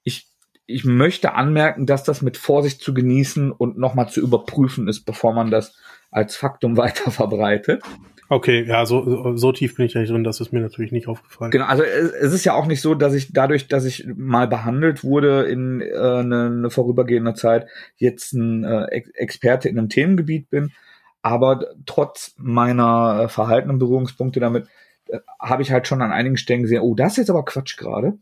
Ich, 0.02 0.28
ich 0.66 0.84
möchte 0.84 1.34
anmerken, 1.34 1.86
dass 1.86 2.02
das 2.02 2.22
mit 2.22 2.36
Vorsicht 2.36 2.82
zu 2.82 2.92
genießen 2.94 3.52
und 3.52 3.78
nochmal 3.78 4.08
zu 4.08 4.20
überprüfen 4.20 4.88
ist, 4.88 5.04
bevor 5.04 5.32
man 5.32 5.50
das 5.50 5.76
als 6.10 6.36
Faktum 6.36 6.76
weiter 6.76 7.10
verbreitet. 7.10 7.82
Okay, 8.32 8.64
ja, 8.64 8.86
so, 8.86 9.36
so 9.36 9.50
tief 9.50 9.74
bin 9.74 9.86
ich 9.86 9.96
nicht 9.96 10.08
drin, 10.08 10.22
das 10.22 10.40
ist 10.40 10.52
mir 10.52 10.60
natürlich 10.60 10.92
nicht 10.92 11.08
aufgefallen. 11.08 11.50
Genau, 11.50 11.64
also 11.64 11.82
es, 11.82 12.32
ist 12.32 12.44
ja 12.44 12.54
auch 12.54 12.66
nicht 12.66 12.80
so, 12.80 12.94
dass 12.94 13.12
ich 13.12 13.32
dadurch, 13.32 13.66
dass 13.66 13.84
ich 13.84 14.06
mal 14.06 14.46
behandelt 14.46 15.02
wurde 15.02 15.46
in 15.46 15.80
äh, 15.80 15.92
eine, 15.96 16.46
eine 16.46 16.70
vorübergehende 16.70 17.34
Zeit, 17.34 17.66
jetzt 17.96 18.32
ein 18.32 18.62
äh, 18.62 18.84
Experte 19.14 19.68
in 19.68 19.76
einem 19.76 19.88
Themengebiet 19.88 20.48
bin. 20.48 20.70
Aber 21.22 21.66
trotz 21.86 22.36
meiner 22.38 23.22
äh, 23.24 23.28
verhaltenen 23.28 23.80
Berührungspunkte 23.80 24.38
damit 24.38 24.68
äh, 25.08 25.18
habe 25.40 25.62
ich 25.62 25.72
halt 25.72 25.88
schon 25.88 26.00
an 26.00 26.12
einigen 26.12 26.36
Stellen 26.36 26.62
gesehen, 26.62 26.82
oh, 26.82 26.94
das 26.94 27.14
ist 27.14 27.18
jetzt 27.18 27.30
aber 27.30 27.44
Quatsch 27.44 27.76
gerade. 27.78 28.16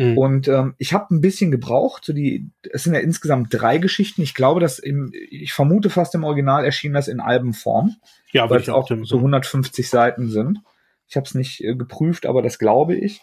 Mhm. 0.00 0.16
Und 0.16 0.48
ähm, 0.48 0.74
ich 0.78 0.94
habe 0.94 1.14
ein 1.14 1.20
bisschen 1.20 1.50
gebraucht. 1.50 2.06
So 2.06 2.14
die, 2.14 2.48
es 2.72 2.84
sind 2.84 2.94
ja 2.94 3.00
insgesamt 3.00 3.48
drei 3.50 3.76
Geschichten. 3.76 4.22
Ich 4.22 4.34
glaube, 4.34 4.58
dass 4.58 4.78
im, 4.78 5.12
ich 5.12 5.52
vermute 5.52 5.90
fast 5.90 6.14
im 6.14 6.24
Original 6.24 6.64
erschien 6.64 6.94
das 6.94 7.06
in 7.06 7.20
Albenform. 7.20 7.96
Ja, 8.32 8.48
weil 8.48 8.62
es 8.62 8.70
auch 8.70 8.88
so 9.02 9.16
150 9.16 9.90
Seiten 9.90 10.30
sind. 10.30 10.60
Ich 11.06 11.16
habe 11.16 11.26
es 11.26 11.34
nicht 11.34 11.62
äh, 11.62 11.74
geprüft, 11.74 12.24
aber 12.24 12.40
das 12.40 12.58
glaube 12.58 12.96
ich. 12.96 13.20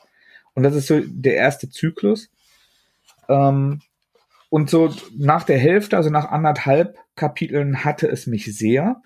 Und 0.54 0.62
das 0.62 0.76
ist 0.76 0.86
so 0.86 1.02
der 1.04 1.34
erste 1.34 1.68
Zyklus. 1.68 2.30
Ähm, 3.28 3.82
und 4.50 4.70
so 4.70 4.94
nach 5.18 5.46
der 5.46 5.58
Hälfte, 5.58 5.98
also 5.98 6.12
nach 6.12 6.30
anderthalb 6.30 6.96
Kapiteln, 7.16 7.86
hatte 7.86 8.08
es 8.08 8.28
mich 8.28 8.56
sehr 8.56 9.02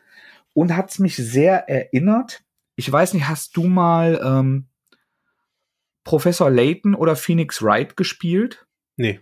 und 0.54 0.76
hat 0.76 0.92
es 0.92 1.00
mich 1.00 1.16
sehr 1.16 1.70
erinnert. 1.70 2.44
Ich 2.76 2.92
weiß 2.92 3.14
nicht, 3.14 3.30
hast 3.30 3.56
du 3.56 3.64
mal 3.64 4.20
ähm, 4.22 4.66
Professor 6.04 6.50
Layton 6.50 6.96
oder 6.96 7.16
Phoenix 7.16 7.62
Wright 7.62 7.96
gespielt? 7.96 8.66
Nee. 8.98 9.20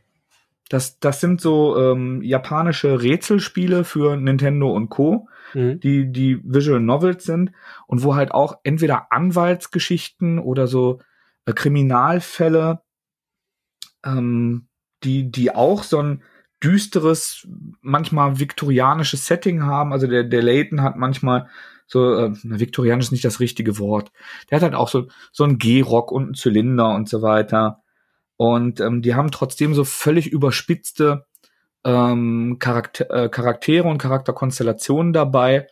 Das, 0.70 1.00
das 1.00 1.20
sind 1.20 1.42
so 1.42 1.78
ähm, 1.78 2.22
japanische 2.22 3.02
Rätselspiele 3.02 3.84
für 3.84 4.16
Nintendo 4.18 4.72
und 4.72 4.90
Co., 4.90 5.28
mhm. 5.54 5.80
die, 5.80 6.12
die 6.12 6.40
Visual 6.44 6.80
Novels 6.80 7.24
sind 7.24 7.52
und 7.88 8.04
wo 8.04 8.16
halt 8.16 8.32
auch 8.32 8.60
entweder 8.64 9.12
Anwaltsgeschichten 9.12 10.38
oder 10.38 10.68
so 10.68 11.02
äh, 11.46 11.54
Kriminalfälle, 11.54 12.82
ähm, 14.06 14.68
die, 15.04 15.32
die 15.32 15.56
auch 15.56 15.84
so 15.84 16.02
ein 16.02 16.24
düsteres, 16.64 17.48
manchmal 17.82 18.40
viktorianisches 18.40 19.26
Setting 19.26 19.64
haben. 19.64 19.94
Also 19.94 20.08
der, 20.08 20.24
der 20.24 20.44
Layton 20.44 20.82
hat 20.82 20.98
manchmal 20.98 21.50
so, 21.90 22.14
äh, 22.14 22.32
viktorianisch 22.44 23.08
ist 23.08 23.12
nicht 23.12 23.26
das 23.26 23.40
richtige 23.40 23.80
Wort. 23.80 24.12
Der 24.50 24.58
hat 24.58 24.64
halt 24.64 24.76
auch 24.76 24.88
so, 24.88 25.08
so 25.32 25.44
einen 25.44 25.58
G-Rock 25.58 26.12
und 26.12 26.24
einen 26.24 26.34
Zylinder 26.36 26.94
und 26.94 27.10
so 27.10 27.22
weiter. 27.22 27.82
Und 28.38 28.80
ähm, 28.80 29.02
die 29.02 29.16
haben 29.16 29.32
trotzdem 29.32 29.74
so 29.74 29.84
völlig 29.84 30.28
überspitzte 30.28 31.26
ähm, 31.84 32.58
Charakter 32.60 33.10
äh, 33.10 33.30
Charaktere 33.30 33.88
und 33.88 33.98
Charakterkonstellationen 33.98 35.14
dabei 35.14 35.68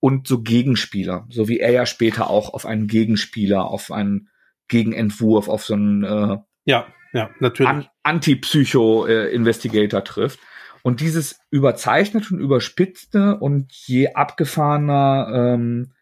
und 0.00 0.28
so 0.28 0.42
Gegenspieler, 0.42 1.26
so 1.28 1.48
wie 1.48 1.58
er 1.58 1.72
ja 1.72 1.86
später 1.86 2.30
auch 2.30 2.54
auf 2.54 2.64
einen 2.64 2.86
Gegenspieler, 2.86 3.64
auf 3.64 3.90
einen 3.90 4.28
Gegenentwurf, 4.68 5.48
auf 5.48 5.64
so 5.64 5.74
einen 5.74 6.04
äh, 6.04 6.38
ja, 6.64 6.86
ja, 7.12 7.30
natürlich. 7.40 7.70
An 7.70 7.88
Anti-Psycho-Investigator 8.02 10.00
äh, 10.00 10.04
trifft. 10.04 10.38
Und 10.82 11.00
dieses 11.00 11.40
überzeichnete 11.50 12.34
und 12.34 12.40
überspitzte 12.40 13.36
und 13.36 13.72
je 13.72 14.14
abgefahrener 14.14 15.54
ähm, 15.54 15.92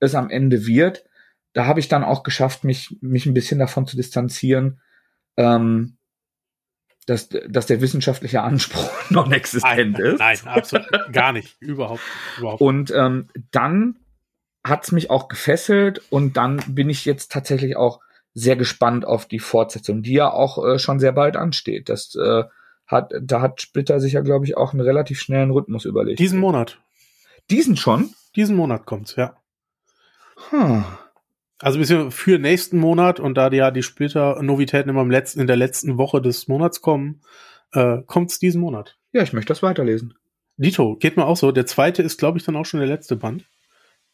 es 0.00 0.14
am 0.14 0.30
Ende 0.30 0.66
wird, 0.66 1.04
da 1.52 1.66
habe 1.66 1.80
ich 1.80 1.88
dann 1.88 2.04
auch 2.04 2.22
geschafft, 2.22 2.64
mich, 2.64 2.96
mich 3.00 3.26
ein 3.26 3.34
bisschen 3.34 3.58
davon 3.58 3.86
zu 3.86 3.96
distanzieren, 3.96 4.80
ähm, 5.36 5.96
dass, 7.06 7.28
dass 7.28 7.66
der 7.66 7.80
wissenschaftliche 7.80 8.42
Anspruch 8.42 8.90
non 9.10 9.32
existent 9.32 9.98
ist. 9.98 10.18
Nein, 10.18 10.38
absolut 10.44 10.86
gar 11.12 11.32
nicht. 11.32 11.56
Überhaupt, 11.60 12.00
überhaupt. 12.38 12.60
Und 12.60 12.90
ähm, 12.90 13.28
dann 13.50 13.98
hat's 14.64 14.92
mich 14.92 15.10
auch 15.10 15.28
gefesselt 15.28 16.02
und 16.10 16.36
dann 16.36 16.62
bin 16.68 16.88
ich 16.88 17.04
jetzt 17.04 17.30
tatsächlich 17.30 17.76
auch 17.76 18.00
sehr 18.32 18.56
gespannt 18.56 19.04
auf 19.04 19.26
die 19.26 19.38
Fortsetzung, 19.38 20.02
die 20.02 20.14
ja 20.14 20.30
auch 20.30 20.64
äh, 20.64 20.78
schon 20.78 20.98
sehr 20.98 21.12
bald 21.12 21.36
ansteht. 21.36 21.88
Das 21.88 22.14
äh, 22.16 22.44
hat, 22.86 23.12
da 23.20 23.40
hat 23.40 23.60
Splitter 23.60 24.00
sich 24.00 24.14
ja, 24.14 24.20
glaube 24.20 24.44
ich, 24.44 24.56
auch 24.56 24.72
einen 24.72 24.80
relativ 24.80 25.20
schnellen 25.20 25.50
Rhythmus 25.50 25.84
überlegt. 25.84 26.18
Diesen 26.18 26.38
Monat. 26.38 26.80
Diesen 27.50 27.76
schon? 27.76 28.10
Diesen 28.36 28.56
Monat 28.56 28.86
kommt's, 28.86 29.16
ja. 29.16 29.36
Hm. 30.50 30.84
Also 31.60 31.78
bisschen 31.78 32.10
für 32.10 32.38
nächsten 32.38 32.78
Monat 32.78 33.20
und 33.20 33.36
da 33.36 33.48
die 33.48 33.58
ja 33.58 33.70
die 33.70 33.82
Splitter-Novitäten 33.82 34.90
immer 34.90 35.02
im 35.02 35.10
letzten, 35.10 35.40
in 35.40 35.46
der 35.46 35.56
letzten 35.56 35.98
Woche 35.98 36.20
des 36.20 36.48
Monats 36.48 36.80
kommen, 36.80 37.22
äh, 37.72 37.98
kommt's 38.06 38.38
diesen 38.38 38.60
Monat. 38.60 38.98
Ja, 39.12 39.22
ich 39.22 39.32
möchte 39.32 39.48
das 39.48 39.62
weiterlesen. 39.62 40.14
Dito, 40.56 40.96
geht 40.96 41.16
mir 41.16 41.24
auch 41.24 41.36
so. 41.36 41.52
Der 41.52 41.66
zweite 41.66 42.02
ist, 42.02 42.18
glaube 42.18 42.38
ich, 42.38 42.44
dann 42.44 42.56
auch 42.56 42.66
schon 42.66 42.80
der 42.80 42.88
letzte 42.88 43.16
Band. 43.16 43.44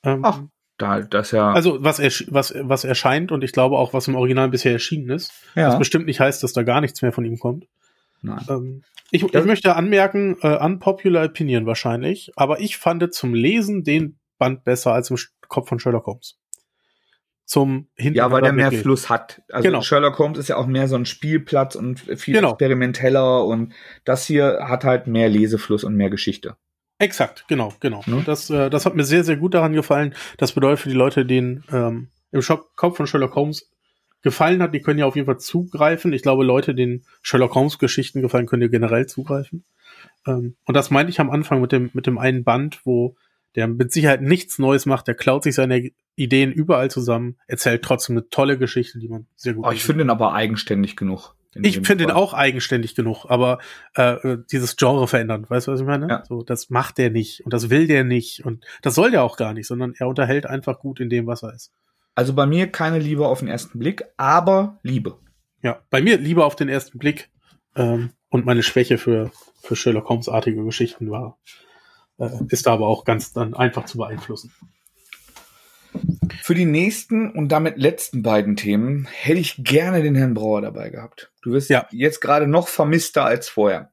Ähm, 0.05 0.21
Ach, 0.25 0.43
da, 0.79 1.01
das 1.01 1.31
ja. 1.33 1.53
Also 1.53 1.83
was, 1.83 2.01
was, 2.29 2.55
was 2.57 2.85
erscheint 2.85 3.33
und 3.33 3.45
ich 3.45 3.53
glaube 3.53 3.77
auch, 3.77 3.93
was 3.93 4.09
im 4.09 4.15
Original 4.15 4.49
bisher 4.49 4.73
erschienen 4.73 5.11
ist. 5.11 5.33
Ja. 5.55 5.69
Was 5.69 5.79
bestimmt 5.79 6.07
nicht 6.07 6.21
heißt, 6.21 6.43
dass 6.43 6.53
da 6.53 6.63
gar 6.63 6.81
nichts 6.81 7.03
mehr 7.03 7.13
von 7.13 7.25
ihm 7.25 7.39
kommt. 7.39 7.67
Nein. 8.23 8.45
Ähm, 8.49 8.83
ich, 9.11 9.23
ich 9.23 9.45
möchte 9.45 9.75
anmerken, 9.75 10.37
äh, 10.43 10.57
unpopular 10.57 11.25
opinion 11.25 11.67
wahrscheinlich, 11.67 12.33
aber 12.37 12.61
ich 12.61 12.77
fand 12.77 13.13
zum 13.13 13.35
Lesen 13.35 13.83
den 13.83 14.19
Band 14.39 14.65
besser 14.65 14.93
als 14.93 15.11
im 15.11 15.17
Kopf 15.49 15.69
von 15.69 15.81
Sherlock 15.81 16.07
Holmes. 16.07 16.39
Zum 17.45 17.89
Hinten 17.97 18.19
Ja, 18.19 18.31
weil 18.31 18.43
der 18.43 18.53
mehr 18.53 18.71
Fluss 18.71 19.11
hat. 19.11 19.43
Also 19.51 19.67
genau. 19.67 19.83
Sherlock 19.83 20.19
Holmes 20.21 20.39
ist 20.39 20.49
ja 20.49 20.57
auch 20.57 20.67
mehr 20.67 20.87
so 20.87 20.95
ein 20.95 21.07
Spielplatz 21.07 21.75
und 21.75 21.99
viel 21.99 22.35
genau. 22.35 22.51
experimenteller 22.51 23.45
und 23.45 23.73
das 24.05 24.25
hier 24.25 24.61
hat 24.63 24.85
halt 24.85 25.09
mehr 25.09 25.29
Lesefluss 25.29 25.83
und 25.83 25.97
mehr 25.97 26.11
Geschichte. 26.11 26.57
Exakt, 27.01 27.47
genau, 27.49 27.73
genau. 27.81 28.05
Hm? 28.07 28.25
Das, 28.25 28.51
äh, 28.51 28.71
das 28.71 28.87
hat 28.87 28.95
mir 28.95 29.05
sehr, 29.05 29.25
sehr 29.25 29.37
gut 29.37 29.55
daran 29.55 29.73
gefallen. 29.73 30.15
Das 30.37 30.53
bedeutet 30.53 30.81
für 30.81 30.91
die 30.91 30.95
Leute, 30.95 31.27
denen 31.27 31.65
ähm, 31.73 32.09
im 32.31 32.43
Shop 32.43 32.77
Kopf 32.77 32.99
von 32.99 33.07
Sherlock 33.07 33.35
Holmes 33.35 33.73
gefallen 34.23 34.63
hat, 34.63 34.75
die 34.75 34.81
können 34.81 34.99
ja 34.99 35.07
auf 35.07 35.17
jeden 35.17 35.27
Fall 35.27 35.39
zugreifen. 35.39 36.13
Ich 36.13 36.23
glaube, 36.23 36.45
Leute, 36.45 36.75
denen 36.75 37.05
Sherlock 37.23 37.55
Holmes 37.55 37.79
Geschichten 37.79 38.23
gefallen, 38.23 38.47
können 38.47 38.63
ja 38.63 38.69
generell 38.69 39.07
zugreifen. 39.07 39.65
Ähm, 40.27 40.57
und 40.65 40.77
das 40.77 40.91
meinte 40.91 41.11
ich 41.11 41.21
am 41.21 41.31
Anfang 41.31 41.61
mit 41.61 41.73
dem, 41.73 41.91
mit 41.93 42.07
dem 42.07 42.19
einen 42.19 42.45
Band, 42.45 42.81
wo 42.85 43.17
der 43.57 43.67
mit 43.67 43.93
Sicherheit 43.93 44.23
nichts 44.23 44.59
Neues 44.59 44.87
macht, 44.87 45.09
der 45.09 45.15
klaut 45.15 45.43
sich 45.43 45.55
seine 45.55 45.91
Ideen 46.15 46.53
überall 46.53 46.91
zusammen, 46.91 47.37
erzählt 47.47 47.83
trotzdem 47.83 48.17
eine 48.17 48.29
tolle 48.29 48.59
Geschichte, 48.59 48.99
die 48.99 49.09
man 49.09 49.27
sehr 49.37 49.55
gut. 49.55 49.67
Oh, 49.67 49.73
ich 49.73 49.83
finde 49.83 50.05
ihn 50.05 50.11
aber 50.11 50.35
eigenständig 50.35 50.97
genug. 50.97 51.35
Ich 51.55 51.81
finde 51.81 52.05
ihn 52.05 52.11
auch 52.13 52.33
eigenständig 52.33 52.95
genug, 52.95 53.27
aber 53.29 53.59
äh, 53.95 54.39
dieses 54.53 54.77
Genre 54.77 55.09
verändern, 55.09 55.47
weißt 55.49 55.67
du, 55.67 55.73
was 55.73 55.81
ich 55.81 55.87
meine? 55.87 56.09
Ja. 56.09 56.25
So, 56.25 56.45
das 56.45 56.71
macht 56.71 56.99
der 56.99 57.11
nicht 57.11 57.45
und 57.45 57.53
das 57.53 57.71
will 57.71 57.89
der 57.89 58.05
nicht 58.05 58.45
und 58.45 58.65
das 58.83 58.95
soll 58.95 59.11
der 59.11 59.25
auch 59.25 59.37
gar 59.37 59.53
nicht, 59.53 59.67
sondern 59.67 59.95
er 59.99 60.07
unterhält 60.07 60.47
einfach 60.47 60.79
gut 60.79 61.01
in 61.01 61.11
dem, 61.11 61.27
was 61.27 61.43
er 61.43 61.53
ist. 61.53 61.73
Also 62.15 62.35
bei 62.35 62.47
mir 62.47 62.67
keine 62.71 62.99
Liebe 62.99 63.27
auf 63.27 63.41
den 63.41 63.49
ersten 63.49 63.79
Blick, 63.79 64.05
aber 64.17 64.79
Liebe. 64.83 65.19
Ja, 65.63 65.81
bei 65.91 66.03
mir 66.03 66.19
Liebe 66.19 66.45
auf 66.45 66.57
den 66.57 66.69
ersten 66.69 66.99
Blick 66.99 67.31
ähm, 67.77 68.11
und 68.29 68.47
meine 68.47 68.63
Schwäche 68.63 68.99
für, 68.99 69.31
für 69.63 69.77
Sherlock 69.77 70.09
Holmes-artige 70.09 70.65
Geschichten 70.65 71.11
war, 71.11 71.39
äh, 72.19 72.31
ist 72.49 72.67
da 72.67 72.73
aber 72.73 72.89
auch 72.89 73.05
ganz 73.05 73.33
dann 73.33 73.55
einfach 73.55 73.85
zu 73.85 73.99
beeinflussen. 73.99 74.53
Für 76.43 76.55
die 76.55 76.65
nächsten 76.65 77.31
und 77.31 77.49
damit 77.51 77.77
letzten 77.77 78.23
beiden 78.23 78.57
Themen 78.57 79.07
hätte 79.11 79.41
ich 79.41 79.63
gerne 79.63 80.03
den 80.03 80.15
Herrn 80.15 80.35
Brauer 80.35 80.63
dabei 80.63 80.91
gehabt. 80.91 81.33
Du 81.43 81.53
wirst 81.53 81.69
ja. 81.69 81.87
jetzt 81.91 82.21
gerade 82.21 82.47
noch 82.47 82.69
vermisster 82.69 83.25
als 83.25 83.49
vorher. 83.49 83.93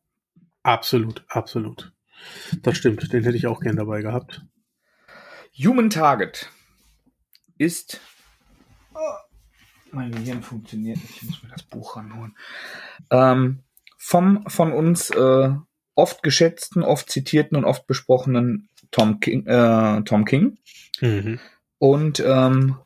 Absolut, 0.64 1.24
absolut. 1.28 1.92
Das 2.62 2.78
stimmt, 2.78 3.12
den 3.14 3.24
hätte 3.24 3.38
ich 3.38 3.48
auch 3.48 3.62
gern 3.62 3.76
dabei 3.76 4.02
gehabt. 4.02 4.46
Human 5.58 5.90
Target 5.90 6.50
ist. 7.58 8.00
Oh, 8.94 9.00
mein 9.92 10.12
Gehirn 10.12 10.42
funktioniert 10.42 10.98
nicht. 10.98 11.22
Ich 11.22 11.24
muss 11.24 11.44
mir 11.44 11.50
das 11.50 11.64
Buch 11.64 11.96
ranholen. 11.98 12.36
Ähm, 13.12 13.60
vom 13.98 14.46
von 14.48 14.72
uns 14.72 15.10
äh, 15.10 15.50
oft 15.96 16.24
geschätzten, 16.24 16.84
oft 16.84 17.10
zitierten 17.10 17.58
und 17.58 17.66
oft 17.66 17.88
besprochenen 17.88 18.70
Tom 18.92 19.20
King. 19.20 19.46
Äh, 19.46 20.04
Tom 20.04 20.26
King. 20.26 20.58
Mhm. 21.02 21.40
Und 21.80 22.20
ähm, 22.20 22.78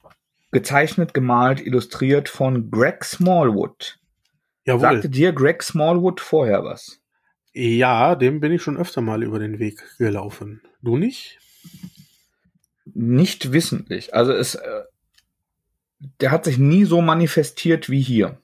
gezeichnet, 0.51 1.13
gemalt, 1.13 1.65
illustriert 1.65 2.29
von 2.29 2.71
Greg 2.71 3.03
Smallwood. 3.03 3.99
Jawohl. 4.65 4.81
Sagte 4.81 5.09
dir 5.09 5.33
Greg 5.33 5.63
Smallwood 5.63 6.19
vorher 6.19 6.63
was? 6.63 6.99
Ja, 7.53 8.15
dem 8.15 8.39
bin 8.39 8.51
ich 8.51 8.61
schon 8.61 8.77
öfter 8.77 9.01
mal 9.01 9.23
über 9.23 9.39
den 9.39 9.59
Weg 9.59 9.83
gelaufen. 9.97 10.61
Du 10.81 10.97
nicht? 10.97 11.39
Nicht 12.93 13.51
wissentlich. 13.51 14.13
Also 14.13 14.33
es, 14.33 14.55
äh, 14.55 14.81
der 16.19 16.31
hat 16.31 16.45
sich 16.45 16.57
nie 16.57 16.85
so 16.85 17.01
manifestiert 17.01 17.89
wie 17.89 18.01
hier. 18.01 18.37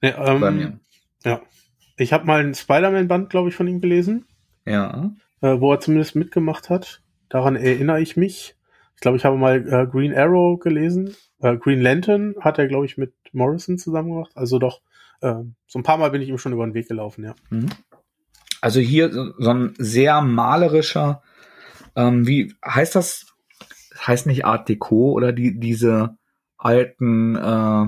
Nee, 0.00 0.14
ähm, 0.16 0.40
bei 0.40 0.50
mir. 0.50 0.78
Ja. 1.24 1.42
Ich 1.96 2.12
habe 2.12 2.26
mal 2.26 2.40
ein 2.40 2.54
Spider-Man-Band, 2.54 3.30
glaube 3.30 3.48
ich, 3.48 3.54
von 3.56 3.66
ihm 3.66 3.80
gelesen, 3.80 4.26
Ja. 4.64 5.10
äh, 5.40 5.60
wo 5.60 5.72
er 5.72 5.80
zumindest 5.80 6.14
mitgemacht 6.14 6.70
hat. 6.70 7.02
Daran 7.28 7.56
erinnere 7.56 8.00
ich 8.00 8.16
mich. 8.16 8.54
Ich 8.94 9.00
glaube, 9.00 9.16
ich 9.16 9.24
habe 9.24 9.36
mal 9.36 9.56
äh, 9.68 9.86
Green 9.86 10.14
Arrow 10.16 10.58
gelesen. 10.58 11.14
Äh, 11.40 11.56
Green 11.56 11.80
Lantern 11.80 12.34
hat 12.40 12.58
er, 12.58 12.68
glaube 12.68 12.86
ich, 12.86 12.96
mit 12.96 13.12
Morrison 13.32 13.78
zusammen 13.78 14.10
gemacht. 14.10 14.32
Also 14.34 14.58
doch, 14.58 14.80
äh, 15.20 15.34
so 15.66 15.78
ein 15.78 15.82
paar 15.82 15.98
Mal 15.98 16.10
bin 16.10 16.22
ich 16.22 16.28
ihm 16.28 16.38
schon 16.38 16.52
über 16.52 16.64
den 16.66 16.74
Weg 16.74 16.88
gelaufen, 16.88 17.24
ja. 17.24 17.34
Mhm. 17.50 17.68
Also 18.60 18.80
hier 18.80 19.12
so 19.12 19.32
so 19.38 19.50
ein 19.50 19.74
sehr 19.78 20.20
malerischer, 20.20 21.22
ähm, 21.94 22.26
wie 22.26 22.54
heißt 22.64 22.94
das? 22.96 23.27
Heißt 24.06 24.26
nicht 24.26 24.44
Art 24.44 24.68
Deco 24.68 25.12
oder 25.12 25.32
die 25.32 25.58
diese 25.58 26.16
alten 26.56 27.36
äh, 27.36 27.86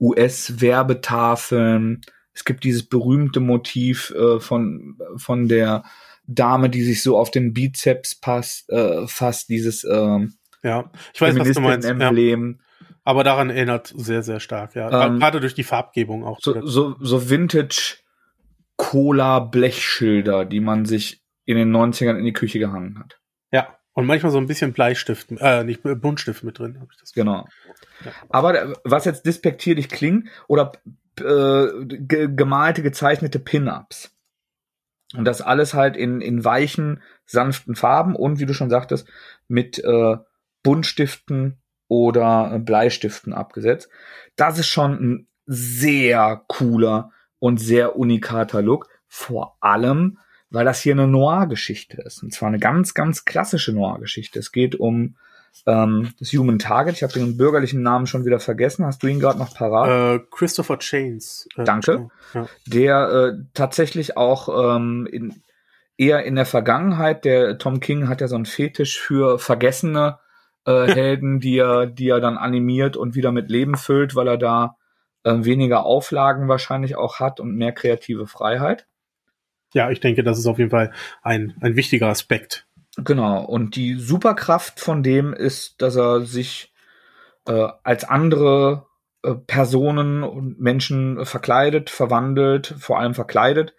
US-Werbetafeln. 0.00 2.00
Es 2.32 2.44
gibt 2.44 2.64
dieses 2.64 2.88
berühmte 2.88 3.40
Motiv 3.40 4.12
äh, 4.16 4.40
von 4.40 4.98
von 5.16 5.48
der 5.48 5.84
Dame, 6.26 6.70
die 6.70 6.82
sich 6.82 7.02
so 7.02 7.16
auf 7.16 7.30
den 7.30 7.52
Bizeps 7.52 8.16
passt, 8.16 8.68
äh, 8.70 9.06
fasst, 9.06 9.48
dieses 9.48 9.84
ähm, 9.84 10.34
Ja, 10.62 10.90
ich 11.14 11.20
weiß, 11.20 11.38
was 11.38 11.52
du 11.52 11.60
meinst. 11.60 11.88
Ja. 11.88 11.94
Emblem. 11.94 12.60
Aber 13.04 13.22
daran 13.22 13.50
erinnert 13.50 13.94
sehr, 13.96 14.24
sehr 14.24 14.40
stark, 14.40 14.74
ja. 14.74 15.06
Ähm, 15.06 15.20
Gerade 15.20 15.38
durch 15.38 15.54
die 15.54 15.62
Farbgebung 15.62 16.24
auch. 16.24 16.40
So, 16.40 16.66
so, 16.66 16.96
so 17.00 17.30
Vintage 17.30 17.98
Cola 18.76 19.38
Blechschilder, 19.38 20.44
die 20.44 20.58
man 20.58 20.84
sich 20.84 21.22
in 21.44 21.56
den 21.56 21.74
90ern 21.74 22.18
in 22.18 22.24
die 22.24 22.32
Küche 22.32 22.58
gehangen 22.58 22.98
hat. 22.98 23.20
Ja. 23.52 23.78
Und 23.96 24.04
manchmal 24.04 24.30
so 24.30 24.36
ein 24.36 24.46
bisschen 24.46 24.74
Bleistift, 24.74 25.28
äh, 25.38 25.64
nicht 25.64 25.80
Buntstift 25.82 26.44
mit 26.44 26.58
drin, 26.58 26.78
habe 26.80 26.88
ich 26.92 27.00
das. 27.00 27.14
Genau. 27.14 27.48
Ja. 28.04 28.12
Aber 28.28 28.62
äh, 28.62 28.74
was 28.84 29.06
jetzt 29.06 29.24
despektierlich 29.24 29.88
klingt, 29.88 30.28
oder 30.48 30.72
äh, 31.18 31.66
ge 31.86 32.28
gemalte, 32.30 32.82
gezeichnete 32.82 33.38
Pin-Ups. 33.38 34.14
Und 35.16 35.24
das 35.24 35.40
alles 35.40 35.72
halt 35.72 35.96
in, 35.96 36.20
in 36.20 36.44
weichen, 36.44 37.00
sanften 37.24 37.74
Farben 37.74 38.14
und, 38.14 38.38
wie 38.38 38.44
du 38.44 38.52
schon 38.52 38.68
sagtest, 38.68 39.08
mit 39.48 39.82
äh, 39.82 40.18
Buntstiften 40.62 41.56
oder 41.88 42.52
äh, 42.52 42.58
Bleistiften 42.58 43.32
abgesetzt. 43.32 43.88
Das 44.36 44.58
ist 44.58 44.68
schon 44.68 44.92
ein 44.92 45.28
sehr 45.46 46.44
cooler 46.48 47.12
und 47.38 47.56
sehr 47.56 47.96
unikater 47.96 48.60
Look. 48.60 48.90
Vor 49.06 49.56
allem, 49.60 50.18
weil 50.50 50.64
das 50.64 50.80
hier 50.80 50.92
eine 50.92 51.06
Noir-Geschichte 51.06 52.02
ist. 52.02 52.22
Und 52.22 52.32
zwar 52.32 52.48
eine 52.48 52.58
ganz, 52.58 52.94
ganz 52.94 53.24
klassische 53.24 53.72
Noir-Geschichte. 53.72 54.38
Es 54.38 54.52
geht 54.52 54.74
um 54.74 55.16
ähm, 55.66 56.12
das 56.18 56.32
Human 56.32 56.58
Target. 56.58 56.96
Ich 56.96 57.02
habe 57.02 57.12
den 57.12 57.36
bürgerlichen 57.36 57.82
Namen 57.82 58.06
schon 58.06 58.24
wieder 58.24 58.40
vergessen. 58.40 58.84
Hast 58.84 59.02
du 59.02 59.06
ihn 59.06 59.20
gerade 59.20 59.38
noch 59.38 59.54
parat? 59.54 60.20
Äh, 60.20 60.24
Christopher 60.30 60.78
Chains. 60.78 61.48
Äh, 61.56 61.64
Danke. 61.64 62.10
Ja. 62.34 62.46
der 62.66 63.08
äh, 63.10 63.42
tatsächlich 63.54 64.16
auch 64.16 64.76
ähm, 64.76 65.08
in, 65.10 65.42
eher 65.96 66.24
in 66.24 66.36
der 66.36 66.46
Vergangenheit, 66.46 67.24
der 67.24 67.58
Tom 67.58 67.80
King 67.80 68.08
hat 68.08 68.20
ja 68.20 68.28
so 68.28 68.36
einen 68.36 68.46
Fetisch 68.46 68.98
für 69.00 69.38
vergessene 69.38 70.18
äh, 70.66 70.86
Helden, 70.94 71.40
die 71.40 71.58
er, 71.58 71.86
die 71.86 72.08
er 72.08 72.20
dann 72.20 72.36
animiert 72.36 72.96
und 72.96 73.14
wieder 73.14 73.32
mit 73.32 73.50
Leben 73.50 73.76
füllt, 73.76 74.14
weil 74.14 74.28
er 74.28 74.38
da 74.38 74.76
äh, 75.24 75.44
weniger 75.44 75.84
Auflagen 75.84 76.48
wahrscheinlich 76.48 76.96
auch 76.96 77.18
hat 77.18 77.40
und 77.40 77.56
mehr 77.56 77.72
kreative 77.72 78.26
Freiheit. 78.26 78.86
Ja, 79.74 79.90
ich 79.90 80.00
denke, 80.00 80.22
das 80.22 80.38
ist 80.38 80.46
auf 80.46 80.58
jeden 80.58 80.70
Fall 80.70 80.92
ein, 81.22 81.54
ein 81.60 81.76
wichtiger 81.76 82.08
Aspekt. 82.08 82.66
Genau, 82.96 83.44
und 83.44 83.76
die 83.76 83.94
Superkraft 83.94 84.80
von 84.80 85.02
dem 85.02 85.34
ist, 85.34 85.82
dass 85.82 85.96
er 85.96 86.22
sich 86.22 86.72
äh, 87.46 87.68
als 87.82 88.04
andere 88.04 88.86
äh, 89.22 89.34
Personen 89.34 90.22
und 90.22 90.60
Menschen 90.60 91.26
verkleidet, 91.26 91.90
verwandelt, 91.90 92.74
vor 92.78 92.98
allem 92.98 93.14
verkleidet 93.14 93.74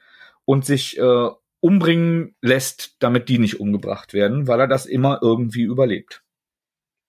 und 0.46 0.66
sich 0.66 1.00
äh, 1.00 1.30
umbringen 1.60 2.36
lässt, 2.42 2.98
damit 3.00 3.30
die 3.30 3.40
nicht 3.40 3.60
umgebracht 3.60 4.14
werden, 4.14 4.48
weil 4.48 4.60
er 4.60 4.68
das 4.68 4.86
immer 4.86 5.20
irgendwie 5.24 5.64
überlebt. 5.64 6.24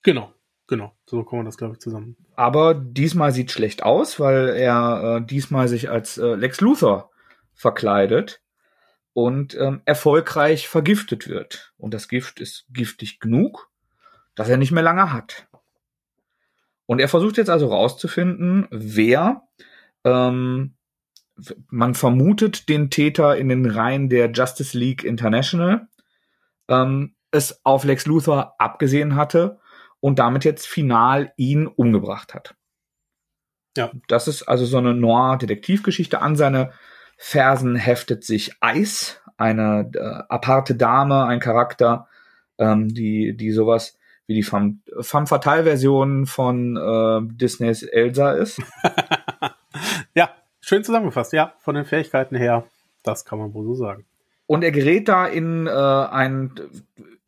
Genau, 0.02 0.32
genau. 0.66 0.94
So 1.04 1.22
kann 1.24 1.40
man 1.40 1.46
das, 1.46 1.58
glaube 1.58 1.74
ich, 1.74 1.80
zusammen. 1.80 2.16
Aber 2.36 2.74
diesmal 2.74 3.32
sieht 3.32 3.50
schlecht 3.50 3.82
aus, 3.82 4.18
weil 4.18 4.48
er 4.48 5.18
äh, 5.18 5.26
diesmal 5.26 5.68
sich 5.68 5.90
als 5.90 6.16
äh, 6.16 6.34
Lex 6.34 6.60
Luthor 6.62 7.10
verkleidet 7.52 8.40
und 9.18 9.56
ähm, 9.56 9.82
erfolgreich 9.84 10.68
vergiftet 10.68 11.26
wird. 11.26 11.72
Und 11.76 11.92
das 11.92 12.06
Gift 12.06 12.38
ist 12.38 12.66
giftig 12.70 13.18
genug, 13.18 13.68
dass 14.36 14.48
er 14.48 14.58
nicht 14.58 14.70
mehr 14.70 14.84
lange 14.84 15.12
hat. 15.12 15.48
Und 16.86 17.00
er 17.00 17.08
versucht 17.08 17.36
jetzt 17.36 17.50
also 17.50 17.66
rauszufinden, 17.66 18.68
wer 18.70 19.42
ähm, 20.04 20.74
man 21.68 21.94
vermutet 21.96 22.68
den 22.68 22.90
Täter 22.90 23.36
in 23.36 23.48
den 23.48 23.68
Reihen 23.68 24.08
der 24.08 24.30
Justice 24.30 24.78
League 24.78 25.02
International 25.02 25.88
ähm, 26.68 27.16
es 27.32 27.60
auf 27.64 27.82
Lex 27.82 28.06
Luthor 28.06 28.54
abgesehen 28.58 29.16
hatte 29.16 29.58
und 29.98 30.20
damit 30.20 30.44
jetzt 30.44 30.68
final 30.68 31.32
ihn 31.36 31.66
umgebracht 31.66 32.34
hat. 32.34 32.54
Ja. 33.76 33.90
Das 34.06 34.28
ist 34.28 34.44
also 34.44 34.64
so 34.64 34.78
eine 34.78 34.94
Noir-Detektivgeschichte. 34.94 36.22
An 36.22 36.36
seine 36.36 36.72
Fersen 37.18 37.74
heftet 37.74 38.24
sich 38.24 38.52
Ice, 38.64 39.16
eine 39.36 39.90
äh, 39.94 40.22
aparte 40.28 40.76
Dame, 40.76 41.26
ein 41.26 41.40
Charakter, 41.40 42.06
ähm, 42.58 42.88
die, 42.88 43.36
die 43.36 43.50
sowas 43.50 43.98
wie 44.28 44.34
die 44.34 44.44
Femme, 44.44 44.78
Femme 45.00 45.26
Fatale-Version 45.26 46.26
von 46.26 46.76
äh, 46.76 47.20
Disneys 47.36 47.82
Elsa 47.82 48.32
ist. 48.32 48.62
ja, 50.14 50.30
schön 50.60 50.84
zusammengefasst. 50.84 51.32
Ja, 51.32 51.54
von 51.58 51.74
den 51.74 51.84
Fähigkeiten 51.84 52.36
her, 52.36 52.64
das 53.02 53.24
kann 53.24 53.38
man 53.38 53.52
wohl 53.52 53.64
so 53.64 53.74
sagen. 53.74 54.04
Und 54.46 54.62
er 54.62 54.70
gerät 54.70 55.08
da 55.08 55.26
in 55.26 55.66
äh, 55.66 55.70
ein 55.70 56.52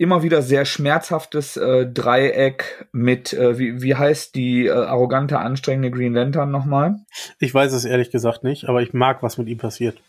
immer 0.01 0.23
wieder 0.23 0.41
sehr 0.41 0.65
schmerzhaftes 0.65 1.59
äh, 1.59 1.87
Dreieck 1.87 2.89
mit, 2.91 3.35
äh, 3.35 3.59
wie, 3.59 3.83
wie 3.83 3.97
heißt 3.97 4.35
die 4.35 4.65
äh, 4.65 4.71
arrogante, 4.71 5.39
anstrengende 5.39 5.91
Green 5.91 6.15
Lantern 6.15 6.51
nochmal? 6.51 7.05
Ich 7.39 7.53
weiß 7.53 7.75
es 7.75 7.85
ehrlich 7.85 8.11
gesagt 8.11 8.43
nicht, 8.43 8.67
aber 8.67 8.81
ich 8.81 8.95
mag, 8.95 9.23
was 9.23 9.37
mit 9.37 9.47
ihm 9.49 9.59
passiert. 9.59 10.01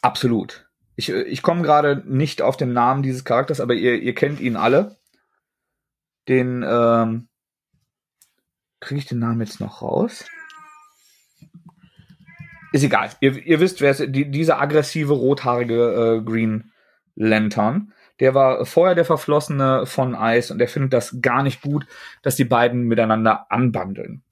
Absolut. 0.00 0.66
Ich, 0.96 1.10
äh, 1.10 1.24
ich 1.24 1.42
komme 1.42 1.60
gerade 1.60 2.02
nicht 2.06 2.40
auf 2.40 2.56
den 2.56 2.72
Namen 2.72 3.02
dieses 3.02 3.26
Charakters, 3.26 3.60
aber 3.60 3.74
ihr, 3.74 4.00
ihr 4.00 4.14
kennt 4.14 4.40
ihn 4.40 4.56
alle. 4.56 4.96
Den, 6.26 6.64
ähm, 6.66 7.28
kriege 8.80 8.98
ich 8.98 9.06
den 9.06 9.18
Namen 9.18 9.42
jetzt 9.42 9.60
noch 9.60 9.82
raus? 9.82 10.24
Ist 12.72 12.82
egal. 12.82 13.10
Ihr, 13.20 13.36
ihr 13.36 13.60
wisst, 13.60 13.82
wer 13.82 13.90
es 13.90 14.02
die, 14.08 14.30
dieser 14.30 14.58
aggressive, 14.58 15.12
rothaarige 15.12 16.20
äh, 16.22 16.24
Green 16.24 16.72
Lantern. 17.14 17.92
Der 18.22 18.34
war 18.34 18.64
vorher 18.66 18.94
der 18.94 19.04
Verflossene 19.04 19.84
von 19.84 20.16
Ice 20.16 20.52
und 20.52 20.60
er 20.60 20.68
findet 20.68 20.92
das 20.92 21.20
gar 21.20 21.42
nicht 21.42 21.60
gut, 21.60 21.88
dass 22.22 22.36
die 22.36 22.44
beiden 22.44 22.84
miteinander 22.84 23.50
anbandeln. 23.50 24.22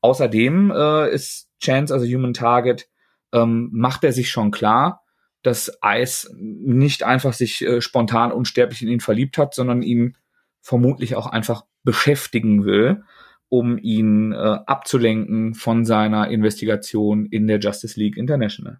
Außerdem 0.00 0.70
äh, 0.70 1.12
ist 1.12 1.50
Chance, 1.60 1.92
also 1.92 2.06
Human 2.06 2.34
Target, 2.34 2.88
ähm, 3.32 3.68
macht 3.72 4.04
er 4.04 4.12
sich 4.12 4.30
schon 4.30 4.52
klar, 4.52 5.02
dass 5.42 5.76
Ice 5.84 6.32
nicht 6.38 7.02
einfach 7.02 7.32
sich 7.32 7.62
äh, 7.62 7.80
spontan 7.80 8.30
unsterblich 8.30 8.82
in 8.82 8.88
ihn 8.88 9.00
verliebt 9.00 9.38
hat, 9.38 9.54
sondern 9.54 9.82
ihn 9.82 10.16
vermutlich 10.60 11.16
auch 11.16 11.26
einfach 11.26 11.64
beschäftigen 11.82 12.64
will, 12.64 13.02
um 13.48 13.76
ihn 13.76 14.30
äh, 14.30 14.36
abzulenken 14.36 15.54
von 15.54 15.84
seiner 15.84 16.28
Investigation 16.28 17.26
in 17.26 17.48
der 17.48 17.58
Justice 17.58 17.98
League 17.98 18.16
International. 18.16 18.78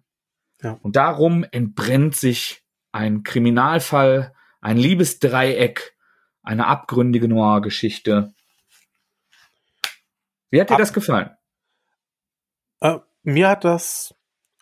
Ja. 0.63 0.79
Und 0.81 0.95
darum 0.95 1.43
entbrennt 1.51 2.15
sich 2.15 2.63
ein 2.93 3.23
Kriminalfall, 3.23 4.31
ein 4.61 4.77
Liebesdreieck, 4.77 5.95
eine 6.43 6.67
abgründige 6.67 7.27
Noir-Geschichte. 7.27 8.33
Wie 10.49 10.61
hat 10.61 10.69
dir 10.69 10.75
Ab- 10.75 10.79
das 10.79 10.93
gefallen? 10.93 11.31
Äh, 12.79 12.99
mir 13.23 13.49
hat 13.49 13.65
das, 13.65 14.15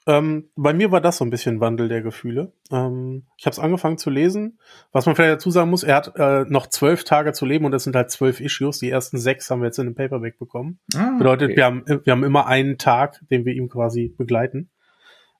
ähm, 0.07 0.49
bei 0.55 0.73
mir 0.73 0.91
war 0.91 1.01
das 1.01 1.17
so 1.17 1.25
ein 1.25 1.29
bisschen 1.29 1.59
Wandel 1.59 1.87
der 1.89 2.01
Gefühle. 2.01 2.53
Ähm, 2.71 3.27
ich 3.37 3.45
habe 3.45 3.53
es 3.53 3.59
angefangen 3.59 3.97
zu 3.97 4.09
lesen. 4.09 4.59
Was 4.91 5.05
man 5.05 5.15
vielleicht 5.15 5.33
dazu 5.33 5.51
sagen 5.51 5.69
muss, 5.69 5.83
er 5.83 5.95
hat 5.95 6.15
äh, 6.15 6.45
noch 6.47 6.67
zwölf 6.67 7.03
Tage 7.03 7.33
zu 7.33 7.45
leben 7.45 7.65
und 7.65 7.73
es 7.73 7.83
sind 7.83 7.95
halt 7.95 8.09
zwölf 8.09 8.39
Issues. 8.39 8.79
Die 8.79 8.89
ersten 8.89 9.17
sechs 9.19 9.49
haben 9.51 9.61
wir 9.61 9.67
jetzt 9.67 9.77
in 9.77 9.87
einem 9.87 9.95
Paperback 9.95 10.39
bekommen. 10.39 10.79
Ah, 10.95 11.15
Bedeutet, 11.17 11.49
okay. 11.49 11.57
wir, 11.57 11.65
haben, 11.65 11.85
wir 11.85 12.11
haben 12.11 12.23
immer 12.23 12.47
einen 12.47 12.77
Tag, 12.77 13.21
den 13.29 13.45
wir 13.45 13.53
ihm 13.53 13.69
quasi 13.69 14.15
begleiten. 14.17 14.71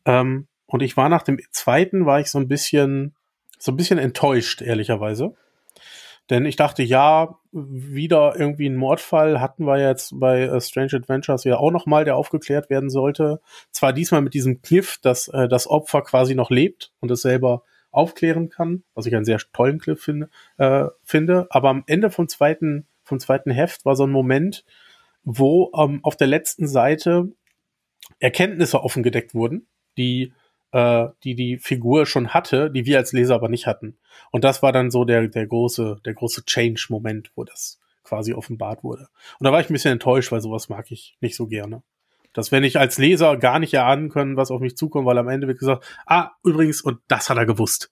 Ähm, 0.06 0.48
und 0.68 0.82
ich 0.84 0.98
war 0.98 1.10
nach 1.10 1.24
dem 1.24 1.40
zweiten, 1.52 2.06
war 2.06 2.20
ich 2.20 2.30
so 2.30 2.38
ein 2.40 2.48
bisschen, 2.48 3.15
so 3.58 3.72
ein 3.72 3.78
bisschen 3.78 4.00
enttäuscht, 4.00 4.62
ehrlicherweise. 4.62 5.36
Denn 6.30 6.46
ich 6.46 6.56
dachte, 6.56 6.82
ja, 6.82 7.38
wieder 7.52 8.34
irgendwie 8.38 8.68
ein 8.68 8.76
Mordfall 8.76 9.40
hatten 9.40 9.66
wir 9.66 9.78
jetzt 9.78 10.20
bei 10.20 10.44
äh, 10.44 10.60
Strange 10.60 10.94
Adventures 10.96 11.44
ja 11.44 11.58
auch 11.58 11.72
noch 11.72 11.86
mal, 11.86 12.04
der 12.04 12.16
aufgeklärt 12.16 12.70
werden 12.70 12.90
sollte. 12.90 13.42
Zwar 13.72 13.94
diesmal 13.94 14.22
mit 14.22 14.34
diesem 14.34 14.62
Kniff, 14.62 14.98
dass 15.02 15.28
äh, 15.28 15.48
das 15.48 15.68
Opfer 15.68 16.02
quasi 16.02 16.34
noch 16.34 16.50
lebt 16.50 16.92
und 17.00 17.12
es 17.12 17.22
selber 17.22 17.64
aufklären 17.92 18.50
kann, 18.50 18.84
was 18.94 19.06
ich 19.06 19.16
einen 19.16 19.24
sehr 19.24 19.40
tollen 19.54 19.80
Cliff 19.80 20.02
finde, 20.02 20.30
äh, 20.58 20.86
finde. 21.04 21.48
Aber 21.52 21.70
am 21.70 21.84
Ende 21.86 22.10
vom 22.10 22.28
zweiten, 22.28 22.88
vom 23.04 23.20
zweiten 23.20 23.52
Heft 23.52 23.86
war 23.86 23.96
so 23.96 24.06
ein 24.06 24.12
Moment, 24.12 24.66
wo 25.24 25.72
ähm, 25.78 26.00
auf 26.04 26.18
der 26.18 26.28
letzten 26.28 26.68
Seite 26.68 27.30
Erkenntnisse 28.20 28.84
offengedeckt 28.84 29.34
wurden, 29.34 29.68
die 29.98 30.34
äh, 30.76 31.08
die 31.24 31.36
die 31.36 31.58
Figur 31.58 32.06
schon 32.06 32.34
hatte, 32.34 32.70
die 32.70 32.86
wir 32.86 32.98
als 32.98 33.14
Leser 33.14 33.36
aber 33.36 33.48
nicht 33.48 33.66
hatten. 33.66 33.98
Und 34.32 34.44
das 34.44 34.62
war 34.62 34.74
dann 34.74 34.92
so 34.92 35.06
der 35.06 35.30
der 35.30 35.48
große 35.48 36.02
der 36.04 36.14
große 36.14 36.44
Change-Moment, 36.46 37.32
wo 37.36 37.46
das 37.46 37.80
quasi 38.04 38.34
offenbart 38.34 38.84
wurde. 38.84 39.08
Und 39.40 39.46
da 39.46 39.54
war 39.54 39.62
ich 39.62 39.70
ein 39.70 39.74
bisschen 39.74 39.94
enttäuscht, 39.94 40.34
weil 40.34 40.42
sowas 40.42 40.68
mag 40.68 40.92
ich 40.92 41.18
nicht 41.22 41.38
so 41.38 41.48
gerne. 41.48 41.82
Dass 42.34 42.52
wenn 42.52 42.66
ich 42.66 42.78
als 42.78 42.98
Leser 42.98 43.38
gar 43.38 43.60
nicht 43.60 43.74
erahnen 43.74 44.10
können, 44.10 44.36
was 44.36 44.52
auf 44.52 44.60
mich 44.60 44.76
zukommt, 44.76 45.06
weil 45.06 45.18
am 45.18 45.30
Ende 45.30 45.48
wird 45.48 45.60
gesagt, 45.60 45.86
ah, 46.06 46.32
übrigens, 46.44 46.82
und 46.82 47.00
das 47.08 47.30
hat 47.30 47.38
er 47.38 47.46
gewusst. 47.46 47.92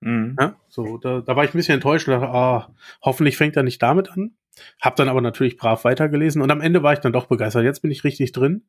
Mhm. 0.00 0.36
Ja, 0.38 0.56
so, 0.68 0.98
da, 0.98 1.22
da 1.22 1.36
war 1.36 1.44
ich 1.44 1.54
ein 1.54 1.58
bisschen 1.58 1.76
enttäuscht 1.76 2.06
und 2.06 2.20
dachte, 2.20 2.28
ah, 2.28 2.74
hoffentlich 3.02 3.38
fängt 3.38 3.56
er 3.56 3.62
nicht 3.62 3.82
damit 3.82 4.10
an. 4.10 4.36
Hab 4.78 4.96
dann 4.96 5.08
aber 5.08 5.22
natürlich 5.22 5.56
brav 5.56 5.84
weitergelesen 5.84 6.42
und 6.42 6.50
am 6.50 6.60
Ende 6.60 6.82
war 6.82 6.92
ich 6.92 6.98
dann 6.98 7.14
doch 7.14 7.26
begeistert. 7.26 7.64
Jetzt 7.64 7.80
bin 7.80 7.90
ich 7.90 8.04
richtig 8.04 8.32
drin 8.32 8.66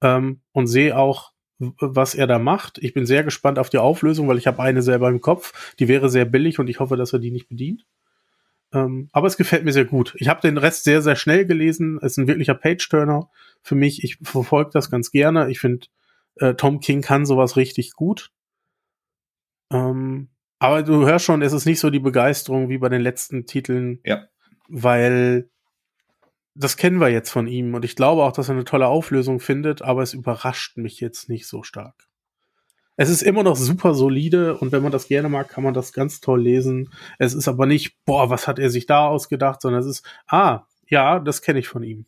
ähm, 0.00 0.40
und 0.52 0.68
sehe 0.68 0.96
auch, 0.96 1.31
was 1.58 2.14
er 2.14 2.26
da 2.26 2.38
macht. 2.38 2.78
Ich 2.78 2.94
bin 2.94 3.06
sehr 3.06 3.24
gespannt 3.24 3.58
auf 3.58 3.70
die 3.70 3.78
Auflösung, 3.78 4.28
weil 4.28 4.38
ich 4.38 4.46
habe 4.46 4.62
eine 4.62 4.82
selber 4.82 5.08
im 5.08 5.20
Kopf. 5.20 5.74
Die 5.78 5.88
wäre 5.88 6.08
sehr 6.08 6.24
billig 6.24 6.58
und 6.58 6.68
ich 6.68 6.80
hoffe, 6.80 6.96
dass 6.96 7.12
er 7.12 7.18
die 7.18 7.30
nicht 7.30 7.48
bedient. 7.48 7.86
Ähm, 8.72 9.08
aber 9.12 9.26
es 9.26 9.36
gefällt 9.36 9.64
mir 9.64 9.72
sehr 9.72 9.84
gut. 9.84 10.14
Ich 10.18 10.28
habe 10.28 10.40
den 10.40 10.58
Rest 10.58 10.84
sehr, 10.84 11.02
sehr 11.02 11.16
schnell 11.16 11.46
gelesen. 11.46 11.98
Es 12.02 12.12
ist 12.12 12.18
ein 12.18 12.26
wirklicher 12.26 12.54
Page-Turner 12.54 13.30
für 13.60 13.74
mich. 13.74 14.02
Ich 14.02 14.18
verfolge 14.22 14.70
das 14.72 14.90
ganz 14.90 15.10
gerne. 15.10 15.50
Ich 15.50 15.60
finde, 15.60 15.86
äh, 16.36 16.54
Tom 16.54 16.80
King 16.80 17.02
kann 17.02 17.26
sowas 17.26 17.56
richtig 17.56 17.92
gut. 17.92 18.32
Ähm, 19.70 20.30
aber 20.58 20.82
du 20.82 21.06
hörst 21.06 21.24
schon, 21.24 21.42
es 21.42 21.52
ist 21.52 21.66
nicht 21.66 21.80
so 21.80 21.90
die 21.90 21.98
Begeisterung 21.98 22.68
wie 22.68 22.78
bei 22.78 22.88
den 22.88 23.02
letzten 23.02 23.46
Titeln. 23.46 24.00
Ja. 24.04 24.26
Weil 24.68 25.50
das 26.54 26.76
kennen 26.76 27.00
wir 27.00 27.08
jetzt 27.08 27.30
von 27.30 27.46
ihm 27.46 27.74
und 27.74 27.84
ich 27.84 27.96
glaube 27.96 28.22
auch, 28.22 28.32
dass 28.32 28.48
er 28.48 28.54
eine 28.54 28.64
tolle 28.64 28.88
Auflösung 28.88 29.40
findet, 29.40 29.82
aber 29.82 30.02
es 30.02 30.14
überrascht 30.14 30.76
mich 30.76 31.00
jetzt 31.00 31.28
nicht 31.28 31.46
so 31.46 31.62
stark. 31.62 32.08
Es 32.96 33.08
ist 33.08 33.22
immer 33.22 33.42
noch 33.42 33.56
super 33.56 33.94
solide 33.94 34.56
und 34.58 34.70
wenn 34.70 34.82
man 34.82 34.92
das 34.92 35.08
gerne 35.08 35.28
mag, 35.28 35.48
kann 35.48 35.64
man 35.64 35.72
das 35.72 35.92
ganz 35.92 36.20
toll 36.20 36.42
lesen. 36.42 36.92
Es 37.18 37.32
ist 37.32 37.48
aber 37.48 37.66
nicht, 37.66 37.96
boah, 38.04 38.28
was 38.28 38.46
hat 38.46 38.58
er 38.58 38.68
sich 38.68 38.86
da 38.86 39.06
ausgedacht, 39.06 39.62
sondern 39.62 39.80
es 39.80 39.86
ist, 39.86 40.06
ah, 40.26 40.66
ja, 40.86 41.18
das 41.18 41.40
kenne 41.40 41.58
ich 41.58 41.68
von 41.68 41.82
ihm. 41.82 42.04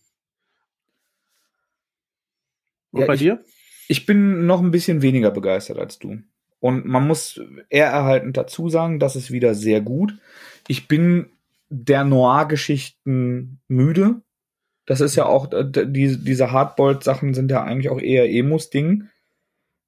Und 2.91 3.01
ja, 3.01 3.07
bei 3.07 3.15
ich, 3.15 3.21
dir? 3.21 3.45
Ich 3.89 4.05
bin 4.05 4.47
noch 4.47 4.61
ein 4.61 4.71
bisschen 4.71 5.01
weniger 5.01 5.31
begeistert 5.31 5.79
als 5.79 5.99
du. 5.99 6.19
Und 6.61 6.87
man 6.87 7.07
muss 7.07 7.41
eher 7.71 7.89
erhaltend 7.89 8.37
dazu 8.37 8.69
sagen, 8.69 8.99
das 8.99 9.17
ist 9.17 9.31
wieder 9.31 9.55
sehr 9.55 9.81
gut. 9.81 10.17
Ich 10.69 10.87
bin 10.87 11.31
der 11.69 12.05
Noir-Geschichten 12.05 13.61
müde. 13.69 14.23
Das 14.87 15.01
ist 15.01 15.17
ja 15.17 15.27
auch, 15.27 15.53
äh, 15.53 15.65
die, 15.87 16.19
diese 16.19 16.53
Hardboiled-Sachen 16.53 17.35
sind 17.35 17.51
ja 17.51 17.63
eigentlich 17.63 17.91
auch 17.91 18.01
eher 18.01 18.31
Emus-Ding, 18.31 19.09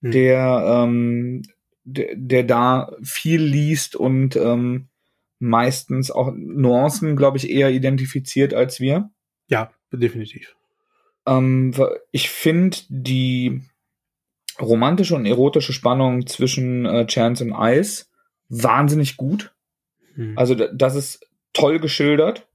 hm. 0.02 0.10
der, 0.10 0.84
ähm, 0.84 1.42
der, 1.84 2.16
der 2.16 2.44
da 2.44 2.92
viel 3.02 3.42
liest 3.42 3.96
und 3.96 4.36
ähm, 4.36 4.88
meistens 5.38 6.10
auch 6.10 6.32
Nuancen, 6.34 7.16
glaube 7.16 7.36
ich, 7.36 7.50
eher 7.50 7.70
identifiziert 7.70 8.54
als 8.54 8.80
wir. 8.80 9.10
Ja, 9.48 9.70
definitiv. 9.92 10.56
Ähm, 11.26 11.74
ich 12.10 12.30
finde 12.30 12.78
die 12.88 13.62
romantische 14.60 15.14
und 15.14 15.26
erotische 15.26 15.74
Spannung 15.74 16.26
zwischen 16.26 16.86
äh, 16.86 17.06
Chance 17.06 17.44
und 17.44 17.54
Ice 17.58 18.06
wahnsinnig 18.48 19.16
gut. 19.18 19.54
Hm. 20.14 20.38
Also 20.38 20.54
das 20.54 20.94
ist 20.94 21.28
toll 21.52 21.78
geschildert 21.78 22.46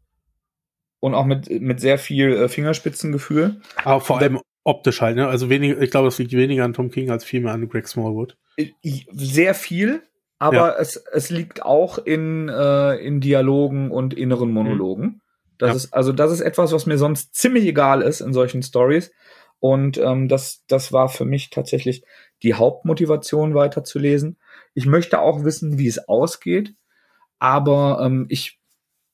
und 1.02 1.16
auch 1.16 1.26
mit, 1.26 1.50
mit 1.62 1.82
sehr 1.82 1.98
viel 1.98 2.32
äh, 2.32 2.48
Fingerspitzengefühl. 2.48 3.60
Aber 3.84 4.00
vor 4.00 4.20
allem 4.20 4.40
optisch 4.64 5.02
halt, 5.02 5.18
ne? 5.18 5.28
Also 5.28 5.50
weniger, 5.50 5.82
ich 5.82 5.92
glaube, 5.92 6.08
es 6.08 6.18
liegt 6.18 6.32
weniger 6.32 6.64
an 6.64 6.74
Tom 6.74 6.90
King 6.90 7.10
als 7.10 7.26
vielmehr 7.26 7.52
an 7.52 7.68
Greg 7.68 7.88
Smallwood. 7.88 8.38
Äh, 8.56 8.70
sehr 9.12 9.54
viel, 9.54 10.04
aber 10.40 10.56
ja. 10.56 10.76
es, 10.78 10.96
es 11.12 11.30
liegt 11.30 11.64
auch 11.64 11.98
in, 11.98 12.48
äh, 12.48 12.96
in 12.96 13.20
Dialogen 13.20 13.92
und 13.92 14.14
inneren 14.14 14.50
mhm. 14.50 14.54
Monologen. 14.54 15.22
Das 15.58 15.70
ja. 15.70 15.76
ist, 15.76 15.94
also 15.94 16.14
das 16.14 16.32
ist 16.32 16.42
etwas, 16.42 16.72
was 16.72 16.86
mir 16.86 16.98
sonst 16.98 17.36
ziemlich 17.36 17.66
egal 17.66 18.02
ist 18.02 18.22
in 18.22 18.34
solchen 18.34 18.64
Stories. 18.64 19.12
Und 19.60 19.98
ähm, 19.98 20.28
das, 20.28 20.64
das 20.68 20.94
war 20.94 21.10
für 21.10 21.26
mich 21.26 21.50
tatsächlich 21.50 22.04
die 22.42 22.54
Hauptmotivation 22.56 23.54
weiterzulesen. 23.54 24.38
Ich 24.74 24.86
möchte 24.86 25.20
auch 25.20 25.44
wissen, 25.44 25.78
wie 25.78 25.88
es 25.88 26.08
ausgeht, 26.08 26.74
aber 27.38 28.02
ähm, 28.04 28.26
ich 28.30 28.61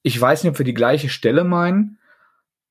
ich 0.08 0.20
weiß 0.20 0.44
nicht, 0.44 0.52
ob 0.52 0.58
wir 0.58 0.66
die 0.66 0.74
gleiche 0.74 1.10
Stelle 1.10 1.44
meinen, 1.44 2.00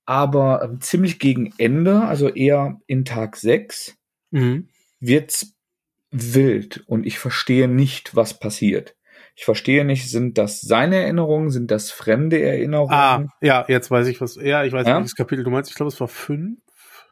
aber 0.07 0.63
äh, 0.63 0.79
ziemlich 0.79 1.19
gegen 1.19 1.53
Ende, 1.59 2.01
also 2.03 2.31
eher 2.31 2.81
in 2.87 3.05
Tag 3.05 3.37
6, 3.37 3.95
mhm. 4.31 4.69
wird's 5.01 5.55
wild 6.11 6.83
und 6.87 7.05
ich 7.05 7.19
verstehe 7.19 7.69
nicht, 7.69 8.17
was 8.17 8.39
passiert. 8.39 8.97
Ich 9.35 9.45
verstehe 9.45 9.85
nicht, 9.85 10.11
sind 10.11 10.39
das 10.39 10.63
seine 10.63 10.97
Erinnerungen, 10.97 11.51
sind 11.51 11.71
das 11.71 11.91
fremde 11.91 12.41
Erinnerungen? 12.41 12.95
Ah, 12.95 13.27
ja, 13.43 13.67
jetzt 13.69 13.91
weiß 13.91 14.07
ich 14.07 14.23
was. 14.23 14.37
Ja, 14.37 14.65
ich 14.65 14.73
weiß 14.73 14.87
ja? 14.87 14.97
welches 14.97 15.15
Kapitel 15.15 15.45
du 15.45 15.51
meinst. 15.51 15.69
Ich 15.69 15.77
glaube, 15.77 15.89
es 15.89 16.01
war 16.01 16.09
fünf. 16.09 16.59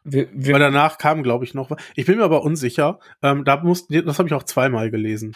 Wir, 0.05 0.29
wir 0.33 0.55
Weil 0.55 0.61
danach 0.61 0.97
kam, 0.97 1.23
glaube 1.23 1.45
ich, 1.45 1.53
noch 1.53 1.71
was. 1.71 1.83
Ich 1.97 2.07
bin 2.07 2.17
mir 2.17 2.25
aber 2.25 2.43
unsicher. 2.43 2.99
Ähm, 3.23 3.45
da 3.45 3.59
muss, 3.59 3.89
das 3.89 4.19
habe 4.19 4.29
ich 4.29 4.35
auch 4.35 4.43
zweimal 4.45 4.91
gelesen. 4.91 5.35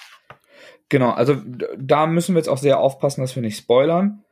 Genau, 0.88 1.10
also 1.10 1.36
da 1.76 2.06
müssen 2.06 2.34
wir 2.34 2.38
jetzt 2.38 2.48
auch 2.48 2.58
sehr 2.58 2.78
aufpassen, 2.78 3.20
dass 3.20 3.34
wir 3.34 3.42
nicht 3.42 3.58
spoilern. 3.58 4.24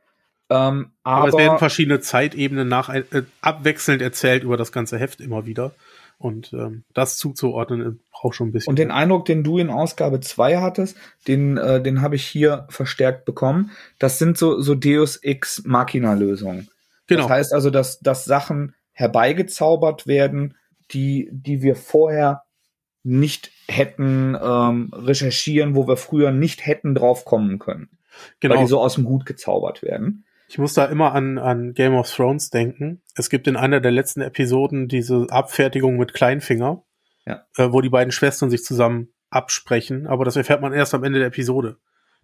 Ähm, 0.49 0.91
aber, 1.03 1.17
aber, 1.17 1.27
es 1.29 1.37
werden 1.37 1.57
verschiedene 1.57 1.99
Zeitebenen 1.99 2.67
nach, 2.67 2.89
äh, 2.89 3.03
abwechselnd 3.41 4.01
erzählt 4.01 4.43
über 4.43 4.57
das 4.57 4.71
ganze 4.71 4.97
Heft 4.97 5.19
immer 5.19 5.45
wieder. 5.45 5.71
Und 6.19 6.51
ähm, 6.53 6.83
das 6.93 7.17
zuzuordnen 7.17 7.81
äh, 7.81 7.95
braucht 8.11 8.35
schon 8.35 8.49
ein 8.49 8.51
bisschen. 8.51 8.71
Und 8.71 8.79
den 8.79 8.91
Eindruck, 8.91 9.25
den 9.25 9.43
du 9.43 9.59
in 9.59 9.69
Ausgabe 9.69 10.19
2 10.19 10.57
hattest, 10.57 10.97
den, 11.27 11.57
äh, 11.57 11.81
den 11.81 12.01
habe 12.01 12.15
ich 12.15 12.25
hier 12.25 12.65
verstärkt 12.69 13.25
bekommen. 13.25 13.71
Das 13.99 14.17
sind 14.17 14.37
so, 14.37 14.59
so 14.61 14.73
Deus 14.73 15.17
Ex 15.17 15.63
Machina-Lösungen. 15.65 16.69
Genau. 17.07 17.23
Das 17.23 17.31
heißt 17.31 17.53
also, 17.53 17.69
dass, 17.69 17.99
dass 17.99 18.25
Sachen 18.25 18.73
herbeigezaubert 18.93 20.07
werden, 20.07 20.55
die, 20.91 21.29
die 21.31 21.61
wir 21.61 21.75
vorher 21.75 22.43
nicht 23.03 23.51
hätten 23.67 24.35
ähm, 24.41 24.91
recherchieren, 24.93 25.75
wo 25.75 25.87
wir 25.87 25.97
früher 25.97 26.31
nicht 26.31 26.65
hätten 26.65 26.95
drauf 26.95 27.25
kommen 27.25 27.59
können. 27.59 27.89
Genau. 28.39 28.55
Weil 28.55 28.63
die 28.63 28.69
so 28.69 28.81
aus 28.81 28.95
dem 28.95 29.07
Hut 29.07 29.25
gezaubert 29.25 29.83
werden. 29.83 30.25
Ich 30.47 30.57
muss 30.57 30.73
da 30.73 30.85
immer 30.85 31.13
an, 31.13 31.37
an 31.37 31.73
Game 31.73 31.93
of 31.93 32.09
Thrones 32.09 32.49
denken. 32.49 33.01
Es 33.15 33.29
gibt 33.29 33.47
in 33.47 33.57
einer 33.57 33.81
der 33.81 33.91
letzten 33.91 34.21
Episoden 34.21 34.87
diese 34.87 35.27
Abfertigung 35.29 35.97
mit 35.97 36.13
Kleinfinger, 36.13 36.83
ja. 37.25 37.43
äh, 37.57 37.71
wo 37.71 37.81
die 37.81 37.89
beiden 37.89 38.11
Schwestern 38.11 38.49
sich 38.49 38.63
zusammen 38.63 39.09
absprechen, 39.29 40.07
aber 40.07 40.25
das 40.25 40.37
erfährt 40.37 40.61
man 40.61 40.73
erst 40.73 40.93
am 40.93 41.03
Ende 41.03 41.19
der 41.19 41.27
Episode. 41.27 41.77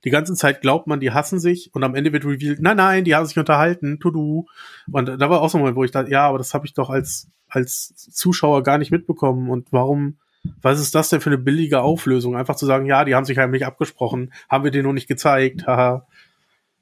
Die 0.03 0.09
ganze 0.09 0.33
Zeit 0.35 0.61
glaubt 0.61 0.87
man, 0.87 0.99
die 0.99 1.11
hassen 1.11 1.39
sich 1.39 1.73
und 1.73 1.83
am 1.83 1.95
Ende 1.95 2.11
wird 2.11 2.25
revealed, 2.25 2.61
nein, 2.61 2.77
nein, 2.77 3.03
die 3.03 3.15
haben 3.15 3.25
sich 3.25 3.39
unterhalten, 3.39 3.99
to 3.99 4.11
do. 4.11 4.45
Und 4.91 5.07
da 5.07 5.29
war 5.29 5.41
auch 5.41 5.49
so 5.49 5.57
ein 5.57 5.61
Moment, 5.61 5.77
wo 5.77 5.83
ich 5.83 5.91
dachte, 5.91 6.11
ja, 6.11 6.27
aber 6.27 6.37
das 6.37 6.53
habe 6.53 6.65
ich 6.65 6.73
doch 6.73 6.89
als, 6.89 7.29
als 7.47 7.93
Zuschauer 7.95 8.63
gar 8.63 8.77
nicht 8.77 8.91
mitbekommen. 8.91 9.49
Und 9.49 9.71
warum, 9.71 10.17
was 10.61 10.81
ist 10.81 10.93
das 10.93 11.07
denn 11.07 11.21
für 11.21 11.29
eine 11.29 11.37
billige 11.37 11.81
Auflösung? 11.81 12.35
Einfach 12.35 12.55
zu 12.55 12.65
sagen, 12.65 12.85
ja, 12.85 13.05
die 13.05 13.15
haben 13.15 13.23
sich 13.23 13.37
heimlich 13.37 13.65
abgesprochen, 13.65 14.33
haben 14.49 14.65
wir 14.65 14.71
dir 14.71 14.83
noch 14.83 14.93
nicht 14.93 15.07
gezeigt, 15.07 15.67
haha. 15.67 16.05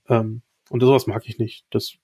Ähm, 0.09 0.41
und 0.72 0.80
sowas 0.80 1.07
mag 1.07 1.23
ich 1.26 1.38
nicht. 1.38 1.65
Das, 1.69 1.95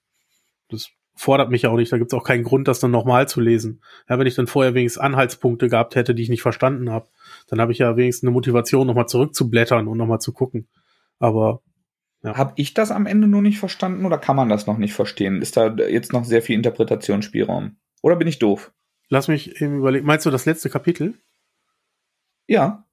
das 0.69 0.89
fordert 1.15 1.49
mich 1.49 1.65
auch 1.67 1.75
nicht. 1.75 1.91
Da 1.91 1.97
gibt 1.97 2.11
es 2.11 2.17
auch 2.17 2.23
keinen 2.23 2.43
Grund, 2.43 2.67
das 2.67 2.79
dann 2.79 2.91
nochmal 2.91 3.27
zu 3.27 3.39
lesen. 3.41 3.81
Ja, 4.09 4.19
wenn 4.19 4.27
ich 4.27 4.35
dann 4.35 4.47
vorher 4.47 4.73
wenigstens 4.73 5.01
Anhaltspunkte 5.01 5.69
gehabt 5.69 5.95
hätte, 5.95 6.13
die 6.13 6.23
ich 6.23 6.29
nicht 6.29 6.41
verstanden 6.41 6.91
habe, 6.91 7.07
dann 7.47 7.61
habe 7.61 7.71
ich 7.71 7.79
ja 7.79 7.95
wenigstens 7.95 8.27
eine 8.27 8.33
Motivation, 8.33 8.87
nochmal 8.87 9.07
zurückzublättern 9.07 9.87
und 9.87 9.97
nochmal 9.97 10.19
zu 10.19 10.33
gucken. 10.33 10.67
Aber 11.19 11.61
ja. 12.23 12.35
Habe 12.35 12.53
ich 12.55 12.73
das 12.73 12.91
am 12.91 13.05
Ende 13.05 13.27
nur 13.27 13.41
nicht 13.41 13.59
verstanden 13.59 14.05
oder 14.05 14.17
kann 14.17 14.35
man 14.35 14.49
das 14.49 14.67
noch 14.67 14.77
nicht 14.77 14.93
verstehen? 14.93 15.41
Ist 15.41 15.55
da 15.55 15.73
jetzt 15.73 16.13
noch 16.13 16.25
sehr 16.25 16.41
viel 16.41 16.55
Interpretationsspielraum? 16.55 17.77
Oder 18.01 18.15
bin 18.15 18.27
ich 18.27 18.39
doof? 18.39 18.73
Lass 19.07 19.27
mich 19.27 19.61
eben 19.61 19.77
überlegen. 19.77 20.05
Meinst 20.05 20.25
du 20.25 20.31
das 20.31 20.45
letzte 20.45 20.69
Kapitel? 20.69 21.13
Ja. 22.47 22.85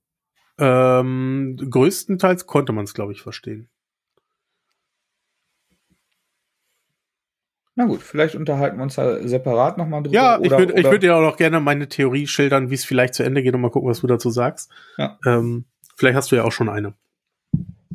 Ähm, 0.58 1.56
größtenteils 1.56 2.46
konnte 2.46 2.72
man 2.72 2.84
es, 2.84 2.94
glaube 2.94 3.12
ich, 3.12 3.22
verstehen. 3.22 3.68
Na 7.76 7.86
gut, 7.86 8.02
vielleicht 8.02 8.36
unterhalten 8.36 8.76
wir 8.76 8.84
uns 8.84 8.94
da 8.94 9.26
separat 9.26 9.78
nochmal 9.78 10.02
drüber. 10.02 10.14
Ja, 10.14 10.38
ich 10.40 10.50
würde 10.50 10.74
würd 10.74 11.02
dir 11.02 11.16
auch 11.16 11.22
noch 11.22 11.36
gerne 11.36 11.58
meine 11.58 11.88
Theorie 11.88 12.26
schildern, 12.26 12.70
wie 12.70 12.74
es 12.74 12.84
vielleicht 12.84 13.14
zu 13.14 13.24
Ende 13.24 13.42
geht 13.42 13.54
und 13.54 13.60
mal 13.60 13.70
gucken, 13.70 13.90
was 13.90 14.00
du 14.00 14.06
dazu 14.06 14.30
sagst. 14.30 14.70
Ja. 14.96 15.18
Ähm, 15.26 15.64
vielleicht 15.96 16.16
hast 16.16 16.30
du 16.30 16.36
ja 16.36 16.44
auch 16.44 16.52
schon 16.52 16.68
eine. 16.68 16.94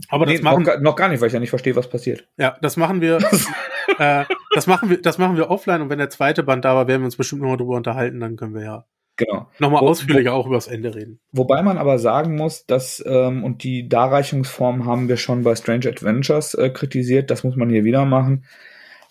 Aber 0.10 0.26
nee, 0.26 0.34
das 0.34 0.41
machen, 0.41 0.64
noch, 0.64 0.80
noch, 0.80 0.95
gar 0.95 1.10
nicht, 1.10 1.22
weil 1.22 1.27
ich 1.27 1.34
ja 1.34 1.39
nicht 1.39 1.49
verstehe, 1.49 1.76
was 1.76 1.89
passiert. 1.89 2.27
Ja, 2.38 2.57
das 2.61 2.77
machen 2.77 3.01
wir. 3.01 3.18
äh, 3.99 4.26
das 4.53 4.68
machen 4.68 4.89
wir, 4.89 5.01
das 5.01 5.18
machen 5.18 5.38
wir 5.38 5.49
offline 5.49 5.81
und 5.81 5.89
wenn 5.89 5.99
der 5.99 6.10
zweite 6.10 6.43
Band 6.43 6.65
da 6.65 6.76
war, 6.76 6.88
werden 6.88 7.01
wir 7.01 7.06
uns 7.06 7.18
bestimmt 7.18 7.41
nochmal 7.41 7.57
drüber 7.57 7.76
unterhalten, 7.76 8.19
dann 8.19 8.35
können 8.35 8.53
wir 8.53 8.64
ja 8.64 8.85
genau. 9.15 9.47
nochmal 9.60 9.81
ausführlicher 9.81 10.34
auch 10.34 10.47
über 10.47 10.56
das 10.56 10.68
Ende 10.68 10.95
reden. 10.95 11.19
Wobei 11.31 11.61
man 11.61 11.77
aber 11.77 11.99
sagen 11.99 12.35
muss, 12.35 12.65
dass, 12.65 13.03
ähm, 13.06 13.43
und 13.43 13.64
die 13.64 13.88
Darreichungsform 13.88 14.85
haben 14.85 15.07
wir 15.07 15.18
schon 15.18 15.43
bei 15.43 15.56
Strange 15.56 15.88
Adventures 15.88 16.53
äh, 16.56 16.69
kritisiert, 16.69 17.30
das 17.30 17.43
muss 17.43 17.56
man 17.56 17.69
hier 17.69 17.84
wieder 17.84 18.06
machen. 18.06 18.45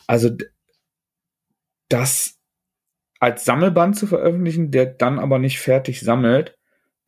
Also 0.07 0.31
das 1.89 2.39
als 3.21 3.45
Sammelband 3.45 3.97
zu 3.97 4.07
veröffentlichen, 4.07 4.71
der 4.71 4.87
dann 4.87 5.19
aber 5.19 5.39
nicht 5.39 5.61
fertig 5.61 6.01
sammelt, 6.01 6.57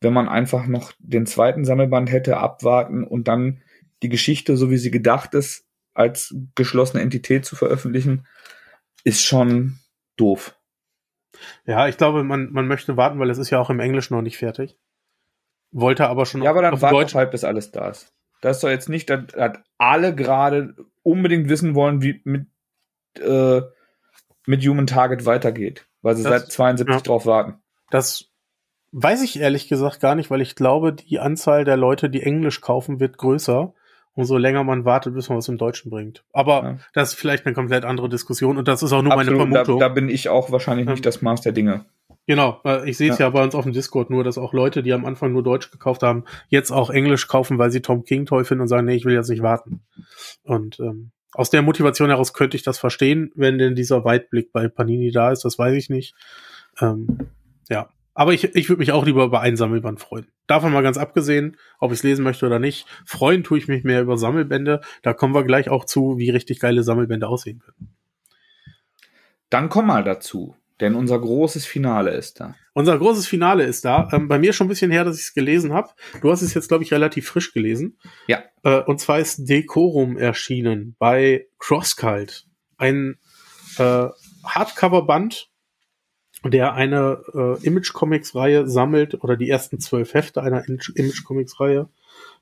wenn 0.01 0.13
man 0.13 0.27
einfach 0.27 0.65
noch 0.65 0.91
den 0.99 1.25
zweiten 1.25 1.63
Sammelband 1.63 2.11
hätte 2.11 2.37
abwarten 2.37 3.03
und 3.03 3.27
dann 3.27 3.61
die 4.01 4.09
Geschichte, 4.09 4.57
so 4.57 4.71
wie 4.71 4.77
sie 4.77 4.91
gedacht 4.91 5.33
ist, 5.35 5.65
als 5.93 6.35
geschlossene 6.55 7.03
Entität 7.03 7.45
zu 7.45 7.55
veröffentlichen, 7.55 8.25
ist 9.03 9.23
schon 9.23 9.79
doof. 10.17 10.57
Ja, 11.65 11.87
ich 11.87 11.97
glaube, 11.97 12.23
man, 12.23 12.51
man 12.51 12.67
möchte 12.67 12.97
warten, 12.97 13.19
weil 13.19 13.29
es 13.29 13.37
ist 13.37 13.49
ja 13.49 13.59
auch 13.59 13.69
im 13.69 13.79
Englischen 13.79 14.15
noch 14.15 14.21
nicht 14.21 14.37
fertig. 14.37 14.77
Wollte 15.71 16.07
aber 16.07 16.25
schon. 16.25 16.41
Ja, 16.41 16.49
aber 16.49 16.61
dann 16.61 16.81
warte 16.81 16.95
Deutsch 16.95 17.15
halt, 17.15 17.31
bis 17.31 17.43
alles 17.43 17.71
da 17.71 17.89
ist. 17.89 18.13
Das 18.41 18.57
ist 18.57 18.63
doch 18.63 18.69
jetzt 18.69 18.89
nicht, 18.89 19.09
dass, 19.09 19.27
dass 19.27 19.57
alle 19.77 20.13
gerade 20.15 20.75
unbedingt 21.03 21.47
wissen 21.47 21.75
wollen, 21.75 22.01
wie 22.01 22.21
mit, 22.23 22.47
äh, 23.19 23.61
mit 24.51 24.65
Human 24.67 24.85
Target 24.85 25.25
weitergeht, 25.25 25.87
weil 26.01 26.15
sie 26.15 26.23
das, 26.23 26.43
seit 26.43 26.51
72 26.51 26.93
ja. 26.93 27.01
drauf 27.01 27.25
warten. 27.25 27.55
Das 27.89 28.29
weiß 28.91 29.23
ich 29.23 29.39
ehrlich 29.39 29.69
gesagt 29.69 30.01
gar 30.01 30.13
nicht, 30.13 30.29
weil 30.29 30.41
ich 30.41 30.55
glaube, 30.55 30.93
die 30.93 31.19
Anzahl 31.19 31.63
der 31.63 31.77
Leute, 31.77 32.09
die 32.09 32.21
Englisch 32.21 32.61
kaufen, 32.61 32.99
wird 32.99 33.17
größer 33.17 33.73
umso 34.13 34.37
länger 34.37 34.65
man 34.65 34.83
wartet, 34.83 35.13
bis 35.13 35.29
man 35.29 35.37
was 35.37 35.47
im 35.47 35.57
Deutschen 35.57 35.89
bringt. 35.89 36.25
Aber 36.33 36.63
ja. 36.63 36.77
das 36.93 37.13
ist 37.13 37.19
vielleicht 37.19 37.45
eine 37.45 37.55
komplett 37.55 37.85
andere 37.85 38.09
Diskussion 38.09 38.57
und 38.57 38.67
das 38.67 38.83
ist 38.83 38.91
auch 38.91 39.01
nur 39.01 39.13
Absolut, 39.13 39.37
meine 39.37 39.53
Vermutung. 39.53 39.79
Da, 39.79 39.87
da 39.87 39.93
bin 39.93 40.09
ich 40.09 40.27
auch 40.27 40.51
wahrscheinlich 40.51 40.85
nicht 40.85 41.05
das 41.05 41.21
Maß 41.21 41.41
der 41.41 41.53
Dinge. 41.53 41.85
Genau, 42.27 42.61
ich 42.85 42.97
sehe 42.97 43.09
es 43.09 43.17
ja. 43.17 43.27
ja. 43.27 43.29
bei 43.29 43.41
uns 43.41 43.55
auf 43.55 43.63
dem 43.63 43.73
Discord 43.73 44.09
nur, 44.09 44.23
dass 44.23 44.37
auch 44.37 44.53
Leute, 44.53 44.83
die 44.83 44.93
am 44.93 45.05
Anfang 45.05 45.31
nur 45.31 45.43
Deutsch 45.43 45.71
gekauft 45.71 46.03
haben, 46.03 46.25
jetzt 46.49 46.71
auch 46.71 46.89
Englisch 46.89 47.27
kaufen, 47.27 47.57
weil 47.57 47.71
sie 47.71 47.81
Tom 47.81 48.03
King 48.03 48.25
toll 48.25 48.43
finden 48.43 48.63
und 48.63 48.67
sagen, 48.67 48.85
nee, 48.85 48.95
ich 48.95 49.05
will 49.05 49.13
jetzt 49.13 49.29
nicht 49.29 49.43
warten. 49.43 49.81
Und 50.43 50.79
ähm, 50.81 51.11
aus 51.33 51.49
der 51.49 51.61
Motivation 51.61 52.09
heraus 52.09 52.33
könnte 52.33 52.57
ich 52.57 52.63
das 52.63 52.77
verstehen, 52.77 53.31
wenn 53.35 53.57
denn 53.57 53.75
dieser 53.75 54.03
Weitblick 54.03 54.51
bei 54.51 54.67
Panini 54.67 55.11
da 55.11 55.31
ist, 55.31 55.45
das 55.45 55.57
weiß 55.57 55.75
ich 55.75 55.89
nicht. 55.89 56.15
Ähm, 56.79 57.29
ja, 57.69 57.89
aber 58.13 58.33
ich, 58.33 58.43
ich 58.55 58.69
würde 58.69 58.79
mich 58.79 58.91
auch 58.91 59.05
lieber 59.05 59.23
über 59.23 59.39
ein 59.39 59.55
Sammelband 59.55 60.01
freuen. 60.01 60.27
Davon 60.47 60.73
mal 60.73 60.83
ganz 60.83 60.97
abgesehen, 60.97 61.57
ob 61.79 61.91
ich 61.91 61.99
es 61.99 62.03
lesen 62.03 62.23
möchte 62.23 62.45
oder 62.45 62.59
nicht. 62.59 62.85
Freuen 63.05 63.43
tue 63.43 63.57
ich 63.57 63.67
mich 63.67 63.83
mehr 63.83 64.01
über 64.01 64.17
Sammelbände. 64.17 64.81
Da 65.01 65.13
kommen 65.13 65.33
wir 65.33 65.45
gleich 65.45 65.69
auch 65.69 65.85
zu, 65.85 66.17
wie 66.17 66.29
richtig 66.29 66.59
geile 66.59 66.83
Sammelbände 66.83 67.27
aussehen 67.27 67.59
können. 67.59 67.95
Dann 69.49 69.69
komm 69.69 69.87
mal 69.87 70.03
dazu, 70.03 70.55
denn 70.81 70.95
unser 70.95 71.19
großes 71.19 71.65
Finale 71.65 72.11
ist 72.11 72.39
da. 72.39 72.55
Unser 72.73 72.97
großes 72.97 73.27
Finale 73.27 73.63
ist 73.63 73.85
da. 73.85 74.09
Ähm, 74.11 74.27
bei 74.27 74.39
mir 74.39 74.53
schon 74.53 74.65
ein 74.65 74.69
bisschen 74.69 74.91
her, 74.91 75.03
dass 75.03 75.17
ich 75.17 75.23
es 75.23 75.33
gelesen 75.33 75.73
habe. 75.73 75.89
Du 76.21 76.31
hast 76.31 76.41
es 76.41 76.53
jetzt, 76.53 76.67
glaube 76.67 76.83
ich, 76.83 76.91
relativ 76.91 77.27
frisch 77.27 77.53
gelesen. 77.53 77.97
Ja. 78.27 78.43
Äh, 78.63 78.81
und 78.81 78.99
zwar 78.99 79.19
ist 79.19 79.47
Decorum 79.47 80.17
erschienen 80.17 80.95
bei 80.99 81.47
Crosscult. 81.59 82.45
Ein 82.77 83.17
äh, 83.77 84.07
Hardcover-Band 84.43 85.51
der 86.43 86.73
eine 86.73 87.21
äh, 87.35 87.63
Image 87.63 87.93
Comics 87.93 88.33
Reihe 88.33 88.67
sammelt 88.67 89.23
oder 89.23 89.37
die 89.37 89.47
ersten 89.47 89.79
zwölf 89.79 90.15
Hefte 90.15 90.41
einer 90.41 90.67
Image 90.67 91.23
Comics 91.23 91.59
Reihe 91.59 91.87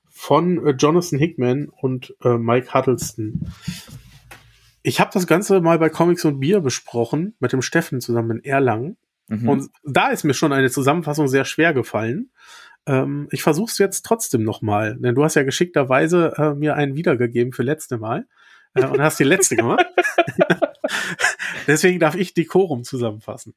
von 0.10 0.66
äh, 0.66 0.72
Jonathan 0.72 1.20
Hickman 1.20 1.70
und 1.70 2.16
äh, 2.24 2.38
Mike 2.38 2.74
Huddleston. 2.74 3.52
Ich 4.90 5.00
habe 5.00 5.12
das 5.14 5.28
Ganze 5.28 5.62
mal 5.62 5.78
bei 5.78 5.90
Comics 5.90 6.26
und 6.26 6.40
Bier 6.40 6.62
besprochen 6.62 7.36
mit 7.40 7.54
dem 7.54 7.62
Steffen 7.62 8.02
zusammen 8.02 8.40
in 8.40 8.44
Erlangen. 8.44 8.98
Mhm. 9.28 9.48
Und 9.48 9.70
da 9.84 10.08
ist 10.08 10.24
mir 10.24 10.34
schon 10.34 10.52
eine 10.52 10.72
Zusammenfassung 10.72 11.28
sehr 11.28 11.46
schwer 11.46 11.76
gefallen. 11.76 12.32
Ähm, 12.88 13.28
ich 13.30 13.44
versuche 13.44 13.70
es 13.70 13.78
jetzt 13.78 14.04
trotzdem 14.04 14.44
nochmal, 14.44 14.98
denn 14.98 15.14
du 15.14 15.24
hast 15.24 15.36
ja 15.36 15.44
geschickterweise 15.44 16.34
äh, 16.38 16.56
mir 16.56 16.76
einen 16.76 16.96
wiedergegeben 16.96 17.54
für 17.54 17.62
letzte 17.62 18.00
Mal 18.00 18.26
äh, 18.74 18.84
und 18.84 19.00
hast 19.00 19.20
die 19.20 19.26
letzte 19.26 19.58
gemacht. 19.58 19.86
Deswegen 21.68 22.00
darf 22.00 22.16
ich 22.16 22.34
Decorum 22.34 22.84
zusammenfassen. 22.84 23.54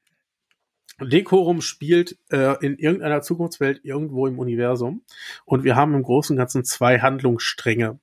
Decorum 1.01 1.63
spielt 1.63 2.19
äh, 2.31 2.63
in 2.63 2.77
irgendeiner 2.77 3.23
Zukunftswelt 3.23 3.81
irgendwo 3.85 4.27
im 4.27 4.39
Universum 4.39 5.03
und 5.47 5.65
wir 5.65 5.77
haben 5.77 5.95
im 5.95 6.03
Großen 6.03 6.35
und 6.35 6.39
Ganzen 6.39 6.63
zwei 6.63 7.01
Handlungsstränge. 7.01 8.01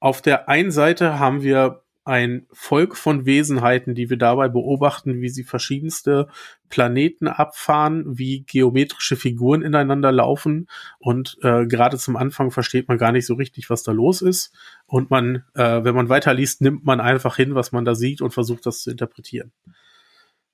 Auf 0.00 0.20
der 0.20 0.48
einen 0.48 0.72
Seite 0.72 1.20
haben 1.20 1.42
wir 1.42 1.85
ein 2.06 2.46
Volk 2.52 2.96
von 2.96 3.26
Wesenheiten, 3.26 3.94
die 3.94 4.08
wir 4.08 4.16
dabei 4.16 4.48
beobachten, 4.48 5.20
wie 5.20 5.28
sie 5.28 5.42
verschiedenste 5.42 6.28
Planeten 6.68 7.26
abfahren, 7.26 8.18
wie 8.18 8.44
geometrische 8.44 9.16
Figuren 9.16 9.62
ineinander 9.62 10.12
laufen 10.12 10.68
und 10.98 11.36
äh, 11.42 11.66
gerade 11.66 11.98
zum 11.98 12.16
Anfang 12.16 12.52
versteht 12.52 12.86
man 12.88 12.96
gar 12.96 13.12
nicht 13.12 13.26
so 13.26 13.34
richtig, 13.34 13.70
was 13.70 13.82
da 13.82 13.92
los 13.92 14.22
ist 14.22 14.54
und 14.86 15.10
man, 15.10 15.42
äh, 15.54 15.82
wenn 15.84 15.94
man 15.94 16.08
weiterliest, 16.08 16.60
nimmt 16.62 16.84
man 16.84 17.00
einfach 17.00 17.36
hin, 17.36 17.54
was 17.56 17.72
man 17.72 17.84
da 17.84 17.94
sieht 17.94 18.20
und 18.20 18.32
versucht 18.32 18.66
das 18.66 18.82
zu 18.82 18.90
interpretieren. 18.90 19.52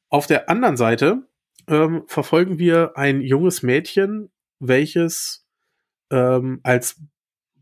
Auf 0.09 0.27
der 0.27 0.49
anderen 0.49 0.79
Seite 0.79 1.29
ähm, 1.69 2.05
verfolgen 2.07 2.59
wir 2.59 2.97
ein 2.97 3.21
junges 3.21 3.63
Mädchen, 3.63 4.31
welches 4.59 5.47
ähm, 6.11 6.61
als 6.63 7.01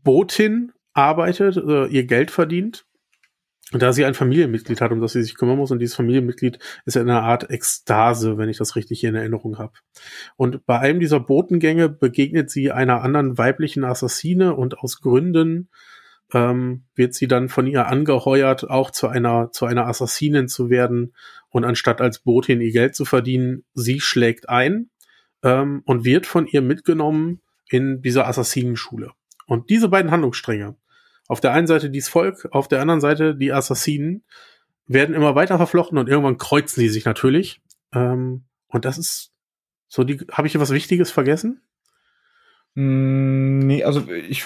Botin 0.03 0.71
arbeitet, 0.93 1.57
äh, 1.57 1.87
ihr 1.87 2.05
Geld 2.05 2.31
verdient. 2.31 2.85
Da 3.73 3.93
sie 3.93 4.03
ein 4.03 4.13
Familienmitglied 4.13 4.81
hat, 4.81 4.91
um 4.91 4.99
das 4.99 5.13
sie 5.13 5.23
sich 5.23 5.35
kümmern 5.35 5.57
muss, 5.57 5.71
und 5.71 5.79
dieses 5.79 5.95
Familienmitglied 5.95 6.59
ist 6.85 6.97
in 6.97 7.09
einer 7.09 7.23
Art 7.23 7.49
Ekstase, 7.49 8.37
wenn 8.37 8.49
ich 8.49 8.57
das 8.57 8.75
richtig 8.75 9.03
in 9.03 9.15
Erinnerung 9.15 9.57
habe. 9.57 9.73
Und 10.35 10.65
bei 10.65 10.79
einem 10.79 10.99
dieser 10.99 11.21
Botengänge 11.21 11.87
begegnet 11.87 12.49
sie 12.49 12.71
einer 12.71 13.01
anderen 13.01 13.37
weiblichen 13.37 13.85
Assassine 13.85 14.55
und 14.55 14.79
aus 14.79 14.99
Gründen 14.99 15.69
ähm, 16.33 16.83
wird 16.95 17.13
sie 17.13 17.27
dann 17.27 17.49
von 17.49 17.67
ihr 17.67 17.87
angeheuert, 17.87 18.69
auch 18.69 18.91
zu 18.91 19.07
einer, 19.07 19.51
zu 19.51 19.65
einer 19.65 19.87
Assassinin 19.87 20.47
zu 20.47 20.69
werden. 20.69 21.13
Und 21.49 21.65
anstatt 21.65 22.01
als 22.01 22.19
Botin 22.19 22.61
ihr 22.61 22.71
Geld 22.71 22.95
zu 22.95 23.05
verdienen, 23.05 23.63
sie 23.73 23.99
schlägt 23.99 24.49
ein 24.49 24.89
ähm, 25.43 25.81
und 25.85 26.05
wird 26.05 26.25
von 26.25 26.47
ihr 26.47 26.61
mitgenommen 26.61 27.41
in 27.69 28.01
dieser 28.01 28.27
Assassinenschule. 28.27 29.11
Und 29.47 29.69
diese 29.69 29.89
beiden 29.89 30.11
Handlungsstränge, 30.11 30.75
auf 31.31 31.39
der 31.39 31.53
einen 31.53 31.65
Seite 31.65 31.89
dieses 31.89 32.09
Volk, 32.09 32.49
auf 32.51 32.67
der 32.67 32.81
anderen 32.81 32.99
Seite 32.99 33.35
die 33.35 33.53
Assassinen, 33.53 34.25
werden 34.85 35.15
immer 35.15 35.33
weiter 35.33 35.55
verflochten 35.55 35.97
und 35.97 36.09
irgendwann 36.09 36.37
kreuzen 36.37 36.81
sie 36.81 36.89
sich 36.89 37.05
natürlich. 37.05 37.61
Ähm, 37.93 38.43
und 38.67 38.83
das 38.83 38.97
ist 38.97 39.31
so 39.87 40.03
die, 40.03 40.17
habe 40.29 40.47
ich 40.47 40.51
hier 40.51 40.59
was 40.59 40.71
Wichtiges 40.71 41.09
vergessen? 41.09 41.61
Mm, 42.73 43.59
nee, 43.59 43.81
also 43.85 44.05
ich 44.11 44.43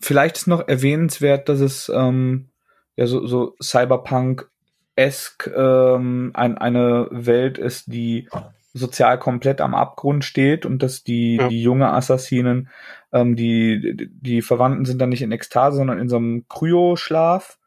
vielleicht 0.00 0.38
ist 0.38 0.46
noch 0.46 0.66
erwähnenswert, 0.66 1.50
dass 1.50 1.60
es 1.60 1.92
ähm, 1.94 2.48
ja 2.96 3.06
so, 3.06 3.26
so 3.26 3.54
Cyberpunk-esk 3.62 5.46
ähm, 5.54 6.30
ein, 6.32 6.56
eine 6.56 7.08
Welt 7.10 7.58
ist, 7.58 7.92
die 7.92 8.30
sozial 8.72 9.18
komplett 9.18 9.60
am 9.60 9.74
Abgrund 9.74 10.24
steht 10.24 10.64
und 10.66 10.82
dass 10.82 11.04
die, 11.04 11.36
ja. 11.36 11.48
die 11.48 11.62
junge 11.62 11.90
Assassinen, 11.92 12.68
ähm, 13.12 13.36
die, 13.36 14.08
die 14.10 14.42
Verwandten 14.42 14.84
sind 14.84 14.98
dann 14.98 15.10
nicht 15.10 15.22
in 15.22 15.32
Ekstase, 15.32 15.76
sondern 15.76 15.98
in 15.98 16.08
so 16.08 16.16
einem 16.16 16.46
Kryoschlaf. 16.48 17.58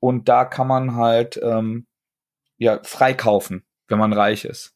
Und 0.00 0.28
da 0.28 0.44
kann 0.44 0.66
man 0.66 0.96
halt 0.96 1.38
ähm, 1.42 1.86
ja 2.56 2.80
freikaufen, 2.82 3.64
wenn 3.88 3.98
man 3.98 4.12
reich 4.12 4.44
ist. 4.44 4.74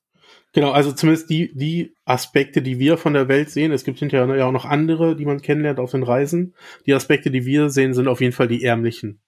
Genau, 0.53 0.71
also 0.71 0.93
zumindest 0.93 1.31
die, 1.31 1.53
die 1.55 1.95
Aspekte, 2.05 2.63
die 2.63 2.79
wir 2.79 2.97
von 2.97 3.13
der 3.13 3.27
Welt 3.27 3.51
sehen. 3.51 3.73
Es 3.73 3.83
gibt 3.83 3.99
hinterher 3.99 4.37
ja 4.37 4.47
auch 4.47 4.53
noch 4.53 4.65
andere, 4.65 5.17
die 5.17 5.25
man 5.25 5.43
kennenlernt 5.43 5.81
auf 5.81 5.91
den 5.91 6.05
Reisen. 6.05 6.55
Die 6.87 6.95
Aspekte, 6.95 7.33
die 7.33 7.45
wir 7.45 7.71
sehen, 7.71 7.93
sind 7.93 8.07
auf 8.07 8.21
jeden 8.21 8.33
Fall 8.33 8.47
die 8.47 8.63
ärmlichen. 8.63 9.21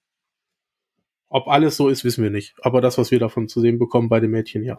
Ob 1.29 1.49
alles 1.49 1.77
so 1.77 1.89
ist, 1.89 2.05
wissen 2.05 2.23
wir 2.23 2.31
nicht. 2.31 2.55
Aber 2.63 2.81
das, 2.81 2.97
was 2.97 3.11
wir 3.11 3.19
davon 3.19 3.49
zu 3.49 3.61
sehen 3.61 3.81
bekommen 3.81 4.09
bei 4.09 4.21
den 4.21 4.31
Mädchen, 4.31 4.63
ja. 4.63 4.79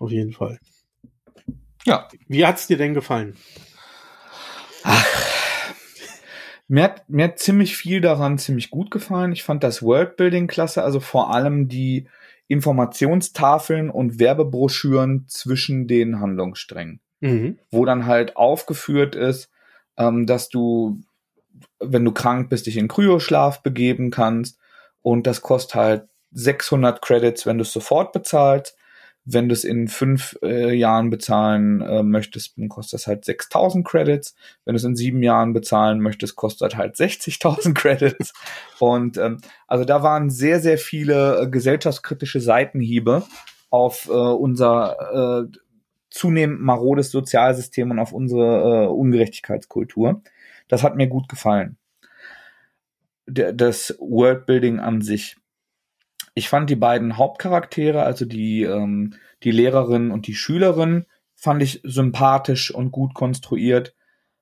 Auf 0.00 0.10
jeden 0.10 0.32
Fall. 0.32 0.58
Ja. 1.84 2.08
Wie 2.26 2.44
hat's 2.44 2.66
dir 2.66 2.76
denn 2.76 2.94
gefallen? 2.94 3.36
Ach, 4.82 5.06
mir 6.66 6.82
hat, 6.82 7.08
mir 7.08 7.26
hat 7.26 7.38
ziemlich 7.38 7.76
viel 7.76 8.00
daran 8.00 8.38
ziemlich 8.38 8.70
gut 8.70 8.90
gefallen. 8.90 9.30
Ich 9.30 9.44
fand 9.44 9.62
das 9.62 9.82
Worldbuilding 9.82 10.48
klasse, 10.48 10.82
also 10.82 10.98
vor 10.98 11.32
allem 11.32 11.68
die, 11.68 12.08
Informationstafeln 12.50 13.90
und 13.90 14.18
Werbebroschüren 14.18 15.26
zwischen 15.28 15.86
den 15.86 16.18
Handlungssträngen, 16.18 17.00
mhm. 17.20 17.60
wo 17.70 17.84
dann 17.84 18.06
halt 18.06 18.36
aufgeführt 18.36 19.14
ist, 19.14 19.52
ähm, 19.96 20.26
dass 20.26 20.48
du, 20.48 21.00
wenn 21.78 22.04
du 22.04 22.10
krank 22.10 22.50
bist, 22.50 22.66
dich 22.66 22.76
in 22.76 22.88
Kryoschlaf 22.88 23.62
begeben 23.62 24.10
kannst 24.10 24.58
und 25.00 25.28
das 25.28 25.42
kostet 25.42 25.76
halt 25.76 26.08
600 26.32 27.00
Credits, 27.00 27.46
wenn 27.46 27.58
du 27.58 27.62
es 27.62 27.72
sofort 27.72 28.12
bezahlst. 28.12 28.76
Wenn 29.24 29.48
du 29.48 29.52
es 29.52 29.64
in 29.64 29.88
fünf 29.88 30.38
äh, 30.42 30.74
Jahren 30.74 31.10
bezahlen 31.10 31.82
äh, 31.82 32.02
möchtest, 32.02 32.58
dann 32.58 32.68
kostet 32.68 33.00
das 33.00 33.06
halt 33.06 33.24
6000 33.24 33.86
Credits. 33.86 34.34
Wenn 34.64 34.74
du 34.74 34.78
es 34.78 34.84
in 34.84 34.96
sieben 34.96 35.22
Jahren 35.22 35.52
bezahlen 35.52 36.00
möchtest, 36.00 36.36
kostet 36.36 36.76
halt 36.76 36.96
60.000 36.96 37.74
Credits. 37.74 38.32
Und 38.78 39.18
ähm, 39.18 39.38
also 39.66 39.84
da 39.84 40.02
waren 40.02 40.30
sehr, 40.30 40.60
sehr 40.60 40.78
viele 40.78 41.42
äh, 41.42 41.48
gesellschaftskritische 41.48 42.40
Seitenhiebe 42.40 43.24
auf 43.70 44.08
äh, 44.08 44.12
unser 44.12 45.46
äh, 45.46 45.58
zunehmend 46.10 46.60
marodes 46.60 47.10
Sozialsystem 47.10 47.90
und 47.90 47.98
auf 47.98 48.12
unsere 48.12 48.84
äh, 48.84 48.86
Ungerechtigkeitskultur. 48.88 50.22
Das 50.68 50.82
hat 50.82 50.96
mir 50.96 51.06
gut 51.06 51.28
gefallen. 51.28 51.76
D 53.26 53.52
das 53.54 53.96
Worldbuilding 54.00 54.80
an 54.80 55.02
sich. 55.02 55.36
Ich 56.34 56.48
fand 56.48 56.70
die 56.70 56.76
beiden 56.76 57.16
Hauptcharaktere, 57.16 58.02
also 58.02 58.24
die, 58.24 58.62
ähm, 58.62 59.14
die 59.42 59.50
Lehrerin 59.50 60.10
und 60.10 60.26
die 60.26 60.34
Schülerin, 60.34 61.06
fand 61.34 61.62
ich 61.62 61.80
sympathisch 61.84 62.70
und 62.70 62.92
gut 62.92 63.14
konstruiert. 63.14 63.94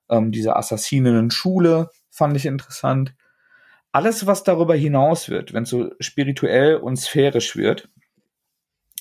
Ähm, 0.09 0.31
diese 0.31 0.55
Assassininnen-Schule 0.55 1.89
fand 2.09 2.35
ich 2.35 2.45
interessant. 2.45 3.13
Alles, 3.91 4.27
was 4.27 4.43
darüber 4.43 4.75
hinaus 4.75 5.29
wird, 5.29 5.53
wenn 5.53 5.63
es 5.63 5.69
so 5.69 5.91
spirituell 5.99 6.75
und 6.75 6.97
sphärisch 6.97 7.55
wird, 7.55 7.89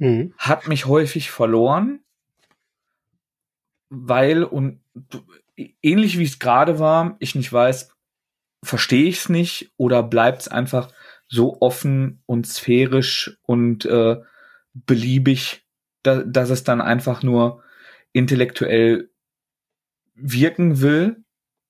äh, 0.01 0.05
mhm. 0.05 0.35
hat 0.36 0.69
mich 0.69 0.86
häufig 0.86 1.31
verloren, 1.31 2.01
weil 3.90 4.44
und 4.44 4.81
ähnlich 5.82 6.18
wie 6.18 6.24
es 6.24 6.39
gerade 6.39 6.78
war, 6.78 7.16
ich 7.18 7.35
nicht 7.35 7.52
weiß, 7.52 7.90
verstehe 8.64 9.09
ich 9.09 9.18
es 9.18 9.28
nicht 9.28 9.72
oder 9.76 10.02
bleibt 10.02 10.43
es 10.43 10.48
einfach 10.48 10.93
so 11.28 11.60
offen 11.60 12.22
und 12.26 12.47
sphärisch 12.47 13.39
und 13.43 13.85
äh, 13.85 14.16
beliebig, 14.72 15.64
da, 16.02 16.22
dass 16.22 16.51
es 16.51 16.64
dann 16.64 16.80
einfach 16.80 17.22
nur 17.22 17.62
intellektuell 18.12 19.10
wirken 20.14 20.80
will 20.80 21.24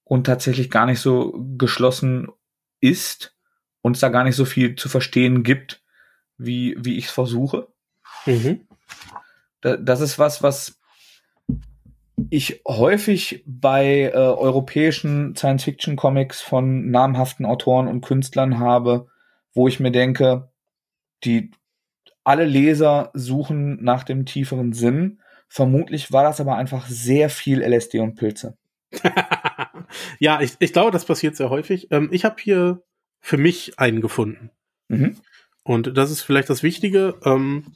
und 0.05 0.24
tatsächlich 0.24 0.70
gar 0.70 0.86
nicht 0.86 1.01
so 1.01 1.44
geschlossen 1.56 2.28
ist 2.81 3.36
und 3.82 3.97
es 3.97 4.01
da 4.01 4.09
gar 4.09 4.24
nicht 4.24 4.36
so 4.36 4.44
viel 4.44 4.77
zu 4.77 4.89
verstehen 4.89 5.43
gibt, 5.43 5.82
wie, 6.39 6.77
wie 6.78 6.97
ich 6.97 7.06
es 7.06 7.10
versuche. 7.10 7.69
Mhm. 8.27 8.66
Da, 9.60 9.77
das 9.77 10.01
ist 10.01 10.19
was, 10.19 10.43
was 10.43 10.78
ich 12.31 12.62
häufig 12.66 13.43
bei 13.47 14.11
äh, 14.12 14.16
europäischen 14.16 15.35
Science-Fiction-Comics 15.36 16.40
von 16.40 16.90
namhaften 16.90 17.47
Autoren 17.47 17.89
und 17.89 18.01
Künstlern 18.01 18.59
habe, 18.59 19.09
wo 19.55 19.69
ich 19.69 19.81
mir 19.81 19.90
denke, 19.90 20.51
die 21.24 21.51
alle 22.24 22.45
Leser 22.45 23.11
suchen 23.15 23.82
nach 23.82 24.05
dem 24.05 24.27
tieferen 24.27 24.73
Sinn. 24.73 25.20
Vermutlich 25.49 26.12
war 26.12 26.24
das 26.24 26.40
aber 26.40 26.57
einfach 26.57 26.86
sehr 26.86 27.31
viel 27.31 27.62
LSD 27.62 28.01
und 28.01 28.16
Pilze. 28.16 28.57
ja, 30.19 30.40
ich, 30.40 30.57
ich 30.59 30.73
glaube, 30.73 30.90
das 30.90 31.05
passiert 31.05 31.36
sehr 31.36 31.51
häufig. 31.51 31.90
Ähm, 31.90 32.09
ich 32.12 32.24
habe 32.24 32.36
hier 32.39 32.82
für 33.20 33.39
mich 33.39 33.78
einen 33.78 34.01
gefunden. 34.01 34.51
Mhm. 34.89 35.16
Und 35.62 35.97
das 35.97 36.11
ist 36.11 36.23
vielleicht 36.23 36.51
das 36.51 36.62
Wichtige. 36.62 37.15
Ähm, 37.24 37.73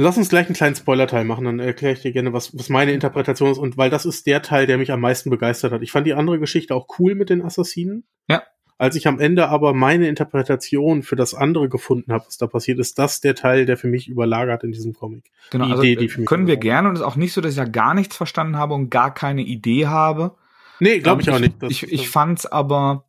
lass 0.00 0.16
uns 0.16 0.28
gleich 0.28 0.46
einen 0.46 0.54
kleinen 0.54 0.74
Spoiler-Teil 0.74 1.24
machen, 1.24 1.44
dann 1.44 1.58
erkläre 1.58 1.94
ich 1.94 2.00
dir 2.00 2.12
gerne, 2.12 2.32
was, 2.32 2.56
was 2.56 2.68
meine 2.68 2.92
Interpretation 2.92 3.50
ist. 3.50 3.58
Und 3.58 3.76
weil 3.76 3.90
das 3.90 4.06
ist 4.06 4.26
der 4.26 4.42
Teil, 4.42 4.66
der 4.66 4.78
mich 4.78 4.92
am 4.92 5.00
meisten 5.00 5.30
begeistert 5.30 5.72
hat. 5.72 5.82
Ich 5.82 5.92
fand 5.92 6.06
die 6.06 6.14
andere 6.14 6.38
Geschichte 6.38 6.74
auch 6.74 6.86
cool 6.98 7.14
mit 7.14 7.30
den 7.30 7.42
Assassinen. 7.42 8.04
Ja. 8.28 8.42
Als 8.78 8.96
ich 8.96 9.06
am 9.06 9.20
Ende 9.20 9.48
aber 9.48 9.74
meine 9.74 10.08
Interpretation 10.08 11.02
für 11.02 11.16
das 11.16 11.34
andere 11.34 11.68
gefunden 11.68 12.12
habe, 12.12 12.24
was 12.26 12.38
da 12.38 12.46
passiert, 12.46 12.78
ist 12.78 12.98
das 12.98 13.20
der 13.20 13.34
Teil, 13.34 13.66
der 13.66 13.76
für 13.76 13.88
mich 13.88 14.08
überlagert 14.08 14.64
in 14.64 14.72
diesem 14.72 14.94
Comic. 14.94 15.30
Genau, 15.50 15.66
die 15.66 15.70
also 15.72 15.82
Idee, 15.82 15.96
die 15.96 16.08
für 16.08 16.20
mich 16.20 16.28
können 16.28 16.46
wir 16.46 16.56
gerne 16.56 16.88
und 16.88 16.94
es 16.94 17.00
ist 17.00 17.06
auch 17.06 17.16
nicht 17.16 17.34
so, 17.34 17.42
dass 17.42 17.52
ich 17.52 17.58
ja 17.58 17.66
gar 17.66 17.92
nichts 17.92 18.16
verstanden 18.16 18.56
habe 18.56 18.72
und 18.72 18.88
gar 18.88 19.12
keine 19.12 19.42
Idee 19.42 19.86
habe. 19.86 20.36
Nee, 20.78 21.00
glaube 21.00 21.20
ich 21.20 21.30
auch 21.30 21.38
nicht. 21.38 21.62
Das, 21.62 21.70
ich, 21.70 21.92
ich 21.92 22.08
fand's 22.08 22.46
aber, 22.46 23.04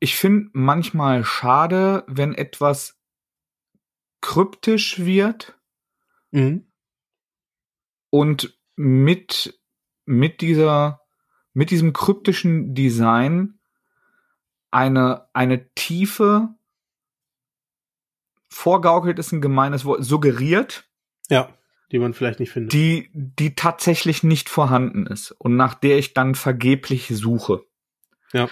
ich 0.00 0.16
finde 0.16 0.50
manchmal 0.52 1.24
schade, 1.24 2.04
wenn 2.06 2.34
etwas 2.34 2.98
kryptisch 4.24 5.04
wird 5.04 5.54
mhm. 6.30 6.66
und 8.08 8.58
mit, 8.74 9.60
mit 10.06 10.40
dieser, 10.40 11.02
mit 11.52 11.70
diesem 11.70 11.92
kryptischen 11.92 12.74
Design 12.74 13.58
eine, 14.70 15.28
eine 15.34 15.68
Tiefe 15.74 16.54
vorgaukelt 18.48 19.18
ist 19.18 19.32
ein 19.32 19.42
gemeines 19.42 19.84
Wort, 19.84 20.02
suggeriert. 20.02 20.88
Ja, 21.28 21.52
die 21.92 21.98
man 21.98 22.14
vielleicht 22.14 22.40
nicht 22.40 22.50
findet. 22.50 22.72
Die, 22.72 23.10
die 23.12 23.54
tatsächlich 23.54 24.22
nicht 24.22 24.48
vorhanden 24.48 25.06
ist 25.06 25.32
und 25.32 25.56
nach 25.56 25.74
der 25.74 25.98
ich 25.98 26.14
dann 26.14 26.34
vergeblich 26.34 27.08
suche. 27.08 27.62
Ja. 28.32 28.48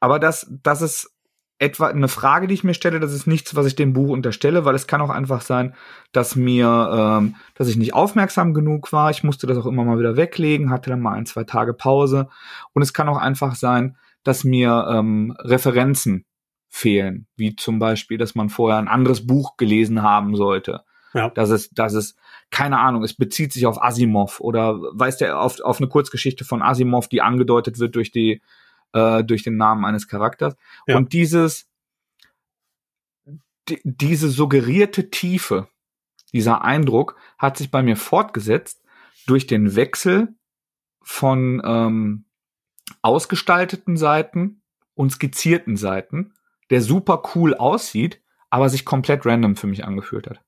Aber 0.00 0.18
das, 0.18 0.46
das 0.62 0.82
ist 0.82 1.17
etwa 1.58 1.88
eine 1.88 2.08
Frage, 2.08 2.46
die 2.46 2.54
ich 2.54 2.64
mir 2.64 2.74
stelle. 2.74 3.00
Das 3.00 3.12
ist 3.12 3.26
nichts, 3.26 3.54
was 3.54 3.66
ich 3.66 3.74
dem 3.74 3.92
Buch 3.92 4.10
unterstelle, 4.10 4.64
weil 4.64 4.74
es 4.74 4.86
kann 4.86 5.00
auch 5.00 5.10
einfach 5.10 5.40
sein, 5.40 5.74
dass 6.12 6.36
mir, 6.36 7.18
ähm, 7.20 7.36
dass 7.54 7.68
ich 7.68 7.76
nicht 7.76 7.94
aufmerksam 7.94 8.54
genug 8.54 8.92
war. 8.92 9.10
Ich 9.10 9.24
musste 9.24 9.46
das 9.46 9.58
auch 9.58 9.66
immer 9.66 9.84
mal 9.84 9.98
wieder 9.98 10.16
weglegen, 10.16 10.70
hatte 10.70 10.90
dann 10.90 11.00
mal 11.00 11.14
ein, 11.14 11.26
zwei 11.26 11.44
Tage 11.44 11.74
Pause. 11.74 12.28
Und 12.72 12.82
es 12.82 12.92
kann 12.92 13.08
auch 13.08 13.18
einfach 13.18 13.56
sein, 13.56 13.96
dass 14.22 14.44
mir 14.44 14.86
ähm, 14.90 15.34
Referenzen 15.38 16.24
fehlen, 16.68 17.26
wie 17.36 17.56
zum 17.56 17.78
Beispiel, 17.78 18.18
dass 18.18 18.34
man 18.34 18.50
vorher 18.50 18.78
ein 18.78 18.88
anderes 18.88 19.26
Buch 19.26 19.56
gelesen 19.56 20.02
haben 20.02 20.36
sollte. 20.36 20.82
Ja. 21.14 21.30
Dass 21.30 21.48
es, 21.50 21.70
dass 21.70 21.94
es, 21.94 22.14
keine 22.50 22.78
Ahnung, 22.78 23.02
es 23.02 23.14
bezieht 23.14 23.52
sich 23.52 23.66
auf 23.66 23.82
Asimov 23.82 24.40
oder 24.40 24.78
weiß 24.92 25.16
der 25.16 25.40
auf, 25.40 25.58
auf 25.60 25.78
eine 25.80 25.88
Kurzgeschichte 25.88 26.44
von 26.44 26.62
Asimov, 26.62 27.08
die 27.08 27.22
angedeutet 27.22 27.78
wird 27.78 27.96
durch 27.96 28.12
die, 28.12 28.42
äh, 28.92 29.24
durch 29.24 29.42
den 29.42 29.56
Namen 29.56 29.84
eines 29.84 30.08
Charakters. 30.08 30.56
Ja. 30.86 30.96
Und 30.96 31.12
dieses, 31.12 31.68
die, 33.68 33.80
diese 33.84 34.28
suggerierte 34.28 35.10
Tiefe, 35.10 35.68
dieser 36.32 36.62
Eindruck 36.62 37.16
hat 37.38 37.56
sich 37.56 37.70
bei 37.70 37.82
mir 37.82 37.96
fortgesetzt 37.96 38.82
durch 39.26 39.46
den 39.46 39.76
Wechsel 39.76 40.34
von 41.02 41.62
ähm, 41.64 42.24
ausgestalteten 43.02 43.96
Seiten 43.96 44.62
und 44.94 45.10
skizzierten 45.10 45.76
Seiten, 45.76 46.34
der 46.70 46.82
super 46.82 47.22
cool 47.34 47.54
aussieht, 47.54 48.22
aber 48.50 48.68
sich 48.68 48.84
komplett 48.84 49.24
random 49.24 49.56
für 49.56 49.66
mich 49.66 49.84
angefühlt 49.84 50.26
hat. 50.28 50.42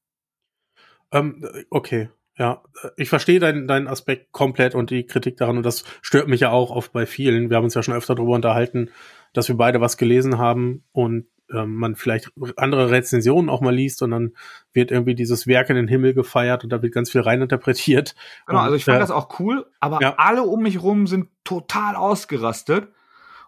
Ähm, 1.12 1.46
okay, 1.70 2.10
ja, 2.40 2.62
ich 2.96 3.10
verstehe 3.10 3.38
deinen, 3.38 3.68
deinen 3.68 3.86
Aspekt 3.86 4.32
komplett 4.32 4.74
und 4.74 4.88
die 4.88 5.04
Kritik 5.04 5.36
daran 5.36 5.58
und 5.58 5.66
das 5.66 5.84
stört 6.00 6.26
mich 6.26 6.40
ja 6.40 6.50
auch 6.50 6.70
oft 6.70 6.90
bei 6.90 7.04
vielen. 7.04 7.50
Wir 7.50 7.58
haben 7.58 7.64
uns 7.64 7.74
ja 7.74 7.82
schon 7.82 7.92
öfter 7.92 8.14
darüber 8.14 8.34
unterhalten, 8.34 8.88
dass 9.34 9.48
wir 9.48 9.58
beide 9.58 9.82
was 9.82 9.98
gelesen 9.98 10.38
haben 10.38 10.82
und 10.92 11.26
ähm, 11.52 11.74
man 11.74 11.96
vielleicht 11.96 12.32
andere 12.56 12.90
Rezensionen 12.90 13.50
auch 13.50 13.60
mal 13.60 13.74
liest 13.74 14.00
und 14.00 14.12
dann 14.12 14.32
wird 14.72 14.90
irgendwie 14.90 15.14
dieses 15.14 15.46
Werk 15.46 15.68
in 15.68 15.76
den 15.76 15.86
Himmel 15.86 16.14
gefeiert 16.14 16.64
und 16.64 16.70
da 16.70 16.80
wird 16.80 16.94
ganz 16.94 17.10
viel 17.10 17.20
reininterpretiert. 17.20 18.14
Genau, 18.46 18.60
also 18.60 18.74
ich 18.74 18.86
fand 18.86 18.96
äh, 18.96 19.00
das 19.00 19.10
auch 19.10 19.38
cool, 19.38 19.66
aber 19.78 20.00
ja. 20.00 20.14
alle 20.16 20.42
um 20.42 20.62
mich 20.62 20.82
rum 20.82 21.06
sind 21.06 21.28
total 21.44 21.94
ausgerastet 21.94 22.88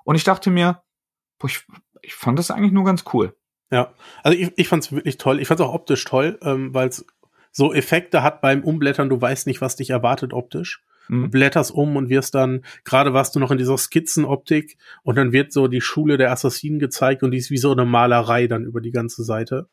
und 0.05 0.17
ich 0.17 0.25
dachte 0.25 0.51
mir, 0.51 0.83
boah, 1.39 1.47
ich, 1.47 1.65
ich 2.03 2.15
fand 2.15 2.39
das 2.39 2.51
eigentlich 2.51 2.73
nur 2.73 2.85
ganz 2.85 3.05
cool. 3.15 3.35
Ja, 3.71 3.95
also 4.23 4.37
ich, 4.37 4.53
ich 4.57 4.69
fand 4.69 4.85
es 4.85 4.93
wirklich 4.93 5.17
toll. 5.17 5.41
Ich 5.41 5.49
fand 5.49 5.61
es 5.61 5.67
auch 5.67 5.73
optisch 5.73 6.05
toll, 6.05 6.39
ähm, 6.43 6.75
weil 6.75 6.89
es 6.89 7.07
so 7.53 7.73
Effekte 7.73 8.23
hat 8.23 8.41
beim 8.41 8.65
Umblättern, 8.65 9.09
du 9.09 9.21
weißt 9.21 9.47
nicht, 9.47 9.61
was 9.61 9.77
dich 9.77 9.91
erwartet 9.91 10.33
optisch. 10.33 10.83
Mhm. 11.09 11.31
blätterst 11.31 11.73
um 11.73 11.97
und 11.97 12.09
wirst 12.09 12.35
dann, 12.35 12.65
gerade 12.85 13.13
warst 13.13 13.35
du 13.35 13.41
noch 13.41 13.51
in 13.51 13.59
dieser 13.59 13.77
Skizzenoptik 13.77 14.77
und 15.03 15.17
dann 15.17 15.33
wird 15.33 15.53
so 15.53 15.67
die 15.67 15.81
Schule 15.81 16.17
der 16.17 16.31
Assassinen 16.31 16.79
gezeigt 16.79 17.23
und 17.23 17.33
die 17.33 17.39
ist 17.39 17.51
wie 17.51 17.59
so 17.59 17.73
eine 17.73 17.85
Malerei 17.85 18.47
dann 18.47 18.65
über 18.65 18.81
die 18.81 18.93
ganze 18.93 19.25
Seite. 19.25 19.69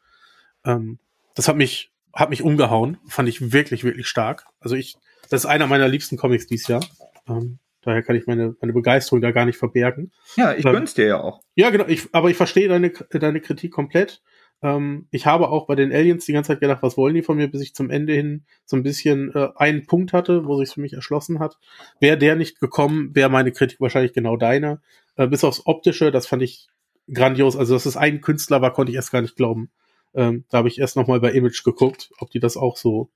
Ähm, 0.66 1.00
das 1.36 1.48
hat 1.48 1.56
mich, 1.56 1.92
hat 2.14 2.30
mich 2.30 2.42
umgehauen, 2.42 2.98
fand 3.08 3.30
ich 3.30 3.54
wirklich, 3.54 3.84
wirklich 3.84 4.08
stark. 4.08 4.46
Also 4.60 4.76
ich, 4.76 4.98
das 5.30 5.44
ist 5.44 5.50
einer 5.50 5.68
meiner 5.68 5.88
liebsten 5.88 6.18
Comics 6.18 6.48
dieses 6.48 6.68
Jahr. 6.68 6.84
Ähm, 7.28 7.60
daher 7.84 8.02
kann 8.02 8.16
ich 8.16 8.26
meine, 8.26 8.56
meine 8.60 8.74
Begeisterung 8.74 9.22
da 9.22 9.32
gar 9.32 9.46
nicht 9.46 9.58
verbergen. 9.58 10.12
Ja, 10.36 10.54
ich 10.54 10.66
ähm, 10.66 10.74
gönn's 10.74 10.96
dir 10.96 11.06
ja 11.06 11.22
auch. 11.22 11.42
Ja, 11.56 11.70
genau, 11.70 11.86
ich, 11.88 12.10
aber 12.12 12.30
ich 12.30 12.38
verstehe 12.38 12.68
deine, 12.68 12.90
deine 12.90 13.40
Kritik 13.40 13.72
komplett. 13.72 14.22
Ähm, 14.62 15.08
ich 15.12 15.26
habe 15.26 15.50
auch 15.50 15.68
bei 15.68 15.76
den 15.76 15.92
Aliens 15.94 16.26
die 16.26 16.34
ganze 16.34 16.50
Zeit 16.50 16.60
gedacht, 16.62 16.84
was 16.84 16.98
wollen 16.98 17.16
die 17.16 17.24
von 17.24 17.38
mir, 17.38 17.50
bis 17.50 17.62
ich 17.62 17.74
zum 17.76 17.90
Ende 17.90 18.14
hin 18.14 18.46
so 18.66 18.76
ein 18.78 18.84
bisschen 18.84 19.34
äh, 19.36 19.50
einen 19.56 19.86
Punkt 19.86 20.14
hatte, 20.14 20.46
wo 20.46 20.58
sich 20.58 20.74
für 20.74 20.82
mich 20.82 20.94
erschlossen 20.94 21.40
hat. 21.40 21.60
Wäre 22.00 22.18
der 22.18 22.36
nicht 22.36 22.60
gekommen, 22.60 23.16
wäre 23.16 23.30
meine 23.30 23.52
Kritik 23.52 23.80
wahrscheinlich 23.82 24.14
genau 24.14 24.38
deine. 24.38 24.82
Äh, 25.16 25.28
bis 25.28 25.44
aufs 25.44 25.66
Optische, 25.66 26.12
das 26.12 26.28
fand 26.28 26.44
ich 26.44 26.68
grandios. 27.14 27.56
Also, 27.58 27.74
dass 27.74 27.86
es 27.86 27.98
ein 27.98 28.22
Künstler 28.22 28.62
war, 28.62 28.74
konnte 28.74 28.92
ich 28.92 28.96
erst 28.98 29.12
gar 29.12 29.22
nicht 29.22 29.36
glauben. 29.36 29.72
Ähm, 30.14 30.46
da 30.50 30.60
habe 30.60 30.68
ich 30.70 30.80
erst 30.80 30.96
nochmal 30.96 31.20
bei 31.20 31.32
Image 31.32 31.64
geguckt, 31.64 32.12
ob 32.20 32.32
die 32.32 32.40
das 32.40 32.58
auch 32.58 32.78
so, 32.78 33.12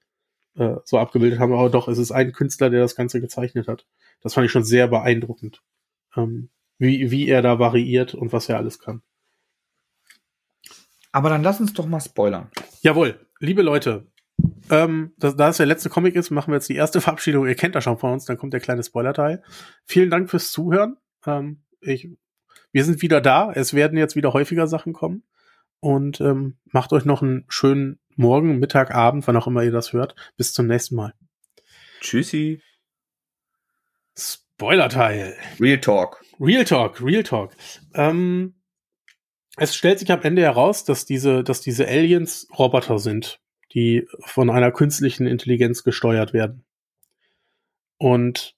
äh, 0.55 0.75
so 0.85 0.97
abgebildet 0.99 1.39
haben. 1.39 1.53
Aber 1.53 1.69
doch, 1.69 1.87
es 1.87 1.97
ist 1.97 2.11
ein 2.11 2.31
Künstler, 2.33 2.69
der 2.69 2.81
das 2.81 2.95
Ganze 2.95 3.21
gezeichnet 3.21 3.67
hat. 3.67 3.85
Das 4.21 4.33
fand 4.35 4.45
ich 4.45 4.51
schon 4.51 4.63
sehr 4.63 4.87
beeindruckend. 4.87 5.61
ähm, 6.15 6.49
wie, 6.79 7.11
wie 7.11 7.27
er 7.29 7.41
da 7.41 7.59
variiert 7.59 8.13
und 8.15 8.33
was 8.33 8.49
er 8.49 8.57
alles 8.57 8.79
kann. 8.79 9.01
Aber 11.13 11.29
dann 11.29 11.43
lass 11.43 11.61
uns 11.61 11.73
doch 11.73 11.85
mal 11.85 12.01
spoilern. 12.01 12.49
Jawohl, 12.81 13.19
liebe 13.39 13.61
Leute, 13.61 14.07
ähm, 14.69 15.13
da, 15.17 15.31
da 15.31 15.49
es 15.49 15.57
der 15.57 15.67
letzte 15.67 15.89
Comic 15.89 16.15
ist, 16.15 16.31
machen 16.31 16.51
wir 16.51 16.55
jetzt 16.55 16.67
die 16.69 16.75
erste 16.75 16.99
Verabschiedung. 17.01 17.47
Ihr 17.47 17.55
kennt 17.55 17.75
das 17.75 17.85
schon 17.85 17.99
von 17.99 18.11
uns, 18.11 18.25
dann 18.25 18.37
kommt 18.37 18.53
der 18.53 18.59
kleine 18.59 18.83
Spoiler-Teil. 18.83 19.43
Vielen 19.85 20.09
Dank 20.09 20.29
fürs 20.29 20.51
Zuhören. 20.51 20.97
Ähm, 21.25 21.61
ich, 21.79 22.09
wir 22.71 22.83
sind 22.83 23.01
wieder 23.01 23.21
da. 23.21 23.51
Es 23.53 23.73
werden 23.73 23.97
jetzt 23.97 24.15
wieder 24.15 24.33
häufiger 24.33 24.67
Sachen 24.67 24.91
kommen. 24.91 25.23
Und 25.79 26.19
ähm, 26.19 26.57
macht 26.65 26.93
euch 26.93 27.05
noch 27.05 27.21
einen 27.21 27.45
schönen 27.47 27.99
Morgen, 28.15 28.59
Mittag, 28.59 28.93
Abend, 28.95 29.27
wann 29.27 29.37
auch 29.37 29.47
immer 29.47 29.63
ihr 29.63 29.71
das 29.71 29.93
hört. 29.93 30.15
Bis 30.35 30.53
zum 30.53 30.67
nächsten 30.67 30.95
Mal. 30.95 31.13
Tschüssi. 31.99 32.61
Spoiler-Teil. 34.17 35.35
Real 35.59 35.79
Talk. 35.79 36.23
Real 36.39 36.63
Talk, 36.63 37.03
Real 37.03 37.23
Talk. 37.23 37.51
Ähm, 37.93 38.55
es 39.57 39.75
stellt 39.75 39.99
sich 39.99 40.11
am 40.11 40.21
Ende 40.21 40.41
heraus, 40.41 40.83
dass 40.83 41.05
diese, 41.05 41.43
dass 41.43 41.61
diese 41.61 41.87
Aliens 41.87 42.47
Roboter 42.57 42.99
sind, 42.99 43.39
die 43.73 44.07
von 44.19 44.49
einer 44.49 44.71
künstlichen 44.71 45.27
Intelligenz 45.27 45.83
gesteuert 45.83 46.33
werden. 46.33 46.63
Und 47.97 48.55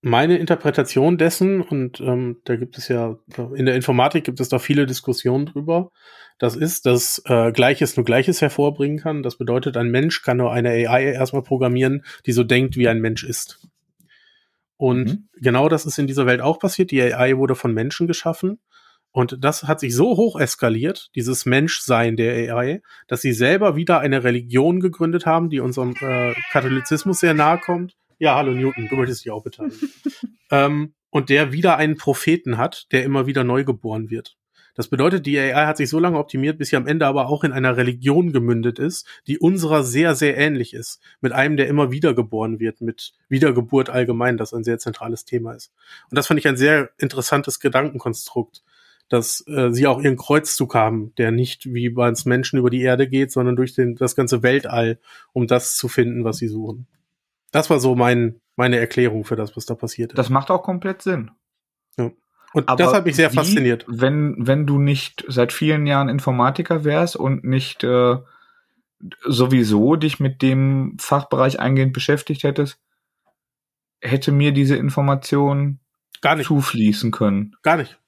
meine 0.00 0.38
Interpretation 0.38 1.18
dessen, 1.18 1.60
und 1.60 2.00
ähm, 2.00 2.40
da 2.44 2.56
gibt 2.56 2.78
es 2.78 2.88
ja, 2.88 3.18
in 3.54 3.66
der 3.66 3.74
Informatik 3.74 4.24
gibt 4.24 4.40
es 4.40 4.48
da 4.48 4.58
viele 4.58 4.86
Diskussionen 4.86 5.46
drüber, 5.46 5.90
das 6.38 6.54
ist, 6.54 6.86
dass 6.86 7.20
äh, 7.26 7.50
Gleiches 7.50 7.96
nur 7.96 8.04
Gleiches 8.04 8.40
hervorbringen 8.40 8.98
kann. 8.98 9.24
Das 9.24 9.36
bedeutet, 9.36 9.76
ein 9.76 9.90
Mensch 9.90 10.22
kann 10.22 10.36
nur 10.36 10.52
eine 10.52 10.70
AI 10.70 11.12
erstmal 11.12 11.42
programmieren, 11.42 12.04
die 12.26 12.32
so 12.32 12.44
denkt, 12.44 12.76
wie 12.76 12.86
ein 12.86 13.00
Mensch 13.00 13.24
ist. 13.24 13.66
Und 14.76 15.04
mhm. 15.06 15.28
genau 15.40 15.68
das 15.68 15.84
ist 15.84 15.98
in 15.98 16.06
dieser 16.06 16.26
Welt 16.26 16.40
auch 16.40 16.60
passiert. 16.60 16.92
Die 16.92 17.02
AI 17.02 17.36
wurde 17.36 17.56
von 17.56 17.74
Menschen 17.74 18.06
geschaffen. 18.06 18.60
Und 19.10 19.38
das 19.42 19.64
hat 19.64 19.80
sich 19.80 19.94
so 19.94 20.16
hoch 20.16 20.38
eskaliert, 20.38 21.10
dieses 21.14 21.46
Menschsein 21.46 22.16
der 22.16 22.54
AI, 22.54 22.82
dass 23.06 23.22
sie 23.22 23.32
selber 23.32 23.74
wieder 23.74 24.00
eine 24.00 24.22
Religion 24.22 24.80
gegründet 24.80 25.26
haben, 25.26 25.50
die 25.50 25.60
unserem 25.60 25.94
äh, 26.00 26.34
Katholizismus 26.52 27.20
sehr 27.20 27.34
nahe 27.34 27.58
kommt. 27.58 27.96
Ja, 28.18 28.36
hallo 28.36 28.52
Newton, 28.52 28.88
du 28.88 28.96
möchtest 28.96 29.24
dich 29.24 29.32
auch 29.32 29.42
beteiligen. 29.42 29.90
ähm, 30.50 30.94
und 31.10 31.30
der 31.30 31.52
wieder 31.52 31.76
einen 31.76 31.96
Propheten 31.96 32.58
hat, 32.58 32.86
der 32.92 33.04
immer 33.04 33.26
wieder 33.26 33.44
neu 33.44 33.64
geboren 33.64 34.10
wird. 34.10 34.36
Das 34.78 34.86
bedeutet, 34.86 35.26
die 35.26 35.36
AI 35.36 35.66
hat 35.66 35.76
sich 35.76 35.90
so 35.90 35.98
lange 35.98 36.18
optimiert, 36.18 36.56
bis 36.56 36.68
sie 36.68 36.76
am 36.76 36.86
Ende 36.86 37.04
aber 37.06 37.26
auch 37.26 37.42
in 37.42 37.50
einer 37.50 37.76
Religion 37.76 38.32
gemündet 38.32 38.78
ist, 38.78 39.08
die 39.26 39.36
unserer 39.36 39.82
sehr, 39.82 40.14
sehr 40.14 40.36
ähnlich 40.36 40.72
ist. 40.72 41.00
Mit 41.20 41.32
einem, 41.32 41.56
der 41.56 41.66
immer 41.66 41.90
wiedergeboren 41.90 42.60
wird, 42.60 42.80
mit 42.80 43.12
Wiedergeburt 43.28 43.90
allgemein, 43.90 44.36
das 44.36 44.54
ein 44.54 44.62
sehr 44.62 44.78
zentrales 44.78 45.24
Thema 45.24 45.54
ist. 45.54 45.72
Und 46.10 46.16
das 46.16 46.28
fand 46.28 46.38
ich 46.38 46.46
ein 46.46 46.56
sehr 46.56 46.90
interessantes 46.96 47.58
Gedankenkonstrukt, 47.58 48.62
dass 49.08 49.46
äh, 49.46 49.72
sie 49.72 49.86
auch 49.86 50.00
ihren 50.00 50.16
Kreuzzug 50.16 50.74
haben, 50.74 51.14
der 51.16 51.30
nicht 51.30 51.72
wie 51.72 51.88
bei 51.88 52.08
uns 52.08 52.24
Menschen 52.24 52.58
über 52.58 52.70
die 52.70 52.82
Erde 52.82 53.08
geht, 53.08 53.32
sondern 53.32 53.56
durch 53.56 53.74
den, 53.74 53.96
das 53.96 54.14
ganze 54.14 54.42
Weltall, 54.42 54.98
um 55.32 55.46
das 55.46 55.76
zu 55.76 55.88
finden, 55.88 56.24
was 56.24 56.38
sie 56.38 56.48
suchen. 56.48 56.86
Das 57.50 57.70
war 57.70 57.80
so 57.80 57.94
mein, 57.94 58.40
meine 58.56 58.78
Erklärung 58.78 59.24
für 59.24 59.36
das, 59.36 59.56
was 59.56 59.64
da 59.64 59.74
passiert 59.74 60.12
ist. 60.12 60.18
Das 60.18 60.28
macht 60.28 60.50
auch 60.50 60.62
komplett 60.62 61.02
Sinn. 61.02 61.30
Ja. 61.96 62.10
Und 62.52 62.68
Aber 62.68 62.82
das 62.82 62.94
hat 62.94 63.06
mich 63.06 63.16
sehr 63.16 63.30
wie, 63.32 63.36
fasziniert. 63.36 63.84
Wenn, 63.88 64.34
wenn 64.38 64.66
du 64.66 64.78
nicht 64.78 65.24
seit 65.28 65.52
vielen 65.52 65.86
Jahren 65.86 66.08
Informatiker 66.08 66.84
wärst 66.84 67.16
und 67.16 67.44
nicht 67.44 67.84
äh, 67.84 68.16
sowieso 69.24 69.96
dich 69.96 70.18
mit 70.18 70.42
dem 70.42 70.96
Fachbereich 70.98 71.60
eingehend 71.60 71.92
beschäftigt 71.92 72.42
hättest, 72.42 72.80
hätte 74.00 74.32
mir 74.32 74.52
diese 74.52 74.76
Information 74.76 75.80
gar 76.20 76.36
nicht 76.36 76.46
zufließen 76.46 77.10
können. 77.10 77.54
Gar 77.62 77.78
nicht. 77.78 77.98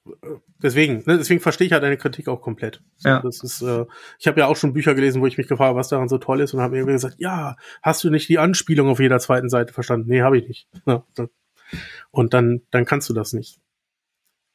Deswegen, 0.61 1.03
ne, 1.05 1.17
deswegen 1.17 1.39
verstehe 1.39 1.67
ich 1.67 1.73
halt 1.73 1.83
deine 1.83 1.97
Kritik 1.97 2.27
auch 2.27 2.41
komplett. 2.41 2.81
Ja. 2.99 3.21
Das 3.21 3.43
ist, 3.43 3.61
äh, 3.61 3.85
ich 4.19 4.27
habe 4.27 4.39
ja 4.39 4.47
auch 4.47 4.55
schon 4.55 4.73
Bücher 4.73 4.95
gelesen, 4.95 5.21
wo 5.21 5.27
ich 5.27 5.37
mich 5.37 5.47
gefragt 5.47 5.69
habe, 5.69 5.79
was 5.79 5.89
daran 5.89 6.09
so 6.09 6.17
toll 6.17 6.41
ist, 6.41 6.53
und 6.53 6.61
habe 6.61 6.75
mir 6.75 6.85
gesagt, 6.85 7.15
ja, 7.19 7.55
hast 7.81 8.03
du 8.03 8.09
nicht 8.09 8.29
die 8.29 8.39
Anspielung 8.39 8.89
auf 8.89 8.99
jeder 8.99 9.19
zweiten 9.19 9.49
Seite 9.49 9.73
verstanden? 9.73 10.09
Nee, 10.09 10.21
habe 10.21 10.37
ich 10.37 10.47
nicht. 10.47 10.67
Ja, 10.85 11.03
und 12.11 12.33
dann, 12.33 12.61
dann 12.71 12.85
kannst 12.85 13.09
du 13.09 13.13
das 13.13 13.33
nicht. 13.33 13.59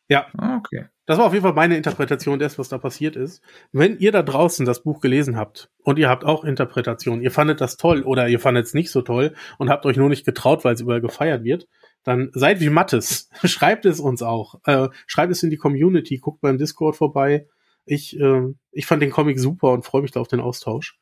Ja. 0.09 0.27
Okay. 0.59 0.87
Das 1.07 1.19
war 1.19 1.27
auf 1.27 1.33
jeden 1.33 1.45
Fall 1.45 1.53
meine 1.53 1.77
Interpretation 1.77 2.39
des, 2.39 2.59
was 2.59 2.69
da 2.69 2.78
passiert 2.78 3.15
ist. 3.15 3.41
Wenn 3.73 3.99
ihr 3.99 4.11
da 4.11 4.23
draußen 4.23 4.66
das 4.66 4.83
Buch 4.83 5.01
gelesen 5.01 5.37
habt 5.37 5.70
und 5.83 5.99
ihr 5.99 6.09
habt 6.09 6.24
auch 6.24 6.45
Interpretationen, 6.45 7.23
ihr 7.23 7.31
fandet 7.31 7.61
das 7.61 7.77
toll 7.77 8.03
oder 8.03 8.28
ihr 8.28 8.41
fandet 8.41 8.66
es 8.66 8.74
nicht 8.74 8.91
so 8.91 9.03
toll 9.03 9.35
und 9.59 9.70
habt 9.70 9.87
euch 9.87 9.97
nur 9.97 10.09
nicht 10.09 10.27
getraut, 10.27 10.65
weil 10.65 10.74
es 10.74 10.81
überall 10.81 11.01
gefeiert 11.01 11.45
wird, 11.45 11.69
dann 12.07 12.31
seid 12.35 12.61
wie 12.61 12.70
Mattes. 12.70 13.28
Schreibt 13.45 13.85
es 13.85 13.99
uns 13.99 14.23
auch. 14.23 14.61
Äh, 14.65 14.89
schreibt 15.07 15.33
es 15.33 15.43
in 15.43 15.51
die 15.51 15.57
Community, 15.57 16.19
guckt 16.19 16.41
beim 16.41 16.57
Discord 16.57 16.97
vorbei. 16.97 17.49
Ich, 17.85 18.19
äh, 18.19 18.43
ich 18.70 18.87
fand 18.87 19.03
den 19.03 19.11
Comic 19.11 19.41
super 19.41 19.73
und 19.73 19.85
freue 19.85 20.03
mich 20.03 20.12
da 20.12 20.20
auf 20.20 20.28
den 20.28 20.41
Austausch. 20.41 20.99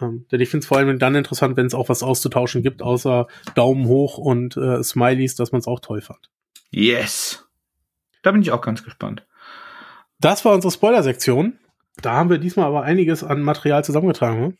Ähm, 0.00 0.26
denn 0.32 0.40
ich 0.40 0.48
finde 0.48 0.64
es 0.64 0.66
vor 0.66 0.78
allem 0.78 0.98
dann 0.98 1.14
interessant, 1.14 1.56
wenn 1.56 1.66
es 1.66 1.74
auch 1.74 1.88
was 1.88 2.02
auszutauschen 2.02 2.64
gibt, 2.64 2.82
außer 2.82 3.28
Daumen 3.54 3.86
hoch 3.86 4.18
und 4.18 4.56
äh, 4.56 4.82
Smileys, 4.82 5.36
dass 5.36 5.52
man 5.52 5.60
es 5.60 5.68
auch 5.68 5.78
toll 5.78 6.00
fand. 6.00 6.30
Yes. 6.70 7.46
Da 8.22 8.32
bin 8.32 8.42
ich 8.42 8.50
auch 8.50 8.60
ganz 8.60 8.82
gespannt. 8.82 9.24
Das 10.18 10.44
war 10.44 10.52
unsere 10.52 10.72
Spoiler-Sektion. 10.72 11.60
Da 12.02 12.14
haben 12.14 12.30
wir 12.30 12.38
diesmal 12.38 12.66
aber 12.66 12.82
einiges 12.82 13.22
an 13.22 13.40
Material 13.40 13.84
zusammengetragen. 13.84 14.40
Ne? 14.40 14.58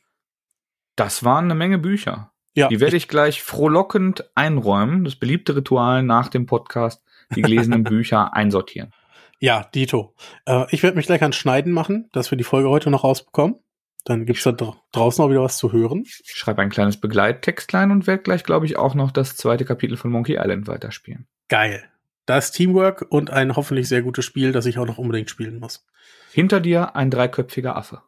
Das 0.94 1.24
waren 1.24 1.46
eine 1.46 1.56
Menge 1.56 1.78
Bücher. 1.78 2.30
Ja. 2.54 2.68
Die 2.68 2.80
werde 2.80 2.96
ich 2.96 3.08
gleich 3.08 3.42
frohlockend 3.42 4.30
einräumen. 4.34 5.04
Das 5.04 5.16
beliebte 5.16 5.56
Ritual 5.56 6.02
nach 6.02 6.28
dem 6.28 6.46
Podcast, 6.46 7.02
die 7.34 7.42
gelesenen 7.42 7.82
Bücher 7.84 8.34
einsortieren. 8.34 8.92
Ja, 9.40 9.68
Dito. 9.74 10.14
Äh, 10.46 10.66
ich 10.70 10.82
werde 10.82 10.96
mich 10.96 11.06
gleich 11.06 11.22
ans 11.22 11.36
Schneiden 11.36 11.72
machen, 11.72 12.08
dass 12.12 12.30
wir 12.30 12.38
die 12.38 12.44
Folge 12.44 12.70
heute 12.70 12.90
noch 12.90 13.04
rausbekommen. 13.04 13.56
Dann 14.04 14.26
gibt's 14.26 14.44
da 14.44 14.52
dra 14.52 14.76
draußen 14.92 15.24
auch 15.24 15.30
wieder 15.30 15.42
was 15.42 15.56
zu 15.56 15.72
hören. 15.72 16.04
Ich 16.04 16.34
schreibe 16.34 16.62
ein 16.62 16.70
kleines 16.70 16.98
Begleittextlein 16.98 17.90
und 17.90 18.06
werde 18.06 18.22
gleich, 18.22 18.44
glaube 18.44 18.66
ich, 18.66 18.76
auch 18.76 18.94
noch 18.94 19.10
das 19.10 19.36
zweite 19.36 19.64
Kapitel 19.64 19.96
von 19.96 20.10
Monkey 20.10 20.34
Island 20.34 20.66
weiterspielen. 20.66 21.26
Geil. 21.48 21.84
Das 22.26 22.52
Teamwork 22.52 23.06
und 23.08 23.30
ein 23.30 23.56
hoffentlich 23.56 23.88
sehr 23.88 24.02
gutes 24.02 24.24
Spiel, 24.24 24.52
das 24.52 24.66
ich 24.66 24.78
auch 24.78 24.86
noch 24.86 24.98
unbedingt 24.98 25.30
spielen 25.30 25.58
muss. 25.58 25.86
Hinter 26.32 26.60
dir 26.60 26.96
ein 26.96 27.10
dreiköpfiger 27.10 27.76
Affe. 27.76 28.02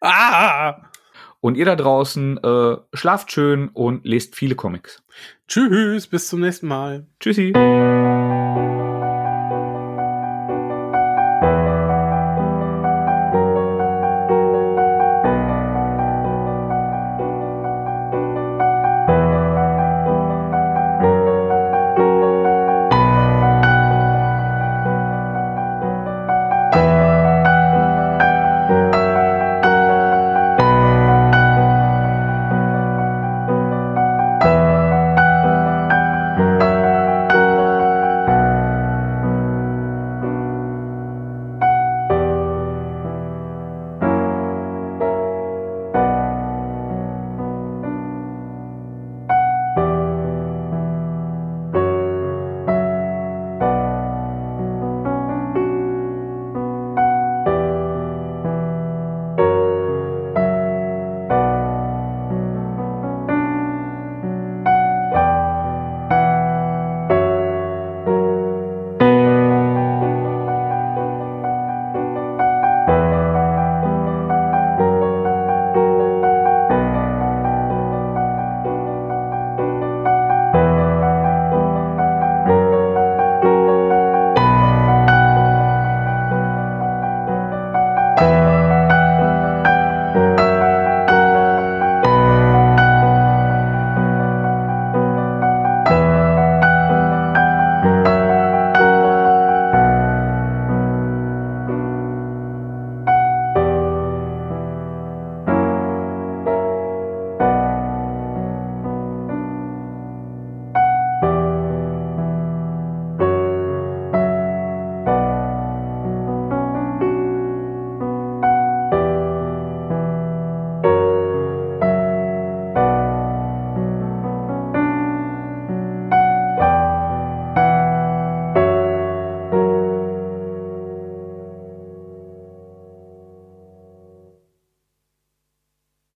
Ah! 0.00 0.90
Und 1.40 1.56
ihr 1.56 1.64
da 1.64 1.76
draußen 1.76 2.38
äh, 2.42 2.76
schlaft 2.92 3.32
schön 3.32 3.68
und 3.68 4.04
lest 4.04 4.36
viele 4.36 4.54
Comics. 4.54 5.02
Tschüss, 5.48 6.06
bis 6.06 6.28
zum 6.28 6.40
nächsten 6.40 6.68
Mal. 6.68 7.06
Tschüssi. 7.18 7.52